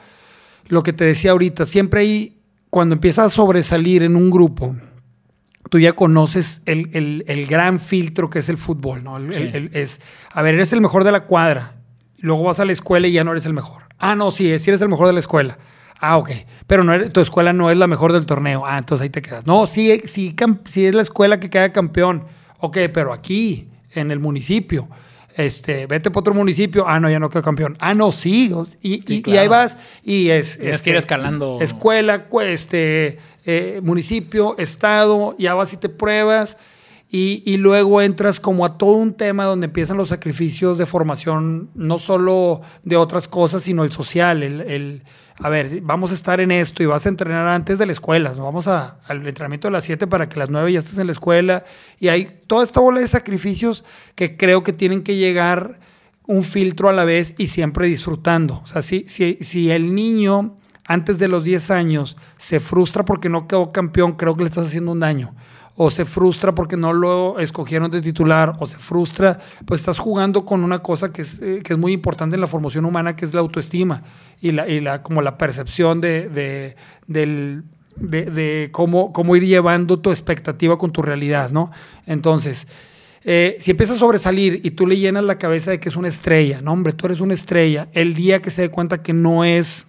lo 0.66 0.82
que 0.82 0.92
te 0.92 1.04
decía 1.04 1.30
ahorita, 1.30 1.64
siempre 1.64 2.00
hay 2.00 2.37
cuando 2.70 2.94
empiezas 2.94 3.26
a 3.26 3.28
sobresalir 3.28 4.02
en 4.02 4.16
un 4.16 4.30
grupo, 4.30 4.74
tú 5.70 5.78
ya 5.78 5.92
conoces 5.92 6.62
el, 6.66 7.46
gran 7.48 7.78
filtro 7.78 8.30
que 8.30 8.40
es 8.40 8.48
el 8.48 8.58
fútbol, 8.58 9.04
¿no? 9.04 9.18
es, 9.18 10.00
a 10.32 10.42
ver, 10.42 10.54
eres 10.54 10.72
el 10.72 10.80
mejor 10.80 11.04
de 11.04 11.12
la 11.12 11.20
cuadra, 11.26 11.76
luego 12.18 12.44
vas 12.44 12.60
a 12.60 12.64
la 12.64 12.72
escuela 12.72 13.08
y 13.08 13.12
ya 13.12 13.24
no 13.24 13.32
eres 13.32 13.46
el 13.46 13.54
mejor. 13.54 13.84
Ah, 13.98 14.14
no, 14.14 14.30
sí, 14.30 14.58
sí 14.58 14.70
eres 14.70 14.80
el 14.80 14.88
mejor 14.88 15.06
de 15.08 15.12
la 15.12 15.20
escuela. 15.20 15.58
Ah, 16.00 16.16
ok. 16.18 16.30
Pero 16.66 16.84
no 16.84 17.10
tu 17.10 17.20
escuela 17.20 17.52
no 17.52 17.70
es 17.70 17.76
la 17.76 17.88
mejor 17.88 18.12
del 18.12 18.24
torneo. 18.24 18.64
Ah, 18.64 18.78
entonces 18.78 19.02
ahí 19.02 19.10
te 19.10 19.20
quedas. 19.20 19.46
No, 19.46 19.66
sí, 19.66 20.00
sí, 20.04 20.36
sí 20.68 20.86
es 20.86 20.94
la 20.94 21.02
escuela 21.02 21.40
que 21.40 21.50
queda 21.50 21.72
campeón. 21.72 22.24
Ok, 22.60 22.78
pero 22.94 23.12
aquí, 23.12 23.68
en 23.94 24.12
el 24.12 24.20
municipio 24.20 24.88
este, 25.38 25.86
vete 25.86 26.10
para 26.10 26.20
otro 26.20 26.34
municipio, 26.34 26.84
ah, 26.86 26.98
no, 26.98 27.08
ya 27.08 27.20
no 27.20 27.30
quedo 27.30 27.42
campeón. 27.42 27.76
Ah, 27.80 27.94
no, 27.94 28.10
sí, 28.10 28.52
y, 28.82 29.30
ahí 29.30 29.46
vas 29.46 29.76
y 30.02 30.30
es... 30.30 30.56
es 30.56 30.82
que 30.82 30.90
ir 30.90 30.96
este, 30.96 30.98
escalando. 30.98 31.58
Escuela, 31.60 32.26
este, 32.42 33.18
eh, 33.46 33.80
municipio, 33.82 34.56
estado, 34.58 35.36
ya 35.38 35.54
vas 35.54 35.72
y 35.72 35.76
te 35.76 35.88
pruebas 35.88 36.56
Y, 37.10 37.42
y, 37.46 37.56
luego 37.56 38.02
entras 38.02 38.40
como 38.40 38.66
a 38.66 38.76
todo 38.76 38.92
un 38.94 39.14
tema 39.14 39.44
donde 39.44 39.66
empiezan 39.66 39.96
los 39.96 40.08
sacrificios 40.08 40.76
de 40.76 40.84
formación, 40.86 41.70
no 41.74 41.98
solo 41.98 42.60
de 42.82 42.96
otras 42.96 43.28
cosas, 43.28 43.62
sino 43.62 43.84
el 43.84 43.92
social, 43.92 44.42
el, 44.42 44.60
el 44.62 45.02
a 45.40 45.48
ver, 45.48 45.80
vamos 45.82 46.10
a 46.10 46.14
estar 46.14 46.40
en 46.40 46.50
esto 46.50 46.82
y 46.82 46.86
vas 46.86 47.06
a 47.06 47.08
entrenar 47.08 47.46
antes 47.46 47.78
de 47.78 47.86
la 47.86 47.92
escuela, 47.92 48.32
vamos 48.32 48.66
a, 48.66 48.98
al 49.06 49.24
entrenamiento 49.26 49.68
de 49.68 49.72
las 49.72 49.84
7 49.84 50.06
para 50.08 50.28
que 50.28 50.36
a 50.36 50.40
las 50.40 50.50
9 50.50 50.72
ya 50.72 50.80
estés 50.80 50.98
en 50.98 51.06
la 51.06 51.12
escuela. 51.12 51.64
Y 52.00 52.08
hay 52.08 52.42
toda 52.46 52.64
esta 52.64 52.80
bola 52.80 53.00
de 53.00 53.08
sacrificios 53.08 53.84
que 54.16 54.36
creo 54.36 54.64
que 54.64 54.72
tienen 54.72 55.02
que 55.02 55.16
llegar 55.16 55.78
un 56.26 56.42
filtro 56.42 56.88
a 56.88 56.92
la 56.92 57.04
vez 57.04 57.34
y 57.38 57.48
siempre 57.48 57.86
disfrutando. 57.86 58.60
O 58.64 58.66
sea, 58.66 58.82
si, 58.82 59.04
si, 59.08 59.38
si 59.40 59.70
el 59.70 59.94
niño 59.94 60.56
antes 60.84 61.18
de 61.18 61.28
los 61.28 61.44
10 61.44 61.70
años 61.70 62.16
se 62.36 62.58
frustra 62.58 63.04
porque 63.04 63.28
no 63.28 63.46
quedó 63.46 63.70
campeón, 63.70 64.12
creo 64.12 64.36
que 64.36 64.42
le 64.42 64.48
estás 64.48 64.66
haciendo 64.66 64.92
un 64.92 65.00
daño 65.00 65.34
o 65.80 65.92
se 65.92 66.04
frustra 66.04 66.54
porque 66.56 66.76
no 66.76 66.92
lo 66.92 67.38
escogieron 67.38 67.88
de 67.88 68.02
titular, 68.02 68.56
o 68.58 68.66
se 68.66 68.76
frustra, 68.78 69.38
pues 69.64 69.80
estás 69.80 70.00
jugando 70.00 70.44
con 70.44 70.64
una 70.64 70.80
cosa 70.80 71.12
que 71.12 71.22
es, 71.22 71.40
eh, 71.40 71.60
que 71.62 71.74
es 71.74 71.78
muy 71.78 71.92
importante 71.92 72.34
en 72.34 72.40
la 72.40 72.48
formación 72.48 72.84
humana, 72.84 73.14
que 73.14 73.24
es 73.24 73.32
la 73.32 73.40
autoestima 73.40 74.02
y 74.40 74.50
la, 74.50 74.68
y 74.68 74.80
la 74.80 75.04
como 75.04 75.22
la 75.22 75.38
percepción 75.38 76.00
de, 76.00 76.28
de, 76.28 76.74
del, 77.06 77.62
de, 77.94 78.24
de 78.24 78.70
cómo, 78.72 79.12
cómo 79.12 79.36
ir 79.36 79.46
llevando 79.46 80.00
tu 80.00 80.10
expectativa 80.10 80.76
con 80.76 80.90
tu 80.90 81.00
realidad, 81.00 81.50
¿no? 81.50 81.70
Entonces, 82.06 82.66
eh, 83.22 83.56
si 83.60 83.70
empiezas 83.70 83.98
a 83.98 84.00
sobresalir 84.00 84.60
y 84.64 84.72
tú 84.72 84.84
le 84.84 84.96
llenas 84.96 85.22
la 85.22 85.38
cabeza 85.38 85.70
de 85.70 85.78
que 85.78 85.90
es 85.90 85.96
una 85.96 86.08
estrella, 86.08 86.60
no, 86.60 86.72
hombre, 86.72 86.92
tú 86.92 87.06
eres 87.06 87.20
una 87.20 87.34
estrella, 87.34 87.86
el 87.92 88.14
día 88.14 88.42
que 88.42 88.50
se 88.50 88.62
dé 88.62 88.70
cuenta 88.70 89.00
que 89.00 89.12
no 89.12 89.44
es 89.44 89.86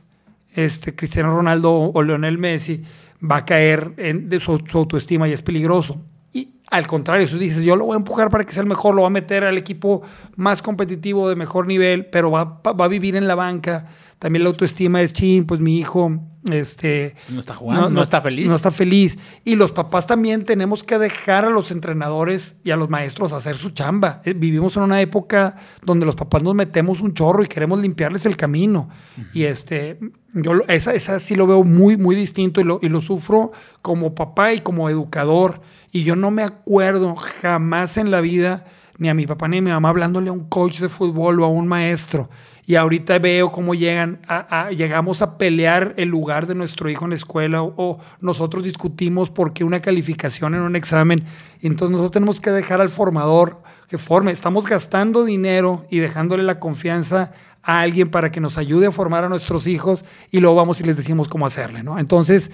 este, 0.53 0.95
Cristiano 0.95 1.35
Ronaldo 1.35 1.71
o, 1.71 1.91
o 1.93 2.03
Leonel 2.03 2.37
Messi, 2.37 2.83
va 3.20 3.38
a 3.38 3.45
caer 3.45 3.93
en 3.97 4.30
de 4.30 4.39
su, 4.39 4.51
autoestima 4.74 5.28
y 5.28 5.34
es 5.34 5.41
peligroso. 5.41 6.01
Y 6.32 6.55
al 6.70 6.88
contrario, 6.88 7.28
si 7.28 7.38
dices, 7.38 7.63
yo 7.63 7.76
lo 7.76 7.86
voy 7.86 7.95
a 7.95 7.97
empujar 7.97 8.30
para 8.30 8.43
que 8.43 8.53
sea 8.53 8.61
el 8.61 8.70
mejor, 8.70 8.95
lo 8.95 9.01
va 9.01 9.07
a 9.07 9.11
meter 9.11 9.43
al 9.43 9.57
equipo 9.57 10.01
más 10.36 10.61
competitivo, 10.61 11.28
de 11.30 11.36
mejor 11.36 11.67
nivel, 11.67 12.05
pero 12.07 12.32
va, 12.32 12.61
va 12.63 12.86
a 12.86 12.88
vivir 12.88 13.15
en 13.15 13.28
la 13.28 13.36
banca. 13.36 13.86
También 14.20 14.43
la 14.43 14.49
autoestima 14.49 15.01
es 15.01 15.13
chin, 15.13 15.45
pues 15.45 15.59
mi 15.59 15.78
hijo 15.78 16.20
este, 16.54 17.16
no 17.30 17.39
está 17.39 17.56
jugando, 17.56 17.84
no, 17.84 17.89
no, 17.89 18.02
está 18.02 18.22
feliz. 18.22 18.47
No 18.47 18.56
está 18.56 18.72
feliz. 18.72 19.18
Y 19.43 19.56
los 19.56 19.72
papás 19.72 20.08
también 20.08 20.45
tenemos 20.45 20.84
que 20.84 20.97
dejar 20.97 21.45
a 21.45 21.50
los 21.50 21.72
entrenadores 21.72 22.56
y 22.64 22.72
a 22.72 22.76
los 22.76 22.89
maestros 22.89 23.34
hacer 23.34 23.58
su 23.58 23.72
chamba. 23.72 24.22
Eh, 24.26 24.34
vivimos 24.34 24.78
en 24.78 24.84
una 24.84 25.02
época 25.02 25.56
donde 25.84 26.06
los 26.06 26.16
papás 26.16 26.43
nos 26.43 26.56
metemos 26.56 27.02
un 27.02 27.14
chorro 27.14 27.43
y 27.43 27.47
queremos 27.47 27.80
limpiarles 27.80 28.26
el 28.26 28.36
camino. 28.36 28.89
Uh 29.18 29.22
-huh. 29.22 29.28
Y 29.34 29.43
este, 29.43 30.00
yo 30.34 30.54
esa, 30.68 30.93
esa 30.93 31.20
sí 31.20 31.36
lo 31.36 31.47
veo 31.47 31.64
muy, 31.64 31.97
muy 31.97 32.16
distinto 32.16 32.62
y 32.62 32.64
lo, 32.64 32.80
y 32.82 32.89
lo 32.89 33.02
sufro 33.02 33.52
como 33.82 34.16
papá 34.16 34.54
y 34.54 34.60
como 34.60 34.89
educador. 34.89 35.62
Y 35.91 36.04
yo 36.04 36.16
no 36.16 36.32
me 36.32 36.43
acuerdo 36.43 37.16
jamás 37.16 37.97
en 37.97 38.12
la 38.12 38.22
vida 38.22 38.66
ni 39.00 39.08
a 39.08 39.14
mi 39.14 39.26
papá 39.26 39.47
ni 39.47 39.58
a 39.58 39.62
mi 39.62 39.72
mamá 39.72 39.89
hablándole 39.89 40.30
a 40.30 40.34
un 40.34 40.47
coach 40.50 40.80
de 40.80 40.89
fútbol 40.89 41.39
o 41.39 41.45
a 41.45 41.47
un 41.47 41.68
maestro. 41.68 42.30
Y 42.70 42.76
ahorita 42.76 43.17
veo 43.17 43.49
cómo 43.49 43.74
llegan 43.74 44.20
a, 44.28 44.70
llegamos 44.70 45.24
a 45.24 45.39
pelear 45.39 45.95
el 45.97 46.09
lugar 46.09 46.45
de 46.45 46.53
nuestro 46.53 46.88
hijo 46.88 47.03
en 47.03 47.09
la 47.09 47.15
escuela 47.15 47.63
o, 47.63 47.74
o, 47.76 47.99
nosotros 48.22 48.63
discutimos 48.63 49.32
por 49.32 49.53
qué 49.53 49.63
una 49.63 49.80
calificación 49.82 50.53
en 50.53 50.61
un 50.61 50.76
examen. 50.76 51.26
Entonces 51.63 51.93
nosotros 51.93 52.11
tenemos 52.11 52.39
que 52.39 52.51
dejar 52.51 52.80
al 52.80 52.89
formador 52.89 53.63
que 53.88 53.97
forme. 53.97 54.32
Estamos 54.32 54.67
gastando 54.67 55.26
dinero 55.26 55.88
y 55.89 55.97
dejándole 55.97 56.43
la 56.43 56.59
confianza 56.59 57.32
a 57.63 57.82
alguien 57.82 58.11
para 58.11 58.32
que 58.32 58.39
nos 58.39 58.59
ayude 58.59 58.86
a 58.86 58.91
formar 58.91 59.24
a 59.24 59.30
nuestros 59.30 59.65
hijos 59.65 60.05
y 60.30 60.39
luego 60.39 60.55
vamos 60.55 60.80
y 60.80 60.84
les 60.84 60.95
decimos 60.95 61.28
cómo 61.28 61.47
hacerle, 61.47 61.82
¿no? 61.82 61.97
Entonces, 61.97 62.51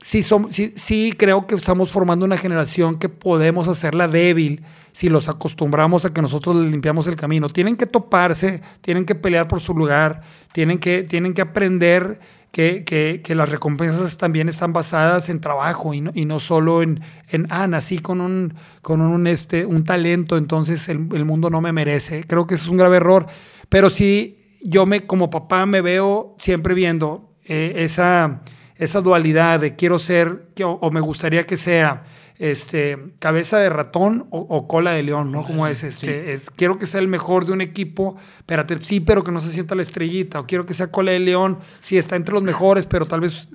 sí, 0.00 0.22
son, 0.22 0.50
sí, 0.50 0.72
sí 0.76 1.12
creo 1.16 1.46
que 1.46 1.54
estamos 1.54 1.90
formando 1.90 2.24
una 2.24 2.36
generación 2.36 2.96
que 2.96 3.08
podemos 3.08 3.68
hacerla 3.68 4.08
débil 4.08 4.62
si 4.92 5.08
los 5.08 5.28
acostumbramos 5.28 6.04
a 6.04 6.12
que 6.12 6.22
nosotros 6.22 6.56
les 6.56 6.70
limpiamos 6.70 7.06
el 7.06 7.16
camino. 7.16 7.48
Tienen 7.48 7.76
que 7.76 7.86
toparse, 7.86 8.60
tienen 8.80 9.04
que 9.04 9.14
pelear 9.14 9.46
por 9.48 9.60
su 9.60 9.74
lugar, 9.74 10.22
tienen 10.52 10.78
que, 10.78 11.02
tienen 11.02 11.32
que 11.32 11.42
aprender 11.42 12.20
que, 12.50 12.84
que, 12.84 13.20
que, 13.22 13.34
las 13.36 13.48
recompensas 13.48 14.16
también 14.16 14.48
están 14.48 14.72
basadas 14.72 15.28
en 15.28 15.40
trabajo 15.40 15.94
y 15.94 16.00
no, 16.00 16.10
y 16.14 16.24
no 16.24 16.40
solo 16.40 16.82
en, 16.82 17.00
en, 17.28 17.46
ah, 17.50 17.68
nací 17.68 18.00
con 18.00 18.20
un, 18.20 18.54
con 18.82 19.00
un, 19.00 19.28
este, 19.28 19.64
un 19.64 19.84
talento, 19.84 20.36
entonces 20.36 20.88
el, 20.88 21.08
el 21.12 21.24
mundo 21.24 21.48
no 21.50 21.60
me 21.60 21.72
merece. 21.72 22.24
Creo 22.24 22.48
que 22.48 22.56
eso 22.56 22.64
es 22.64 22.70
un 22.70 22.78
grave 22.78 22.96
error. 22.96 23.26
Pero 23.68 23.88
sí, 23.88 24.40
yo 24.62 24.86
me, 24.86 25.06
como 25.06 25.30
papá 25.30 25.64
me 25.66 25.80
veo 25.80 26.34
siempre 26.38 26.74
viendo 26.74 27.30
eh, 27.44 27.74
esa, 27.76 28.42
esa 28.80 29.00
dualidad 29.02 29.60
de 29.60 29.76
quiero 29.76 29.98
ser 29.98 30.48
o, 30.64 30.70
o, 30.70 30.90
me 30.90 31.00
gustaría 31.00 31.44
que 31.44 31.56
sea 31.56 32.04
este, 32.38 32.98
cabeza 33.18 33.58
de 33.58 33.68
ratón 33.68 34.26
o, 34.30 34.38
o 34.38 34.66
cola 34.66 34.92
de 34.92 35.02
león, 35.02 35.30
¿no? 35.30 35.42
Como 35.42 35.66
es, 35.66 35.84
este, 35.84 36.24
sí. 36.24 36.30
es, 36.30 36.50
quiero 36.50 36.78
que 36.78 36.86
sea 36.86 37.00
el 37.00 37.06
mejor 37.06 37.44
de 37.44 37.52
un 37.52 37.60
equipo, 37.60 38.16
espérate, 38.38 38.78
sí, 38.80 39.00
pero 39.00 39.22
que 39.22 39.30
no 39.30 39.40
se 39.40 39.50
sienta 39.50 39.74
la 39.74 39.82
estrellita, 39.82 40.40
o 40.40 40.46
quiero 40.46 40.64
que 40.64 40.72
sea 40.72 40.90
cola 40.90 41.12
de 41.12 41.20
león, 41.20 41.58
sí, 41.80 41.98
está 41.98 42.16
entre 42.16 42.32
los 42.32 42.42
mejores, 42.42 42.86
pero 42.86 43.06
tal 43.06 43.20
vez 43.20 43.48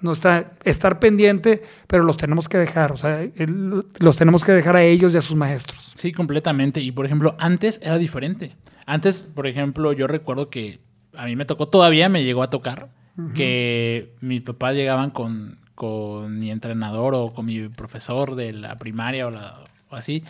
no 0.00 0.12
está, 0.12 0.52
estar 0.64 0.98
pendiente, 0.98 1.62
pero 1.86 2.02
los 2.04 2.16
tenemos 2.16 2.48
que 2.48 2.56
dejar, 2.56 2.92
o 2.92 2.96
sea, 2.96 3.20
el, 3.20 3.84
los 3.98 4.16
tenemos 4.16 4.42
que 4.42 4.52
dejar 4.52 4.76
a 4.76 4.82
ellos 4.82 5.12
y 5.12 5.18
a 5.18 5.22
sus 5.22 5.36
maestros. 5.36 5.92
Sí, 5.96 6.12
completamente, 6.12 6.80
y 6.80 6.92
por 6.92 7.04
ejemplo, 7.04 7.36
antes 7.38 7.78
era 7.82 7.98
diferente. 7.98 8.56
Antes, 8.86 9.22
por 9.22 9.46
ejemplo, 9.46 9.92
yo 9.92 10.06
recuerdo 10.06 10.48
que 10.48 10.80
a 11.14 11.26
mí 11.26 11.36
me 11.36 11.44
tocó, 11.44 11.68
todavía 11.68 12.08
me 12.08 12.24
llegó 12.24 12.42
a 12.42 12.48
tocar, 12.48 12.88
uh 13.16 13.22
-huh. 13.22 13.32
que 13.32 14.14
mis 14.20 14.42
papás 14.42 14.74
llegaban 14.74 15.10
con, 15.10 15.58
con 15.74 16.38
mi 16.38 16.50
entrenador 16.50 17.14
o 17.14 17.32
con 17.32 17.46
mi 17.46 17.68
profesor 17.68 18.34
de 18.34 18.52
la 18.52 18.76
primaria 18.76 19.26
o, 19.26 19.30
la, 19.30 19.58
o 19.90 19.96
así, 19.96 20.22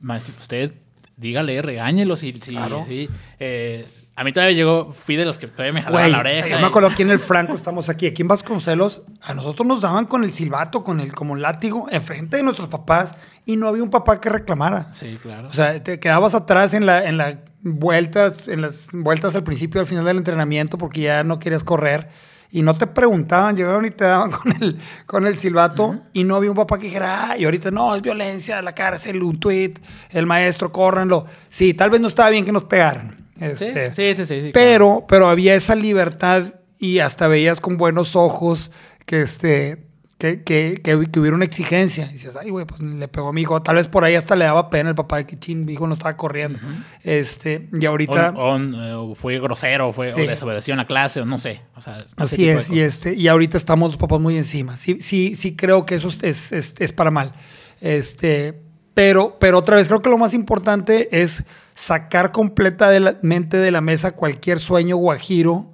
más 0.00 0.28
usted 0.28 0.72
dígale, 1.16 1.60
regáñelo 1.62 2.16
si, 2.16 2.32
si, 2.40 2.52
claro. 2.52 2.84
si 2.86 3.08
eh, 3.38 3.86
a 4.16 4.24
mí 4.24 4.32
todavía 4.32 4.54
llegó, 4.54 4.92
fui 4.92 5.16
de 5.16 5.24
los 5.24 5.38
que 5.38 5.46
todavía 5.46 5.72
me 5.72 5.82
jalaban 5.82 6.12
la 6.12 6.18
oreja. 6.18 6.48
Yo 6.48 6.58
me 6.58 6.66
acuerdo 6.66 6.88
aquí 6.88 7.02
en 7.02 7.10
el 7.10 7.18
Franco, 7.18 7.54
estamos 7.54 7.88
aquí, 7.88 8.06
aquí 8.06 8.20
en 8.22 8.28
Vasconcelos, 8.28 9.02
a 9.22 9.32
nosotros 9.32 9.66
nos 9.66 9.80
daban 9.80 10.06
con 10.06 10.24
el 10.24 10.32
silbato, 10.32 10.82
con 10.82 11.00
el 11.00 11.12
como 11.12 11.36
látigo, 11.36 11.86
enfrente 11.90 12.36
de 12.36 12.42
nuestros 12.42 12.68
papás, 12.68 13.14
y 13.46 13.56
no 13.56 13.68
había 13.68 13.82
un 13.82 13.88
papá 13.88 14.20
que 14.20 14.28
reclamara. 14.28 14.92
Sí, 14.92 15.18
claro. 15.22 15.48
O 15.48 15.52
sea, 15.52 15.82
te 15.82 15.98
quedabas 15.98 16.34
atrás 16.34 16.74
en 16.74 16.84
la, 16.84 17.06
en 17.08 17.16
la 17.16 17.38
vueltas, 17.62 18.44
en 18.46 18.62
las 18.62 18.88
vueltas 18.92 19.34
al 19.34 19.44
principio, 19.44 19.80
al 19.80 19.86
final 19.86 20.04
del 20.04 20.18
entrenamiento, 20.18 20.78
porque 20.78 21.02
ya 21.02 21.24
no 21.24 21.38
querías 21.38 21.64
correr 21.64 22.08
y 22.52 22.62
no 22.62 22.76
te 22.76 22.86
preguntaban, 22.86 23.56
llegaron 23.56 23.84
y 23.86 23.90
te 23.90 24.04
daban 24.04 24.30
con 24.32 24.52
el, 24.60 24.78
con 25.06 25.26
el 25.26 25.38
silbato 25.38 25.86
uh 25.86 25.92
-huh. 25.94 26.02
y 26.12 26.24
no 26.24 26.36
había 26.36 26.50
un 26.50 26.56
papá 26.56 26.78
que 26.78 26.86
dijera, 26.86 27.30
ah, 27.30 27.38
y 27.38 27.44
ahorita 27.44 27.70
no, 27.70 27.94
es 27.94 28.02
violencia, 28.02 28.60
la 28.62 28.74
cárcel, 28.74 29.22
un 29.22 29.38
tweet, 29.38 29.74
el 30.10 30.26
maestro, 30.26 30.72
córranlo. 30.72 31.26
Sí, 31.48 31.74
tal 31.74 31.90
vez 31.90 32.00
no 32.00 32.08
estaba 32.08 32.30
bien 32.30 32.44
que 32.44 32.52
nos 32.52 32.64
pegaran. 32.64 33.28
Este, 33.38 33.94
sí, 33.94 34.14
sí, 34.16 34.26
sí, 34.26 34.42
sí, 34.42 34.50
pero, 34.52 34.86
claro. 34.86 35.06
pero 35.08 35.28
había 35.28 35.54
esa 35.54 35.74
libertad 35.74 36.54
y 36.78 36.98
hasta 36.98 37.26
veías 37.26 37.60
con 37.60 37.78
buenos 37.78 38.14
ojos 38.14 38.70
que 39.06 39.22
este 39.22 39.89
que, 40.20 40.42
que, 40.42 40.80
que, 40.82 40.94
hubiera 40.94 41.34
una 41.34 41.46
exigencia. 41.46 42.06
Y 42.10 42.12
dices, 42.12 42.36
ay, 42.36 42.50
güey, 42.50 42.66
pues 42.66 42.80
le 42.80 43.08
pegó 43.08 43.28
a 43.28 43.32
mi 43.32 43.40
hijo. 43.40 43.62
Tal 43.62 43.76
vez 43.76 43.88
por 43.88 44.04
ahí 44.04 44.14
hasta 44.14 44.36
le 44.36 44.44
daba 44.44 44.68
pena 44.68 44.90
el 44.90 44.94
papá 44.94 45.16
de 45.16 45.26
que 45.26 45.38
chin, 45.38 45.64
mi 45.64 45.72
hijo 45.72 45.86
no 45.86 45.94
estaba 45.94 46.14
corriendo. 46.16 46.58
Uh 46.62 46.66
-huh. 46.66 46.84
este, 47.02 47.68
y 47.72 47.86
ahorita. 47.86 48.34
O, 48.36 48.56
o, 48.56 49.10
o 49.12 49.14
fue 49.14 49.40
grosero, 49.40 49.92
fue, 49.92 50.12
sí. 50.12 50.20
o 50.20 50.26
desobedeció 50.26 50.74
en 50.74 50.78
la 50.78 50.86
clase, 50.86 51.22
o 51.22 51.24
no 51.24 51.38
sé. 51.38 51.62
O 51.74 51.80
sea, 51.80 51.96
Así 52.16 52.48
es, 52.50 52.70
y, 52.70 52.80
este, 52.80 53.14
y 53.14 53.28
ahorita 53.28 53.56
estamos 53.56 53.88
los 53.88 53.96
papás 53.96 54.20
muy 54.20 54.36
encima. 54.36 54.76
Sí, 54.76 54.98
sí, 55.00 55.34
sí 55.34 55.56
creo 55.56 55.86
que 55.86 55.94
eso 55.94 56.08
es, 56.08 56.52
es, 56.52 56.74
es 56.78 56.92
para 56.92 57.10
mal. 57.10 57.32
Este, 57.80 58.60
pero, 58.92 59.38
pero 59.40 59.58
otra 59.58 59.76
vez, 59.76 59.88
creo 59.88 60.02
que 60.02 60.10
lo 60.10 60.18
más 60.18 60.34
importante 60.34 61.22
es 61.22 61.44
sacar 61.72 62.30
completamente 62.30 63.56
de 63.56 63.70
la 63.70 63.80
mesa 63.80 64.10
cualquier 64.10 64.60
sueño 64.60 64.96
guajiro 64.96 65.70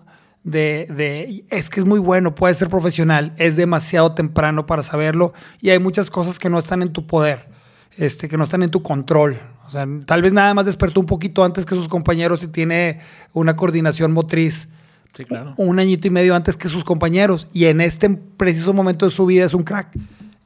de, 0.46 0.86
de, 0.88 1.44
es 1.50 1.68
que 1.68 1.80
es 1.80 1.86
muy 1.86 1.98
bueno, 1.98 2.36
puede 2.36 2.54
ser 2.54 2.68
profesional, 2.68 3.34
es 3.36 3.56
demasiado 3.56 4.12
temprano 4.12 4.64
para 4.64 4.84
saberlo 4.84 5.34
y 5.60 5.70
hay 5.70 5.80
muchas 5.80 6.08
cosas 6.08 6.38
que 6.38 6.48
no 6.48 6.60
están 6.60 6.82
en 6.82 6.92
tu 6.92 7.04
poder, 7.04 7.48
este, 7.98 8.28
que 8.28 8.36
no 8.36 8.44
están 8.44 8.62
en 8.62 8.70
tu 8.70 8.80
control. 8.80 9.36
O 9.66 9.70
sea, 9.72 9.88
tal 10.04 10.22
vez 10.22 10.32
nada 10.32 10.54
más 10.54 10.64
despertó 10.64 11.00
un 11.00 11.06
poquito 11.06 11.42
antes 11.42 11.66
que 11.66 11.74
sus 11.74 11.88
compañeros 11.88 12.44
y 12.44 12.46
tiene 12.46 13.00
una 13.32 13.56
coordinación 13.56 14.12
motriz. 14.12 14.68
Sí, 15.16 15.24
claro. 15.24 15.54
Un 15.56 15.80
añito 15.80 16.06
y 16.06 16.10
medio 16.10 16.36
antes 16.36 16.56
que 16.56 16.68
sus 16.68 16.84
compañeros 16.84 17.48
y 17.52 17.64
en 17.64 17.80
este 17.80 18.08
preciso 18.10 18.72
momento 18.72 19.04
de 19.04 19.10
su 19.10 19.26
vida 19.26 19.46
es 19.46 19.54
un 19.54 19.64
crack 19.64 19.98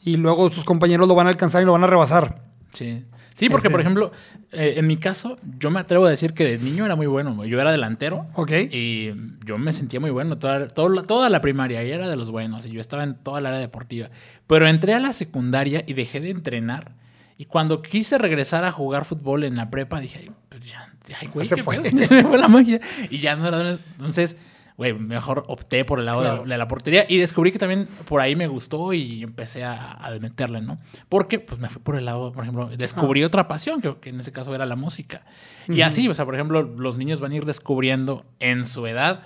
y 0.03 0.17
luego 0.17 0.49
sus 0.49 0.65
compañeros 0.65 1.09
lo 1.09 1.15
van 1.15 1.27
a 1.27 1.31
alcanzar 1.31 1.61
y 1.61 1.67
lo 1.67 1.73
van 1.73 1.85
a 1.85 1.89
rebasar. 1.89 2.41
Sí. 2.73 3.05
Sí, 3.35 3.49
porque 3.49 3.69
Ese. 3.69 3.73
por 3.73 3.81
ejemplo, 3.81 4.13
eh, 4.53 4.75
en 4.77 4.87
mi 4.87 4.99
caso, 4.99 5.39
yo 5.59 5.71
me 5.71 5.81
atrevo 5.81 6.05
a 6.05 6.11
decir 6.11 6.35
que 6.35 6.45
de 6.45 6.59
niño 6.59 6.85
era 6.85 6.95
muy 6.95 7.07
bueno. 7.07 7.45
Yo 7.47 7.59
era 7.59 7.73
delantero. 7.73 8.27
Ok. 8.35 8.53
Y 8.71 9.13
yo 9.47 9.57
me 9.57 9.73
sentía 9.73 9.99
muy 9.99 10.11
bueno 10.11 10.39
toda, 10.39 10.69
toda, 10.69 11.03
toda 11.05 11.31
la 11.31 11.41
primaria 11.41 11.83
y 11.83 11.91
era 11.91 12.09
de 12.09 12.17
los 12.17 12.31
buenos. 12.31 12.67
Y 12.67 12.71
yo 12.71 12.81
estaba 12.81 13.03
en 13.03 13.15
toda 13.15 13.41
la 13.41 13.49
área 13.49 13.61
deportiva. 13.61 14.11
Pero 14.47 14.69
entré 14.69 14.93
a 14.93 15.01
la 15.01 15.15
secundaria 15.15 15.85
y 15.87 15.95
dejé 15.95 16.21
de 16.21 16.31
entrenar. 16.31 16.93
Y 17.39 17.47
cuando 17.47 17.81
quise 17.81 18.19
regresar 18.19 18.65
a 18.65 18.73
jugar 18.73 19.07
fútbol 19.07 19.45
en 19.45 19.57
la 19.57 19.71
prepa, 19.71 20.01
dije, 20.01 20.31
pues 20.51 20.63
ya, 20.67 20.93
ay, 21.19 21.29
güey, 21.33 21.49
se 21.49 21.63
fue. 21.63 21.77
se 22.05 22.15
me 22.15 22.25
fue 22.25 22.37
la 22.37 22.49
magia. 22.49 22.79
Y 23.09 23.21
ya 23.21 23.37
no 23.37 23.49
era. 23.49 23.79
Entonces, 23.93 24.37
güey, 24.81 24.95
mejor 24.95 25.45
opté 25.49 25.85
por 25.85 25.99
el 25.99 26.07
lado 26.07 26.43
de, 26.43 26.57
la, 26.57 26.67
portería. 26.67 27.05
Y 27.07 27.19
descubrí 27.19 27.53
que 27.53 27.59
también 27.59 27.87
por 28.09 28.23
ahí 28.23 28.35
me 28.35 28.47
gustó 28.47 28.95
y 28.95 29.23
empecé 29.23 29.63
a, 29.63 29.93
a 29.93 30.19
meterle, 30.19 30.63
¿no? 30.63 30.79
Porque 31.11 31.39
pues 31.39 31.61
me 31.61 31.69
fui 31.69 31.83
por 31.83 31.97
el 31.97 32.07
lado, 32.07 32.33
por 32.33 32.45
ejemplo, 32.45 32.71
descubrí 32.79 33.23
otra 33.23 33.47
pasión, 33.47 33.83
que, 33.83 33.95
que, 33.97 34.09
en 34.09 34.19
ese 34.19 34.33
caso 34.33 34.55
era 34.55 34.65
la 34.65 34.77
música. 34.77 35.21
Y 35.69 35.83
así, 35.83 36.09
o 36.09 36.15
sea, 36.15 36.25
por 36.25 36.35
ejemplo, 36.35 36.63
los 36.63 36.97
niños 36.97 37.21
van 37.21 37.33
a 37.33 37.37
ir 37.37 37.45
descubriendo 37.45 38.25
en 38.39 38.65
su 38.65 38.87
edad 38.87 39.21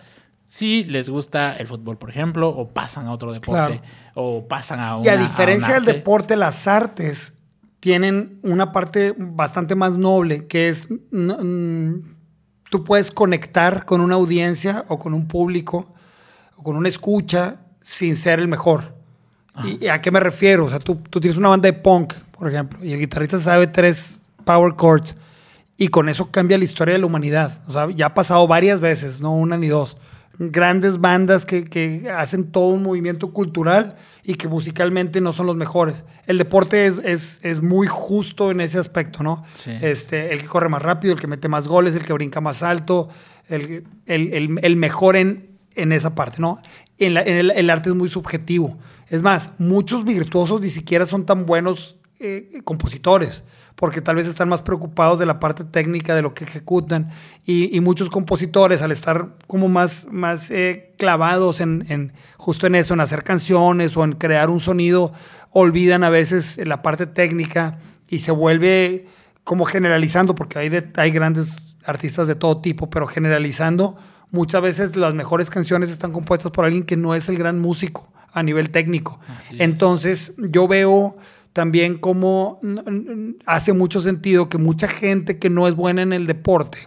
si 0.49 0.83
les 0.83 1.09
gusta 1.09 1.55
el 1.55 1.69
fútbol, 1.69 1.99
por 1.99 2.11
ejemplo, 2.11 2.49
o 2.49 2.71
pasan 2.71 3.07
a 3.07 3.13
otro 3.13 3.33
deporte, 3.33 3.81
o 4.15 4.49
pasan 4.49 4.81
a 4.81 4.97
una, 4.97 5.05
Y 5.05 5.09
a 5.09 5.17
diferencia 5.17 5.75
del 5.75 5.85
deporte, 5.85 6.35
las 6.35 6.67
artes 6.67 7.35
tienen 7.79 8.41
una 8.43 8.73
parte 8.73 9.15
bastante 9.17 9.77
más 9.77 9.97
noble, 9.97 10.49
que 10.49 10.69
es 10.69 10.89
tú 12.75 12.83
puedes 12.83 13.13
conectar 13.13 13.85
con 13.85 14.01
una 14.01 14.17
audiencia 14.17 14.85
o 14.89 14.99
con 14.99 15.15
un 15.15 15.29
público 15.29 15.95
o 16.57 16.65
con 16.65 16.75
una 16.75 16.89
escucha 16.89 17.59
sin 17.81 18.17
ser 18.17 18.41
el 18.41 18.49
mejor. 18.49 18.97
¿Y 19.65 19.87
a 19.87 20.01
qué 20.01 20.11
me 20.11 20.19
refiero? 20.19 20.65
O 20.65 20.69
sea, 20.69 20.81
tú, 20.81 20.97
tú, 21.09 21.21
tienes 21.21 21.39
una 21.39 21.51
banda 21.51 21.69
de 21.69 21.75
punk, 21.75 22.15
por 22.33 22.49
ejemplo, 22.49 22.85
y 22.85 22.93
el 22.93 22.99
guitarrista 22.99 23.39
sabe 23.39 23.69
tres 23.69 24.23
power 24.45 24.75
chords 24.75 25.15
y 25.77 25.87
con 25.87 26.09
eso 26.09 26.33
cambia 26.33 26.59
la 26.59 26.65
historia 26.65 26.95
de 26.95 26.99
la 26.99 27.07
humanidad. 27.07 27.63
O 27.69 27.73
sea, 27.73 27.89
ya 27.95 28.07
ha 28.07 28.15
pasado 28.15 28.45
varias 28.49 28.81
veces, 28.81 29.21
no 29.21 29.37
una 29.37 29.57
ni 29.57 29.69
dos. 29.69 29.97
Grandes 30.41 30.99
bandas 31.01 31.47
que, 31.47 31.67
que 31.67 32.11
hacen 32.11 32.51
todo 32.51 32.71
un 32.71 32.83
movimiento 32.83 33.33
cultural 33.33 33.95
y 34.25 34.35
que 34.37 34.49
musicalmente 34.49 35.21
no 35.21 35.33
son 35.33 35.47
los 35.47 35.57
mejores. 35.57 36.03
El 36.27 36.39
deporte 36.39 36.87
es, 36.87 36.99
es, 37.05 37.41
es 37.43 37.63
muy 37.63 37.87
justo 37.87 38.51
en 38.51 38.63
ese 38.63 38.79
aspecto, 38.79 39.23
¿no? 39.23 39.45
Este, 39.67 40.33
el 40.33 40.41
que 40.41 40.47
corre 40.47 40.71
más 40.71 40.83
rápido, 40.83 41.13
el 41.13 41.21
que 41.21 41.27
mete 41.27 41.49
más 41.49 41.69
goles, 41.69 41.95
el 41.95 42.05
que 42.05 42.13
brinca 42.15 42.41
más 42.41 42.63
alto, 42.63 43.11
el, 43.49 43.85
el, 44.07 44.59
el, 44.63 44.77
mejor 44.77 45.17
en, 45.17 45.59
en 45.75 45.93
esa 45.93 46.15
parte, 46.15 46.39
¿no? 46.41 46.63
En, 46.99 47.17
el, 47.17 47.71
arte 47.71 47.91
es 47.91 47.95
muy 47.95 48.09
subjetivo. 48.09 48.79
Es 49.11 49.23
más, 49.23 49.53
muchos 49.59 50.05
virtuosos 50.05 50.63
ni 50.63 50.71
siquiera 50.71 51.05
son 51.05 51.27
tan 51.27 51.45
buenos 51.45 51.97
eh, 52.25 52.63
compositores 52.65 53.45
porque 53.75 54.01
tal 54.01 54.17
vez 54.17 54.27
están 54.27 54.49
más 54.49 54.63
preocupados 54.63 55.19
de 55.19 55.27
la 55.27 55.41
parte 55.41 55.65
técnica 55.65 56.15
de 56.15 56.23
lo 56.23 56.33
que 56.33 56.45
ejecutan 56.45 57.11
y, 57.45 57.79
muchos 57.81 58.09
compositores 58.09 58.83
al 58.83 58.93
estar 58.93 59.37
como 59.47 59.69
más, 59.69 60.07
más 60.11 60.51
eh, 60.51 60.95
clavados 60.97 61.61
en, 61.61 62.13
justo 62.37 62.67
en 62.67 62.77
eso, 62.77 62.95
en 62.95 63.01
hacer 63.01 63.25
canciones 63.25 63.97
o 63.97 64.05
en 64.05 64.13
crear 64.13 64.49
un 64.49 64.61
sonido, 64.61 65.13
olvidan 65.51 66.05
a 66.05 66.11
veces 66.11 66.59
la 66.65 66.83
parte 66.83 67.07
técnica 67.07 67.79
y 68.09 68.21
se 68.21 68.33
vuelve 68.33 69.07
como 69.43 69.65
generalizando, 69.65 70.35
porque 70.35 70.59
hay, 70.59 70.71
hay 70.97 71.11
grandes 71.11 71.57
artistas 71.85 72.27
de 72.27 72.37
todo 72.37 72.63
tipo, 72.63 72.89
pero 72.89 73.07
generalizando, 73.07 73.99
muchas 74.31 74.63
veces 74.63 74.97
las 74.97 75.15
mejores 75.15 75.51
canciones 75.51 75.91
están 75.91 76.13
compuestas 76.13 76.51
por 76.53 76.65
alguien 76.65 76.85
que 76.85 76.97
no 76.97 77.15
es 77.15 77.29
el 77.29 77.37
gran 77.37 77.61
músico 77.61 78.09
a 78.33 78.43
nivel 78.43 78.71
técnico. 78.71 79.21
Entonces 79.59 80.35
yo 80.39 80.67
veo 80.67 81.17
también 81.55 81.99
como 81.99 82.61
hace 83.47 83.73
mucho 83.73 84.03
sentido 84.03 84.49
que 84.49 84.59
mucha 84.59 84.89
gente 84.89 85.39
que 85.39 85.49
no 85.49 85.67
es 85.69 85.77
buena 85.77 86.03
en 86.03 86.13
el 86.13 86.27
deporte 86.27 86.79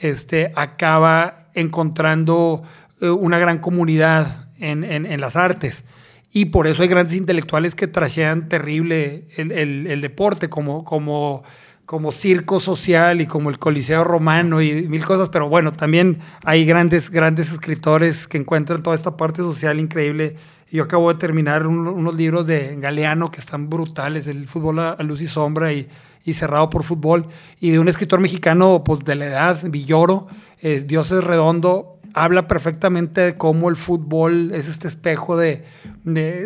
este, 0.00 0.52
acaba 0.54 1.48
encontrando 1.54 2.62
eh, 3.00 3.10
una 3.10 3.38
gran 3.38 3.58
comunidad 3.58 4.48
en, 4.58 5.20
las 5.20 5.36
artes. 5.36 5.84
Y 6.32 6.46
por 6.46 6.68
eso 6.68 6.82
hay 6.82 6.88
grandes 6.88 7.16
intelectuales 7.16 7.74
que 7.74 7.88
trashean 7.88 8.48
terrible 8.48 9.26
el, 9.36 10.00
deporte, 10.00 10.48
como, 10.48 10.84
como, 10.84 11.42
como 11.84 12.12
circo 12.12 12.60
social 12.60 13.20
y 13.20 13.26
como 13.26 13.50
el 13.50 13.58
Coliseo 13.58 14.04
Romano 14.04 14.62
y 14.62 14.86
mil 14.86 15.04
cosas. 15.04 15.30
Pero 15.30 15.48
bueno, 15.48 15.72
también 15.72 16.18
hay 16.44 16.64
grandes, 16.64 17.10
grandes 17.10 17.50
escritores 17.50 18.28
que 18.28 18.38
encuentran 18.38 18.84
toda 18.84 18.94
esta 18.94 19.16
parte 19.16 19.42
social 19.42 19.80
increíble 19.80 20.36
yo 20.70 20.84
acabo 20.84 21.12
de 21.12 21.18
terminar 21.18 21.66
unos 21.66 22.14
libros 22.14 22.46
de 22.46 22.76
Galeano 22.78 23.30
que 23.30 23.40
están 23.40 23.68
brutales, 23.70 24.26
el 24.26 24.48
fútbol 24.48 24.80
a, 24.80 24.96
luz 25.02 25.22
y 25.22 25.26
sombra 25.26 25.72
y, 25.72 25.88
cerrado 26.32 26.68
por 26.70 26.82
fútbol, 26.82 27.26
y 27.60 27.70
de 27.70 27.78
un 27.78 27.88
escritor 27.88 28.20
mexicano 28.20 28.82
pues, 28.84 29.04
de 29.04 29.14
la 29.14 29.26
edad, 29.26 29.58
Villoro, 29.70 30.26
eh, 30.60 30.82
Dios 30.84 31.12
es 31.12 31.22
redondo, 31.22 32.00
habla 32.14 32.48
perfectamente 32.48 33.20
de 33.20 33.36
cómo 33.36 33.68
el 33.68 33.76
fútbol 33.76 34.50
es 34.52 34.68
este 34.68 34.88
espejo 34.88 35.36
de, 35.36 35.62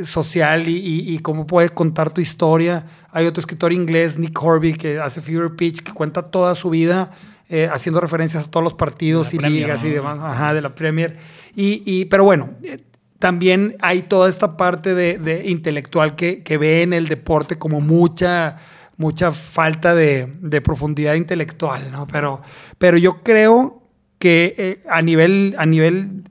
social 0.05 0.65
y, 0.67 1.19
cómo 1.21 1.47
puedes 1.47 1.71
contar 1.71 2.11
tu 2.11 2.21
historia. 2.21 2.85
Hay 3.11 3.27
otro 3.27 3.41
escritor 3.41 3.73
inglés, 3.73 4.19
Nick 4.19 4.43
Horby, 4.43 4.75
que 4.75 4.99
hace 4.99 5.23
Fever 5.23 5.55
Pitch, 5.55 5.83
que 5.83 5.93
cuenta 5.93 6.23
toda 6.23 6.55
su 6.55 6.71
vida 6.71 7.13
eh, 7.49 7.69
haciendo 7.73 8.01
referencias 8.01 8.47
a 8.47 8.51
todos 8.51 8.65
los 8.65 8.75
partidos 8.75 9.33
y 9.33 9.39
ligas 9.39 9.83
y 9.85 9.91
demás, 9.91 10.19
ajá, 10.21 10.55
de 10.55 10.61
la 10.61 10.75
Premier. 10.75 11.17
Y, 11.55 11.83
y, 11.85 12.05
pero 12.07 12.25
bueno, 12.25 12.51
eh, 12.63 12.79
también 13.21 13.77
hay 13.81 14.03
toda 14.03 14.29
esta 14.29 14.57
parte 14.57 14.95
de, 14.95 15.45
intelectual 15.47 16.17
que, 16.17 16.59
ve 16.59 16.83
en 16.83 16.93
el 16.93 17.07
deporte 17.07 17.59
como 17.59 17.81
mucha, 17.81 18.57
mucha 18.97 19.31
falta 19.31 19.95
de, 19.95 20.27
profundidad 20.65 21.15
intelectual, 21.15 21.93
¿no? 21.93 22.09
Pero, 22.09 22.43
pero 22.79 22.97
yo 22.97 23.23
creo 23.23 23.83
que 24.19 24.55
eh, 24.59 24.83
a, 24.91 25.03
nivel, 25.03 25.55
a 25.59 25.67
nivel 25.67 26.25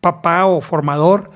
papá 0.00 0.46
o 0.46 0.60
formador, 0.60 1.30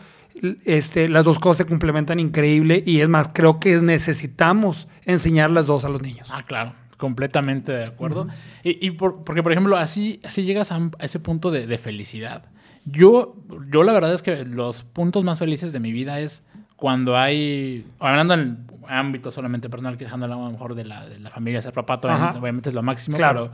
este, 0.65 1.09
las 1.09 1.25
dos 1.25 1.39
cosas 1.39 1.59
se 1.59 1.67
complementan 1.67 2.19
increíble 2.19 2.83
y 2.87 3.01
es 3.01 3.09
más, 3.09 3.31
creo 3.35 3.61
que 3.61 3.77
necesitamos 3.77 4.89
enseñar 5.05 5.51
las 5.51 5.67
dos 5.67 5.85
a 5.85 5.89
los 5.89 6.01
niños. 6.01 6.29
Ah, 6.33 6.43
claro 6.45 6.75
completamente 7.03 7.73
de 7.73 7.85
acuerdo. 7.85 8.29
Y, 8.63 8.93
porque, 8.93 9.43
por 9.43 9.51
ejemplo, 9.51 9.77
así, 9.77 10.21
así 10.23 10.45
llegas 10.45 10.71
a, 10.71 10.89
ese 11.01 11.19
punto 11.19 11.51
de, 11.51 11.77
felicidad. 11.77 12.45
Yo, 12.85 13.37
yo 13.71 13.83
la 13.83 13.93
verdad 13.93 14.13
es 14.13 14.23
que 14.23 14.45
los 14.45 14.83
puntos 14.83 15.25
más 15.25 15.39
felices 15.39 15.73
de 15.73 15.81
mi 15.81 15.93
vida 15.93 16.21
es 16.21 16.45
cuando 16.77 17.17
hay, 17.17 17.87
hablando 18.01 18.35
en 18.35 18.67
ámbito 18.89 19.31
solamente 19.31 19.71
personal, 19.71 19.97
que 19.97 20.05
dejando 20.05 20.27
a 20.27 20.29
lo 20.29 20.51
mejor 20.51 20.75
de 20.75 20.85
la, 20.85 21.07
de 21.09 21.21
la 21.21 21.31
familia, 21.31 21.63
ser 21.63 21.73
papá, 21.73 22.01
obviamente, 22.37 22.71
es 22.71 22.75
lo 22.75 22.83
máximo. 22.83 23.17
Claro. 23.17 23.53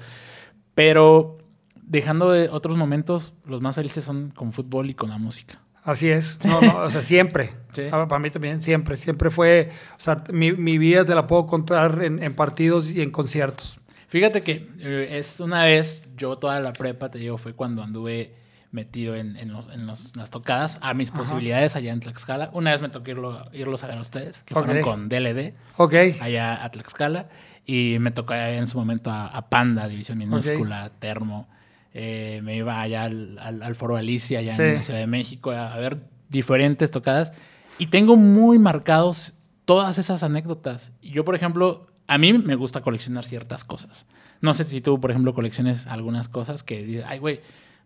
Pero, 0.74 1.38
dejando 1.82 2.30
de 2.30 2.48
otros 2.48 2.76
momentos, 2.76 3.34
los 3.44 3.60
más 3.60 3.74
felices 3.74 4.04
son 4.04 4.30
con 4.30 4.52
fútbol 4.52 4.90
y 4.90 4.94
con 4.94 5.10
la 5.10 5.18
música. 5.18 5.60
Así 5.82 6.08
es. 6.10 6.38
No, 6.44 6.60
no, 6.60 6.78
o 6.78 6.90
sea, 6.90 7.02
siempre. 7.02 7.50
Ah, 7.92 8.08
para 8.08 8.18
mí 8.18 8.28
también, 8.28 8.60
siempre. 8.60 8.96
Siempre 8.96 9.30
fue. 9.30 9.70
O 9.96 10.00
sea, 10.00 10.24
mi, 10.32 10.50
mi 10.50 10.78
vida 10.78 11.04
te 11.04 11.14
la 11.14 11.28
puedo 11.28 11.46
contar 11.46 12.02
en, 12.02 12.20
en, 12.20 12.34
partidos 12.34 12.90
y 12.90 13.02
en 13.02 13.10
conciertos. 13.10 13.78
Fíjate 14.08 14.42
que 14.42 14.68
eh, 14.80 15.18
es 15.18 15.38
una 15.38 15.62
vez, 15.62 16.08
yo 16.16 16.34
toda 16.34 16.58
la 16.58 16.72
prepa, 16.72 17.08
te 17.08 17.18
digo, 17.18 17.38
fue 17.38 17.52
cuando 17.52 17.84
anduve 17.84 18.34
metido 18.70 19.16
en, 19.16 19.36
en, 19.36 19.52
los, 19.52 19.68
en 19.68 19.86
los, 19.86 20.14
las 20.16 20.30
tocadas 20.30 20.78
a 20.82 20.94
mis 20.94 21.10
posibilidades 21.10 21.76
allá 21.76 21.92
en 21.92 22.00
Tlaxcala. 22.00 22.50
Una 22.52 22.72
vez 22.72 22.80
me 22.80 22.88
tocó 22.88 23.10
irlo, 23.10 23.44
irlos 23.52 23.82
a 23.84 23.86
ver 23.86 23.98
a 23.98 24.00
ustedes, 24.00 24.42
que 24.42 24.54
fueron 24.54 24.82
con 24.82 25.08
DLD, 25.08 25.54
allá 26.20 26.64
a 26.64 26.70
Tlaxcala, 26.70 27.28
y 27.64 27.96
me 28.00 28.10
tocó 28.10 28.34
en 28.34 28.66
su 28.66 28.78
momento 28.78 29.10
a, 29.10 29.48
Panda, 29.48 29.88
División 29.88 30.18
Minúscula, 30.18 30.90
Termo. 30.98 31.48
Eh, 31.94 32.40
me 32.44 32.56
iba 32.56 32.80
allá 32.80 33.04
al, 33.04 33.38
al, 33.38 33.74
Foro 33.74 33.96
Alicia, 33.96 34.40
allá 34.40 34.54
en 34.54 34.74
la 34.74 34.82
Ciudad 34.82 35.00
de 35.00 35.06
México, 35.06 35.50
a, 35.50 35.76
ver 35.76 35.98
diferentes 36.28 36.90
tocadas. 36.90 37.32
Y 37.78 37.86
tengo 37.86 38.16
muy 38.16 38.58
marcados 38.58 39.34
todas 39.64 39.98
esas 39.98 40.22
anécdotas. 40.22 40.90
Yo, 41.02 41.24
por 41.24 41.34
ejemplo, 41.34 41.86
a 42.06 42.18
mí 42.18 42.32
me 42.32 42.54
gusta 42.54 42.82
coleccionar 42.82 43.24
ciertas 43.24 43.64
cosas. 43.64 44.06
No 44.40 44.54
sé 44.54 44.64
si 44.64 44.80
tú, 44.80 45.00
por 45.00 45.10
ejemplo, 45.10 45.34
colecciones 45.34 45.86
algunas 45.86 46.28
cosas 46.28 46.62
que 46.62 46.84
dices, 46.84 47.04
ay, 47.08 47.18
güey, 47.18 47.40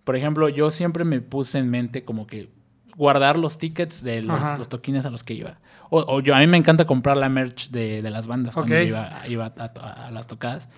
por 0.04 0.16
ejemplo, 0.16 0.48
yo 0.48 0.70
siempre 0.70 1.04
me 1.04 1.20
puse 1.20 1.58
en 1.58 1.70
mente 1.70 2.04
como 2.04 2.26
que 2.26 2.48
guardar 2.96 3.38
los 3.38 3.58
tickets 3.58 4.02
de 4.02 4.22
los, 4.22 4.68
toquines 4.68 5.06
a 5.06 5.10
los 5.10 5.24
que 5.24 5.34
iba. 5.34 5.58
O, 5.90 6.20
yo, 6.20 6.34
a 6.34 6.38
mí 6.38 6.46
me 6.46 6.56
encanta 6.56 6.86
comprar 6.86 7.16
la 7.16 7.28
merch 7.28 7.70
de, 7.70 8.02
las 8.02 8.26
bandas 8.26 8.54
cuando 8.54 8.80
iba, 8.80 9.22
iba 9.28 9.52
a, 9.56 10.08
las 10.10 10.26
tocadas. 10.26 10.68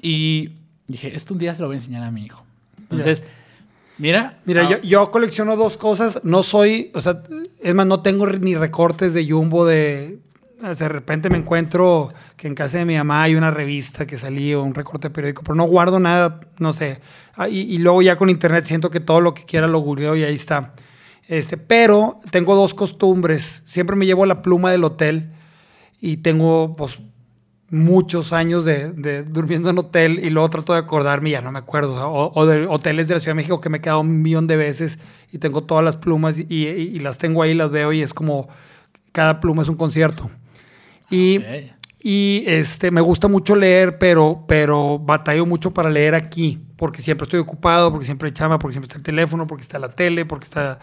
Y 0.00 0.52
dije, 0.88 1.14
esto 1.14 1.34
un 1.34 1.38
día 1.38 1.54
se 1.54 1.62
lo 1.62 1.68
voy 1.68 1.76
a 1.76 1.78
enseñar 1.78 2.02
a 2.02 2.10
mi 2.10 2.24
hijo. 2.24 2.44
Entonces, 2.78 3.24
mira. 3.98 4.38
Mira, 4.44 4.68
yo, 4.68 4.80
yo, 4.80 5.10
colecciono 5.10 5.56
dos 5.56 5.76
cosas. 5.76 6.20
No 6.24 6.42
soy, 6.42 6.90
o 6.94 7.00
sea, 7.00 7.22
es 7.60 7.74
más, 7.74 7.86
no 7.86 8.00
tengo 8.00 8.26
ni 8.26 8.54
recortes 8.54 9.12
de 9.12 9.28
Jumbo 9.28 9.66
de 9.66 10.18
de 10.60 10.88
repente 10.88 11.30
me 11.30 11.36
encuentro 11.36 12.12
que 12.36 12.48
en 12.48 12.54
casa 12.54 12.78
de 12.78 12.84
mi 12.84 12.96
mamá 12.96 13.24
hay 13.24 13.34
una 13.34 13.50
revista 13.50 14.06
que 14.06 14.16
salió, 14.16 14.62
un 14.62 14.74
recorte 14.74 15.10
periódico, 15.10 15.42
pero 15.42 15.54
no 15.54 15.64
guardo 15.64 16.00
nada, 16.00 16.40
no 16.58 16.72
sé. 16.72 17.00
Ah, 17.36 17.48
y, 17.48 17.76
luego 17.78 18.02
ya 18.02 18.16
con 18.16 18.30
internet 18.30 18.64
siento 18.64 18.90
que 18.90 19.00
todo 19.00 19.20
lo 19.20 19.34
que 19.34 19.44
quiera 19.44 19.66
lo 19.66 19.80
googleo 19.80 20.16
y 20.16 20.24
ahí 20.24 20.34
está. 20.34 20.74
Este, 21.26 21.56
pero 21.56 22.20
tengo 22.30 22.54
dos 22.54 22.74
costumbres. 22.74 23.62
Siempre 23.64 23.96
me 23.96 24.06
llevo 24.06 24.26
la 24.26 24.42
pluma 24.42 24.70
del 24.70 24.84
hotel 24.84 25.32
y 26.00 26.18
tengo 26.18 26.76
pues, 26.76 27.00
muchos 27.70 28.32
años 28.32 28.64
de, 28.64 29.24
durmiendo 29.24 29.70
en 29.70 29.78
hotel 29.78 30.20
y 30.22 30.30
luego 30.30 30.50
trato 30.50 30.72
de 30.74 30.78
acordarme 30.78 31.30
ya 31.30 31.42
no 31.42 31.52
me 31.52 31.58
acuerdo. 31.58 32.10
O, 32.10 32.46
de 32.46 32.66
hoteles 32.66 33.08
de 33.08 33.14
la 33.14 33.20
Ciudad 33.20 33.32
de 33.32 33.36
México 33.36 33.60
que 33.60 33.68
me 33.68 33.78
he 33.78 33.80
quedado 33.80 34.00
un 34.00 34.22
millón 34.22 34.46
de 34.46 34.56
veces 34.56 34.98
y 35.32 35.38
tengo 35.38 35.64
todas 35.64 35.84
las 35.84 35.96
plumas 35.96 36.38
y, 36.38 36.44
y 36.48 36.98
las 37.00 37.18
tengo 37.18 37.42
ahí, 37.42 37.54
las 37.54 37.70
veo 37.70 37.92
y 37.92 38.02
es 38.02 38.14
como 38.14 38.48
cada 39.12 39.40
pluma 39.40 39.62
es 39.62 39.68
un 39.68 39.76
concierto. 39.76 40.30
Y, 41.10 41.40
y 42.00 42.44
este, 42.46 42.90
me 42.90 43.00
gusta 43.00 43.28
mucho 43.28 43.56
leer, 43.56 43.98
pero, 43.98 44.44
pero 44.46 44.98
batallo 44.98 45.46
mucho 45.46 45.72
para 45.72 45.90
leer 45.90 46.14
aquí, 46.14 46.60
porque 46.76 47.02
siempre 47.02 47.24
estoy 47.24 47.40
ocupado, 47.40 47.90
porque 47.90 48.04
siempre 48.04 48.28
hay 48.28 48.32
chama, 48.32 48.58
porque 48.58 48.74
siempre 48.74 48.86
está 48.86 48.98
el 48.98 49.02
teléfono, 49.02 49.46
porque 49.46 49.62
está 49.62 49.78
la 49.78 49.90
tele, 49.90 50.24
porque 50.24 50.44
está 50.44 50.78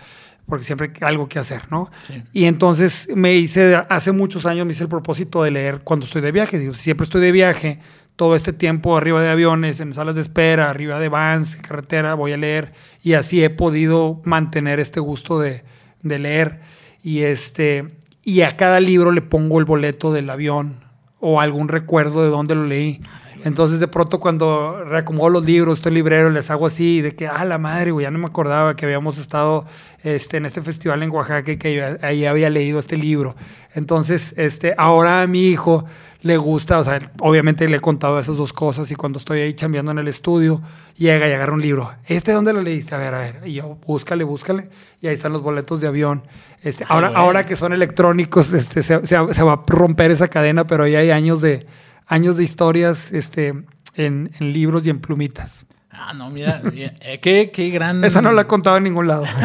porque 0.46 0.66
siempre 0.66 0.92
hay 1.00 1.08
algo 1.08 1.30
que 1.30 1.40
hacer, 1.40 1.72
¿no? 1.72 1.90
Sí. 2.08 2.24
Y 2.34 2.46
entonces 2.46 3.08
me 3.16 3.36
hice, 3.36 3.76
hace 3.88 4.12
muchos 4.12 4.46
años 4.46 4.66
me 4.66 4.74
hice 4.74 4.84
el 4.84 4.90
propósito 4.90 5.44
de 5.44 5.52
leer 5.52 5.82
cuando 5.82 6.06
estoy 6.06 6.22
de 6.22 6.32
viaje. 6.32 6.60
Digo, 6.60 6.74
siempre 6.74 7.06
estoy 7.06 7.22
de 7.22 7.32
viaje, 7.32 7.80
todo 8.16 8.36
este 8.36 8.52
tiempo 8.52 8.98
arriba 8.98 9.22
de 9.22 9.30
aviones, 9.30 9.80
en 9.80 9.94
salas 9.94 10.16
de 10.16 10.22
espera, 10.22 10.70
arriba 10.70 11.00
de 11.00 11.10
vans, 11.10 11.56
en 11.56 11.62
carretera, 11.62 12.16
voy 12.16 12.34
a 12.34 12.38
leer. 12.38 12.74
Y 13.02 13.14
así 13.14 13.44
he 13.44 13.50
podido 13.50 14.22
mantener 14.26 14.80
este 14.80 15.00
gusto 15.00 15.40
de, 15.40 15.64
de 16.02 16.20
leer. 16.20 16.60
Y, 17.04 17.20
este, 17.22 17.88
y 18.24 18.42
a 18.42 18.56
cada 18.58 18.80
libro 18.80 19.12
le 19.12 19.22
pongo 19.22 19.60
el 19.60 19.66
boleto 19.66 20.14
del 20.14 20.30
avión 20.30 20.84
o 21.20 21.42
algún 21.42 21.68
recuerdo 21.68 22.24
de 22.24 22.30
dónde 22.30 22.56
lo 22.56 22.66
leí. 22.66 23.02
Entonces, 23.44 23.80
de 23.80 23.88
pronto, 23.88 24.20
cuando 24.20 24.84
reacomodo 24.84 25.30
los 25.30 25.46
libros, 25.46 25.80
estoy 25.80 25.94
librero, 25.94 26.30
les 26.30 26.52
hago 26.52 26.68
así, 26.68 27.02
de 27.02 27.16
que, 27.16 27.28
ah, 27.28 27.44
la 27.44 27.58
madre, 27.58 27.92
güey, 27.92 28.04
ya 28.04 28.12
no 28.12 28.20
me 28.20 28.28
acordaba 28.28 28.76
que 28.76 28.86
habíamos 28.86 29.18
estado 29.18 29.66
este, 30.04 30.38
en 30.38 30.46
este 30.46 30.62
festival 30.62 31.02
en 31.02 31.10
Oaxaca 31.10 31.52
y 31.52 31.58
que 31.58 31.98
ahí 32.04 32.26
había 32.26 32.50
leído 32.52 32.78
este 32.78 32.98
libro. 32.98 33.36
Entonces, 33.74 34.36
este, 34.38 34.76
ahora 34.78 35.26
mi 35.26 35.48
hijo 35.48 35.86
le 36.22 36.38
gusta, 36.38 36.80
o 36.80 36.84
sea, 36.84 37.12
obviamente 37.20 37.68
le 37.68 37.78
he 37.78 37.80
contado 37.80 38.20
esas 38.20 38.36
dos 38.36 38.54
cosas 38.54 38.90
y 38.92 38.96
cuando 38.96 39.18
estoy 39.20 39.40
ahí 39.42 39.54
chambeando 39.56 39.92
en 39.92 39.98
el 40.00 40.08
estudio, 40.08 40.62
llega 40.96 41.28
y 41.28 41.32
agarra 41.32 41.54
un 41.54 41.62
libro. 41.62 41.92
¿Este 42.08 42.32
dónde 42.32 42.54
lo 42.54 42.62
leíste? 42.62 42.94
A 42.94 43.00
ver, 43.00 43.14
a 43.14 43.20
ver. 43.20 43.42
Y 43.46 43.54
yo, 43.54 43.78
búscale, 43.88 44.24
búscale. 44.24 44.70
Y 45.02 45.08
ahí 45.08 45.16
están 45.16 45.34
los 45.34 45.42
boletos 45.42 45.82
de 45.82 45.88
avión. 45.88 46.24
Este, 46.62 46.86
ahora, 46.88 47.10
güey. 47.10 47.20
ahora 47.20 47.44
que 47.44 47.56
son 47.56 47.74
electrónicos, 47.74 48.54
este, 48.54 48.84
se, 48.84 49.00
se- 49.08 49.34
se 49.34 49.44
va 49.44 49.54
a 49.54 49.64
romper 49.68 50.12
esa 50.12 50.28
cadena, 50.28 50.68
pero 50.68 50.86
ya 50.88 51.00
hay 51.00 51.10
años 51.10 51.42
de, 51.42 51.66
años 52.06 52.38
de 52.38 52.44
historias 52.44 53.12
este, 53.14 53.48
en, 53.96 54.32
en 54.40 54.54
libros 54.54 54.86
y 54.86 54.92
en 54.92 55.00
plumitas. 55.00 55.66
Ah, 55.94 56.14
no, 56.14 56.30
mira, 56.30 56.62
eh, 56.74 57.20
qué, 57.22 57.52
qué 57.52 57.70
gran... 57.70 58.04
Esa 58.04 58.22
no 58.22 58.32
la 58.32 58.44
he 58.44 58.48
contado 58.48 58.78
en 58.78 58.84
ningún 58.84 59.08
lado. 59.08 59.26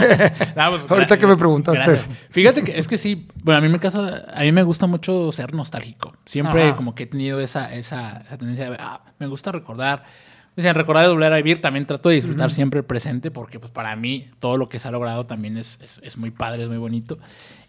Pues, 0.57 0.82
Ahorita 0.90 1.18
que 1.18 1.26
me 1.26 1.36
preguntaste 1.36 1.78
gracias. 1.78 2.11
eso. 2.11 2.26
Fíjate 2.30 2.64
que 2.64 2.78
es 2.78 2.88
que 2.88 2.97
sí, 2.97 3.28
bueno, 3.42 3.59
a 3.59 3.61
mí 3.61 3.68
me 3.68 3.78
casa, 3.78 4.24
a 4.32 4.40
mí 4.42 4.53
me 4.53 4.62
gusta 4.62 4.86
mucho 4.86 5.30
ser 5.32 5.55
nostálgico. 5.55 6.14
Siempre 6.24 6.68
Ajá. 6.68 6.76
como 6.76 6.94
que 6.94 7.05
he 7.05 7.07
tenido 7.07 7.40
esa, 7.40 7.74
esa, 7.74 8.22
esa 8.26 8.38
tendencia 8.38 8.70
de, 8.70 8.76
ah, 8.80 9.03
me 9.18 9.26
gusta 9.26 9.53
recordar. 9.53 10.05
O 10.57 10.62
sea, 10.62 10.72
recordar 10.72 11.05
y 11.05 11.09
volver 11.09 11.32
a 11.32 11.36
vivir, 11.36 11.61
también 11.61 11.84
trato 11.84 12.09
de 12.09 12.14
disfrutar 12.14 12.51
siempre 12.51 12.80
el 12.80 12.86
presente 12.86 13.30
porque 13.30 13.61
pues 13.61 13.70
para 13.70 13.94
mí 13.94 14.30
todo 14.40 14.57
lo 14.57 14.70
que 14.70 14.78
se 14.78 14.88
ha 14.88 14.90
logrado 14.90 15.26
también 15.26 15.59
es, 15.59 15.78
es, 15.82 16.01
es 16.03 16.16
muy 16.16 16.30
padre, 16.30 16.62
es 16.62 16.68
muy 16.68 16.78
bonito. 16.78 17.18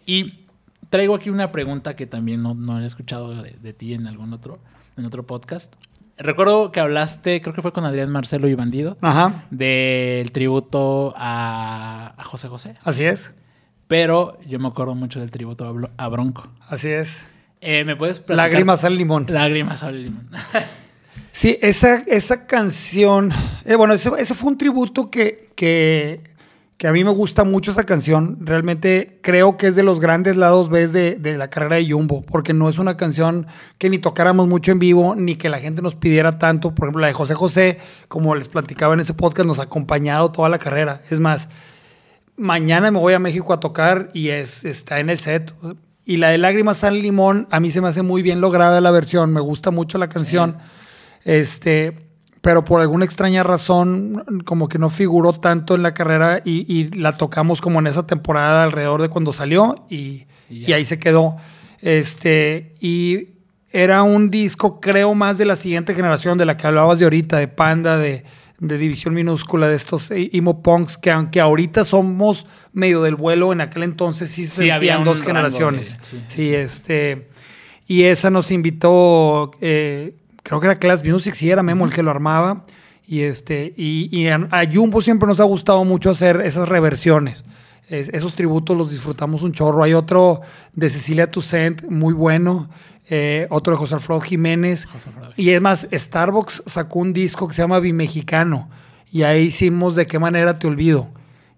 Y 0.06 0.46
traigo 0.88 1.14
aquí 1.14 1.28
una 1.28 1.52
pregunta 1.52 1.94
que 1.96 2.06
también 2.06 2.42
no, 2.42 2.54
no 2.54 2.80
he 2.80 2.86
escuchado 2.86 3.42
de, 3.42 3.50
de 3.60 3.72
ti 3.74 3.92
en 3.92 4.06
algún 4.06 4.32
otro, 4.32 4.58
en 4.96 5.04
otro 5.04 5.26
podcast. 5.26 5.74
Recuerdo 6.18 6.72
que 6.72 6.80
hablaste, 6.80 7.40
creo 7.40 7.54
que 7.54 7.62
fue 7.62 7.72
con 7.72 7.84
Adrián 7.84 8.10
Marcelo 8.10 8.48
y 8.48 8.54
Bandido, 8.54 8.98
Ajá, 9.00 9.44
del 9.50 10.32
tributo 10.32 11.14
a, 11.16 12.14
a 12.16 12.24
José 12.24 12.48
José. 12.48 12.74
así 12.82 13.04
es. 13.04 13.32
Pero 13.86 14.38
yo 14.46 14.58
me 14.58 14.68
acuerdo 14.68 14.94
mucho 14.94 15.20
del 15.20 15.30
tributo 15.30 15.88
a 15.96 16.08
Bronco. 16.08 16.48
Así 16.68 16.88
es. 16.88 17.24
Eh, 17.60 17.84
¿Me 17.84 17.96
puedes 17.96 18.20
platicar? 18.20 18.50
Lágrimas 18.50 18.84
al 18.84 18.96
limón. 18.96 19.26
Lágrimas 19.28 19.82
al 19.82 20.02
limón. 20.04 20.28
Sí, 21.32 21.58
esa, 21.62 22.02
esa 22.06 22.46
canción, 22.46 23.30
eh, 23.64 23.76
bueno, 23.76 23.94
ese, 23.94 24.10
ese 24.18 24.34
fue 24.34 24.50
un 24.50 24.58
tributo 24.58 25.08
que, 25.10 25.50
que, 25.54 26.20
que 26.78 26.86
a 26.86 26.92
mí 26.92 27.02
me 27.02 27.10
gusta 27.10 27.42
mucho 27.42 27.72
esa 27.72 27.84
canción. 27.84 28.38
Realmente 28.40 29.18
creo 29.20 29.56
que 29.56 29.66
es 29.66 29.74
de 29.74 29.82
los 29.82 29.98
grandes 29.98 30.36
lados 30.36 30.70
B 30.70 30.86
de, 30.86 31.16
de 31.16 31.36
la 31.36 31.50
carrera 31.50 31.76
de 31.76 31.90
Jumbo, 31.90 32.22
porque 32.22 32.54
no 32.54 32.68
es 32.68 32.78
una 32.78 32.96
canción 32.96 33.48
que 33.78 33.90
ni 33.90 33.98
tocáramos 33.98 34.46
mucho 34.46 34.70
en 34.70 34.78
vivo, 34.78 35.16
ni 35.16 35.34
que 35.34 35.48
la 35.48 35.58
gente 35.58 35.82
nos 35.82 35.96
pidiera 35.96 36.38
tanto. 36.38 36.76
Por 36.76 36.86
ejemplo, 36.86 37.00
la 37.00 37.08
de 37.08 37.14
José 37.14 37.34
José, 37.34 37.78
como 38.06 38.36
les 38.36 38.48
platicaba 38.48 38.94
en 38.94 39.00
ese 39.00 39.12
podcast, 39.12 39.48
nos 39.48 39.58
ha 39.58 39.64
acompañado 39.64 40.30
toda 40.30 40.48
la 40.48 40.58
carrera. 40.58 41.02
Es 41.10 41.18
más, 41.18 41.48
mañana 42.36 42.92
me 42.92 43.00
voy 43.00 43.12
a 43.12 43.18
México 43.18 43.52
a 43.52 43.58
tocar 43.58 44.10
y 44.14 44.28
es, 44.28 44.64
está 44.64 45.00
en 45.00 45.10
el 45.10 45.18
set. 45.18 45.52
Y 46.04 46.18
la 46.18 46.28
de 46.28 46.38
Lágrimas 46.38 46.84
al 46.84 47.02
Limón, 47.02 47.48
a 47.50 47.58
mí 47.58 47.72
se 47.72 47.80
me 47.80 47.88
hace 47.88 48.02
muy 48.02 48.22
bien 48.22 48.40
lograda 48.40 48.80
la 48.80 48.92
versión, 48.92 49.32
me 49.32 49.40
gusta 49.40 49.72
mucho 49.72 49.98
la 49.98 50.08
canción. 50.08 50.58
Este, 51.24 52.07
pero 52.40 52.64
por 52.64 52.80
alguna 52.80 53.04
extraña 53.04 53.42
razón, 53.42 54.42
como 54.44 54.68
que 54.68 54.78
no 54.78 54.90
figuró 54.90 55.32
tanto 55.32 55.74
en 55.74 55.82
la 55.82 55.92
carrera 55.94 56.40
y, 56.44 56.64
y 56.72 56.88
la 56.98 57.12
tocamos 57.12 57.60
como 57.60 57.78
en 57.80 57.86
esa 57.88 58.06
temporada 58.06 58.62
alrededor 58.64 59.02
de 59.02 59.08
cuando 59.08 59.32
salió 59.32 59.84
y, 59.90 59.96
Y 59.96 60.26
y 60.50 60.60
ya. 60.66 60.76
ahí 60.76 60.84
se 60.84 60.98
quedó. 60.98 61.36
Este, 61.82 62.74
y 62.80 63.28
era 63.70 64.02
un 64.02 64.30
disco, 64.30 64.80
creo, 64.80 65.14
más 65.14 65.38
de 65.38 65.44
la 65.44 65.56
siguiente 65.56 65.94
generación 65.94 66.38
de 66.38 66.46
la 66.46 66.56
que 66.56 66.66
hablabas 66.66 66.98
de 66.98 67.04
ahorita, 67.04 67.38
de 67.38 67.48
Panda, 67.48 67.98
de, 67.98 68.24
de 68.58 68.78
División 68.78 69.14
Minúscula, 69.14 69.68
de 69.68 69.76
estos 69.76 70.10
emo 70.10 70.62
punks, 70.62 70.96
que 70.96 71.10
aunque 71.10 71.40
ahorita 71.40 71.84
somos 71.84 72.46
medio 72.72 73.02
del 73.02 73.14
vuelo, 73.14 73.52
en 73.52 73.60
aquel 73.60 73.82
entonces 73.84 74.30
sí 74.30 74.46
se 74.46 74.62
Sí, 74.62 74.68
sentían 74.68 75.04
dos 75.04 75.22
generaciones. 75.22 75.96
sí, 76.02 76.16
sí, 76.18 76.22
sí. 76.28 76.54
este. 76.54 77.28
Y 77.86 78.02
esa 78.04 78.30
nos 78.30 78.50
invitó, 78.50 79.50
eh, 79.62 80.14
creo 80.48 80.60
que 80.60 80.66
era 80.66 80.76
Class 80.76 81.04
Music, 81.04 81.34
sí, 81.34 81.50
era 81.50 81.62
Memo 81.62 81.84
el 81.84 81.92
que 81.92 82.02
lo 82.02 82.10
armaba. 82.10 82.64
Y, 83.06 83.20
este, 83.20 83.72
y, 83.76 84.08
y 84.10 84.28
a, 84.28 84.46
a 84.50 84.64
Jumbo 84.70 85.00
siempre 85.00 85.26
nos 85.26 85.40
ha 85.40 85.44
gustado 85.44 85.82
mucho 85.84 86.10
hacer 86.10 86.40
esas 86.42 86.68
reversiones. 86.68 87.44
Es- 87.88 88.10
esos 88.10 88.34
tributos 88.34 88.76
los 88.76 88.90
disfrutamos 88.90 89.42
un 89.42 89.52
chorro. 89.52 89.82
Hay 89.82 89.94
otro 89.94 90.42
de 90.74 90.90
Cecilia 90.90 91.30
Toussaint, 91.30 91.84
muy 91.88 92.12
bueno. 92.12 92.68
eh, 93.10 93.46
otro 93.48 93.72
de 93.72 93.78
José 93.78 93.94
Alfredo 93.94 94.20
Jiménez. 94.20 94.84
José 94.84 95.08
Alfredo. 95.08 95.32
Y 95.36 95.48
es 95.50 95.60
más, 95.62 95.88
Starbucks 95.90 96.64
sacó 96.66 96.98
un 96.98 97.14
disco 97.14 97.48
que 97.48 97.54
se 97.54 97.62
llama 97.62 97.80
Bimexicano. 97.80 98.68
Y 99.10 99.22
ahí 99.22 99.44
hicimos 99.44 99.96
De 99.96 100.06
qué 100.06 100.18
manera 100.18 100.58
te 100.58 100.66
olvido. 100.66 101.08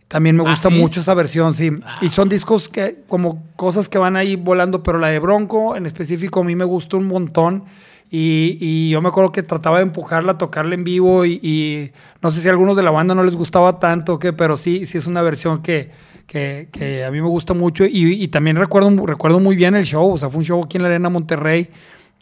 También 0.06 0.36
me 0.36 0.44
¿Ah, 0.46 0.50
gusta 0.52 0.68
sí? 0.68 0.74
mucho 0.76 1.00
esa 1.00 1.14
versión, 1.14 1.54
sí. 1.54 1.72
Ah. 1.84 1.98
Y 2.00 2.08
son 2.10 2.28
discos 2.28 2.68
que, 2.68 3.02
como 3.08 3.42
cosas 3.56 3.88
que 3.88 3.98
van 3.98 4.14
ahí 4.16 4.36
volando, 4.36 4.84
pero 4.84 4.98
la 4.98 5.08
de 5.08 5.18
Bronco 5.18 5.74
en 5.76 5.86
específico 5.86 6.40
a 6.40 6.44
mí 6.44 6.54
me 6.54 6.64
gustó 6.64 6.96
un 6.98 7.06
montón. 7.08 7.64
Y, 8.10 8.90
yo 8.90 9.00
me 9.00 9.08
acuerdo 9.08 9.30
que 9.30 9.42
trataba 9.42 9.78
de 9.78 9.84
empujarla, 9.84 10.36
tocarla 10.36 10.74
en 10.74 10.84
vivo. 10.84 11.24
Y, 11.24 11.92
no 12.20 12.30
sé 12.30 12.40
si 12.40 12.48
a 12.48 12.50
algunos 12.50 12.76
de 12.76 12.82
la 12.82 12.90
banda 12.90 13.14
no 13.14 13.22
les 13.22 13.36
gustaba 13.36 13.78
tanto, 13.78 14.18
que, 14.18 14.32
pero 14.32 14.56
sí, 14.56 14.86
sí 14.86 14.98
es 14.98 15.06
una 15.06 15.22
versión 15.22 15.62
que, 15.62 15.90
que, 16.26 17.04
a 17.06 17.10
mí 17.10 17.20
me 17.20 17.28
gusta 17.28 17.54
mucho. 17.54 17.84
Y, 17.86 18.22
y 18.22 18.28
también 18.28 18.56
recuerdo, 18.56 19.06
recuerdo 19.06 19.38
muy 19.38 19.56
bien 19.56 19.74
el 19.74 19.84
show. 19.84 20.12
O 20.12 20.18
sea, 20.18 20.28
fue 20.28 20.38
un 20.38 20.44
show 20.44 20.62
aquí 20.64 20.76
en 20.76 20.82
la 20.82 20.88
Arena 20.88 21.08
Monterrey. 21.08 21.68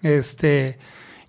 Este. 0.03 0.79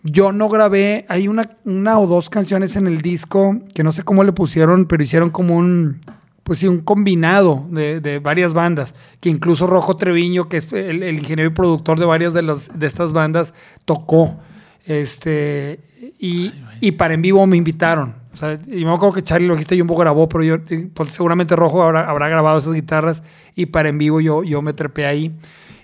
Yo 0.02 0.32
no 0.32 0.48
grabé, 0.48 1.06
hay 1.10 1.28
una, 1.28 1.58
una 1.66 2.00
o 2.00 2.08
dos 2.08 2.30
canciones 2.30 2.78
en 2.78 2.88
el 2.88 3.02
disco 3.02 3.60
que 3.74 3.84
no 3.84 3.92
sé 3.92 4.04
cómo 4.04 4.24
le 4.24 4.32
pusieron, 4.32 4.86
pero 4.86 5.04
hicieron 5.04 5.30
como 5.30 5.58
un, 5.58 6.00
pues 6.46 6.60
sí, 6.60 6.68
un 6.70 6.80
combinado 6.80 7.68
de, 7.70 8.00
de 8.00 8.20
varias 8.20 8.54
bandas, 8.54 8.96
que 9.20 9.30
incluso 9.30 9.68
Rojo 9.68 9.98
Treviño, 9.98 10.48
que 10.48 10.56
es 10.56 10.72
el, 10.72 11.04
el 11.04 11.18
ingeniero 11.18 11.52
y 11.52 11.54
productor 11.54 12.00
de 12.00 12.06
varias 12.06 12.34
de, 12.34 12.44
las, 12.44 12.80
de 12.80 12.88
estas 12.88 13.12
bandas, 13.12 13.54
tocó. 13.84 14.40
Este, 14.90 15.80
y, 16.18 16.52
y 16.82 16.92
para 16.94 17.14
en 17.14 17.22
vivo 17.22 17.46
me 17.46 17.58
invitaron. 17.58 18.16
O 18.34 18.38
sea, 18.38 18.60
y 18.68 18.86
me 18.86 18.92
acuerdo 18.92 19.14
que 19.14 19.24
Charlie 19.24 19.48
lo 19.48 19.54
dijiste, 19.54 19.78
Jumbo 19.78 19.96
grabó, 19.96 20.28
pero 20.28 20.44
yo, 20.44 20.58
pues 20.94 21.14
seguramente 21.14 21.56
Rojo 21.56 21.84
habrá, 21.84 22.10
habrá 22.10 22.28
grabado 22.28 22.60
esas 22.60 22.74
guitarras 22.74 23.24
y 23.56 23.68
para 23.68 23.90
en 23.90 23.98
vivo 23.98 24.20
yo, 24.20 24.44
yo 24.44 24.62
me 24.62 24.74
trepé 24.74 25.06
ahí. 25.06 25.36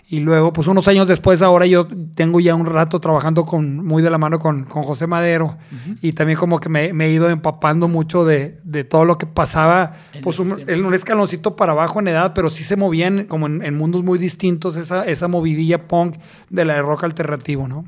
Y 0.07 0.19
luego, 0.19 0.53
pues 0.53 0.67
unos 0.67 0.87
años 0.87 1.07
después, 1.07 1.41
ahora 1.41 1.65
yo 1.65 1.87
tengo 2.13 2.39
ya 2.39 2.53
un 2.53 2.67
rato 2.67 2.99
trabajando 2.99 3.43
con, 3.43 3.83
muy 3.83 4.03
de 4.03 4.11
la 4.11 4.19
mano 4.19 4.37
con, 4.37 4.63
con 4.65 4.83
José 4.83 5.07
Madero. 5.07 5.57
Y 6.01 6.13
también 6.13 6.37
como 6.37 6.59
que 6.59 6.69
me, 6.69 6.93
me 6.93 7.07
he 7.07 7.11
ido 7.11 7.27
empapando 7.29 7.87
mucho 7.87 8.23
de, 8.23 8.59
de 8.63 8.83
todo 8.83 9.03
lo 9.05 9.17
que 9.17 9.25
pasaba, 9.25 9.93
En 10.13 10.21
pues 10.21 10.37
un, 10.37 10.63
en 10.67 10.85
un 10.85 10.93
escaloncito 10.93 11.55
para 11.55 11.71
abajo 11.71 11.99
en 11.99 12.09
edad, 12.09 12.33
pero 12.35 12.51
sí 12.51 12.63
se 12.63 12.75
movían 12.75 13.25
como 13.25 13.47
en, 13.47 13.63
en 13.63 13.75
mundos 13.75 14.03
muy 14.03 14.19
distintos, 14.19 14.75
esa, 14.77 15.05
esa 15.05 15.27
movidilla 15.27 15.87
punk 15.87 16.17
de 16.51 16.65
la 16.65 16.75
de 16.75 16.81
rock 16.83 17.03
alternativo, 17.05 17.67
¿no? 17.67 17.85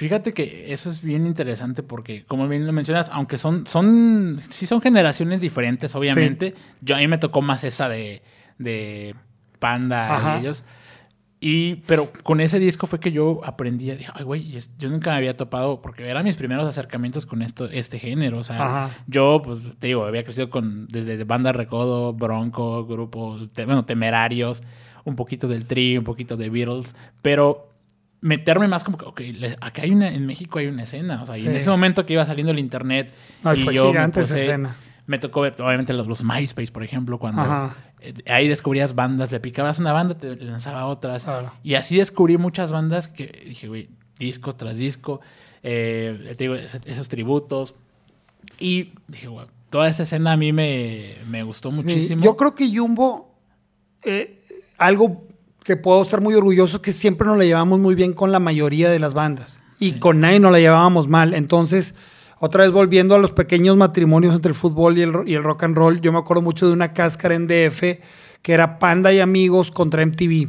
Fíjate 0.00 0.32
que 0.32 0.72
eso 0.72 0.88
es 0.88 1.02
bien 1.02 1.26
interesante 1.26 1.82
porque, 1.82 2.24
como 2.24 2.48
bien 2.48 2.66
lo 2.66 2.72
mencionas, 2.72 3.10
aunque 3.12 3.36
son, 3.36 3.66
son, 3.66 4.40
sí 4.48 4.66
son 4.66 4.80
generaciones 4.80 5.42
diferentes, 5.42 5.94
obviamente. 5.94 6.54
Yo 6.80 6.96
a 6.96 6.98
mí 7.00 7.06
me 7.06 7.18
tocó 7.18 7.42
más 7.42 7.64
esa 7.64 7.86
de, 7.90 8.22
de 8.56 9.14
Panda 9.58 10.14
Ajá. 10.16 10.36
y 10.36 10.40
ellos. 10.40 10.64
Y, 11.38 11.76
pero 11.86 12.08
con 12.22 12.40
ese 12.40 12.58
disco 12.58 12.86
fue 12.86 12.98
que 12.98 13.12
yo 13.12 13.40
aprendí, 13.44 13.90
dije, 13.90 14.10
ay, 14.14 14.24
güey, 14.24 14.58
yo 14.78 14.88
nunca 14.88 15.10
me 15.10 15.16
había 15.18 15.36
topado, 15.36 15.82
porque 15.82 16.08
eran 16.08 16.24
mis 16.24 16.36
primeros 16.36 16.66
acercamientos 16.66 17.26
con 17.26 17.42
esto, 17.42 17.66
este 17.70 17.98
género. 17.98 18.38
O 18.38 18.44
sea, 18.44 18.64
Ajá. 18.64 18.90
yo, 19.06 19.42
pues, 19.44 19.60
te 19.78 19.88
digo, 19.88 20.04
había 20.06 20.24
crecido 20.24 20.48
con, 20.48 20.86
desde 20.88 21.24
Banda 21.24 21.52
Recodo, 21.52 22.14
Bronco, 22.14 22.86
grupo, 22.86 23.38
te- 23.52 23.66
bueno, 23.66 23.84
Temerarios, 23.84 24.62
un 25.04 25.14
poquito 25.16 25.46
del 25.46 25.66
Tri, 25.66 25.96
un 25.98 26.04
poquito 26.04 26.36
de 26.38 26.48
Beatles, 26.50 26.94
pero 27.22 27.69
meterme 28.20 28.68
más 28.68 28.84
como 28.84 28.98
que, 28.98 29.04
ok, 29.06 29.20
acá 29.60 29.82
hay 29.82 29.90
una, 29.90 30.08
en 30.08 30.26
México 30.26 30.58
hay 30.58 30.66
una 30.66 30.82
escena, 30.82 31.22
o 31.22 31.26
sea, 31.26 31.38
y 31.38 31.46
en 31.46 31.56
ese 31.56 31.70
momento 31.70 32.04
que 32.04 32.12
iba 32.12 32.24
saliendo 32.26 32.52
el 32.52 32.58
internet, 32.58 33.12
y 33.54 33.62
fue 33.62 33.74
yo 33.74 33.84
me 33.86 33.90
gigante 33.92 34.20
esa 34.20 34.34
puse- 34.34 34.40
escena. 34.40 34.76
me 35.06 35.18
tocó 35.18 35.40
ver, 35.40 35.54
obviamente, 35.60 35.92
los, 35.92 36.06
los 36.06 36.22
MySpace, 36.22 36.70
por 36.70 36.82
ejemplo, 36.84 37.18
cuando 37.18 37.40
Ajá. 37.42 37.76
eh, 38.00 38.12
ahí 38.28 38.46
descubrías 38.48 38.94
bandas, 38.94 39.32
le 39.32 39.40
picabas 39.40 39.78
una 39.78 39.92
banda, 39.92 40.16
te 40.18 40.36
lanzaba 40.36 40.86
otras. 40.86 41.24
Claro. 41.24 41.52
Y 41.62 41.74
así 41.74 41.96
descubrí 41.96 42.36
muchas 42.36 42.70
bandas 42.72 43.08
que 43.08 43.42
dije, 43.46 43.68
güey, 43.68 43.88
disco 44.18 44.54
tras 44.54 44.76
disco, 44.76 45.20
eh, 45.62 46.34
te 46.36 46.44
digo, 46.44 46.54
es- 46.56 46.78
esos 46.84 47.08
tributos. 47.08 47.74
Y 48.58 48.92
dije, 49.08 49.28
"Guau, 49.28 49.46
toda 49.70 49.88
esa 49.88 50.02
escena 50.02 50.32
a 50.32 50.36
mí 50.36 50.52
me, 50.52 51.16
me 51.28 51.42
gustó 51.42 51.70
Sí, 51.70 51.76
muchísimo. 51.76 52.22
Yo 52.24 52.36
creo 52.36 52.54
que 52.54 52.68
Jumbo, 52.74 53.34
eh, 54.02 54.44
algo 54.78 55.26
que 55.70 55.76
puedo 55.76 56.02
estar 56.02 56.20
muy 56.20 56.34
orgulloso 56.34 56.82
que 56.82 56.92
siempre 56.92 57.28
nos 57.28 57.38
la 57.38 57.44
llevamos 57.44 57.78
muy 57.78 57.94
bien 57.94 58.12
con 58.12 58.32
la 58.32 58.40
mayoría 58.40 58.90
de 58.90 58.98
las 58.98 59.14
bandas. 59.14 59.60
Y 59.78 60.00
con 60.00 60.18
nadie 60.20 60.40
nos 60.40 60.50
la 60.50 60.58
llevábamos 60.58 61.06
mal. 61.06 61.32
Entonces, 61.32 61.94
otra 62.40 62.64
vez 62.64 62.72
volviendo 62.72 63.14
a 63.14 63.18
los 63.18 63.30
pequeños 63.30 63.76
matrimonios 63.76 64.34
entre 64.34 64.48
el 64.48 64.56
fútbol 64.56 64.98
y 64.98 65.02
el, 65.02 65.12
y 65.26 65.34
el 65.34 65.44
rock 65.44 65.62
and 65.62 65.76
roll, 65.76 66.00
yo 66.00 66.10
me 66.12 66.18
acuerdo 66.18 66.42
mucho 66.42 66.66
de 66.66 66.72
una 66.72 66.92
cáscara 66.92 67.36
en 67.36 67.46
DF 67.46 68.00
que 68.42 68.52
era 68.52 68.80
Panda 68.80 69.12
y 69.12 69.20
Amigos 69.20 69.70
contra 69.70 70.04
MTV. 70.04 70.48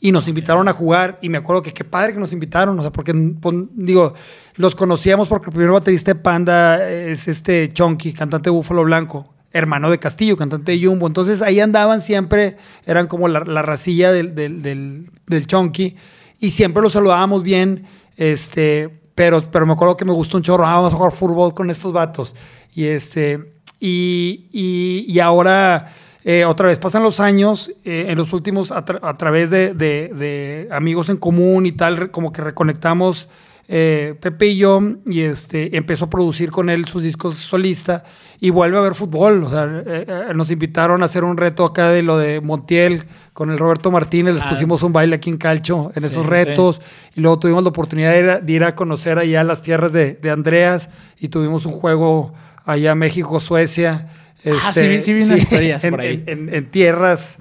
Y 0.00 0.10
nos 0.10 0.26
invitaron 0.26 0.66
a 0.68 0.72
jugar. 0.72 1.18
Y 1.22 1.28
me 1.28 1.38
acuerdo 1.38 1.62
que 1.62 1.72
qué 1.72 1.84
padre 1.84 2.12
que 2.12 2.18
nos 2.18 2.32
invitaron. 2.32 2.76
O 2.76 2.82
sea, 2.82 2.90
porque, 2.90 3.14
pon- 3.40 3.70
digo, 3.76 4.14
los 4.56 4.74
conocíamos 4.74 5.28
porque 5.28 5.46
el 5.46 5.52
primer 5.52 5.70
baterista 5.70 6.12
de 6.12 6.20
Panda 6.20 6.90
es 6.90 7.28
este 7.28 7.68
Chonky, 7.72 8.12
cantante 8.12 8.50
de 8.50 8.56
Búfalo 8.56 8.82
Blanco, 8.82 9.32
hermano 9.52 9.90
de 9.90 9.98
Castillo, 9.98 10.36
cantante 10.36 10.72
de 10.72 10.84
Jumbo. 10.86 11.06
Entonces 11.06 11.42
ahí 11.42 11.60
andaban 11.60 12.00
siempre, 12.02 12.56
eran 12.84 13.06
como 13.06 13.28
la, 13.28 13.40
la 13.40 13.62
racilla 13.62 14.12
del, 14.12 14.34
del, 14.34 15.46
Chonky. 15.46 15.96
Y 16.40 16.50
siempre 16.50 16.82
los 16.82 16.92
saludábamos 16.92 17.42
bien. 17.42 17.86
Este, 18.16 18.90
pero, 19.14 19.42
pero 19.50 19.66
me 19.66 19.72
acuerdo 19.72 19.96
que 19.96 20.04
me 20.04 20.12
gustó 20.12 20.36
un 20.36 20.42
chorro. 20.42 20.66
Ah, 20.66 20.74
vamos 20.76 20.92
a 20.92 20.96
jugar 20.96 21.12
fútbol 21.12 21.54
con 21.54 21.70
estos 21.70 21.92
vatos. 21.92 22.34
Y 22.74 22.84
este, 22.84 23.52
y, 23.80 24.48
y, 24.52 25.18
ahora. 25.20 25.92
Eh, 26.28 26.44
otra 26.44 26.66
vez, 26.66 26.76
pasan 26.80 27.04
los 27.04 27.20
años, 27.20 27.70
eh, 27.84 28.06
en 28.08 28.18
los 28.18 28.32
últimos, 28.32 28.72
a, 28.72 28.84
tra- 28.84 28.98
a 29.00 29.14
través 29.16 29.48
de, 29.50 29.74
de- 29.74 30.08
de 30.08 30.68
amigos 30.72 31.08
en 31.08 31.18
común 31.18 31.66
y 31.66 31.70
tal, 31.72 32.10
como 32.10 32.32
que 32.32 32.42
reconectamos 32.42 33.28
eh, 33.68 34.14
Pepe 34.20 34.46
y 34.48 34.56
yo, 34.58 34.80
y 35.06 35.20
este, 35.22 35.76
empezó 35.76 36.04
a 36.06 36.10
producir 36.10 36.50
con 36.50 36.70
él 36.70 36.84
sus 36.86 37.02
discos 37.02 37.36
solista, 37.36 38.04
y 38.38 38.50
vuelve 38.50 38.76
a 38.76 38.80
ver 38.82 38.94
fútbol. 38.94 39.44
O 39.44 39.50
sea, 39.50 39.64
eh, 39.86 40.04
eh, 40.06 40.34
nos 40.34 40.50
invitaron 40.50 41.02
a 41.02 41.06
hacer 41.06 41.24
un 41.24 41.36
reto 41.38 41.64
acá 41.64 41.90
de 41.90 42.02
lo 42.02 42.18
de 42.18 42.40
Montiel 42.42 43.02
con 43.32 43.50
el 43.50 43.58
Roberto 43.58 43.90
Martínez, 43.90 44.34
les 44.34 44.42
Ah. 44.42 44.50
pusimos 44.50 44.82
un 44.82 44.92
baile 44.92 45.16
aquí 45.16 45.30
en 45.30 45.38
Calcho 45.38 45.90
en 45.96 46.02
Sí, 46.02 46.08
esos 46.08 46.24
sí. 46.24 46.28
retos, 46.30 46.82
y 47.14 47.20
luego 47.22 47.38
tuvimos 47.38 47.62
la 47.62 47.70
oportunidad 47.70 48.12
de 48.12 48.18
ir 48.20 48.28
a, 48.30 48.38
de 48.40 48.52
ir 48.52 48.64
a 48.64 48.74
conocer 48.74 49.18
allá 49.18 49.42
las 49.42 49.62
tierras 49.62 49.92
de, 49.92 50.14
de 50.14 50.30
Andreas, 50.30 50.90
y 51.18 51.28
tuvimos 51.28 51.64
un 51.64 51.72
juego 51.72 52.34
allá 52.64 52.94
México-Suecia. 52.94 54.08
Ah, 54.44 54.72
sí 54.72 54.86
vi- 54.86 55.02
sí 55.02 55.12
vi 55.14 55.22
unas 55.24 55.38
historias 55.42 55.82
en, 55.82 55.90
por 55.90 56.00
ahí. 56.02 56.22
en- 56.26 56.48
en- 56.50 56.54
en 56.54 56.70
tierras 56.70 57.36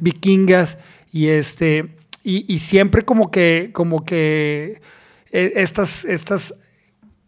vikingas 0.00 0.78
y 1.12 1.28
este 1.28 1.96
y, 2.22 2.52
y 2.52 2.58
siempre 2.60 3.02
como 3.02 3.30
que 3.30 3.70
como 3.72 4.04
que 4.04 4.80
eh, 5.34 5.52
estas 5.56 6.04
estas 6.04 6.54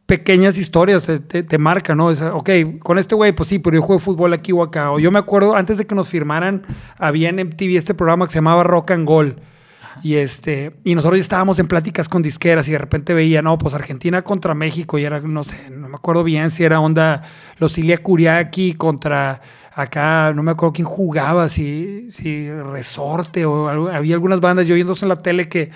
pequeñas 0.06 0.56
historias 0.56 1.02
te, 1.04 1.42
te- 1.42 1.58
marcan, 1.58 1.98
¿no? 1.98 2.12
Es, 2.12 2.22
ok, 2.22 2.50
con 2.78 2.96
este 2.98 3.16
güey, 3.16 3.32
pues 3.32 3.48
sí, 3.48 3.58
pero 3.58 3.74
yo 3.74 3.82
juego 3.82 3.98
fútbol 3.98 4.32
aquí 4.32 4.52
o 4.52 4.62
acá. 4.62 4.92
O 4.92 5.00
yo 5.00 5.10
me 5.10 5.18
acuerdo, 5.18 5.56
antes 5.56 5.78
de 5.78 5.84
que 5.84 5.96
nos 5.96 6.08
firmaran, 6.08 6.62
había 6.96 7.28
en 7.28 7.40
MTV 7.40 7.76
este 7.76 7.92
programa 7.92 8.26
que 8.26 8.32
se 8.32 8.38
llamaba 8.38 8.62
Rock 8.62 8.92
and 8.92 9.04
Goal. 9.06 9.40
Y, 10.04 10.14
este, 10.14 10.76
y 10.84 10.94
nosotros 10.94 11.18
ya 11.18 11.22
estábamos 11.22 11.58
en 11.58 11.66
pláticas 11.66 12.08
con 12.08 12.22
disqueras 12.22 12.68
y 12.68 12.72
de 12.72 12.78
repente 12.78 13.14
veía, 13.14 13.42
no, 13.42 13.58
pues 13.58 13.74
Argentina 13.74 14.22
contra 14.22 14.54
México 14.54 14.96
y 14.98 15.04
era, 15.04 15.18
no 15.20 15.42
sé, 15.42 15.70
no 15.70 15.88
me 15.88 15.96
acuerdo 15.96 16.22
bien 16.22 16.50
si 16.50 16.62
era 16.64 16.78
onda 16.80 17.22
los 17.58 17.76
Ilia 17.78 17.98
Kuriaki 17.98 18.74
contra 18.74 19.40
acá, 19.72 20.32
no 20.36 20.42
me 20.44 20.52
acuerdo 20.52 20.74
quién 20.74 20.86
jugaba, 20.86 21.48
si, 21.48 22.10
si 22.10 22.48
Resorte 22.50 23.44
o 23.46 23.88
había 23.88 24.14
algunas 24.14 24.40
bandas 24.40 24.66
yo 24.66 24.74
viéndose 24.74 25.04
en 25.04 25.08
la 25.08 25.22
tele 25.22 25.48
que 25.48 25.70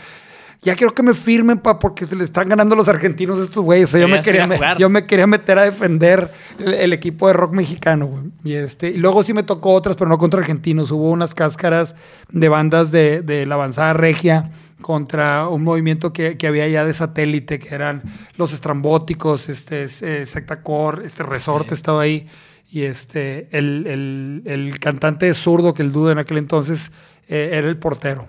ya 0.62 0.76
quiero 0.76 0.92
que 0.94 1.02
me 1.02 1.14
firmen 1.14 1.58
pa, 1.58 1.78
porque 1.78 2.04
le 2.14 2.22
están 2.22 2.48
ganando 2.48 2.76
los 2.76 2.88
argentinos 2.88 3.38
a 3.40 3.44
estos 3.44 3.64
güeyes. 3.64 3.88
O 3.88 3.92
sea, 3.92 4.00
yo 4.00 4.08
me, 4.08 4.20
quería, 4.20 4.46
me- 4.46 4.58
yo 4.78 4.90
me 4.90 5.06
quería 5.06 5.26
meter 5.26 5.58
a 5.58 5.62
defender 5.62 6.30
el, 6.58 6.74
el 6.74 6.92
equipo 6.92 7.28
de 7.28 7.32
rock 7.32 7.54
mexicano. 7.54 8.06
güey. 8.06 8.24
Y, 8.44 8.54
este, 8.54 8.90
y 8.90 8.98
luego 8.98 9.22
sí 9.22 9.32
me 9.32 9.42
tocó 9.42 9.72
otras, 9.72 9.96
pero 9.96 10.11
no 10.11 10.18
contra 10.18 10.40
argentinos. 10.40 10.90
Hubo 10.90 11.11
unas 11.11 11.34
cáscaras 11.34 11.96
de 12.30 12.48
bandas 12.50 12.90
de, 12.92 13.22
de 13.22 13.46
la 13.46 13.54
avanzada 13.54 13.94
regia 13.94 14.50
contra 14.82 15.48
un 15.48 15.62
movimiento 15.64 16.12
que, 16.12 16.36
que 16.36 16.46
había 16.46 16.66
ya 16.68 16.84
de 16.84 16.92
satélite, 16.94 17.58
que 17.58 17.74
eran 17.74 18.02
los 18.36 18.52
estrambóticos, 18.52 19.48
este, 19.48 19.84
eh, 20.02 20.26
Sectacor, 20.26 21.02
este 21.04 21.22
Resorte 21.22 21.70
Sí. 21.70 21.74
estaba 21.74 22.02
ahí. 22.02 22.26
Y 22.70 22.82
este, 22.82 23.48
el, 23.50 23.86
el- 23.86 24.42
el 24.44 24.78
cantante 24.78 25.32
zurdo, 25.34 25.72
que 25.74 25.82
el 25.82 25.90
dudo 25.92 26.12
en 26.12 26.18
aquel 26.18 26.36
entonces 26.38 26.92
eh, 27.28 27.50
era 27.54 27.66
el 27.68 27.78
portero. 27.78 28.26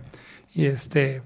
Y 0.53 0.65
este. 0.65 1.21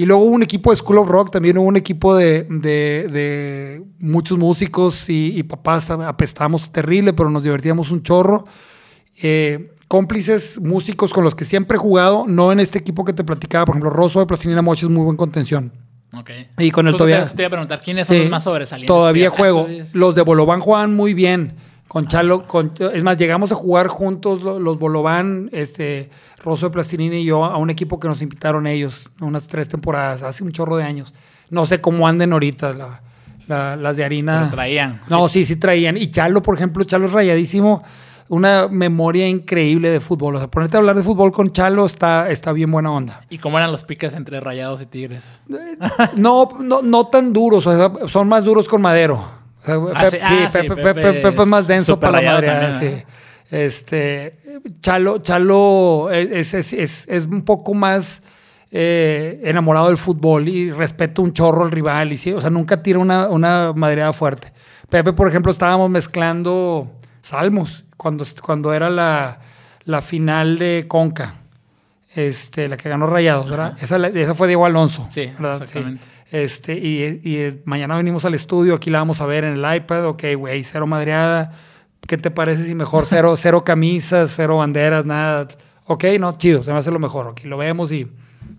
Y 0.00 0.06
luego 0.06 0.22
hubo 0.24 0.34
un 0.34 0.42
equipo 0.42 0.70
de 0.70 0.76
School 0.78 0.96
of 0.98 1.08
Rock, 1.08 1.30
también 1.30 1.58
hubo 1.58 1.66
un 1.66 1.76
equipo 1.76 2.16
de, 2.16 2.44
de- 2.48 3.06
de 3.12 3.82
muchos 3.98 4.38
músicos 4.38 5.10
y, 5.10 5.36
y 5.38 5.42
papás, 5.42 5.90
apestábamos 5.90 6.72
terrible, 6.72 7.12
pero 7.12 7.28
nos 7.30 7.42
divertíamos 7.42 7.90
un 7.90 8.02
chorro. 8.02 8.44
Eh, 9.22 9.72
cómplices 9.88 10.58
músicos 10.60 11.12
con 11.12 11.24
los 11.24 11.34
que 11.34 11.44
siempre 11.44 11.76
he 11.76 11.78
jugado, 11.78 12.24
no 12.26 12.50
en 12.52 12.60
este 12.60 12.78
equipo 12.78 13.04
que 13.04 13.12
te 13.12 13.24
platicaba, 13.24 13.66
por 13.66 13.74
ejemplo, 13.74 13.90
Rosso 13.90 14.20
de 14.20 14.26
Plastilina 14.26 14.62
Moche 14.62 14.86
es 14.86 14.90
muy 14.90 15.04
buen 15.04 15.18
contención. 15.18 15.72
Ok. 16.16 16.30
Y 16.58 16.70
con 16.70 16.86
el 16.88 16.94
todavía- 16.94 17.24
Te, 17.24 17.36
te 17.36 17.42
iba 17.42 17.48
a 17.48 17.50
preguntar, 17.50 17.80
¿quiénes 17.80 18.06
son 18.06 18.18
los 18.20 18.30
más 18.30 18.44
sobresalientes? 18.44 18.88
Todavía 18.88 19.28
juego. 19.28 19.68
Los 19.92 20.14
de 20.14 20.22
Bolobán 20.22 20.60
jugaban 20.60 20.94
muy 20.96 21.12
bien. 21.12 21.56
Con 21.90 22.06
Chalo, 22.06 22.44
con, 22.46 22.72
es 22.94 23.02
más, 23.02 23.16
llegamos 23.16 23.50
a 23.50 23.56
jugar 23.56 23.88
juntos 23.88 24.42
lo- 24.42 24.60
los 24.60 24.78
Bolobán, 24.78 25.48
este, 25.52 26.08
Rosso 26.44 26.66
de 26.66 26.70
Plastilina 26.72 27.16
y 27.16 27.24
yo, 27.24 27.44
a 27.44 27.56
un 27.56 27.68
equipo 27.68 27.98
que 27.98 28.06
nos 28.06 28.22
invitaron 28.22 28.68
ellos, 28.68 29.08
unas 29.20 29.48
tres 29.48 29.68
temporadas, 29.68 30.22
hace 30.22 30.44
un 30.44 30.52
chorro 30.52 30.76
de 30.76 30.84
años. 30.84 31.12
No 31.50 31.66
sé 31.66 31.80
cómo 31.80 32.06
anden 32.06 32.32
ahorita 32.32 32.74
la- 32.74 33.02
la- 33.48 33.74
las 33.74 33.96
de 33.96 34.04
harina. 34.04 34.46
Traían. 34.52 35.00
No, 35.10 35.28
sí, 35.28 35.44
sí 35.44 35.56
traían. 35.56 35.96
Y 35.96 36.12
Chalo, 36.12 36.42
por 36.42 36.54
ejemplo, 36.54 36.84
Chalo 36.84 37.06
es 37.06 37.12
rayadísimo. 37.12 37.82
Una 38.28 38.68
memoria 38.68 39.28
increíble 39.28 39.88
de 39.90 39.98
fútbol. 39.98 40.36
O 40.36 40.38
sea, 40.38 40.46
ponerte 40.48 40.76
a 40.76 40.78
hablar 40.78 40.94
de 40.94 41.02
fútbol 41.02 41.32
con 41.32 41.50
Chalo 41.50 41.86
está, 41.86 42.30
está 42.30 42.52
bien 42.52 42.70
buena 42.70 42.92
onda. 42.92 43.22
¿Y 43.30 43.38
cómo 43.38 43.58
eran 43.58 43.72
los 43.72 43.82
piques 43.82 44.14
entre 44.14 44.38
Rayados 44.38 44.80
y 44.80 44.86
Tigres? 44.86 45.42
No, 46.14 46.50
no, 46.60 46.82
no 46.82 47.08
tan 47.08 47.32
duros, 47.32 47.66
o 47.66 47.72
sea, 47.76 48.06
son 48.06 48.28
más 48.28 48.44
duros 48.44 48.68
con 48.68 48.80
Madero. 48.80 49.39
Ah, 49.94 50.02
Pep- 50.04 50.10
sí, 50.10 50.16
sí, 50.16 50.22
ah, 50.22 50.50
sí, 50.52 50.58
Pepe, 50.58 50.76
Pepe 50.76 51.02
Pepe- 51.22 51.42
es 51.42 51.46
más 51.48 51.66
denso 51.66 52.00
para 52.00 52.20
la 52.22 52.40
también, 52.46 52.72
sí. 52.72 53.04
Este, 53.50 54.38
Chalo, 54.80 55.18
Chalo 55.18 56.08
es, 56.10 56.54
es, 56.54 56.72
es- 56.72 57.08
es 57.08 57.26
un 57.26 57.42
poco 57.42 57.74
más 57.74 58.22
eh, 58.70 59.40
enamorado 59.44 59.88
del 59.88 59.96
fútbol 59.96 60.48
y 60.48 60.70
respeta 60.70 61.20
un 61.22 61.32
chorro 61.32 61.64
al 61.64 61.70
rival. 61.72 62.12
Y 62.12 62.16
sí, 62.16 62.32
o 62.32 62.40
sea, 62.40 62.50
nunca 62.50 62.82
tira 62.82 62.98
una, 63.00 63.28
una 63.28 63.72
madreada 63.74 64.12
fuerte. 64.12 64.52
Pepe, 64.88 65.12
por 65.12 65.26
ejemplo, 65.28 65.50
estábamos 65.50 65.90
mezclando 65.90 66.90
salmos 67.22 67.84
cuando, 67.96 68.24
cuando 68.42 68.72
era 68.72 68.88
la, 68.88 69.40
la 69.84 70.00
final 70.02 70.58
de 70.58 70.84
Conca. 70.88 71.34
Este, 72.14 72.68
la 72.68 72.76
que 72.76 72.88
ganó 72.88 73.06
Rayados, 73.06 73.48
¿verdad? 73.48 73.76
Esa, 73.80 74.04
esa 74.08 74.34
fue 74.34 74.48
Diego 74.48 74.66
Alonso. 74.66 75.06
Sí, 75.10 75.26
¿verdad? 75.38 75.62
exactamente. 75.62 76.06
Este, 76.30 76.74
y, 76.74 77.20
y, 77.24 77.36
eh, 77.38 77.60
mañana 77.64 77.96
venimos 77.96 78.24
al 78.24 78.34
estudio, 78.34 78.74
aquí 78.74 78.90
la 78.90 78.98
vamos 78.98 79.20
a 79.20 79.26
ver 79.26 79.44
en 79.44 79.62
el 79.64 79.76
iPad. 79.76 80.06
Ok, 80.06 80.24
güey, 80.36 80.62
cero 80.64 80.86
madreada. 80.86 81.52
¿Qué 82.06 82.16
te 82.16 82.30
parece 82.30 82.64
si 82.64 82.74
mejor 82.74 83.06
cero, 83.06 83.34
cero 83.38 83.64
camisas, 83.64 84.32
cero 84.34 84.58
banderas, 84.58 85.04
nada? 85.06 85.48
Ok, 85.86 86.04
no, 86.18 86.36
chido, 86.38 86.62
se 86.62 86.72
me 86.72 86.78
hace 86.78 86.90
lo 86.90 86.98
mejor. 86.98 87.28
Aquí 87.32 87.48
lo 87.48 87.56
vemos 87.56 87.90
y 87.92 88.10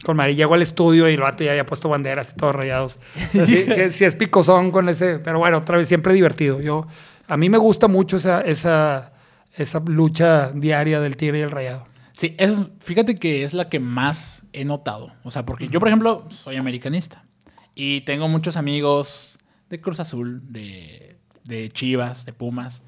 con 0.04 0.18
Mari 0.18 0.36
llego 0.36 0.54
al 0.54 0.62
estudio 0.62 1.10
y 1.10 1.14
el 1.14 1.22
vato 1.22 1.44
ya 1.44 1.52
había 1.52 1.66
puesto 1.66 1.88
banderas 1.90 2.32
y 2.32 2.36
todos 2.36 2.56
rayados. 2.56 3.00
Sea, 3.32 3.46
sí, 3.46 3.66
sí, 3.68 3.90
sí 3.90 4.06
es 4.06 4.16
picosón 4.16 4.72
con 4.72 4.90
ese, 4.90 5.20
pero 5.20 5.40
bueno, 5.40 5.60
otra 5.60 5.78
vez 5.78 5.88
siempre 5.88 6.14
divertido. 6.14 6.60
Yo, 6.62 6.88
a 7.28 7.38
mí 7.38 7.50
me 7.50 7.58
gusta 7.58 7.88
mucho 7.88 8.18
esa, 8.18 8.42
esa, 8.42 9.14
esa 9.56 9.80
lucha 9.86 10.52
diaria 10.54 11.00
del 11.00 11.16
tigre 11.16 11.40
y 11.40 11.42
el 11.42 11.52
rayado. 11.52 11.91
Sí, 12.22 12.36
es, 12.38 12.68
fíjate 12.82 13.16
que 13.16 13.44
es 13.44 13.54
la 13.56 13.68
que 13.68 13.80
más 13.80 14.46
he 14.54 14.64
notado. 14.64 15.12
O 15.24 15.32
sea, 15.32 15.44
porque 15.44 15.68
yo, 15.68 15.80
por 15.80 15.88
ejemplo, 15.88 16.28
soy 16.30 16.56
americanista. 16.56 17.26
Y 17.74 18.02
tengo 18.02 18.28
muchos 18.28 18.58
amigos 18.58 19.40
de 19.72 19.82
Cruz 19.82 20.00
Azul, 20.00 20.42
de, 20.52 21.16
de 21.46 21.70
Chivas, 21.70 22.26
de 22.26 22.34
Pumas. 22.34 22.84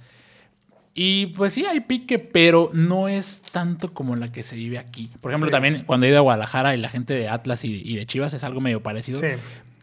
Y 0.94 1.28
pues 1.28 1.54
sí, 1.54 1.66
hay 1.66 1.80
pique, 1.80 2.20
pero 2.20 2.70
no 2.74 3.08
es 3.08 3.42
tanto 3.52 3.96
como 3.96 4.16
la 4.16 4.28
que 4.32 4.44
se 4.44 4.56
vive 4.56 4.78
aquí. 4.78 5.10
Por 5.22 5.32
ejemplo, 5.32 5.48
Sí. 5.50 5.52
también 5.54 5.84
cuando 5.88 6.06
he 6.06 6.10
ido 6.10 6.20
a 6.20 6.22
Guadalajara 6.22 6.76
y 6.76 6.78
la 6.78 6.90
gente 6.90 7.16
de 7.16 7.30
Atlas 7.30 7.66
y, 7.66 7.82
y 7.84 7.96
de 7.96 8.06
Chivas 8.06 8.36
es 8.36 8.44
algo 8.44 8.62
medio 8.62 8.84
parecido. 8.84 9.18
Sí. 9.18 9.26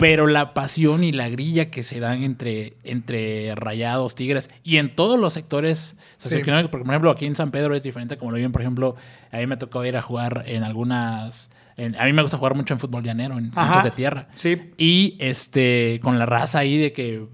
Pero 0.01 0.27
la 0.27 0.55
pasión 0.55 1.05
y 1.05 1.13
la 1.13 1.29
grilla 1.29 1.71
que 1.71 1.83
se 1.83 2.01
dan 2.01 2.23
entre, 2.25 2.75
entre 2.85 3.55
rayados, 3.55 4.15
tigres 4.15 4.51
y 4.65 4.79
en 4.79 4.95
todos 4.97 5.19
los 5.21 5.33
sectores 5.35 5.95
socioeconómicos, 6.17 6.71
porque 6.71 6.85
por 6.85 6.93
ejemplo 6.95 7.11
aquí 7.11 7.27
en 7.27 7.37
San 7.37 7.51
Pedro 7.51 7.75
es 7.77 7.83
diferente 7.83 8.17
como 8.17 8.31
lo 8.33 8.37
viven, 8.39 8.51
por 8.53 8.63
ejemplo, 8.63 8.97
a 9.31 9.37
mí 9.37 9.47
me 9.47 9.57
tocó 9.57 9.85
ir 9.85 9.97
a 9.97 10.03
jugar 10.03 10.45
en 10.47 10.63
algunas... 10.65 11.51
en- 11.77 11.95
a 12.01 12.05
mí 12.07 12.13
me 12.13 12.23
gusta 12.23 12.39
jugar 12.39 12.55
mucho 12.55 12.75
en 12.75 12.81
fútbol 12.81 13.03
llanero, 13.05 13.39
en 13.39 13.51
canchas 13.51 13.85
de 13.85 13.91
tierra. 13.93 14.29
Sí. 14.35 14.73
Y 14.79 15.17
este, 15.21 16.01
con 16.03 16.19
la 16.19 16.27
raza 16.27 16.59
ahí 16.61 16.77
de 16.79 16.93
que 16.93 17.27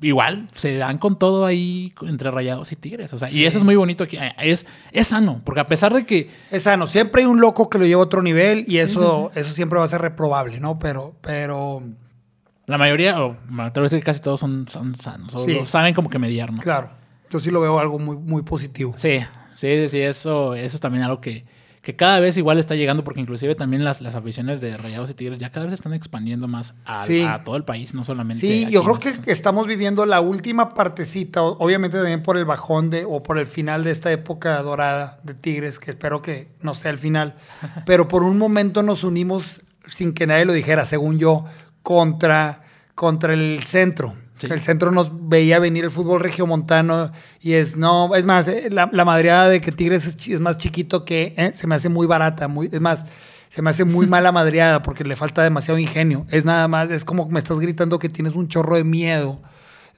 igual 0.00 0.48
se 0.54 0.76
dan 0.76 0.98
con 0.98 1.18
todo 1.18 1.46
ahí 1.46 1.92
entre 2.02 2.30
rayados 2.30 2.72
y 2.72 2.76
tigres. 2.76 3.12
O 3.12 3.18
sea, 3.18 3.30
y 3.30 3.44
eso 3.44 3.58
es 3.58 3.64
muy 3.64 3.76
bonito. 3.76 4.06
Que, 4.06 4.18
eh, 4.18 4.34
es, 4.38 4.66
es 4.92 5.08
sano, 5.08 5.40
porque 5.44 5.60
a 5.60 5.66
pesar 5.66 5.92
de 5.92 6.04
que 6.04 6.30
Es 6.50 6.64
sano. 6.64 6.86
Siempre 6.86 7.22
hay 7.22 7.28
un 7.28 7.40
loco 7.40 7.68
que 7.68 7.78
lo 7.78 7.86
lleva 7.86 8.02
a 8.02 8.04
otro 8.04 8.22
nivel 8.22 8.64
y 8.68 8.78
eso, 8.78 9.30
eso 9.34 9.54
siempre 9.54 9.78
va 9.78 9.84
a 9.84 9.88
ser 9.88 10.00
reprobable, 10.00 10.60
¿no? 10.60 10.78
Pero, 10.78 11.14
pero, 11.20 11.82
La 12.66 12.78
mayoría, 12.78 13.22
o 13.22 13.36
decir 13.82 13.98
que 13.98 14.04
casi 14.04 14.20
todos 14.20 14.40
son, 14.40 14.66
son 14.68 14.94
sanos. 14.94 15.34
o 15.34 15.46
lo 15.46 15.64
saben 15.66 15.94
como 15.94 16.08
que 16.08 16.18
mediar, 16.18 16.50
¿no? 16.50 16.58
Claro. 16.58 16.90
Yo 17.30 17.40
sí 17.40 17.50
lo 17.50 17.60
veo 17.60 17.78
algo 17.78 17.98
muy, 17.98 18.16
muy 18.16 18.42
positivo. 18.42 18.94
Sí, 18.96 19.18
sí, 19.54 19.88
sí, 19.88 20.00
eso, 20.00 20.54
eso 20.54 20.76
es 20.76 20.80
también 20.80 21.04
algo 21.04 21.20
que, 21.20 21.44
que 21.84 21.94
cada 21.94 22.18
vez 22.18 22.36
igual 22.38 22.58
está 22.58 22.74
llegando, 22.74 23.04
porque 23.04 23.20
inclusive 23.20 23.54
también 23.54 23.84
las, 23.84 24.00
las 24.00 24.14
aficiones 24.14 24.60
de 24.62 24.74
Rayados 24.76 25.10
y 25.10 25.14
Tigres 25.14 25.38
ya 25.38 25.50
cada 25.50 25.66
vez 25.66 25.74
están 25.74 25.92
expandiendo 25.92 26.48
más 26.48 26.74
a, 26.86 27.04
Sí. 27.04 27.20
a 27.20 27.44
todo 27.44 27.56
el 27.56 27.64
país, 27.64 27.92
no 27.94 28.04
solamente 28.04 28.40
Sí, 28.40 28.66
yo 28.70 28.82
creo 28.82 28.98
que 28.98 29.30
estamos 29.30 29.66
viviendo 29.66 30.06
la 30.06 30.20
última 30.22 30.72
partecita, 30.74 31.42
obviamente 31.42 31.98
también 31.98 32.22
por 32.22 32.38
el 32.38 32.46
bajón 32.46 32.88
de, 32.88 33.04
o 33.04 33.22
por 33.22 33.38
el 33.38 33.46
final 33.46 33.84
de 33.84 33.90
esta 33.90 34.10
época 34.10 34.60
dorada 34.62 35.20
de 35.24 35.34
Tigres, 35.34 35.78
que 35.78 35.90
espero 35.90 36.22
que 36.22 36.48
no 36.62 36.72
sea 36.74 36.90
el 36.90 36.98
final, 36.98 37.34
pero 37.86 38.08
por 38.08 38.22
un 38.22 38.38
momento 38.38 38.82
nos 38.82 39.04
unimos 39.04 39.60
sin 39.86 40.14
que 40.14 40.26
nadie 40.26 40.46
lo 40.46 40.54
dijera, 40.54 40.86
según 40.86 41.18
yo, 41.18 41.44
contra, 41.82 42.62
contra 42.94 43.34
el 43.34 43.60
centro. 43.64 44.14
Sí. 44.46 44.52
El 44.52 44.62
centro 44.62 44.90
nos 44.90 45.10
veía 45.28 45.58
venir 45.58 45.84
el 45.84 45.90
fútbol 45.90 46.20
regiomontano 46.20 47.12
y 47.40 47.54
es, 47.54 47.76
no, 47.76 48.14
es 48.14 48.24
más, 48.24 48.48
eh, 48.48 48.68
la, 48.70 48.88
la 48.92 49.04
madreada 49.04 49.48
de 49.48 49.60
que 49.60 49.72
Tigres 49.72 50.06
es, 50.06 50.28
es 50.28 50.40
más 50.40 50.58
chiquito 50.58 51.04
que, 51.04 51.34
eh, 51.36 51.52
se 51.54 51.66
me 51.66 51.74
hace 51.74 51.88
muy 51.88 52.06
barata, 52.06 52.48
muy, 52.48 52.68
es 52.72 52.80
más, 52.80 53.04
se 53.48 53.62
me 53.62 53.70
hace 53.70 53.84
muy 53.84 54.06
mala 54.08 54.32
madreada 54.32 54.82
porque 54.82 55.04
le 55.04 55.16
falta 55.16 55.42
demasiado 55.42 55.78
ingenio. 55.78 56.26
Es 56.30 56.44
nada 56.44 56.68
más, 56.68 56.90
es 56.90 57.04
como 57.04 57.28
que 57.28 57.34
me 57.34 57.38
estás 57.38 57.60
gritando 57.60 57.98
que 57.98 58.08
tienes 58.08 58.34
un 58.34 58.48
chorro 58.48 58.76
de 58.76 58.84
miedo 58.84 59.40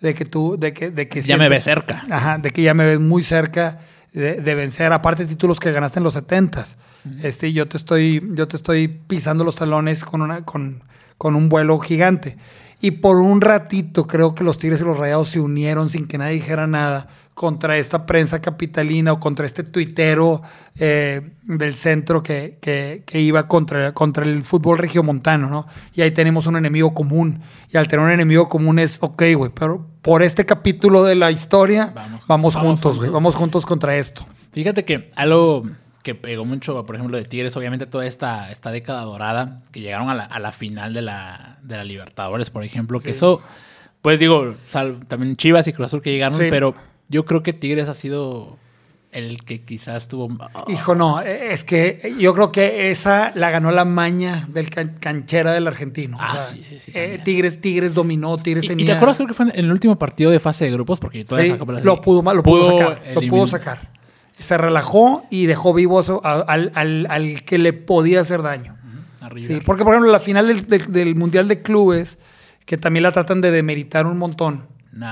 de 0.01 0.15
que 0.15 0.25
tú, 0.25 0.57
de 0.59 0.73
que, 0.73 0.91
de 0.91 1.09
que 1.09 1.23
Ya 1.23 1.37
me 1.37 1.49
ves 1.49 1.65
cerca. 1.65 2.05
Ajá, 2.11 2.39
de 2.39 2.51
que 2.51 2.63
ya 2.63 2.75
me 2.75 2.85
ves 2.85 3.01
muy 3.01 3.23
cerca 3.23 3.81
de, 4.13 4.41
de 4.41 4.55
vencer, 4.55 4.93
aparte 4.93 5.27
títulos 5.27 5.61
que 5.61 5.73
ganaste 5.73 6.01
en 6.01 6.05
los 6.05 6.17
70s. 6.17 6.77
Este, 7.23 7.53
yo 7.53 7.69
te 7.69 7.77
estoy, 7.77 8.23
yo 8.33 8.49
te 8.49 8.57
estoy 8.57 8.89
pisando 8.89 9.45
los 9.45 9.55
talones 9.57 10.05
con 10.05 10.23
una, 10.23 10.45
con, 10.45 10.83
con 11.19 11.37
un 11.37 11.49
vuelo 11.49 11.79
gigante. 11.79 12.37
Y 12.81 12.91
por 12.93 13.17
un 13.17 13.41
ratito 13.41 14.07
creo 14.07 14.35
que 14.35 14.45
los 14.45 14.59
Tigres 14.59 14.81
y 14.81 14.85
los 14.85 14.99
Rayados 14.99 15.29
se 15.31 15.41
unieron 15.41 15.89
sin 15.89 16.07
que 16.07 16.19
nadie 16.19 16.35
dijera 16.35 16.67
nada 16.67 17.09
contra 17.35 17.77
esta 17.77 18.07
prensa 18.07 18.41
capitalina 18.41 19.13
o 19.13 19.21
contra 19.21 19.45
este 19.45 19.63
tuitero 19.63 20.41
eh, 20.79 21.33
del 21.43 21.75
centro 21.77 22.23
que, 22.23 22.59
que- 22.63 23.03
que 23.05 23.21
iba 23.21 23.47
contra, 23.49 23.93
contra 23.93 24.25
el 24.25 24.43
fútbol 24.43 24.79
regiomontano, 24.79 25.49
¿no? 25.51 25.67
Y 25.95 26.01
ahí 26.03 26.11
tenemos 26.13 26.47
un 26.47 26.57
enemigo 26.57 26.95
común. 26.95 27.41
Y 27.71 27.77
al 27.77 27.89
tener 27.89 28.05
un 28.07 28.11
enemigo 28.13 28.49
común 28.49 28.79
es, 28.79 28.99
ok, 29.03 29.23
güey, 29.37 29.51
pero 29.55 29.87
por 30.03 30.23
este 30.23 30.47
capítulo 30.47 31.05
de 31.05 31.15
la 31.15 31.31
historia, 31.31 31.93
Vamos. 31.95 32.27
vamos, 32.27 32.57
juntos, 32.57 32.97
güey, 32.99 33.11
vamos 33.11 33.35
juntos 33.35 33.67
contra 33.67 33.97
esto. 33.97 34.25
Fíjate 34.53 34.85
que 34.87 35.11
algo 35.17 35.65
que 36.07 36.15
pegó 36.15 36.45
mucho, 36.45 36.87
por 36.87 36.95
ejemplo, 36.95 37.17
de 37.17 37.25
Tigres, 37.25 37.57
obviamente 37.57 37.85
toda 37.87 38.07
esta, 38.07 38.51
esta 38.53 38.71
década 38.71 39.03
dorada, 39.03 39.61
que 39.73 39.81
llegaron 39.81 40.09
a 40.09 40.15
la, 40.15 40.23
a 40.25 40.39
la 40.39 40.53
final 40.53 40.95
de 40.95 41.03
la, 41.03 41.59
de 41.63 41.77
la 41.77 41.83
Libertadores, 41.83 42.49
por 42.51 42.63
ejemplo, 42.63 42.99
que 43.01 43.07
Sí. 43.07 43.11
eso, 43.11 43.43
pues 44.03 44.21
digo, 44.21 44.55
sal- 44.69 45.01
también 45.09 45.35
Chivas 45.35 45.67
y 45.67 45.73
Cruz 45.73 45.87
Azul 45.87 46.03
que 46.03 46.13
llegaron, 46.13 46.37
Sí. 46.39 46.47
pero 46.49 46.77
yo 47.09 47.25
creo 47.25 47.43
que 47.43 47.53
Tigres 47.53 47.89
ha 47.89 47.95
sido 47.95 48.57
el 49.11 49.43
que 49.45 49.65
quizás 49.65 50.07
tuvo... 50.09 50.29
Hijo, 50.69 50.95
no, 50.95 51.23
eh, 51.23 51.49
es 51.51 51.65
que 51.65 52.15
yo 52.21 52.35
creo 52.35 52.53
que 52.53 52.91
esa 52.91 53.33
la 53.35 53.51
ganó 53.51 53.71
la 53.73 53.85
maña 53.85 54.47
del 54.49 54.71
can- 54.71 54.99
canchera 55.01 55.53
del 55.53 55.67
argentino. 55.67 56.19
Ah, 56.21 56.39
sí, 56.39 56.63
sí, 56.63 56.79
sí, 56.79 56.93
eh. 56.95 57.21
Tigres, 57.25 57.61
Tigres 57.61 57.95
dominó, 57.95 58.37
Tigres 58.39 58.63
¿Y, 58.65 58.73
y 58.81 58.85
te 58.85 58.93
acuerdas 58.93 59.17
creo 59.17 59.27
que 59.27 59.35
fue 59.35 59.47
en 59.47 59.53
el 59.65 59.73
último 59.73 59.99
partido 59.99 60.31
de 60.31 60.39
fase 60.39 60.67
de 60.67 60.71
grupos? 60.73 61.01
Porque 61.01 61.25
Sí, 61.25 61.35
esa 61.35 61.57
lo 61.57 62.01
pudo, 62.01 62.33
lo 62.35 62.43
pudo, 62.43 62.79
sacar. 62.79 63.03
Lo 63.15 63.21
pudo 63.23 63.47
sacar. 63.47 63.96
Se 64.37 64.57
relajó 64.59 65.25
y 65.31 65.47
dejó 65.47 65.75
vivo 65.75 65.99
a 66.23 66.41
al, 66.43 66.71
al- 66.75 67.07
al 67.11 67.43
que 67.45 67.59
le 67.59 67.73
podía 67.73 68.21
hacer 68.21 68.43
daño. 68.43 68.77
Sí, 69.41 69.61
porque 69.65 69.83
por 69.83 69.95
ejemplo 69.95 70.13
la 70.13 70.21
final 70.21 70.47
del, 70.47 70.67
del- 70.69 70.93
del 70.93 71.15
Mundial 71.17 71.49
de 71.49 71.61
Clubes, 71.63 72.19
que 72.65 72.77
también 72.77 73.03
la 73.03 73.11
tratan 73.13 73.41
de 73.41 73.51
demeritar 73.51 74.07
un 74.07 74.19
montón. 74.19 74.69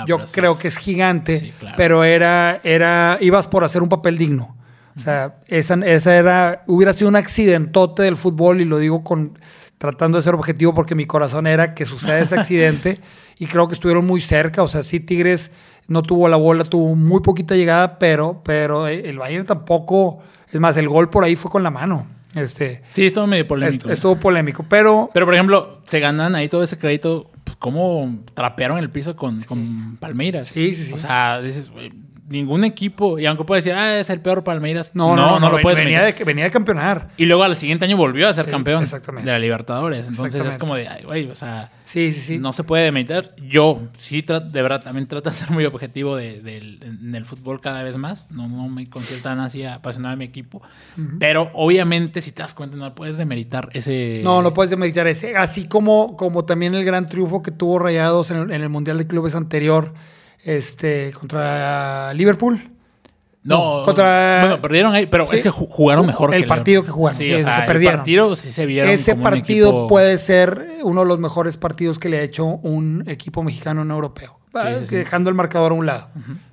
Yo 0.07 0.19
creo 0.33 0.53
es- 0.53 0.59
que 0.59 0.69
es 0.69 0.77
gigante, 0.79 1.41
Sí, 1.41 1.53
claro. 1.59 1.75
pero 1.77 2.05
era, 2.05 2.61
era, 2.65 3.19
ibas 3.21 3.47
por 3.49 3.65
hacer 3.65 3.83
un 3.83 3.89
papel 3.89 4.17
digno. 4.17 4.57
O 4.97 5.01
sea, 5.01 5.37
esa, 5.49 5.75
esa 5.85 6.17
era, 6.17 6.63
hubiera 6.69 6.93
sido 6.93 7.09
un 7.09 7.17
accidentote 7.17 8.05
del 8.05 8.17
fútbol 8.17 8.61
y 8.61 8.65
lo 8.65 8.79
digo 8.79 9.03
con 9.03 9.39
tratando 9.79 10.17
de 10.19 10.23
ser 10.23 10.35
objetivo 10.35 10.73
porque 10.73 10.95
mi 10.95 11.05
corazón 11.05 11.47
era 11.49 11.75
que 11.75 11.85
suceda 11.85 12.21
ese 12.21 12.39
accidente 12.39 13.01
y 13.39 13.47
creo 13.47 13.67
que 13.69 13.75
estuvieron 13.75 14.07
muy 14.07 14.21
cerca. 14.21 14.63
O 14.63 14.69
sea, 14.69 14.83
sí, 14.85 15.01
Tigres 15.01 15.51
no 15.89 16.03
tuvo 16.03 16.29
la 16.29 16.37
bola, 16.37 16.65
tuvo 16.65 16.95
muy 16.95 17.21
poquita 17.21 17.55
llegada, 17.55 17.99
pero, 17.99 18.41
pero 18.45 18.89
eh, 18.89 19.09
el 19.09 19.19
Bayern 19.19 19.45
tampoco, 19.47 20.19
es 20.53 20.61
más, 20.61 20.77
el 20.77 20.89
gol 20.89 21.11
por 21.11 21.25
ahí 21.25 21.37
fue 21.37 21.51
con 21.51 21.63
la 21.63 21.71
mano. 21.71 22.07
Este, 22.35 22.83
Sí, 22.93 23.07
estuvo 23.07 23.27
medio 23.29 23.47
polémico. 23.47 23.87
est- 23.87 23.93
estuvo 23.93 24.17
polémico, 24.19 24.65
pero 24.69 25.09
Pero, 25.15 25.25
por 25.27 25.35
ejemplo, 25.35 25.81
se 25.85 26.01
ganan 26.01 26.35
ahí 26.35 26.49
todo 26.49 26.65
ese 26.65 26.79
crédito. 26.79 27.31
Pues, 27.45 27.57
¿Cómo 27.57 28.19
trapearon 28.35 28.79
el 28.79 28.91
piso 28.91 29.15
con, 29.15 29.41
con 29.43 29.97
Palmeiras? 30.01 30.49
Sí, 30.49 30.75
sí, 30.75 30.83
sí. 30.85 30.93
O 30.95 30.97
sea, 30.99 31.41
dices, 31.41 31.71
güey, 31.71 31.93
ningún 32.29 32.65
equipo. 32.65 33.19
Y 33.19 33.27
aunque 33.27 33.45
puedes 33.45 33.65
decir, 33.65 33.77
ah, 33.79 33.99
es 33.99 34.11
el 34.11 34.21
peor 34.21 34.45
Palmeiras. 34.45 34.93
no, 34.95 35.15
no, 35.15 35.39
no, 35.39 35.51
lo 35.51 35.61
puedes 35.61 35.79
venía, 35.79 36.01
meter. 36.01 36.19
de, 36.19 36.25
venía 36.25 36.45
de 36.45 36.51
campeonar. 36.51 37.09
Y 37.17 37.27
luego 37.27 37.43
al 37.43 37.57
siguiente 37.57 37.85
año 37.85 37.97
volvió 37.97 38.29
a 38.29 38.33
ser 38.35 38.47
Sí, 38.47 38.51
campeón 38.51 38.83
exactamente. 38.83 39.27
de 39.27 39.33
la 39.33 39.39
Libertadores. 39.39 40.09
Entonces 40.09 40.45
es 40.45 40.57
como 40.57 40.75
de, 40.75 40.89
ay, 40.89 41.05
güey, 41.05 41.31
o 41.31 41.35
sea, 41.35 41.71
Sí, 41.85 42.13
sí, 42.13 42.21
sí. 42.21 42.39
no 42.39 42.53
se 42.53 42.65
puede 42.65 42.91
meter. 42.93 43.35
Yo 43.47 43.83
sí, 43.99 44.23
de 44.23 44.63
verdad, 44.63 44.83
también 44.83 45.07
trato 45.07 45.29
de 45.29 45.37
ser 45.37 45.51
muy 45.51 45.65
objetivo 45.67 46.17
de, 46.17 46.39
en 46.83 47.15
el 47.15 47.27
fútbol 47.27 47.61
cada 47.61 47.83
vez 47.83 47.97
más. 47.97 48.27
No, 48.31 48.49
no 48.49 48.69
me 48.69 48.89
considero 48.89 49.23
tan 49.23 49.41
así 49.41 49.65
apasionado 49.65 50.13
de 50.13 50.17
mi 50.19 50.25
equipo. 50.25 50.63
Pero 51.19 51.51
obviamente, 51.55 52.23
si 52.23 52.33
te 52.33 52.43
das 52.43 52.55
cuenta, 52.55 52.77
no 52.77 52.95
puedes 52.95 53.19
demeritar 53.19 53.69
ese. 53.75 54.21
No, 54.25 54.41
no 54.43 54.55
puedes 54.55 54.71
demeritar 54.71 55.07
ese. 55.07 55.37
Así 55.37 55.69
como, 55.69 56.17
como 56.17 56.45
también 56.45 56.75
el 56.75 56.85
gran 56.85 57.09
triunfo 57.09 57.43
que 57.43 57.51
tuvo 57.51 57.79
Rayados 57.79 58.31
en 58.31 58.39
el, 58.39 58.51
en 58.53 58.63
el 58.63 58.69
Mundial 58.69 58.97
de 58.99 59.07
Clubes 59.07 59.35
anterior 59.35 59.93
este, 60.45 61.13
contra 61.13 62.13
Liverpool. 62.15 62.71
No, 63.43 63.79
No, 63.81 63.83
contra- 63.85 64.39
Bueno, 64.41 64.61
perdieron 64.63 64.95
ahí, 64.95 65.05
pero 65.07 65.27
Sí. 65.29 65.37
es 65.37 65.43
que 65.43 65.51
ju- 65.51 65.69
jugaron 65.69 66.07
mejor 66.07 66.35
El 66.35 66.43
que 66.43 66.49
partido 66.49 66.81
Liverpool. 66.81 66.87
que 66.87 66.93
jugaron, 66.93 67.19
sí, 67.19 67.35
o 67.35 67.39
se 67.39 67.63
perdieron. 67.67 67.93
El 67.95 67.99
partido 67.99 68.37
sí 68.37 68.53
se 68.53 68.65
vieron. 68.65 68.91
Ese 68.91 69.13
como 69.13 69.19
un 69.19 69.23
partido 69.31 69.69
equipo- 69.69 69.87
puede 69.89 70.17
ser 70.17 70.79
uno 70.83 71.03
de 71.03 71.07
los 71.07 71.19
mejores 71.19 71.59
partidos 71.59 71.99
que 71.99 72.09
le 72.09 72.19
ha 72.21 72.23
hecho 72.23 72.45
un 72.47 73.05
equipo 73.07 73.43
mexicano 73.43 73.83
en 73.83 73.91
europeo. 73.91 74.39
Sí, 74.53 74.59
Ah. 74.61 74.79
Dejando 74.89 75.29
el 75.31 75.37
marcador 75.37 75.73
a 75.73 75.75
un 75.75 75.85
lado. 75.85 76.09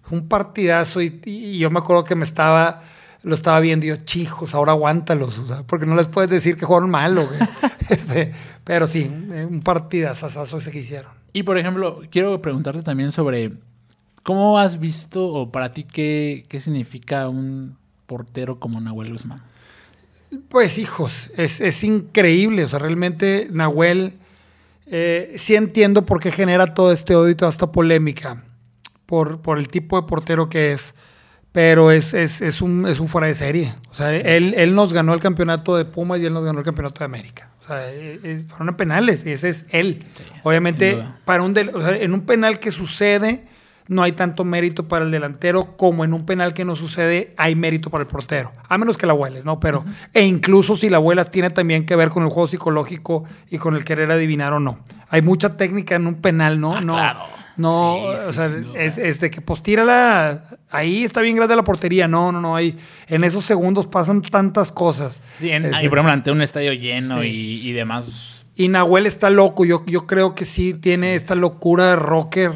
Un 0.10 0.28
partidazo 0.28 1.02
y, 1.02 1.22
y 1.24 1.60
yo 1.60 1.70
me 1.70 1.80
acuerdo 1.80 2.04
que 2.04 2.16
me 2.16 2.26
estaba, 2.26 2.82
lo 3.24 3.36
estaba 3.36 3.60
viendo 3.62 3.86
y 3.86 3.89
yo, 3.89 3.96
chicos, 3.98 4.54
ahora 4.54 4.74
aguántalos, 4.74 5.38
o 5.39 5.46
sea, 5.46 5.64
porque 5.66 5.86
no 5.86 5.96
les 5.96 6.08
puedes 6.08 6.30
decir 6.30 6.58
que 6.58 6.66
jugaron 6.66 6.89
mal, 6.89 7.14
güey. 7.16 7.28
este, 7.89 8.34
pero 8.66 8.88
sí, 8.88 9.10
un 9.50 9.62
partidazazazo 9.62 10.58
ese 10.58 10.72
que 10.72 10.80
hicieron. 10.80 11.12
Y 11.32 11.44
por 11.44 11.58
ejemplo, 11.58 12.02
quiero 12.12 12.42
preguntarte 12.42 12.82
también 12.82 13.14
sobre 13.14 13.52
cómo 14.24 14.59
has 14.59 14.80
visto 14.80 15.26
o 15.28 15.51
para 15.51 15.72
ti 15.74 15.84
qué, 15.84 16.45
qué 16.47 16.59
significa 16.59 17.28
un 17.30 17.78
portero 18.05 18.59
como 18.59 18.80
Nahuel 18.82 19.11
Guzmán. 19.11 19.43
Pues 20.49 20.78
hijos, 20.78 21.30
es, 21.38 21.59
es 21.61 21.84
increíble. 21.84 22.63
O 22.63 22.67
sea, 22.69 22.80
realmente 22.80 23.47
Nahuel, 23.51 24.13
eh, 24.88 25.34
sí 25.36 25.55
entiendo 25.55 26.05
por 26.05 26.19
qué 26.19 26.32
genera 26.32 26.74
todo 26.74 26.91
este 26.91 27.15
odio 27.15 27.30
y 27.32 27.36
toda 27.36 27.51
esta 27.51 27.72
polémica 27.72 28.43
por, 29.05 29.41
por 29.41 29.57
el 29.57 29.67
tipo 29.67 29.99
de 30.01 30.07
portero 30.07 30.49
que 30.49 30.72
es. 30.72 30.95
Pero 31.51 31.91
es, 31.91 32.13
es, 32.13 32.41
es 32.41 32.61
un, 32.61 32.88
es 32.88 33.01
un 33.01 33.09
fuera 33.09 33.28
de 33.28 33.36
serie. 33.36 33.74
O 33.91 33.95
sea, 33.95 34.15
él, 34.15 34.53
él 34.55 34.74
nos 34.74 34.93
ganó 34.93 35.13
el 35.13 35.19
campeonato 35.19 35.76
de 35.76 35.84
Pumas 35.84 36.22
y 36.22 36.26
él 36.26 36.34
nos 36.34 36.45
ganó 36.45 36.59
el 36.59 36.65
campeonato 36.65 36.99
de 36.99 37.05
América. 37.05 37.49
O 37.61 37.67
sea, 37.67 37.91
eh, 37.91 38.19
eh, 38.24 38.43
fueron 38.47 38.69
en 38.69 38.76
penales 38.78 39.26
y 39.26 39.32
ese 39.32 39.49
es 39.49 39.65
él. 39.69 40.05
Sí, 40.13 40.24
Obviamente, 40.43 41.03
para 41.26 41.43
un 41.43 41.53
del- 41.53 41.76
o 41.76 41.82
sea, 41.84 41.97
en 41.97 42.13
un 42.13 42.22
penal 42.22 42.57
que 42.59 42.72
sucede, 42.72 43.45
no 43.92 44.04
hay 44.04 44.14
tanto 44.14 44.46
mérito 44.46 44.88
para 44.88 45.04
el 45.04 45.12
delantero 45.12 45.76
como 45.76 46.06
en 46.06 46.14
un 46.14 46.26
penal 46.26 46.54
que 46.54 46.64
no 46.64 46.78
sucede, 46.78 47.34
hay 47.36 47.56
mérito 47.56 47.89
para 47.89 48.04
el 48.04 48.08
portero. 48.08 48.54
A 48.70 48.78
menos 48.78 48.98
que 48.98 49.06
la 49.06 49.14
hueles, 49.14 49.44
¿no? 49.44 49.60
Pero, 49.60 49.84
e 50.14 50.26
incluso 50.26 50.78
si 50.78 50.89
la 50.89 50.98
huelas 51.00 51.30
tiene 51.30 51.50
también 51.50 51.86
que 51.86 51.98
ver 51.98 52.08
con 52.10 52.24
el 52.24 52.30
juego 52.30 52.48
psicológico 52.48 53.26
y 53.50 53.58
con 53.58 53.76
el 53.76 53.84
querer 53.84 54.10
adivinar 54.10 54.54
o 54.54 54.62
no. 54.62 54.80
Hay 55.10 55.22
mucha 55.22 55.58
técnica 55.58 55.96
en 55.96 56.08
un 56.08 56.16
penal, 56.16 56.58
¿no? 56.60 56.74
Ah, 56.78 56.80
no, 56.82 56.94
claro. 56.94 57.20
no, 57.58 57.98
Sí, 58.16 58.18
sí, 58.24 58.30
o 58.30 58.34
sea, 58.34 58.52
es, 58.76 58.98
es 58.98 59.20
de 59.20 59.30
que 59.30 59.42
pues 59.42 59.62
tírala, 59.62 60.46
ahí 60.70 61.04
está 61.04 61.20
bien 61.20 61.36
grande 61.36 61.58
la 61.58 61.66
portería. 61.66 62.08
No, 62.08 62.32
no, 62.32 62.39
no, 62.39 62.56
hay, 62.56 62.78
en 63.10 63.26
esos 63.26 63.44
segundos 63.44 63.88
pasan 63.88 64.22
tantas 64.22 64.72
cosas. 64.72 65.20
Sí, 65.39 65.52
en- 65.52 65.66
Ese- 65.66 65.86
y 65.86 65.89
por 65.89 65.98
ejemplo, 65.98 66.14
ante 66.14 66.32
un 66.32 66.42
estadio 66.42 66.72
lleno 66.72 67.22
Sí. 67.22 67.28
y, 67.28 67.70
y 67.70 67.74
demás. 67.74 68.46
Y 68.56 68.70
Nahuel 68.70 69.06
está 69.06 69.30
loco. 69.30 69.66
Yo, 69.66 69.84
yo 69.86 70.08
creo 70.08 70.34
que 70.34 70.46
sí 70.46 70.74
tiene 70.74 71.16
esta 71.16 71.36
locura 71.36 71.88
de 71.89 71.96
rocker, 71.98 72.54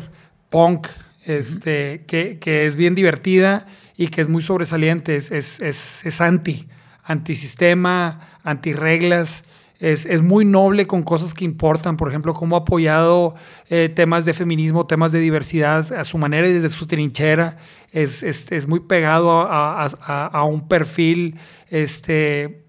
punk, 0.50 0.88
este, 1.26 2.04
que, 2.08 2.38
que 2.40 2.66
es 2.66 2.76
bien 2.76 2.96
divertida 2.96 3.66
y 3.98 4.08
que 4.08 4.22
es 4.22 4.28
muy 4.30 4.42
sobresaliente. 4.42 5.16
Es, 5.16 5.32
es, 5.32 5.60
es, 5.60 6.06
es 6.06 6.22
anti, 6.22 6.68
antisistema, 7.04 8.20
antirreglas. 8.44 9.44
Es, 9.80 10.06
es 10.06 10.22
muy 10.22 10.46
noble 10.46 10.88
con 10.88 11.04
cosas 11.04 11.34
que 11.34 11.44
importan. 11.44 11.98
Por 11.98 12.08
ejemplo, 12.08 12.34
cómo 12.34 12.56
ha 12.56 12.60
apoyado 12.60 13.36
eh, 13.70 13.90
temas 13.94 14.24
de 14.24 14.34
feminismo, 14.34 14.86
temas 14.88 15.12
de 15.12 15.20
diversidad 15.20 15.92
a 15.94 16.04
su 16.06 16.18
manera 16.18 16.48
y 16.48 16.54
desde 16.54 16.70
su 16.70 16.88
trinchera. 16.88 17.58
Es, 17.92 18.24
es, 18.24 18.52
es 18.52 18.68
muy 18.68 18.80
pegado 18.82 19.32
a, 19.42 19.84
a- 19.86 19.92
a- 20.02 20.26
a 20.28 20.44
un 20.46 20.68
perfil 20.68 21.36
este, 21.70 22.64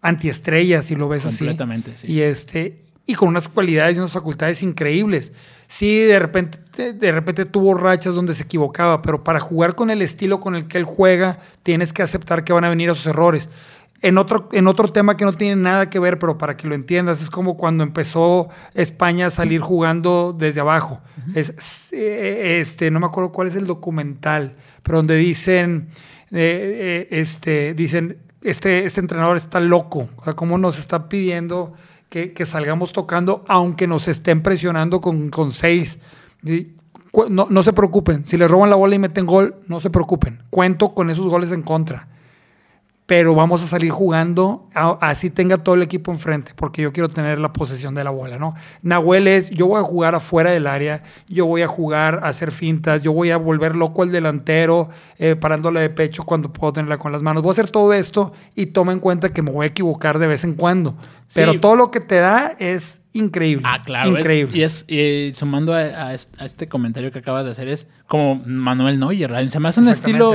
antiestrella, 0.00 0.82
si 0.82 0.96
lo 0.96 1.08
ves 1.08 1.26
así. 1.26 1.38
Completamente, 1.38 1.92
sí. 1.96 2.10
Y 2.12 2.20
este, 2.20 2.80
y 3.06 3.14
con 3.14 3.28
unas 3.28 3.48
cualidades 3.48 3.96
y 3.96 3.98
unas 4.00 4.12
facultades 4.12 4.62
increíbles. 4.62 5.32
Sí, 5.68 6.00
de 6.00 6.18
repente, 6.18 6.92
de 6.92 7.12
repente 7.12 7.44
tuvo 7.44 7.74
rachas 7.74 8.14
donde 8.14 8.34
se 8.34 8.42
equivocaba, 8.42 9.02
pero 9.02 9.24
para 9.24 9.40
jugar 9.40 9.74
con 9.74 9.90
el 9.90 10.02
estilo 10.02 10.40
con 10.40 10.54
el 10.54 10.66
que 10.66 10.78
él 10.78 10.84
juega, 10.84 11.38
tienes 11.62 11.92
que 11.92 12.02
aceptar 12.02 12.44
que 12.44 12.52
van 12.52 12.64
a 12.64 12.68
venir 12.68 12.90
esos 12.90 13.06
errores. 13.06 13.48
En 14.02 14.18
otro, 14.18 14.48
en 14.52 14.66
otro 14.66 14.92
tema 14.92 15.16
que 15.16 15.24
no 15.24 15.32
tiene 15.32 15.56
nada 15.56 15.88
que 15.88 15.98
ver, 15.98 16.18
pero 16.18 16.36
para 16.36 16.56
que 16.56 16.68
lo 16.68 16.74
entiendas, 16.74 17.22
es 17.22 17.30
como 17.30 17.56
cuando 17.56 17.82
empezó 17.82 18.50
España 18.74 19.26
a 19.26 19.30
salir 19.30 19.60
jugando 19.60 20.34
desde 20.36 20.60
abajo. 20.60 21.00
es, 21.34 21.92
eh, 21.92 22.58
este, 22.60 22.90
no 22.90 23.00
me 23.00 23.06
acuerdo 23.06 23.32
cuál 23.32 23.48
es 23.48 23.56
el 23.56 23.66
documental, 23.66 24.56
pero 24.82 24.98
donde 24.98 25.16
dicen, 25.16 25.88
eh, 26.30 27.06
eh, 27.10 27.20
este, 27.20 27.72
dicen, 27.74 28.18
este, 28.42 28.84
este 28.84 29.00
entrenador 29.00 29.36
está 29.36 29.60
loco, 29.60 30.08
o 30.16 30.24
sea, 30.24 30.34
cómo 30.34 30.58
nos 30.58 30.78
está 30.78 31.08
pidiendo 31.08 31.74
que, 32.08 32.46
salgamos 32.46 32.92
tocando, 32.92 33.44
aunque 33.48 33.86
nos 33.86 34.08
estén 34.08 34.42
presionando 34.42 35.00
con, 35.00 35.30
con 35.30 35.52
seis. 35.52 35.98
No, 37.30 37.46
no 37.50 37.62
se 37.62 37.72
preocupen, 37.72 38.26
si 38.26 38.36
le 38.36 38.48
roban 38.48 38.70
la 38.70 38.76
bola 38.76 38.94
y 38.94 38.98
meten 38.98 39.26
gol, 39.26 39.56
no 39.66 39.80
se 39.80 39.90
preocupen, 39.90 40.42
cuento 40.50 40.94
con 40.94 41.10
esos 41.10 41.28
goles 41.28 41.50
en 41.50 41.62
contra 41.62 42.08
pero 43.06 43.36
vamos 43.36 43.62
a 43.62 43.66
salir 43.66 43.92
jugando 43.92 44.68
así 45.00 45.30
tenga 45.30 45.58
todo 45.58 45.76
el 45.76 45.82
equipo 45.82 46.10
enfrente, 46.10 46.52
porque 46.56 46.82
yo 46.82 46.92
quiero 46.92 47.08
tener 47.08 47.38
la 47.38 47.52
posesión 47.52 47.94
de 47.94 48.02
la 48.02 48.10
bola, 48.10 48.36
¿no? 48.36 48.54
Nahuel 48.82 49.28
es, 49.28 49.48
yo 49.50 49.68
voy 49.68 49.80
a 49.80 49.84
jugar 49.84 50.16
afuera 50.16 50.50
del 50.50 50.66
área, 50.66 51.04
yo 51.28 51.46
voy 51.46 51.62
a 51.62 51.68
jugar 51.68 52.20
a 52.24 52.28
hacer 52.28 52.50
fintas, 52.50 53.02
yo 53.02 53.12
voy 53.12 53.30
a 53.30 53.36
volver 53.36 53.76
loco 53.76 54.02
al 54.02 54.10
delantero, 54.10 54.90
eh, 55.18 55.36
parándole 55.36 55.80
de 55.80 55.90
pecho 55.90 56.24
cuando 56.24 56.52
puedo 56.52 56.72
tenerla 56.72 56.98
con 56.98 57.12
las 57.12 57.22
manos. 57.22 57.42
Voy 57.42 57.50
a 57.50 57.52
hacer 57.52 57.70
todo 57.70 57.92
esto 57.92 58.32
y 58.56 58.66
toma 58.66 58.92
en 58.92 58.98
cuenta 58.98 59.28
que 59.28 59.40
me 59.40 59.52
voy 59.52 59.64
a 59.64 59.68
equivocar 59.68 60.18
de 60.18 60.26
vez 60.26 60.42
en 60.42 60.54
cuando, 60.54 60.96
pero 61.32 61.60
todo 61.60 61.76
lo 61.76 61.92
que 61.92 62.00
te 62.00 62.16
da 62.16 62.56
es 62.58 63.02
increíble. 63.12 63.62
Ah, 63.66 63.82
claro. 63.84 64.10
Increíble. 64.10 64.58
y 64.58 64.62
es, 64.62 64.84
sumando 65.38 65.74
a, 65.74 66.12
este 66.12 66.68
comentario 66.68 67.12
que 67.12 67.20
acabas 67.20 67.44
de 67.44 67.52
hacer, 67.52 67.68
es 67.68 67.86
como 68.08 68.42
Manuel 68.44 68.98
Neuer, 68.98 69.48
se 69.48 69.60
me 69.60 69.68
hace 69.68 69.80
un 69.80 69.88
estilo, 69.88 70.34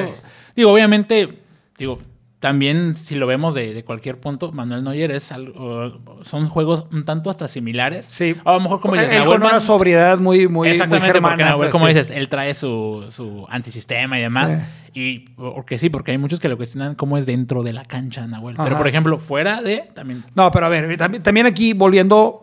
digo, 0.56 0.72
obviamente, 0.72 1.38
digo, 1.78 2.00
también, 2.42 2.96
si 2.96 3.14
lo 3.14 3.28
vemos 3.28 3.54
de, 3.54 3.84
cualquier 3.84 4.20
punto, 4.20 4.52
Manuel 4.52 4.84
Neuer 4.84 5.12
es 5.12 5.32
algo, 5.32 6.02
son 6.24 6.48
juegos 6.48 6.86
un 6.92 7.06
tanto 7.06 7.30
hasta 7.30 7.48
similares. 7.48 8.08
Sí. 8.10 8.36
a 8.44 8.54
lo 8.54 8.62
mejor 8.62 8.82
como 8.82 8.96
él 8.96 9.24
con 9.26 9.44
una 9.44 9.60
sobriedad 9.60 10.18
muy, 10.18 10.48
muy, 10.48 10.70
Exactamente, 10.70 11.22
porque 11.22 11.44
Nahuel, 11.44 11.58
pues, 11.58 11.72
como 11.72 11.86
dices, 11.86 12.10
él 12.10 12.30
trae 12.30 12.56
su, 12.56 13.06
su 13.10 13.46
antisistema 13.48 14.18
y 14.18 14.24
demás. 14.24 14.58
Y 14.92 15.20
porque 15.36 15.78
sí, 15.78 15.92
porque 15.92 16.12
hay 16.12 16.18
muchos 16.18 16.40
que 16.40 16.50
lo 16.50 16.58
cuestionan 16.58 16.96
cómo 16.96 17.20
es 17.20 17.28
dentro 17.28 17.62
de 17.62 17.74
la 17.74 17.86
cancha, 17.86 18.26
Nahuel. 18.26 18.56
Pero, 18.58 18.76
por 18.76 18.88
ejemplo, 18.88 19.20
fuera 19.20 19.62
de 19.62 19.84
también. 19.94 20.26
No, 20.34 20.52
pero 20.52 20.66
a 20.66 20.70
ver, 20.70 20.98
también, 20.98 21.46
aquí 21.46 21.74
volviendo, 21.74 22.42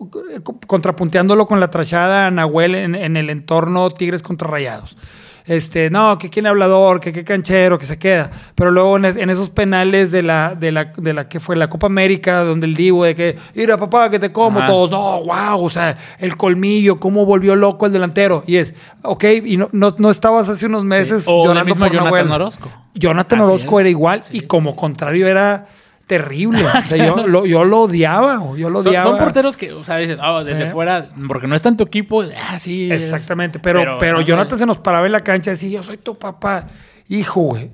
contrapunteándolo 0.68 1.46
con 1.46 1.58
la 1.58 1.70
trachada 1.70 2.30
Nahuel 2.30 2.76
en, 2.76 2.94
en 2.94 3.16
el 3.16 3.30
entorno 3.30 3.90
Tigres 3.90 4.22
contra 4.22 4.48
Rayados 4.48 4.96
este, 5.48 5.90
no, 5.90 6.18
que 6.18 6.28
quién 6.28 6.46
hablador, 6.46 7.00
que 7.00 7.12
qué 7.12 7.24
canchero, 7.24 7.78
que 7.78 7.86
se 7.86 7.98
queda. 7.98 8.30
Pero 8.54 8.70
luego 8.70 8.96
en, 8.98 9.30
esos 9.30 9.50
penales 9.50 10.12
de 10.12 10.22
la, 10.22 10.54
de 10.54 10.70
la, 10.70 10.92
de 10.96 11.14
la 11.14 11.28
que 11.28 11.40
fue 11.40 11.56
la 11.56 11.68
Copa 11.68 11.86
América, 11.86 12.44
donde 12.44 12.66
el 12.66 12.74
Divo 12.74 13.04
de 13.04 13.14
que, 13.14 13.36
mira 13.54 13.76
papá, 13.78 14.10
que 14.10 14.18
te 14.18 14.30
como, 14.30 14.64
todos, 14.66 14.90
no, 14.90 15.24
wow, 15.24 15.64
o 15.64 15.70
sea, 15.70 15.96
el 16.18 16.36
colmillo, 16.36 17.00
cómo 17.00 17.24
volvió 17.24 17.56
loco 17.56 17.86
el 17.86 17.92
delantero. 17.92 18.44
Y 18.46 18.56
es, 18.56 18.74
ok, 19.02 19.24
y 19.44 19.56
no, 19.56 19.68
no, 19.72 20.10
estabas 20.10 20.48
hace 20.48 20.66
unos 20.66 20.84
meses 20.84 21.26
llorando 21.26 21.74
por 21.74 21.90
Jonathan 21.90 22.30
Orozco. 22.30 22.70
Jonathan 22.94 23.40
Orozco 23.40 23.80
era 23.80 23.88
igual, 23.88 24.22
y 24.30 24.42
como 24.42 24.76
contrario 24.76 25.26
era 25.26 25.66
terrible. 26.08 26.64
O 26.64 26.86
sea, 26.86 26.96
yo, 26.96 27.16
lo, 27.28 27.46
yo 27.46 27.64
lo 27.64 27.82
odiaba. 27.82 28.42
Yo 28.56 28.70
lo 28.70 28.80
odiaba. 28.80 29.04
Son, 29.04 29.18
porteros 29.18 29.56
que, 29.56 29.72
o 29.72 29.84
sea, 29.84 29.98
dices, 29.98 30.18
oh, 30.20 30.42
desde 30.42 30.70
fuera, 30.70 31.06
porque 31.28 31.46
no 31.46 31.54
es 31.54 31.62
tanto 31.62 31.84
equipo. 31.84 32.22
Ah, 32.22 32.58
sí. 32.58 32.90
Exactamente. 32.90 33.60
Pero, 33.60 33.98
pero, 34.00 34.20
Jonathan 34.22 34.58
se 34.58 34.66
nos 34.66 34.78
paraba 34.78 35.06
en 35.06 35.12
la 35.12 35.20
cancha 35.20 35.52
y 35.52 35.54
decía, 35.54 35.70
yo 35.78 35.82
soy 35.84 35.98
tu 35.98 36.18
papá. 36.18 36.66
Hijo, 37.10 37.40
güey. 37.40 37.70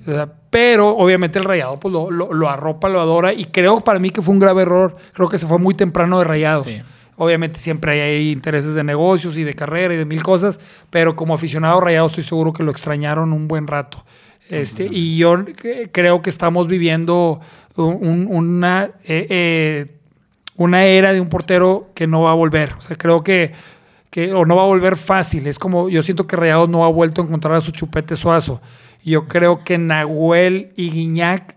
pero 0.49 0.91
obviamente 0.91 1.41
el 1.41 1.45
rayado 1.45 1.80
pues 1.80 1.93
lo, 1.93 2.09
lo, 2.09 2.49
arropa, 2.49 2.89
lo 2.89 3.01
adora. 3.01 3.32
Y 3.32 3.47
creo 3.47 3.80
para 3.80 3.99
mí 3.99 4.11
que 4.11 4.22
fue 4.22 4.32
un 4.32 4.39
grave 4.39 4.62
error. 4.62 4.95
Creo 5.12 5.28
que 5.28 5.39
se 5.39 5.47
fue 5.47 5.59
muy 5.59 5.74
temprano 5.74 6.18
de 6.18 6.24
rayados. 6.24 6.68
Obviamente 7.16 7.59
siempre 7.59 8.01
hay 8.01 8.30
intereses 8.32 8.74
de 8.74 8.85
negocios 8.85 9.37
y 9.37 9.45
de 9.45 9.55
carrera 9.55 9.95
y 9.95 9.97
de 9.97 10.05
mil 10.05 10.22
cosas, 10.22 10.59
pero 10.91 11.16
como 11.16 11.35
aficionado 11.35 11.80
rayado 11.80 12.09
estoy 12.09 12.24
seguro 12.24 12.53
que 12.53 12.62
lo 12.62 12.70
extrañaron 12.70 13.32
un 13.32 13.49
buen 13.49 13.66
rato. 13.66 14.05
Este, 14.51 14.88
y 14.90 15.16
yo 15.16 15.45
creo 15.90 16.22
que 16.22 16.30
estamos 16.30 16.68
viviendo 16.68 17.40
una, 17.76 18.90
eh, 19.05 19.26
eh, 19.30 19.86
una 20.57 20.84
era 20.84 21.12
de 21.12 21.20
un 21.20 21.28
portero 21.28 21.90
que 21.95 22.07
no 22.07 22.22
va 22.22 22.32
a 22.32 22.34
volver. 22.34 22.74
O 22.78 22.80
sea, 22.80 22.97
creo 22.97 23.24
que, 23.24 23.53
que 24.11 24.32
o 24.32 24.45
no 24.45 24.57
va 24.57 24.62
a 24.62 24.66
volver 24.66 24.97
fácil. 24.97 25.47
Es 25.47 25.59
como, 25.59 25.88
yo 25.88 26.03
siento 26.03 26.26
que 26.26 26.36
Rayados 26.36 26.68
no 26.68 26.84
ha 26.84 26.88
vuelto 26.88 27.22
a 27.22 27.24
encontrar 27.24 27.55
a 27.55 27.61
su 27.61 27.70
chupete 27.70 28.16
suazo. 28.16 28.61
Yo 29.05 29.28
creo 29.28 29.64
que 29.64 29.78
Nahuel 29.78 30.72
y 30.76 30.90
Guiñac, 30.90 31.57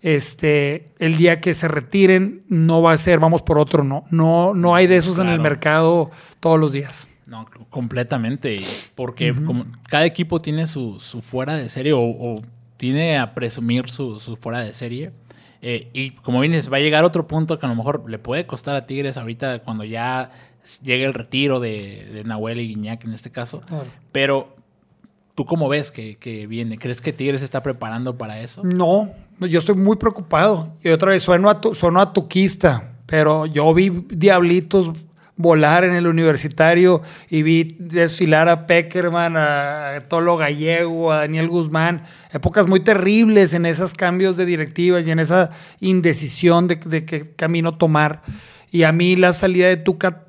este, 0.00 0.86
el 0.98 1.16
día 1.16 1.40
que 1.40 1.54
se 1.54 1.68
retiren, 1.68 2.42
no 2.48 2.82
va 2.82 2.92
a 2.92 2.98
ser, 2.98 3.18
vamos 3.18 3.42
por 3.42 3.58
otro, 3.58 3.84
no. 3.84 4.04
No, 4.10 4.54
no 4.54 4.74
hay 4.74 4.86
de 4.86 4.96
esos 4.96 5.18
en 5.18 5.28
el 5.28 5.40
mercado 5.40 6.10
todos 6.40 6.58
los 6.58 6.72
días. 6.72 7.07
No, 7.28 7.46
completamente. 7.68 8.58
Porque 8.94 9.34
como 9.34 9.66
cada 9.88 10.06
equipo 10.06 10.40
tiene 10.40 10.66
su, 10.66 10.98
fuera 11.22 11.56
de 11.56 11.68
serie 11.68 11.92
o, 11.94 12.40
tiene 12.78 13.18
a 13.18 13.34
presumir 13.34 13.90
su, 13.90 14.18
su 14.18 14.36
fuera 14.36 14.60
de 14.60 14.72
serie. 14.72 15.12
Eh, 15.60 15.90
y 15.92 16.12
como 16.12 16.40
vienes, 16.40 16.72
va 16.72 16.78
a 16.78 16.80
llegar 16.80 17.04
otro 17.04 17.26
punto 17.26 17.58
que 17.58 17.66
a 17.66 17.68
lo 17.68 17.74
mejor 17.74 18.08
le 18.08 18.18
puede 18.18 18.46
costar 18.46 18.76
a 18.76 18.86
Tigres 18.86 19.18
ahorita 19.18 19.58
cuando 19.58 19.84
ya 19.84 20.30
llegue 20.82 21.04
el 21.04 21.12
retiro 21.12 21.60
de, 21.60 22.22
Nahuel 22.24 22.60
y 22.60 22.68
Guiñac 22.68 23.04
en 23.04 23.12
este 23.12 23.30
caso. 23.30 23.60
Pero, 24.10 24.56
¿tú 25.34 25.44
cómo 25.44 25.68
ves 25.68 25.90
que, 25.90 26.46
viene? 26.48 26.78
¿Crees 26.78 27.02
que 27.02 27.12
Tigres 27.12 27.42
está 27.42 27.62
preparando 27.62 28.16
para 28.16 28.40
eso? 28.40 28.62
No, 28.64 29.10
yo 29.40 29.58
estoy 29.58 29.74
muy 29.74 29.96
preocupado. 29.96 30.72
Y 30.82 30.88
otra 30.88 31.10
vez, 31.10 31.22
sueno 31.22 31.50
a, 31.50 31.60
tu, 31.60 31.72
a 31.74 32.12
tuquista, 32.14 32.94
pero 33.04 33.44
yo 33.44 33.74
vi 33.74 33.90
Diablitos 33.90 34.92
volar 35.38 35.84
en 35.84 35.94
el 35.94 36.06
universitario 36.06 37.00
y 37.30 37.42
vi 37.42 37.76
desfilar 37.78 38.48
a 38.48 38.66
Peckerman, 38.66 39.36
a 39.36 40.02
Tolo 40.08 40.36
Gallego, 40.36 41.12
a 41.12 41.18
Daniel 41.18 41.48
Guzmán, 41.48 42.02
épocas 42.32 42.66
muy 42.66 42.80
terribles 42.80 43.54
en 43.54 43.64
esos 43.64 43.94
cambios 43.94 44.36
de 44.36 44.44
directivas 44.44 45.06
y 45.06 45.12
en 45.12 45.20
esa 45.20 45.50
indecisión 45.80 46.66
de, 46.66 46.78
qué 46.78 47.30
camino 47.36 47.78
tomar. 47.78 48.22
Y 48.70 48.82
a 48.82 48.92
mí 48.92 49.14
la 49.14 49.32
salida 49.32 49.68
de 49.68 49.76
Tuca, 49.76 50.24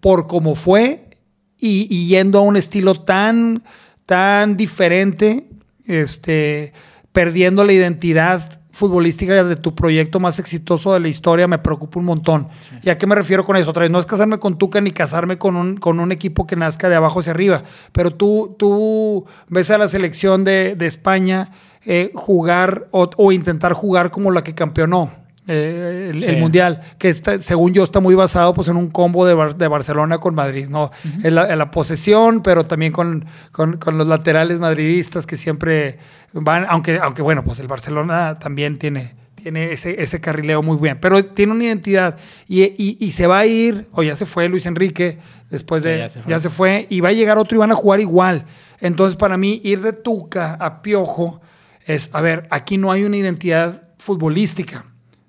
por 0.00 0.26
como 0.26 0.56
fue 0.56 1.16
y, 1.56 2.06
yendo 2.06 2.40
a 2.40 2.42
un 2.42 2.56
estilo 2.56 3.00
tan, 3.00 3.62
tan 4.06 4.56
diferente, 4.56 5.46
este, 5.86 6.72
perdiendo 7.12 7.64
la 7.64 7.72
identidad 7.72 8.57
futbolística 8.70 9.44
de 9.44 9.56
tu 9.56 9.74
proyecto 9.74 10.20
más 10.20 10.38
exitoso 10.38 10.92
de 10.92 11.00
la 11.00 11.08
historia 11.08 11.48
me 11.48 11.58
preocupa 11.58 11.98
un 11.98 12.04
montón. 12.04 12.48
¿Y 12.82 12.90
a 12.90 12.98
qué 12.98 13.06
me 13.06 13.14
refiero 13.14 13.44
con 13.44 13.56
eso? 13.56 13.70
Otra 13.70 13.82
vez, 13.82 13.90
no 13.90 13.98
es 13.98 14.06
casarme 14.06 14.38
con 14.38 14.58
Tuca 14.58 14.80
ni 14.80 14.92
casarme 14.92 15.38
con 15.38 15.56
un, 15.56 15.76
con 15.76 16.00
un 16.00 16.12
equipo 16.12 16.46
que 16.46 16.56
nazca 16.56 16.88
de 16.88 16.96
abajo 16.96 17.20
hacia 17.20 17.32
arriba, 17.32 17.62
pero 17.92 18.12
tú, 18.12 18.54
tú 18.58 19.26
ves 19.48 19.70
a 19.70 19.78
la 19.78 19.88
selección 19.88 20.44
de, 20.44 20.76
España 20.80 21.50
eh, 21.84 22.12
jugar 22.14 22.88
o, 22.92 23.32
intentar 23.32 23.72
jugar 23.72 24.10
como 24.10 24.30
la 24.30 24.42
que 24.42 24.54
campeonó. 24.54 25.10
Eh, 25.50 26.12
el, 26.14 26.36
mundial, 26.36 26.82
que 26.98 27.08
está, 27.08 27.38
según 27.38 27.72
yo 27.72 27.82
está 27.82 28.00
muy 28.00 28.14
basado 28.14 28.52
pues, 28.52 28.68
en 28.68 28.76
un 28.76 28.90
combo 28.90 29.24
de, 29.24 29.34
de 29.54 29.66
Barcelona 29.66 30.18
con 30.18 30.34
Madrid, 30.34 30.68
¿no? 30.68 30.90
en, 31.24 31.34
la, 31.34 31.70
posesión, 31.70 32.42
pero 32.42 32.66
también 32.66 32.92
con, 32.92 33.24
con, 33.50 33.78
con, 33.78 33.96
los 33.96 34.06
laterales 34.06 34.58
madridistas 34.58 35.24
que 35.26 35.38
siempre 35.38 35.98
van, 36.34 36.66
aunque, 36.68 36.98
aunque 36.98 37.22
bueno, 37.22 37.44
pues 37.44 37.60
el 37.60 37.66
Barcelona 37.66 38.38
también 38.38 38.76
tiene, 38.76 39.14
tiene 39.36 39.72
ese, 39.72 40.02
ese 40.02 40.20
carrileo 40.20 40.62
muy 40.62 40.76
bien, 40.76 40.98
pero 41.00 41.24
tiene 41.24 41.52
una 41.52 41.64
identidad. 41.64 42.18
Y, 42.46 42.74
y, 43.02 43.10
se 43.12 43.26
va 43.26 43.38
a 43.38 43.46
ir, 43.46 43.86
o 43.92 44.02
ya 44.02 44.16
se 44.16 44.26
fue 44.26 44.50
Luis 44.50 44.66
Enrique, 44.66 45.16
después 45.48 45.82
de, 45.82 45.96
ya, 45.96 46.08
se 46.10 46.20
ya, 46.26 46.40
se 46.40 46.50
fue, 46.50 46.86
y 46.90 47.00
va 47.00 47.08
a 47.08 47.12
llegar 47.12 47.38
otro 47.38 47.56
y 47.56 47.58
van 47.58 47.72
a 47.72 47.74
jugar 47.74 48.00
igual. 48.00 48.44
Entonces, 48.80 49.16
para 49.16 49.38
mí, 49.38 49.62
ir 49.64 49.80
de 49.80 49.94
Tuca 49.94 50.58
a 50.60 50.82
Piojo 50.82 51.40
es, 51.86 52.10
a 52.12 52.20
ver, 52.20 52.46
aquí 52.50 52.76
no 52.76 52.92
hay 52.92 53.04
una 53.04 53.16
identidad 53.16 53.88
futbolística 53.96 54.84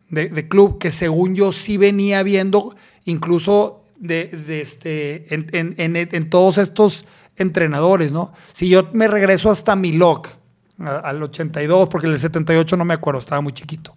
de, 0.10 0.48
club 0.48 0.80
que 0.80 0.91
según 0.91 1.36
yo 1.36 1.52
sí 1.52 1.77
venía 1.77 2.23
viendo, 2.23 2.76
incluso 3.06 3.84
de, 3.98 4.30
este, 4.61 5.34
en, 5.34 5.76
en, 5.88 6.30
todos 6.30 6.57
estos 6.57 7.06
entrenadores, 7.36 8.11
¿no? 8.11 8.34
Si 8.53 8.69
yo 8.69 8.90
me 8.94 9.07
regreso 9.07 9.49
hasta 9.49 9.76
Milok, 9.76 10.30
al 10.80 11.22
82, 11.22 11.90
porque 11.90 12.07
el 12.07 12.18
78 12.18 12.77
no 12.77 12.86
me 12.86 12.94
acuerdo, 12.94 13.19
estaba 13.19 13.41
muy 13.41 13.53
chiquito. 13.53 13.95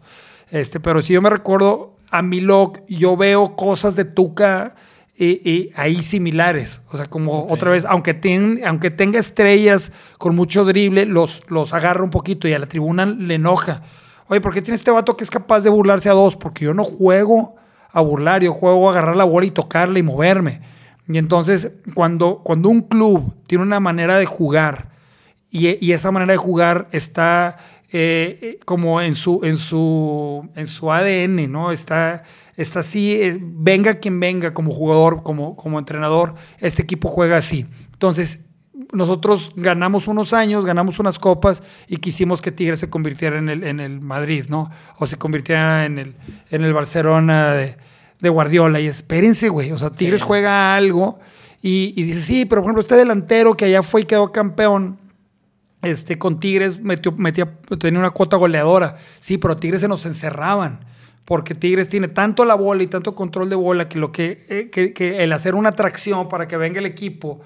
Este, 0.50 0.80
pero 0.80 1.00
si 1.02 1.12
yo 1.12 1.22
me 1.22 1.30
recuerdo 1.30 1.96
a 2.10 2.22
Milok, 2.22 2.80
yo 2.88 3.16
veo 3.16 3.56
cosas 3.56 3.96
de 3.96 4.04
Tuca 4.04 4.74
y, 5.16 5.70
ahí 5.76 6.02
similares. 6.02 6.80
O 6.90 6.96
sea, 6.96 7.06
como 7.06 7.46
otra 7.48 7.70
vez, 7.70 7.84
aunque, 7.84 8.18
aunque 8.66 8.90
tenga 8.90 9.20
estrellas 9.20 9.92
con 10.18 10.34
mucho 10.34 10.64
drible, 10.64 11.06
los, 11.06 11.42
los 11.48 11.72
agarra 11.72 12.02
un 12.02 12.10
poquito 12.10 12.48
y 12.48 12.52
a 12.52 12.58
la 12.58 12.66
tribuna 12.66 13.06
le 13.06 13.34
enoja. 13.34 13.82
Oye, 14.32 14.40
¿por 14.40 14.54
qué 14.54 14.62
tiene 14.62 14.76
este 14.76 14.90
vato 14.90 15.14
que 15.14 15.24
es 15.24 15.30
capaz 15.30 15.60
de 15.60 15.68
burlarse 15.68 16.08
a 16.08 16.14
dos? 16.14 16.36
Porque 16.36 16.64
yo 16.64 16.72
no 16.72 16.84
juego 16.84 17.56
a 17.90 18.00
burlar, 18.00 18.42
yo 18.42 18.54
juego 18.54 18.88
a 18.88 18.92
agarrar 18.92 19.14
la 19.14 19.24
bola 19.24 19.44
y 19.44 19.50
tocarla 19.50 19.98
y 19.98 20.02
moverme. 20.02 20.62
Y 21.06 21.18
entonces, 21.18 21.70
cuando, 21.92 22.40
cuando 22.42 22.70
un 22.70 22.80
club 22.80 23.34
tiene 23.46 23.62
una 23.62 23.78
manera 23.78 24.16
de 24.16 24.24
jugar 24.24 24.88
y, 25.50 25.92
esa 25.92 26.10
manera 26.10 26.32
de 26.32 26.38
jugar 26.38 26.88
está 26.92 27.58
eh, 27.90 28.38
eh, 28.40 28.58
como 28.64 29.02
en 29.02 29.14
su, 29.14 29.40
en, 29.42 29.58
su, 29.58 30.48
en 30.56 30.66
su 30.66 30.90
ADN, 30.90 31.52
¿no? 31.52 31.70
Está, 31.70 32.24
está 32.56 32.80
así, 32.80 33.12
eh, 33.12 33.38
venga 33.38 33.96
quien 33.96 34.18
venga 34.18 34.54
como 34.54 34.72
jugador, 34.72 35.24
como, 35.24 35.56
como 35.56 35.78
entrenador, 35.78 36.36
este 36.58 36.80
equipo 36.80 37.06
juega 37.06 37.36
así. 37.36 37.66
Entonces, 37.92 38.40
nosotros 38.92 39.52
ganamos 39.56 40.06
unos 40.06 40.32
años, 40.32 40.64
ganamos 40.64 40.98
unas 40.98 41.18
copas 41.18 41.62
y 41.88 41.96
quisimos 41.96 42.40
que 42.42 42.52
Tigres 42.52 42.78
se 42.80 42.90
convirtiera 42.90 43.38
en 43.38 43.48
el, 43.48 43.64
en 43.64 43.80
el 43.80 44.00
Madrid, 44.00 44.44
¿no? 44.48 44.70
O 44.98 45.06
se 45.06 45.16
convirtiera 45.16 45.86
en 45.86 45.98
el, 45.98 46.14
en 46.50 46.62
el 46.62 46.72
Barcelona 46.74 47.52
de, 47.52 47.76
de 48.20 48.28
Guardiola. 48.28 48.80
Y 48.80 48.86
espérense, 48.86 49.48
güey, 49.48 49.72
o 49.72 49.78
sea, 49.78 49.90
Tigres 49.90 50.20
Sí. 50.20 50.26
juega 50.26 50.76
algo 50.76 51.18
y, 51.62 51.94
y 51.96 52.02
dice, 52.04 52.20
sí, 52.20 52.44
pero 52.44 52.60
por 52.60 52.68
ejemplo, 52.68 52.82
este 52.82 52.96
delantero 52.96 53.56
que 53.56 53.64
allá 53.64 53.82
fue 53.82 54.02
y 54.02 54.04
quedó 54.04 54.30
campeón, 54.30 54.98
este, 55.80 56.18
con 56.18 56.38
Tigres 56.38 56.80
metió, 56.80 57.12
metía, 57.12 57.58
tenía 57.80 57.98
una 57.98 58.10
cuota 58.10 58.36
goleadora. 58.36 58.96
Sí, 59.20 59.38
pero 59.38 59.56
Tigres 59.56 59.80
se 59.80 59.88
nos 59.88 60.06
encerraban. 60.06 60.84
Porque 61.24 61.54
Tigres 61.54 61.88
tiene 61.88 62.08
tanto 62.08 62.44
la 62.44 62.54
bola 62.56 62.82
y 62.82 62.88
tanto 62.88 63.14
control 63.14 63.48
de 63.48 63.56
bola 63.56 63.88
que, 63.88 63.98
lo 63.98 64.10
que, 64.12 64.44
eh, 64.48 64.70
que, 64.70 64.92
que 64.92 65.22
el 65.22 65.32
hacer 65.32 65.54
una 65.54 65.70
atracción 65.70 66.28
para 66.28 66.46
que 66.48 66.56
venga 66.56 66.78
el 66.80 66.86
equipo 66.86 67.40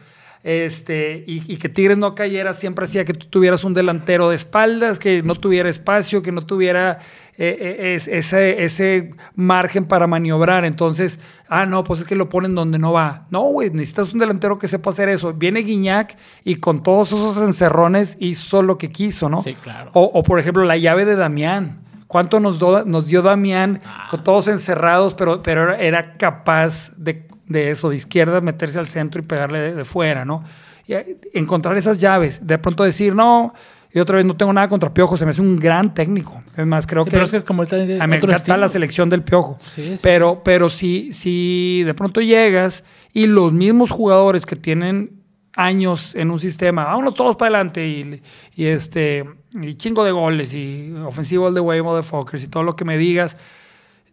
este, 0.46 1.24
y, 1.26 1.42
y 1.52 1.56
que 1.56 1.68
Tigres 1.68 1.98
no 1.98 2.14
cayera 2.14 2.54
siempre 2.54 2.84
hacía 2.84 3.04
que 3.04 3.14
tú 3.14 3.26
tuvieras 3.26 3.64
un 3.64 3.74
delantero 3.74 4.28
de 4.30 4.36
espaldas, 4.36 5.00
que 5.00 5.22
no 5.24 5.34
tuviera 5.34 5.68
espacio, 5.68 6.22
que 6.22 6.30
no 6.30 6.46
tuviera 6.46 7.00
eh, 7.36 7.58
eh, 7.60 7.94
es- 7.96 8.06
ese, 8.06 8.62
ese 8.64 9.10
margen 9.34 9.86
para 9.86 10.06
maniobrar. 10.06 10.64
Entonces, 10.64 11.18
ah, 11.48 11.66
no, 11.66 11.82
pues 11.82 12.00
es 12.00 12.06
que 12.06 12.14
lo 12.14 12.28
ponen 12.28 12.54
donde 12.54 12.78
no 12.78 12.92
va. 12.92 13.26
No, 13.30 13.40
güey, 13.42 13.70
necesitas 13.70 14.12
un 14.12 14.20
delantero 14.20 14.58
que 14.60 14.68
sepa 14.68 14.90
hacer 14.90 15.08
eso. 15.08 15.32
Viene 15.34 15.60
Guiñac 15.60 16.16
y 16.44 16.54
con 16.56 16.80
todos 16.82 17.08
esos 17.08 17.36
encerrones 17.38 18.16
hizo 18.20 18.62
lo 18.62 18.78
que 18.78 18.90
quiso, 18.92 19.28
¿no? 19.28 19.42
Sí, 19.42 19.54
claro. 19.54 19.90
O, 19.94 20.04
o, 20.14 20.22
por 20.22 20.38
ejemplo, 20.38 20.64
la 20.64 20.76
llave 20.76 21.04
de 21.04 21.16
Damián. 21.16 21.80
¿Cuánto 22.06 22.38
nos, 22.38 22.60
do- 22.60 22.84
nos 22.84 23.08
dio 23.08 23.20
Damián 23.20 23.80
Ah. 23.84 24.06
con 24.12 24.22
todos 24.22 24.46
encerrados, 24.46 25.14
pero, 25.14 25.42
pero 25.42 25.74
era 25.74 26.16
capaz 26.16 26.92
de, 26.96 27.26
de 27.48 27.70
eso, 27.70 27.88
de 27.90 27.96
izquierda, 27.96 28.40
meterse 28.40 28.78
al 28.78 28.88
centro 28.88 29.20
y 29.20 29.24
pegarle 29.24 29.58
de, 29.60 29.74
de 29.74 29.84
fuera, 29.84 30.24
¿no? 30.24 30.44
Y 30.86 30.94
eh, 30.94 31.16
encontrar 31.34 31.76
esas 31.76 31.98
llaves, 31.98 32.46
de 32.46 32.58
pronto 32.58 32.84
decir, 32.84 33.14
no, 33.14 33.52
y 33.92 33.98
otra 33.98 34.16
vez 34.16 34.26
no 34.26 34.36
tengo 34.36 34.52
nada 34.52 34.68
contra 34.68 34.92
Piojo, 34.92 35.16
se 35.16 35.24
me 35.24 35.30
hace 35.30 35.40
un 35.40 35.58
gran 35.58 35.94
técnico. 35.94 36.42
Es 36.56 36.66
más, 36.66 36.86
creo 36.86 37.04
Sí, 37.04 37.10
que, 37.10 37.14
pero 37.16 37.24
es 37.24 37.30
que 37.30 37.36
es 37.38 37.44
como 37.44 37.62
el 37.62 37.68
de 37.68 38.00
a 38.00 38.06
mí 38.06 38.10
me 38.10 38.16
otro 38.16 38.28
encanta 38.28 38.36
estilo. 38.36 38.56
la 38.58 38.68
selección 38.68 39.08
del 39.10 39.22
Piojo. 39.22 39.56
Sí, 39.60 39.94
sí, 39.96 40.00
pero 40.02 40.42
pero 40.44 40.68
si, 40.68 41.12
si 41.12 41.82
de 41.84 41.94
pronto 41.94 42.20
llegas 42.20 42.84
y 43.12 43.26
los 43.26 43.52
mismos 43.52 43.90
jugadores 43.90 44.44
que 44.44 44.56
tienen 44.56 45.22
años 45.54 46.14
en 46.14 46.30
un 46.30 46.38
sistema, 46.38 46.84
vámonos 46.84 47.14
todos 47.14 47.36
para 47.36 47.56
adelante 47.56 47.86
y, 47.88 48.22
y 48.54 48.66
este 48.66 49.24
y 49.62 49.74
chingo 49.76 50.04
de 50.04 50.12
goles 50.12 50.52
y 50.52 50.92
ofensivo 51.06 51.46
all 51.46 51.54
the 51.54 51.60
way, 51.60 51.80
motherfuckers 51.80 52.44
y 52.44 52.48
todo 52.48 52.62
lo 52.64 52.76
que 52.76 52.84
me 52.84 52.98
digas. 52.98 53.38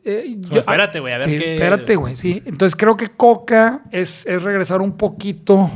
Eh, 0.06 0.36
No, 0.38 0.58
espérate, 0.58 1.00
güey, 1.00 1.14
a 1.14 1.18
ver 1.18 1.26
sí, 1.30 1.38
qué- 1.38 1.54
Espérate, 1.56 1.96
güey, 1.96 2.16
sí. 2.16 2.42
Entonces 2.46 2.76
creo 2.76 2.98
que 2.98 3.08
Coca 3.10 3.82
es, 3.92 4.26
es 4.26 4.44
regresar 4.44 4.82
un 4.82 4.98
poquito 4.98 5.70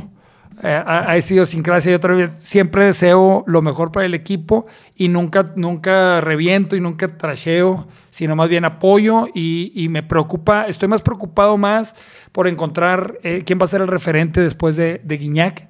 eh, 0.62 0.68
a, 0.68 1.10
a 1.10 1.16
esa 1.16 1.34
idiosincrasia. 1.34 1.92
Y 1.92 1.94
otra 1.94 2.14
vez, 2.14 2.30
siempre 2.36 2.84
deseo 2.84 3.44
lo 3.46 3.62
mejor 3.62 3.92
para 3.92 4.06
el 4.06 4.14
equipo 4.14 4.66
y 4.96 5.08
nunca, 5.08 5.52
nunca 5.56 6.20
reviento 6.20 6.74
y 6.76 6.80
nunca 6.80 7.08
trasheo, 7.16 7.86
sino 8.10 8.34
más 8.36 8.48
bien 8.48 8.64
apoyo 8.64 9.28
y, 9.34 9.70
y 9.74 9.88
me 9.88 10.02
preocupa, 10.02 10.66
estoy 10.66 10.88
más 10.88 11.02
preocupado 11.02 11.56
más 11.56 11.94
por 12.32 12.48
encontrar 12.48 13.18
eh, 13.22 13.42
quién 13.46 13.58
va 13.60 13.64
a 13.66 13.68
ser 13.68 13.80
el 13.82 13.86
referente 13.88 14.40
después 14.40 14.74
de, 14.76 15.00
de 15.04 15.16
Guiñac, 15.16 15.68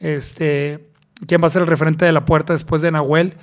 este, 0.00 0.90
quién 1.26 1.42
va 1.42 1.46
a 1.46 1.50
ser 1.50 1.62
el 1.62 1.68
referente 1.68 2.04
de 2.04 2.12
la 2.12 2.24
puerta 2.24 2.52
después 2.52 2.82
de 2.82 2.90
Nahuel 2.92 3.34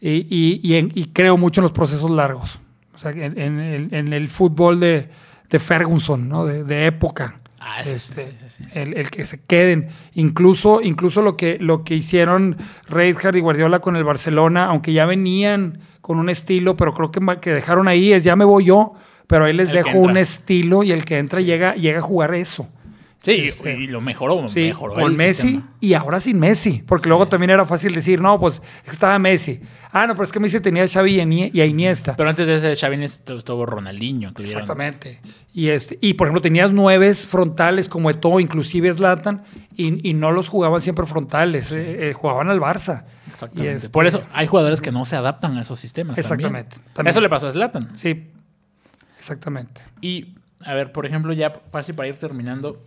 y, 0.00 0.26
y- 0.28 0.60
y 0.62 0.74
en- 0.76 0.92
y 0.94 1.06
creo 1.06 1.36
mucho 1.38 1.60
en 1.60 1.62
los 1.62 1.72
procesos 1.72 2.10
largos. 2.10 2.60
Sea, 3.02 3.10
en, 3.12 3.38
en 3.38 3.58
el- 3.60 3.94
en 3.94 4.12
el 4.12 4.28
fútbol 4.28 4.80
de, 4.80 5.08
de 5.50 5.58
Ferguson, 5.58 6.28
¿no? 6.28 6.44
de, 6.46 6.64
de 6.64 6.86
época. 6.86 7.40
Ah, 7.60 7.80
sí, 7.84 7.90
Este, 7.90 8.22
sí, 8.24 8.28
sí, 8.40 8.54
sí. 8.64 8.64
El, 8.74 8.94
el 8.96 9.10
que 9.10 9.22
se 9.24 9.40
queden. 9.40 9.88
Incluso, 10.14 10.80
incluso 10.82 11.22
lo, 11.22 11.36
que, 11.36 11.58
lo 11.60 11.84
que 11.84 11.94
hicieron 11.94 12.56
Reidhard 12.88 13.36
y 13.36 13.40
Guardiola 13.40 13.78
con 13.78 13.94
el 13.96 14.02
Barcelona, 14.04 14.64
aunque 14.66 14.92
ya 14.92 15.06
venían 15.06 15.78
con 16.00 16.18
un 16.18 16.28
estilo, 16.28 16.76
pero 16.76 16.92
creo 16.94 17.12
que, 17.12 17.20
que 17.40 17.50
dejaron 17.54 17.86
ahí 17.86 18.12
es 18.12 18.24
ya 18.24 18.34
me 18.34 18.44
voy 18.44 18.64
yo, 18.64 18.94
pero 19.28 19.44
ahí 19.44 19.52
les 19.52 19.68
El 19.70 19.76
dejo 19.76 19.98
un 19.98 20.16
estilo 20.16 20.82
y 20.82 20.90
el 20.90 21.04
que 21.04 21.18
entra 21.18 21.40
llega, 21.40 21.74
llega 21.76 22.00
a 22.00 22.02
jugar 22.02 22.34
eso. 22.34 22.68
Sí, 23.24 23.30
Este, 23.46 23.78
y 23.78 23.86
lo 23.86 24.00
mejoró, 24.00 24.48
Sí, 24.48 24.64
mejoró 24.66 24.94
con 24.94 25.14
Messi 25.16 25.42
sistema. 25.42 25.76
y 25.78 25.94
ahora 25.94 26.18
sin 26.18 26.40
Messi, 26.40 26.82
porque 26.84 27.08
luego 27.08 27.28
también 27.28 27.50
era 27.50 27.64
fácil 27.64 27.94
decir, 27.94 28.20
no, 28.20 28.40
pues 28.40 28.60
estaba 28.84 29.16
Messi. 29.20 29.60
Ah, 29.92 30.08
no, 30.08 30.14
pero 30.14 30.24
es 30.24 30.32
que 30.32 30.40
Messi 30.40 30.58
tenía 30.58 30.82
a 30.82 30.88
Xavi 30.88 31.20
y 31.52 31.60
a 31.60 31.64
Iniesta. 31.66 32.16
Pero 32.16 32.28
antes 32.30 32.48
de 32.48 32.56
ese 32.56 32.74
Xavi 32.74 33.04
estuvo 33.04 33.64
Ronaldinho. 33.64 34.32
tuvieron- 34.32 34.62
Exactamente. 34.62 35.20
Y, 35.54 35.68
este, 35.68 35.98
y 36.00 36.14
por 36.14 36.26
ejemplo, 36.26 36.42
tenías 36.42 36.72
nueves 36.72 37.24
frontales 37.24 37.88
como 37.88 38.10
Eto'o, 38.10 38.40
inclusive 38.40 38.92
Zlatan, 38.92 39.44
y, 39.76 40.08
y 40.08 40.14
no 40.14 40.32
los 40.32 40.48
jugaban 40.48 40.80
siempre 40.80 41.06
frontales, 41.06 41.70
eh, 41.70 42.08
eh, 42.08 42.12
jugaban 42.14 42.48
al 42.50 42.58
Barça. 42.58 43.04
Exactamente. 43.30 43.72
Y 43.72 43.76
este- 43.76 43.88
Por 43.90 44.06
eso 44.08 44.22
hay 44.32 44.48
jugadores 44.48 44.80
que 44.80 44.90
no 44.90 45.04
se 45.04 45.14
adaptan 45.14 45.56
a 45.58 45.62
esos 45.62 45.78
sistemas. 45.78 46.18
Exactamente. 46.18 46.76
También. 46.92 47.10
Eso 47.12 47.20
le 47.20 47.28
pasó 47.28 47.46
a 47.46 47.52
Zlatan. 47.52 47.96
Sí, 47.96 48.30
exactamente. 49.18 49.80
Y, 50.00 50.34
a 50.64 50.74
ver, 50.74 50.90
por 50.92 51.06
ejemplo, 51.06 51.32
ya 51.32 51.52
casi 51.72 51.92
para 51.92 52.08
ir 52.08 52.16
terminando, 52.18 52.82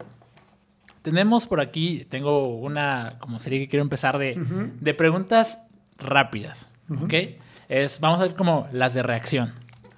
tenemos 1.06 1.48
por 1.48 1.62
aquí, 1.62 2.06
tengo 2.10 2.58
una 2.58 3.16
como 3.20 3.40
serie 3.40 3.60
que 3.60 3.68
quiero 3.70 3.84
empezar 3.84 4.18
de, 4.18 4.36
de 4.82 4.94
preguntas 4.94 5.64
rápidas, 5.98 6.74
¿ok? 7.02 7.14
Es, 7.70 8.00
vamos 8.02 8.20
a 8.20 8.24
ver 8.26 8.36
como 8.36 8.68
las 8.74 8.94
de 8.94 9.02
reacción. 9.04 9.54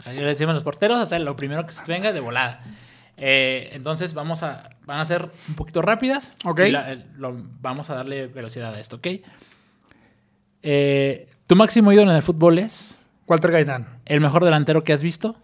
Ahí 0.06 0.18
le 0.18 0.26
decimos 0.26 0.52
a 0.52 0.54
los 0.54 0.64
porteros, 0.64 1.00
hacer 1.00 1.22
lo 1.22 1.36
primero 1.36 1.66
que 1.66 1.72
se 1.74 1.84
venga 1.88 2.14
de 2.14 2.20
volada. 2.20 2.64
Eh, 3.18 3.72
entonces 3.74 4.14
vamos 4.14 4.44
a, 4.44 4.70
van 4.86 5.00
a 5.00 5.06
ser 5.06 5.30
un 5.50 5.56
poquito 5.56 5.82
rápidas. 5.82 6.34
Ok. 6.46 6.60
y 6.68 6.72
la- 6.72 6.94
eh, 6.94 7.06
lo- 7.18 7.36
vamos 7.62 7.90
a 7.90 7.96
darle 7.96 8.28
velocidad 8.28 8.74
a 8.76 8.80
esto, 8.80 8.98
¿ok? 8.98 9.08
Eh, 10.64 11.30
¿Tu 11.48 11.56
máximo 11.56 11.92
ídolo 11.92 12.12
en 12.12 12.18
el 12.18 12.24
fútbol 12.24 12.60
es 12.60 13.00
Walter 13.28 13.52
Gaitán. 13.52 13.88
el 14.06 14.20
mejor 14.22 14.44
delantero 14.44 14.84
que 14.84 14.94
has 14.94 15.02
visto? 15.04 15.36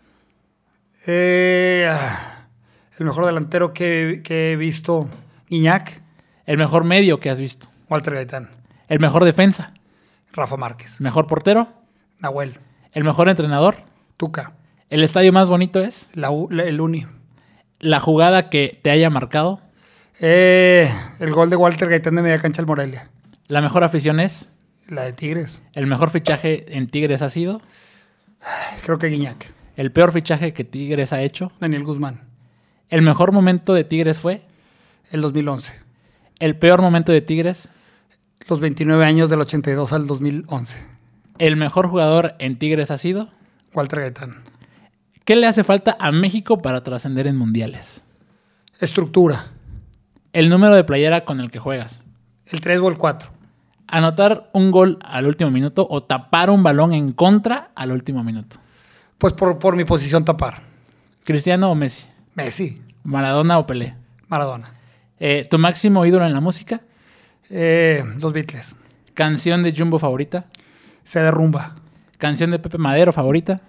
Eh, 1.07 1.87
ah, 1.89 2.47
el 2.99 3.05
mejor 3.05 3.25
delantero 3.25 3.73
que, 3.73 4.21
que 4.23 4.51
he 4.53 4.55
visto, 4.55 5.09
Iñac, 5.53 6.01
¿El 6.45 6.57
mejor 6.57 6.83
medio 6.83 7.19
que 7.19 7.29
has 7.29 7.39
visto? 7.39 7.67
Walter 7.89 8.15
Gaitán. 8.15 8.49
¿El 8.89 8.99
mejor 8.99 9.23
defensa? 9.23 9.73
Rafa 10.33 10.57
Márquez, 10.57 10.95
¿El 10.99 11.03
mejor 11.03 11.27
portero? 11.27 11.67
Nahuel, 12.19 12.57
¿El 12.91 13.03
mejor 13.03 13.29
entrenador? 13.29 13.77
Tuca, 14.17 14.53
¿El 14.89 15.03
estadio 15.03 15.31
más 15.31 15.49
bonito 15.49 15.79
es? 15.79 16.09
la 16.15 16.31
U- 16.31 16.49
la- 16.49 16.63
el 16.63 16.81
Uni. 16.81 17.05
¿La 17.79 17.99
jugada 17.99 18.49
que 18.49 18.77
te 18.81 18.89
haya 18.91 19.09
marcado? 19.09 19.61
Eh, 20.19 20.89
el 21.19 21.31
gol 21.31 21.49
de 21.49 21.55
Walter 21.55 21.87
Gaitán 21.89 22.15
de 22.15 22.21
media 22.23 22.39
cancha 22.39 22.61
al 22.61 22.67
Morelia. 22.67 23.09
¿La 23.47 23.61
mejor 23.61 23.83
afición 23.83 24.19
es? 24.19 24.51
La 24.87 25.03
de 25.03 25.13
Tigres. 25.13 25.61
¿El 25.73 25.85
mejor 25.87 26.09
fichaje 26.09 26.77
en 26.77 26.87
Tigres 26.87 27.21
ha 27.21 27.29
sido? 27.29 27.61
Creo 28.83 28.97
que 28.99 29.07
Guiñac. 29.07 29.51
¿El 29.75 29.91
peor 29.91 30.11
fichaje 30.11 30.53
que 30.53 30.63
Tigres 30.63 31.13
ha 31.13 31.21
hecho? 31.21 31.51
Daniel 31.59 31.83
Guzmán. 31.83 32.21
¿El 32.89 33.01
mejor 33.01 33.31
momento 33.31 33.73
de 33.73 33.83
Tigres 33.83 34.19
fue? 34.19 34.41
El 35.13 35.21
2011. 35.21 35.71
¿El 36.39 36.57
peor 36.57 36.81
momento 36.81 37.11
de 37.11 37.21
Tigres? 37.21 37.69
Los 38.49 38.59
29 38.59 39.05
años 39.05 39.29
del 39.29 39.41
82 39.41 39.93
al 39.93 40.07
2011. 40.07 40.83
¿El 41.37 41.55
mejor 41.55 41.87
jugador 41.87 42.33
en 42.39 42.57
Tigres 42.57 42.89
ha 42.89 42.97
sido? 42.97 43.29
Walter 43.75 43.99
Gaitán. 43.99 44.41
¿Qué 45.23 45.35
le 45.35 45.45
hace 45.45 45.63
falta 45.63 45.95
a 45.99 46.11
México 46.11 46.63
para 46.63 46.83
trascender 46.83 47.27
en 47.27 47.37
mundiales? 47.37 48.03
Estructura. 48.79 49.51
El 50.33 50.49
número 50.49 50.73
de 50.73 50.83
playera 50.83 51.25
con 51.25 51.39
el 51.39 51.51
que 51.51 51.59
juegas. 51.59 52.01
El 52.47 52.59
3 52.59 52.79
o 52.79 52.89
el 52.89 52.97
4. 52.97 53.29
Anotar 53.85 54.49
un 54.51 54.71
gol 54.71 54.97
al 55.03 55.27
último 55.27 55.51
minuto 55.51 55.85
o 55.87 56.01
tapar 56.01 56.49
un 56.49 56.63
balón 56.63 56.91
en 56.91 57.13
contra 57.13 57.69
al 57.75 57.91
último 57.91 58.23
minuto. 58.23 58.55
Pues 59.19 59.33
por, 59.33 59.59
por 59.59 59.75
mi 59.75 59.85
posición 59.85 60.25
tapar. 60.25 60.63
¿Cristiano 61.23 61.69
o 61.69 61.75
Messi? 61.75 62.07
Messi. 62.33 62.81
¿Maradona 63.03 63.59
o 63.59 63.67
Pelé? 63.67 63.95
Maradona. 64.27 64.73
Eh, 65.25 65.47
¿Tu 65.49 65.57
máximo 65.57 66.05
ídolo 66.05 66.25
en 66.25 66.33
la 66.33 66.41
música? 66.41 66.81
Eh, 67.49 68.03
los 68.19 68.33
Beatles. 68.33 68.75
¿Canción 69.13 69.63
de 69.63 69.73
Jumbo 69.73 69.97
favorita? 69.97 70.47
Se 71.05 71.21
derrumba. 71.21 71.75
¿Canción 72.17 72.51
de 72.51 72.59
Pepe 72.59 72.77
Madero 72.77 73.13
favorita? 73.13 73.61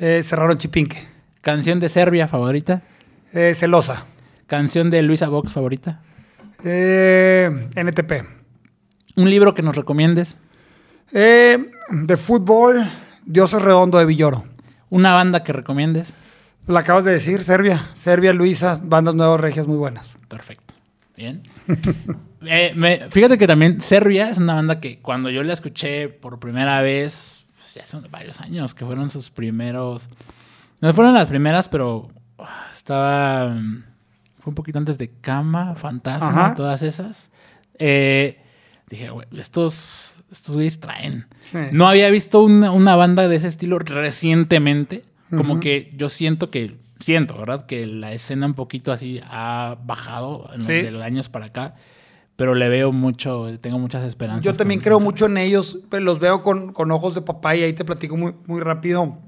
Eh, 0.00 0.20
cerraron 0.22 0.58
Chipinque. 0.58 1.08
¿Canción 1.40 1.80
de 1.80 1.88
Serbia 1.88 2.28
favorita? 2.28 2.82
Celosa. 3.32 4.04
¿Canción 4.46 4.90
de 4.90 5.00
Luisa 5.00 5.28
Vox 5.28 5.54
favorita? 5.54 6.02
Eh, 6.62 7.68
NTP. 7.74 8.12
¿Un 9.16 9.30
libro 9.30 9.54
que 9.54 9.62
nos 9.62 9.76
recomiendes? 9.76 10.36
Eh, 11.14 11.70
de 11.88 12.16
fútbol, 12.18 12.86
Dios 13.24 13.54
es 13.54 13.62
redondo 13.62 13.96
de 13.96 14.04
Villoro. 14.04 14.44
¿Una 14.90 15.14
banda 15.14 15.42
que 15.42 15.54
recomiendes? 15.54 16.12
La 16.66 16.80
acabas 16.80 17.06
de 17.06 17.12
decir, 17.12 17.42
Serbia. 17.42 17.88
Serbia, 17.94 18.34
Luisa, 18.34 18.78
bandas 18.82 19.14
nuevas 19.14 19.40
regias 19.40 19.66
muy 19.66 19.78
buenas. 19.78 20.18
Perfecto. 20.28 20.67
Bien. 21.18 21.42
Eh, 22.40 22.72
me- 22.76 23.10
fíjate 23.10 23.36
que 23.36 23.48
también 23.48 23.80
Serbia 23.80 24.30
es 24.30 24.38
una 24.38 24.54
banda 24.54 24.78
que 24.78 25.00
cuando 25.00 25.28
yo 25.28 25.42
la 25.42 25.52
escuché 25.52 26.08
por 26.08 26.38
primera 26.38 26.80
vez, 26.82 27.42
pues, 27.56 27.74
ya 27.74 27.84
son 27.84 28.06
varios 28.12 28.40
años, 28.40 28.74
que 28.74 28.84
fueron 28.86 29.10
sus 29.10 29.28
primeros. 29.32 30.08
No 30.80 30.92
fueron 30.92 31.14
las 31.14 31.26
primeras, 31.26 31.68
pero 31.68 32.06
ah, 32.38 32.68
estaba. 32.72 33.48
mm, 33.48 33.82
Fue 34.38 34.50
un 34.52 34.54
poquito 34.54 34.78
antes 34.78 34.98
de 34.98 35.10
Cama, 35.20 35.74
Fantasma, 35.74 36.28
Ajá. 36.28 36.54
todas 36.54 36.80
esas. 36.82 37.32
Eh, 37.80 38.38
dije, 38.88 39.10
güey, 39.10 39.26
estos, 39.36 40.14
estos 40.30 40.54
güeyes 40.54 40.78
traen. 40.78 41.26
Sí. 41.40 41.58
No 41.72 41.88
había 41.88 42.08
visto 42.10 42.40
una, 42.44 42.70
una 42.70 42.94
banda 42.94 43.26
de 43.26 43.34
ese 43.34 43.48
estilo 43.48 43.80
recientemente. 43.80 45.02
Como 45.36 45.58
que 45.58 45.92
yo 45.96 46.08
siento 46.08 46.50
que, 46.52 46.76
siento, 47.00 47.36
¿verdad? 47.38 47.66
Que 47.66 47.86
la 47.86 48.12
escena 48.12 48.46
un 48.46 48.54
poquito 48.54 48.92
así 48.92 49.20
ha 49.30 49.76
bajado 49.84 50.48
en 50.52 50.58
los- 50.58 50.66
Sí. 50.66 50.72
de 50.74 50.90
los 50.90 51.02
años 51.02 51.28
para 51.28 51.46
acá. 51.46 51.74
Pero 52.36 52.54
le 52.54 52.68
veo 52.68 52.92
mucho, 52.92 53.46
tengo 53.60 53.78
muchas 53.80 54.04
esperanzas. 54.04 54.44
Yo 54.44 54.52
también 54.54 54.80
creo 54.80 55.00
mucho 55.00 55.26
en 55.26 55.38
ellos, 55.38 55.78
pero 55.90 56.04
los 56.04 56.20
veo 56.20 56.40
con, 56.42 56.72
con 56.72 56.90
ojos 56.92 57.14
de 57.16 57.22
papá 57.22 57.56
y 57.56 57.62
ahí 57.64 57.72
te 57.72 57.84
platico 57.84 58.16
muy, 58.16 58.34
muy 58.46 58.60
rápido. 58.60 59.18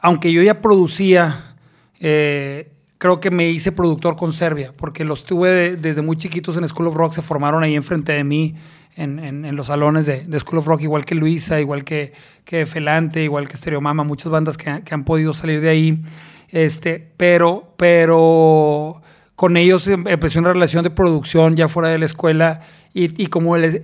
Aunque 0.00 0.32
yo 0.32 0.42
ya 0.42 0.60
producía, 0.60 1.56
eh, 2.00 2.72
creo 2.98 3.20
que 3.20 3.30
me 3.30 3.48
hice 3.48 3.72
productor 3.72 4.16
con 4.16 4.32
Serbia, 4.32 4.72
porque 4.76 5.04
los 5.04 5.24
tuve 5.24 5.48
de- 5.50 5.76
desde 5.76 6.02
muy 6.02 6.16
chiquitos 6.16 6.56
en 6.56 6.68
School 6.68 6.88
of 6.88 6.94
Rock, 6.94 7.14
se 7.14 7.22
formaron 7.22 7.62
ahí 7.62 7.74
enfrente 7.74 8.12
de 8.12 8.24
mí 8.24 8.54
en, 8.96 9.18
en- 9.18 9.44
en 9.44 9.56
los 9.56 9.66
salones 9.68 10.06
de, 10.06 10.24
de 10.24 10.40
School 10.40 10.58
of 10.58 10.66
Rock, 10.66 10.82
igual 10.82 11.04
que 11.04 11.14
Luisa, 11.14 11.60
igual 11.60 11.84
que, 11.84 12.12
que 12.44 12.66
Felante, 12.66 13.22
igual 13.22 13.48
que 13.48 13.56
Stereo 13.56 13.80
Mama, 13.80 14.04
muchas 14.04 14.30
bandas 14.30 14.56
que, 14.56 14.82
que 14.84 14.94
han 14.94 15.04
podido 15.04 15.34
salir 15.34 15.60
de 15.60 15.68
ahí. 15.68 16.02
Este, 16.50 17.12
pero, 17.16 17.74
pero 17.76 19.02
con 19.34 19.56
ellos 19.56 19.86
em- 19.88 20.06
empecé 20.08 20.38
una 20.38 20.52
relación 20.52 20.82
de 20.84 20.90
producción 20.90 21.56
ya 21.56 21.68
fuera 21.68 21.88
de 21.88 21.98
la 21.98 22.06
escuela 22.06 22.60
y, 22.94 23.22
y 23.22 23.26
como 23.26 23.56
les, 23.58 23.80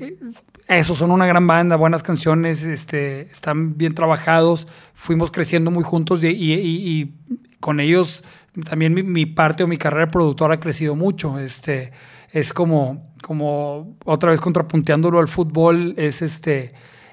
eso, 0.69 0.95
son 0.95 1.11
una 1.11 1.27
gran 1.27 1.47
banda, 1.47 1.77
buenas 1.77 2.03
canciones, 2.03 2.63
este, 2.63 3.23
están 3.23 3.77
bien 3.77 3.95
trabajados, 3.95 4.67
fuimos 4.95 5.31
creciendo 5.31 5.71
muy 5.71 5.83
juntos 5.85 6.23
y- 6.25 6.29
y- 6.29 6.53
y 6.55 7.13
con 7.61 7.81
ellos 7.81 8.25
también 8.69 8.95
mi, 8.95 9.03
mi 9.03 9.27
parte 9.27 9.63
o 9.65 9.67
mi 9.67 9.77
carrera 9.77 10.07
de 10.07 10.13
productor 10.13 10.53
ha 10.53 10.61
crecido 10.61 10.95
mucho. 10.95 11.39
Este, 11.39 11.93
es 12.33 12.53
como, 12.53 13.13
como 13.23 13.97
otra 14.05 14.31
vez 14.31 14.41
contrapunteándolo 14.41 15.21
al 15.21 15.29
fútbol, 15.29 15.95
es 15.97 16.23
este... 16.23 16.73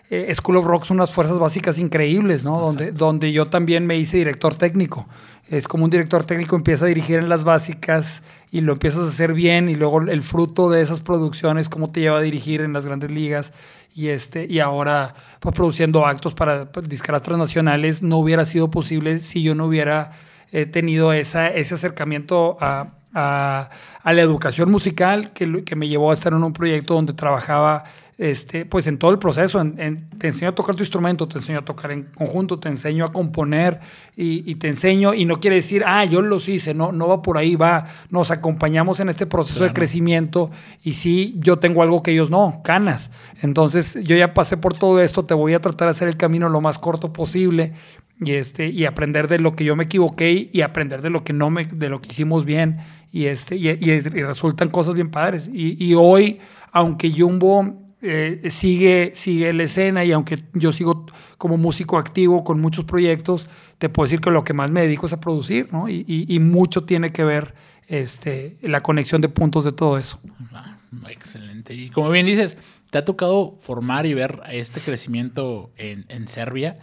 eh, 0.10 0.34
School 0.34 0.58
of 0.58 0.66
Rock 0.66 0.86
son 0.86 0.98
unas 0.98 1.12
fuerzas 1.12 1.38
básicas 1.38 1.78
increíbles, 1.78 2.44
¿no? 2.44 2.60
Donde, 2.60 2.92
donde 2.92 3.32
yo 3.32 3.46
también 3.46 3.86
me 3.86 3.98
hice 3.98 4.18
director 4.18 4.56
técnico. 4.56 5.08
Es 5.50 5.68
como 5.68 5.84
un 5.84 5.90
director 5.90 6.26
técnico 6.26 6.56
empieza 6.56 6.86
a 6.86 6.88
dirigir 6.88 7.20
en 7.20 7.28
las 7.28 7.44
básicas 7.44 8.22
y 8.52 8.62
lo 8.62 8.74
empiezas 8.74 9.02
a 9.02 9.08
hacer 9.08 9.34
bien 9.34 9.68
y 9.70 9.76
luego 9.76 10.02
el 10.02 10.22
fruto 10.22 10.70
de 10.70 10.82
esas 10.82 11.00
producciones, 11.00 11.70
cómo 11.70 11.92
te 11.92 12.02
lleva 12.02 12.20
a 12.20 12.22
dirigir 12.22 12.62
en 12.62 12.74
las 12.74 12.86
grandes 12.86 13.12
ligas 13.12 13.52
y, 13.96 14.10
este, 14.10 14.46
y 14.50 14.60
ahora 14.60 15.16
pues, 15.40 15.56
produciendo 15.56 16.06
actos 16.06 16.34
para 16.34 16.72
pues, 16.72 16.88
discaras 16.88 17.24
transnacionales, 17.24 18.04
no 18.04 18.18
hubiera 18.18 18.46
sido 18.46 18.70
posible 18.70 19.20
si 19.20 19.42
yo 19.42 19.56
no 19.56 19.66
hubiera 19.66 20.12
eh, 20.52 20.66
tenido 20.66 21.14
esa, 21.14 21.50
ese 21.50 21.76
acercamiento 21.76 22.58
a, 22.62 22.99
a- 23.14 23.70
a 24.04 24.14
la 24.14 24.22
educación 24.22 24.72
musical 24.72 25.32
que, 25.34 25.64
que 25.64 25.76
me 25.76 25.88
llevó 25.88 26.12
a 26.12 26.14
estar 26.14 26.34
en 26.34 26.44
un 26.44 26.54
proyecto 26.54 26.94
donde 26.94 27.14
trabajaba 27.14 27.84
este, 28.18 28.66
pues 28.66 28.86
en 28.88 28.98
todo 28.98 29.12
el 29.12 29.18
proceso. 29.18 29.62
en- 29.62 29.76
en- 29.80 30.10
te 30.20 30.28
enseño 30.28 30.50
a 30.50 30.52
tocar 30.56 30.76
tu 30.76 30.84
instrumento, 30.84 31.26
te 31.26 31.38
enseño 31.38 31.60
a 31.60 31.64
tocar 31.64 31.92
en 31.94 32.04
conjunto, 32.04 32.60
te 32.60 32.68
enseño 32.68 33.06
a 33.06 33.14
componer 33.14 33.80
y, 34.18 34.44
y 34.46 34.56
te 34.56 34.68
enseño, 34.68 35.14
y 35.14 35.24
no 35.24 35.38
quiere 35.40 35.56
decir, 35.56 35.84
ah, 35.88 36.04
yo 36.04 36.22
los 36.22 36.50
hice, 36.50 36.74
no, 36.74 36.92
no 36.92 37.08
va 37.08 37.22
por 37.22 37.38
ahí, 37.38 37.56
va. 37.56 37.86
Nos 38.10 38.30
acompañamos 38.30 39.00
en 39.00 39.08
este 39.08 39.26
proceso 39.26 39.64
de 39.64 39.72
crecimiento 39.72 40.52
y 40.84 40.96
sí, 40.96 41.36
yo 41.40 41.60
tengo 41.60 41.82
algo 41.82 42.04
que 42.04 42.12
ellos 42.12 42.30
no, 42.30 42.60
canas. 42.62 43.10
Entonces, 43.42 43.98
yo 44.04 44.18
ya 44.18 44.34
pasé 44.34 44.58
por 44.58 44.78
todo 44.78 45.02
esto, 45.02 45.24
te 45.24 45.34
voy 45.34 45.54
a 45.54 45.62
tratar 45.62 45.88
de 45.88 45.92
hacer 45.92 46.10
el 46.10 46.18
camino 46.18 46.50
lo 46.50 46.60
más 46.60 46.78
corto 46.78 47.14
posible 47.14 47.72
y 48.22 48.32
este 48.34 48.68
y 48.70 48.86
aprender 48.86 49.28
de 49.28 49.40
lo 49.40 49.56
que 49.56 49.64
yo 49.64 49.76
me 49.76 49.86
equivoqué 49.86 50.50
y 50.52 50.62
aprender 50.62 51.02
de 51.02 51.10
lo 51.10 51.24
que 51.24 51.34
no 51.34 51.50
me 51.50 51.66
de 51.66 51.90
lo 51.90 52.02
que 52.02 52.10
hicimos 52.12 52.46
bien 52.46 52.78
y 53.12 53.26
este 53.26 53.56
y, 53.56 53.70
y 53.80 53.92
es- 53.92 54.08
y 54.08 54.24
resultan 54.24 54.70
cosas 54.70 54.94
bien 54.94 55.10
padres 55.10 55.50
y, 55.54 55.94
hoy 55.96 56.40
aunque 56.72 57.12
Jumbo 57.12 57.76
eh, 58.02 58.42
sigue 58.50 59.12
sigue 59.16 59.52
la 59.54 59.64
escena 59.64 60.04
y 60.06 60.12
aunque 60.12 60.38
yo 60.54 60.72
sigo 60.74 61.06
como 61.38 61.58
músico 61.58 61.98
activo 61.98 62.44
con 62.44 62.60
muchos 62.60 62.86
proyectos 62.86 63.48
te 63.78 63.90
puedo 63.90 64.06
decir 64.08 64.20
que 64.22 64.32
lo 64.32 64.44
que 64.44 64.54
más 64.54 64.70
me 64.72 64.82
dedico 64.82 65.06
es 65.06 65.14
a 65.14 65.20
producir 65.22 65.70
¿no? 65.72 65.88
y 65.90 66.38
mucho 66.42 66.84
tiene 66.84 67.12
que 67.12 67.24
ver 67.24 67.54
este 67.88 68.58
la 68.62 68.82
conexión 68.82 69.22
de 69.22 69.30
puntos 69.30 69.64
de 69.66 69.72
todo 69.72 69.98
eso 69.98 70.20
Ah, 70.54 70.78
excelente. 71.10 71.74
Y 71.74 71.90
como 71.90 72.10
bien 72.10 72.26
dices, 72.26 72.58
te 72.90 72.98
ha 72.98 73.06
tocado 73.06 73.58
formar 73.62 74.06
y 74.06 74.14
ver 74.14 74.42
este 74.52 74.80
crecimiento 74.82 75.70
en, 75.78 76.06
en 76.10 76.28
Serbia. 76.28 76.80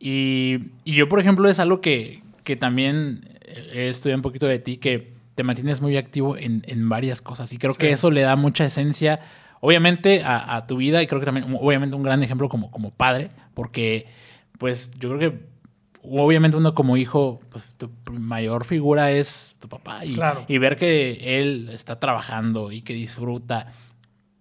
Y, 0.00 0.70
y 0.84 0.94
yo, 0.94 1.08
por 1.08 1.20
ejemplo, 1.20 1.48
es 1.48 1.60
algo 1.60 1.80
que, 1.80 2.22
que 2.42 2.56
también 2.56 3.38
he 3.72 3.88
estudiado 3.88 4.18
un 4.18 4.22
poquito 4.22 4.46
de 4.46 4.58
ti, 4.58 4.78
que 4.78 5.12
te 5.34 5.42
mantienes 5.44 5.80
muy 5.80 5.96
activo 5.96 6.36
en, 6.36 6.64
en 6.66 6.88
varias 6.88 7.20
cosas. 7.22 7.52
Y 7.52 7.58
creo 7.58 7.74
que 7.74 7.90
eso 7.92 8.10
le 8.10 8.22
da 8.22 8.34
mucha 8.34 8.64
esencia, 8.64 9.20
obviamente, 9.60 10.22
a, 10.24 10.56
a 10.56 10.66
tu 10.66 10.78
vida. 10.78 11.02
Y 11.02 11.06
creo 11.06 11.20
que 11.20 11.26
también, 11.26 11.46
obviamente, 11.60 11.94
un 11.94 12.02
gran 12.02 12.22
ejemplo 12.22 12.48
como, 12.48 12.70
como 12.70 12.90
padre, 12.90 13.30
porque, 13.54 14.06
pues, 14.58 14.90
yo 14.98 15.10
creo 15.10 15.18
que 15.18 15.50
obviamente 16.02 16.56
uno 16.56 16.72
como 16.72 16.96
hijo, 16.96 17.40
pues 17.50 17.62
tu 17.76 17.90
mayor 18.10 18.64
figura 18.64 19.10
es 19.12 19.54
tu 19.58 19.68
papá. 19.68 20.02
Y, 20.06 20.14
Claro. 20.14 20.46
y 20.48 20.56
ver 20.56 20.78
que 20.78 21.40
él 21.42 21.68
está 21.70 22.00
trabajando 22.00 22.72
y 22.72 22.80
que 22.80 22.94
disfruta, 22.94 23.72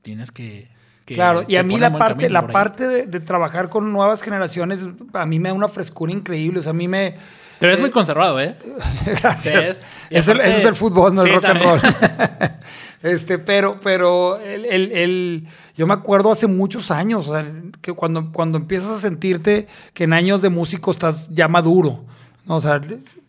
tienes 0.02 0.32
que... 0.32 0.70
que- 1.10 1.16
Claro, 1.16 1.44
y 1.48 1.56
a 1.58 1.64
mí 1.64 1.78
la 1.80 1.92
parte, 1.98 2.30
la 2.30 2.48
parte 2.48 2.88
de, 2.88 3.06
de 3.08 3.20
trabajar 3.20 3.68
con 3.70 3.92
nuevas 3.92 4.22
generaciones, 4.22 4.86
a 5.14 5.26
mí 5.26 5.40
me 5.40 5.50
da 5.50 5.56
una 5.56 5.68
frescura 5.68 6.12
increíble. 6.12 6.60
O 6.60 6.64
sea, 6.64 6.70
a 6.70 6.74
mí 6.74 6.88
me. 6.88 7.16
Te 7.60 7.68
ves 7.68 7.80
eh, 7.80 7.82
muy 7.82 7.92
conservado, 7.92 8.40
¿eh? 8.40 8.56
Gracias. 9.06 9.76
Es 10.10 10.28
el- 10.28 10.40
eso 10.40 10.58
es 10.60 10.66
el 10.66 10.76
fútbol, 10.76 11.14
no 11.14 11.24
Sí, 11.24 11.30
el 11.30 11.36
rock 11.36 11.46
and 11.46 11.62
roll. 11.62 11.80
este, 13.04 13.40
pero, 13.40 13.80
pero 13.82 14.38
el, 14.40 14.66
el- 14.66 14.92
el- 14.92 15.48
yo 15.76 15.88
me 15.88 15.94
acuerdo 15.94 16.32
hace 16.32 16.48
muchos 16.48 16.92
años, 16.92 17.28
o 17.28 17.34
sea, 17.36 17.46
que 17.82 17.94
cuando, 17.94 18.32
cuando 18.32 18.58
empiezas 18.58 18.90
a 18.92 19.00
sentirte 19.00 19.68
que 19.94 20.04
en 20.06 20.14
años 20.14 20.42
de 20.42 20.50
músico 20.50 20.92
estás 20.92 21.30
ya 21.32 21.48
maduro. 21.48 22.04
¿no? 22.46 22.58
O 22.58 22.62
sea, 22.62 22.82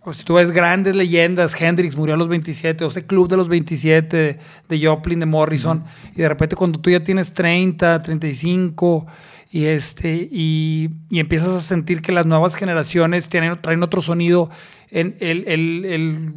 pues, 0.05 0.19
si 0.19 0.25
tú 0.25 0.35
ves 0.35 0.51
grandes 0.51 0.95
leyendas, 0.97 1.61
Hendrix 1.61 1.97
murió 1.97 2.15
a 2.15 2.19
los 2.19 2.29
27, 2.29 2.85
o 2.85 2.89
ese 2.89 3.07
club 3.07 3.29
de 3.29 3.37
los 3.37 3.49
27, 3.49 4.39
de, 4.69 4.87
Joplin, 4.87 5.21
de 5.21 5.27
Morrison, 5.27 5.85
y 6.15 6.21
de 6.23 6.29
repente 6.29 6.57
cuando 6.57 6.81
tú 6.81 6.91
ya 6.91 7.05
tienes 7.05 7.33
30, 7.35 8.03
35, 8.03 9.07
y, 9.53 9.65
este, 9.65 10.29
y, 10.31 10.91
y 11.11 11.19
empiezas 11.21 11.51
a 11.55 11.61
sentir 11.61 12.03
que 12.03 12.13
las 12.13 12.25
nuevas 12.25 12.55
generaciones 12.55 13.29
tienen, 13.29 13.61
traen 13.61 13.83
otro 13.83 14.01
sonido, 14.01 14.49
en 14.91 15.17
el, 15.21 15.45
el- 15.47 15.85
el- 15.85 16.33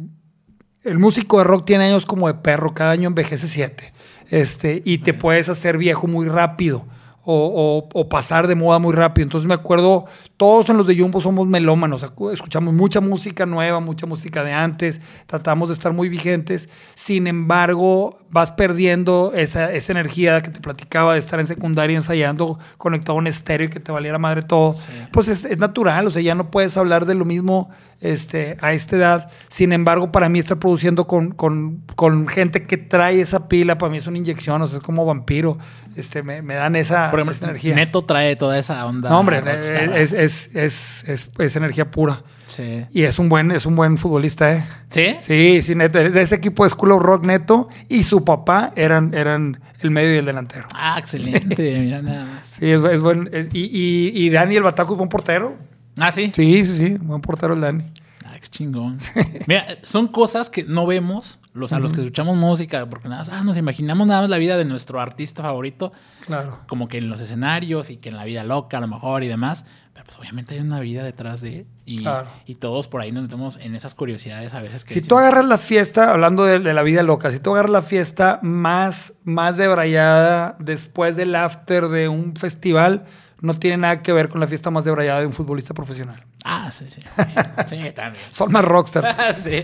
el 0.82 0.98
músico 0.98 1.38
de 1.38 1.44
rock 1.44 1.64
tiene 1.64 1.84
años 1.84 2.04
como 2.04 2.26
de 2.28 2.34
perro, 2.34 2.74
cada 2.74 2.90
año 2.90 3.08
envejece 3.08 3.48
siete. 3.48 3.94
Este, 4.30 4.82
y 4.84 4.98
te 4.98 5.14
puedes 5.14 5.48
hacer 5.48 5.78
viejo 5.78 6.06
muy 6.06 6.26
rápido 6.26 6.86
o, 7.24 7.86
o- 7.94 8.00
o 8.00 8.08
pasar 8.08 8.46
de 8.46 8.54
moda 8.54 8.78
muy 8.78 8.92
rápido. 8.92 9.24
Entonces 9.24 9.48
me 9.48 9.54
acuerdo, 9.54 10.04
todos 10.36 10.68
en 10.68 10.76
los 10.76 10.86
de 10.86 10.98
Jumbo 10.98 11.20
somos 11.20 11.48
melómanos, 11.48 12.04
escuchamos 12.32 12.74
mucha 12.74 13.00
música 13.00 13.46
nueva, 13.46 13.80
mucha 13.80 14.06
música 14.06 14.44
de 14.44 14.52
antes, 14.52 15.00
tratamos 15.26 15.68
de 15.68 15.74
estar 15.74 15.92
muy 15.92 16.08
vigentes. 16.08 16.68
Sin 16.94 17.26
embargo, 17.26 18.18
vas 18.30 18.50
perdiendo 18.50 19.32
esa, 19.34 19.72
esa 19.72 19.92
energía 19.92 20.40
que 20.42 20.50
te 20.50 20.60
platicaba 20.60 21.14
de 21.14 21.20
estar 21.20 21.38
en 21.40 21.46
secundaria 21.46 21.96
ensayando 21.96 22.58
conectado 22.78 23.12
a 23.16 23.20
un 23.20 23.26
estéreo 23.26 23.68
y 23.68 23.70
que 23.70 23.80
te 23.80 23.92
valiera 23.92 24.18
madre 24.18 24.42
todo. 24.42 24.74
Pues 25.12 25.28
es, 25.28 25.44
es 25.44 25.58
natural, 25.58 26.06
o 26.06 26.10
sea, 26.10 26.20
ya 26.22 26.34
no 26.34 26.50
puedes 26.50 26.76
hablar 26.76 27.06
de 27.06 27.14
lo 27.14 27.24
mismo 27.24 27.70
este, 28.00 28.56
a 28.60 28.72
esta 28.74 28.96
edad. 28.96 29.30
Sin 29.48 29.72
embargo, 29.72 30.12
para 30.12 30.28
mí 30.28 30.38
estar 30.40 30.58
produciendo 30.58 31.06
con, 31.06 31.30
con- 31.30 31.82
con 31.94 32.26
gente 32.26 32.66
que 32.66 32.76
trae 32.76 33.20
esa 33.20 33.48
pila, 33.48 33.78
para 33.78 33.90
mí 33.90 33.98
es 33.98 34.06
una 34.06 34.18
inyección, 34.18 34.60
o 34.60 34.66
sea, 34.66 34.78
es 34.78 34.84
como 34.84 35.04
vampiro. 35.06 35.56
Este, 35.96 36.22
me, 36.22 36.42
me 36.42 36.54
dan 36.54 36.74
esa, 36.76 37.06
ejemplo, 37.08 37.30
esa 37.32 37.44
energía. 37.46 37.74
Neto 37.74 38.02
trae 38.02 38.36
toda 38.36 38.58
esa 38.58 38.84
onda. 38.86 39.08
no, 39.10 39.20
hombre, 39.20 39.40
es, 39.60 40.12
es, 40.12 40.50
es, 40.54 41.04
es- 41.08 41.30
es 41.38 41.56
energía 41.56 41.90
pura. 41.90 42.22
Sí. 42.46 42.84
Y 42.92 43.02
es 43.02 43.18
un 43.18 43.28
buen, 43.28 43.50
es 43.50 43.64
un 43.66 43.74
buen 43.74 43.96
futbolista, 43.98 44.52
¿eh? 44.54 44.64
¿Sí? 44.90 45.16
Sí, 45.20 45.62
sí, 45.62 45.74
neto. 45.74 45.98
De 45.98 46.20
ese 46.20 46.34
equipo 46.34 46.64
de 46.64 46.70
School 46.70 46.92
of 46.92 47.02
Rock 47.02 47.24
neto 47.24 47.68
y 47.88 48.02
su 48.02 48.24
papá 48.24 48.72
eran, 48.76 49.14
eran 49.14 49.60
el 49.80 49.90
medio 49.90 50.14
y 50.14 50.18
el 50.18 50.24
delantero. 50.26 50.66
Ah, 50.74 50.96
excelente. 50.98 51.56
Mira 51.80 52.02
nada 52.02 52.24
más. 52.26 52.46
Sí, 52.46 52.70
es, 52.70 52.82
es 52.82 53.00
buen. 53.00 53.28
es- 53.32 53.48
y, 53.52 53.64
y, 53.64 54.12
y 54.26 54.30
Dani 54.30 54.56
el 54.56 54.62
Bataco 54.62 54.92
es 54.92 54.98
buen 54.98 55.08
portero. 55.08 55.56
Ah, 55.96 56.12
sí. 56.12 56.30
Sí, 56.34 56.66
sí, 56.66 56.74
sí, 56.76 56.96
buen 57.00 57.20
portero 57.20 57.54
el 57.54 57.60
Dani. 57.60 57.84
Ah, 58.26 58.36
qué 58.40 58.48
chingón. 58.48 58.96
Mira, 59.46 59.66
son 59.82 60.08
cosas 60.08 60.50
que 60.50 60.64
no 60.64 60.86
vemos 60.86 61.40
los, 61.54 61.72
a 61.72 61.78
los 61.78 61.92
que 61.92 62.00
escuchamos 62.00 62.36
música, 62.36 62.84
porque 62.86 63.08
nada, 63.08 63.24
más, 63.24 63.32
ah, 63.32 63.42
nos 63.44 63.56
imaginamos 63.56 64.06
nada 64.06 64.20
más 64.22 64.30
la 64.30 64.38
vida 64.38 64.56
de 64.58 64.64
nuestro 64.64 65.00
artista 65.00 65.42
favorito, 65.42 65.92
Claro. 66.26 66.58
como 66.66 66.88
que 66.88 66.98
en 66.98 67.08
los 67.08 67.20
escenarios 67.20 67.90
y 67.90 67.96
que 67.96 68.08
en 68.10 68.16
la 68.16 68.24
vida 68.24 68.44
loca 68.44 68.78
a 68.78 68.80
lo 68.80 68.88
mejor 68.88 69.22
y 69.22 69.28
demás, 69.28 69.64
Pero 69.92 70.06
pues 70.06 70.18
obviamente 70.18 70.54
hay 70.54 70.60
una 70.60 70.80
vida 70.80 71.04
detrás 71.04 71.40
de... 71.40 71.66
Y, 71.86 72.00
Claro. 72.00 72.26
y 72.46 72.56
todos 72.56 72.88
por 72.88 73.00
ahí 73.00 73.12
nos 73.12 73.22
metemos 73.22 73.56
en 73.62 73.76
esas 73.76 73.94
curiosidades 73.94 74.52
a 74.52 74.60
veces 74.60 74.84
que... 74.84 74.92
Si 74.92 75.00
tú 75.00 75.14
decimos, 75.14 75.22
agarras 75.22 75.44
la 75.44 75.58
fiesta, 75.58 76.10
hablando 76.12 76.44
de, 76.44 76.58
de 76.58 76.74
la 76.74 76.82
vida 76.82 77.04
loca, 77.04 77.30
si 77.30 77.38
tú 77.38 77.52
agarras 77.52 77.70
la 77.70 77.82
fiesta 77.82 78.40
más, 78.42 79.12
más 79.22 79.56
debrayada 79.56 80.56
después 80.58 81.14
del 81.14 81.36
after 81.36 81.86
de 81.88 82.08
un 82.08 82.34
festival, 82.34 83.04
no 83.40 83.58
tiene 83.60 83.76
nada 83.76 84.02
que 84.02 84.12
ver 84.12 84.28
con 84.28 84.40
la 84.40 84.48
fiesta 84.48 84.70
más 84.72 84.84
debrayada 84.84 85.20
de 85.20 85.26
un 85.26 85.32
futbolista 85.32 85.74
profesional. 85.74 86.24
Ah, 86.46 86.70
sí, 86.70 86.84
sí. 86.88 87.00
Sí, 87.68 87.78
también. 87.94 88.22
Son 88.30 88.52
más 88.52 88.64
rockstars. 88.64 89.36
sí. 89.42 89.62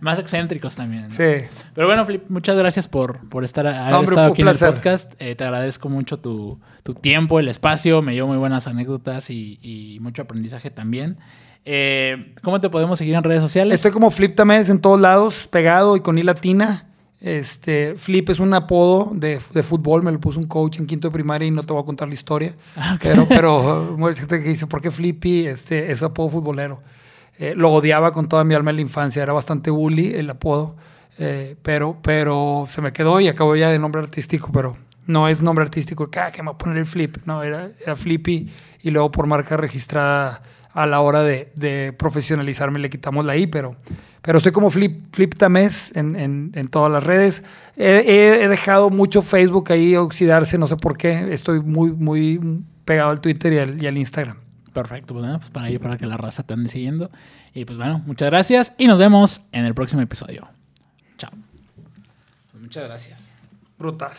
Más 0.00 0.18
excéntricos 0.20 0.76
también. 0.76 1.08
¿no? 1.08 1.10
Sí. 1.10 1.46
Pero 1.74 1.86
bueno, 1.88 2.04
Flip, 2.04 2.22
muchas 2.28 2.54
gracias 2.56 2.86
por, 2.86 3.28
por 3.28 3.42
estar 3.42 3.66
haber 3.66 3.90
No, 3.90 3.98
hombre, 3.98 4.14
estado 4.14 4.32
aquí 4.32 4.42
en 4.42 4.48
el 4.48 4.54
placer. 4.56 4.74
podcast. 4.74 5.12
Eh, 5.18 5.34
te 5.34 5.42
agradezco 5.44 5.88
mucho 5.88 6.20
tu, 6.20 6.60
tu 6.84 6.94
tiempo, 6.94 7.40
el 7.40 7.48
espacio. 7.48 8.00
Me 8.00 8.12
dio 8.12 8.26
muy 8.28 8.36
buenas 8.36 8.68
anécdotas 8.68 9.28
y, 9.30 9.58
y 9.60 9.98
mucho 10.00 10.22
aprendizaje 10.22 10.70
también. 10.70 11.18
Eh, 11.64 12.34
¿Cómo 12.42 12.60
te 12.60 12.70
podemos 12.70 12.98
seguir 12.98 13.14
en 13.14 13.24
redes 13.24 13.40
sociales? 13.42 13.74
Estoy 13.74 13.90
como 13.90 14.10
Flip 14.10 14.34
Tamés 14.36 14.68
en 14.68 14.80
todos 14.80 15.00
lados, 15.00 15.48
pegado 15.50 15.96
y 15.96 16.00
con 16.00 16.16
I 16.18 16.22
latina. 16.22 16.86
Este, 17.24 17.94
Flip 17.96 18.28
es 18.28 18.38
un 18.38 18.52
apodo 18.52 19.10
de, 19.14 19.40
de 19.50 19.62
fútbol, 19.62 20.02
me 20.02 20.12
lo 20.12 20.20
puso 20.20 20.38
un 20.38 20.46
coach 20.46 20.78
en 20.78 20.84
quinto 20.84 21.08
de 21.08 21.12
primaria 21.12 21.48
y 21.48 21.50
no 21.50 21.62
te 21.62 21.72
voy 21.72 21.82
a 21.82 21.86
contar 21.86 22.06
la 22.06 22.12
historia. 22.12 22.54
Ah, 22.76 22.96
ok. 22.96 23.00
Pero, 23.02 23.26
pero 23.26 23.94
mucha 23.98 24.20
gente 24.20 24.42
que 24.42 24.50
dice, 24.50 24.66
¿por 24.66 24.82
qué 24.82 24.90
Flippy? 24.90 25.46
Este, 25.46 25.90
es 25.90 26.02
apodo 26.02 26.28
futbolero. 26.28 26.82
Eh, 27.38 27.54
lo 27.56 27.72
odiaba 27.72 28.12
con 28.12 28.28
toda 28.28 28.44
mi 28.44 28.52
alma 28.52 28.72
en 28.72 28.76
la 28.76 28.82
infancia, 28.82 29.22
era 29.22 29.32
bastante 29.32 29.70
bully 29.70 30.14
el 30.14 30.28
apodo, 30.28 30.76
eh, 31.18 31.56
pero, 31.62 31.96
pero 32.02 32.66
se 32.68 32.82
me 32.82 32.92
quedó 32.92 33.18
y 33.20 33.28
acabó 33.28 33.56
ya 33.56 33.70
de 33.70 33.78
nombre 33.78 34.02
artístico, 34.02 34.50
pero 34.52 34.76
no 35.06 35.26
es 35.26 35.40
nombre 35.40 35.64
artístico, 35.64 36.10
que, 36.10 36.20
ah, 36.20 36.30
que 36.30 36.42
me 36.42 36.50
voy 36.50 36.56
a 36.56 36.58
poner 36.58 36.76
el 36.76 36.86
Flip, 36.86 37.16
no, 37.24 37.42
era, 37.42 37.70
era 37.80 37.96
Flippy 37.96 38.52
y 38.82 38.90
luego 38.90 39.10
por 39.10 39.26
marca 39.26 39.56
registrada 39.56 40.42
a 40.74 40.86
la 40.86 41.00
hora 41.00 41.22
de, 41.22 41.52
de 41.54 41.94
profesionalizarme 41.96 42.80
le 42.80 42.90
quitamos 42.90 43.24
la 43.24 43.36
I, 43.36 43.46
pero, 43.46 43.76
pero 44.22 44.38
estoy 44.38 44.52
como 44.52 44.70
Flip, 44.70 45.14
Flip 45.14 45.34
Tamés 45.34 45.94
en, 45.96 46.16
en, 46.16 46.50
en 46.54 46.68
todas 46.68 46.90
las 46.90 47.04
redes. 47.04 47.44
He, 47.76 48.46
dejado 48.48 48.90
mucho 48.90 49.22
Facebook 49.22 49.70
ahí 49.72 49.94
oxidarse, 49.94 50.58
no 50.58 50.66
sé 50.66 50.76
por 50.76 50.98
qué, 50.98 51.32
estoy 51.32 51.60
muy, 51.60 51.92
muy 51.92 52.64
pegado 52.84 53.10
al 53.10 53.20
Twitter 53.20 53.52
y 53.52 53.58
al, 53.58 53.82
y 53.82 53.86
al 53.86 53.96
Instagram. 53.96 54.38
Perfecto, 54.72 55.14
pues, 55.14 55.24
bueno, 55.24 55.38
pues 55.38 55.50
para 55.50 55.66
ahí, 55.66 55.78
para 55.78 55.96
que 55.96 56.06
la 56.06 56.16
raza 56.16 56.42
te 56.42 56.54
ande 56.54 56.68
siguiendo. 56.68 57.10
Y 57.54 57.64
pues 57.64 57.78
bueno, 57.78 58.02
muchas 58.04 58.28
gracias 58.28 58.72
y 58.76 58.88
nos 58.88 58.98
vemos 58.98 59.42
en 59.52 59.64
el 59.64 59.74
próximo 59.74 60.02
episodio. 60.02 60.48
Chao. 61.16 61.30
Pues 62.50 62.60
muchas 62.60 62.84
gracias. 62.84 63.28
Brutal. 63.78 64.12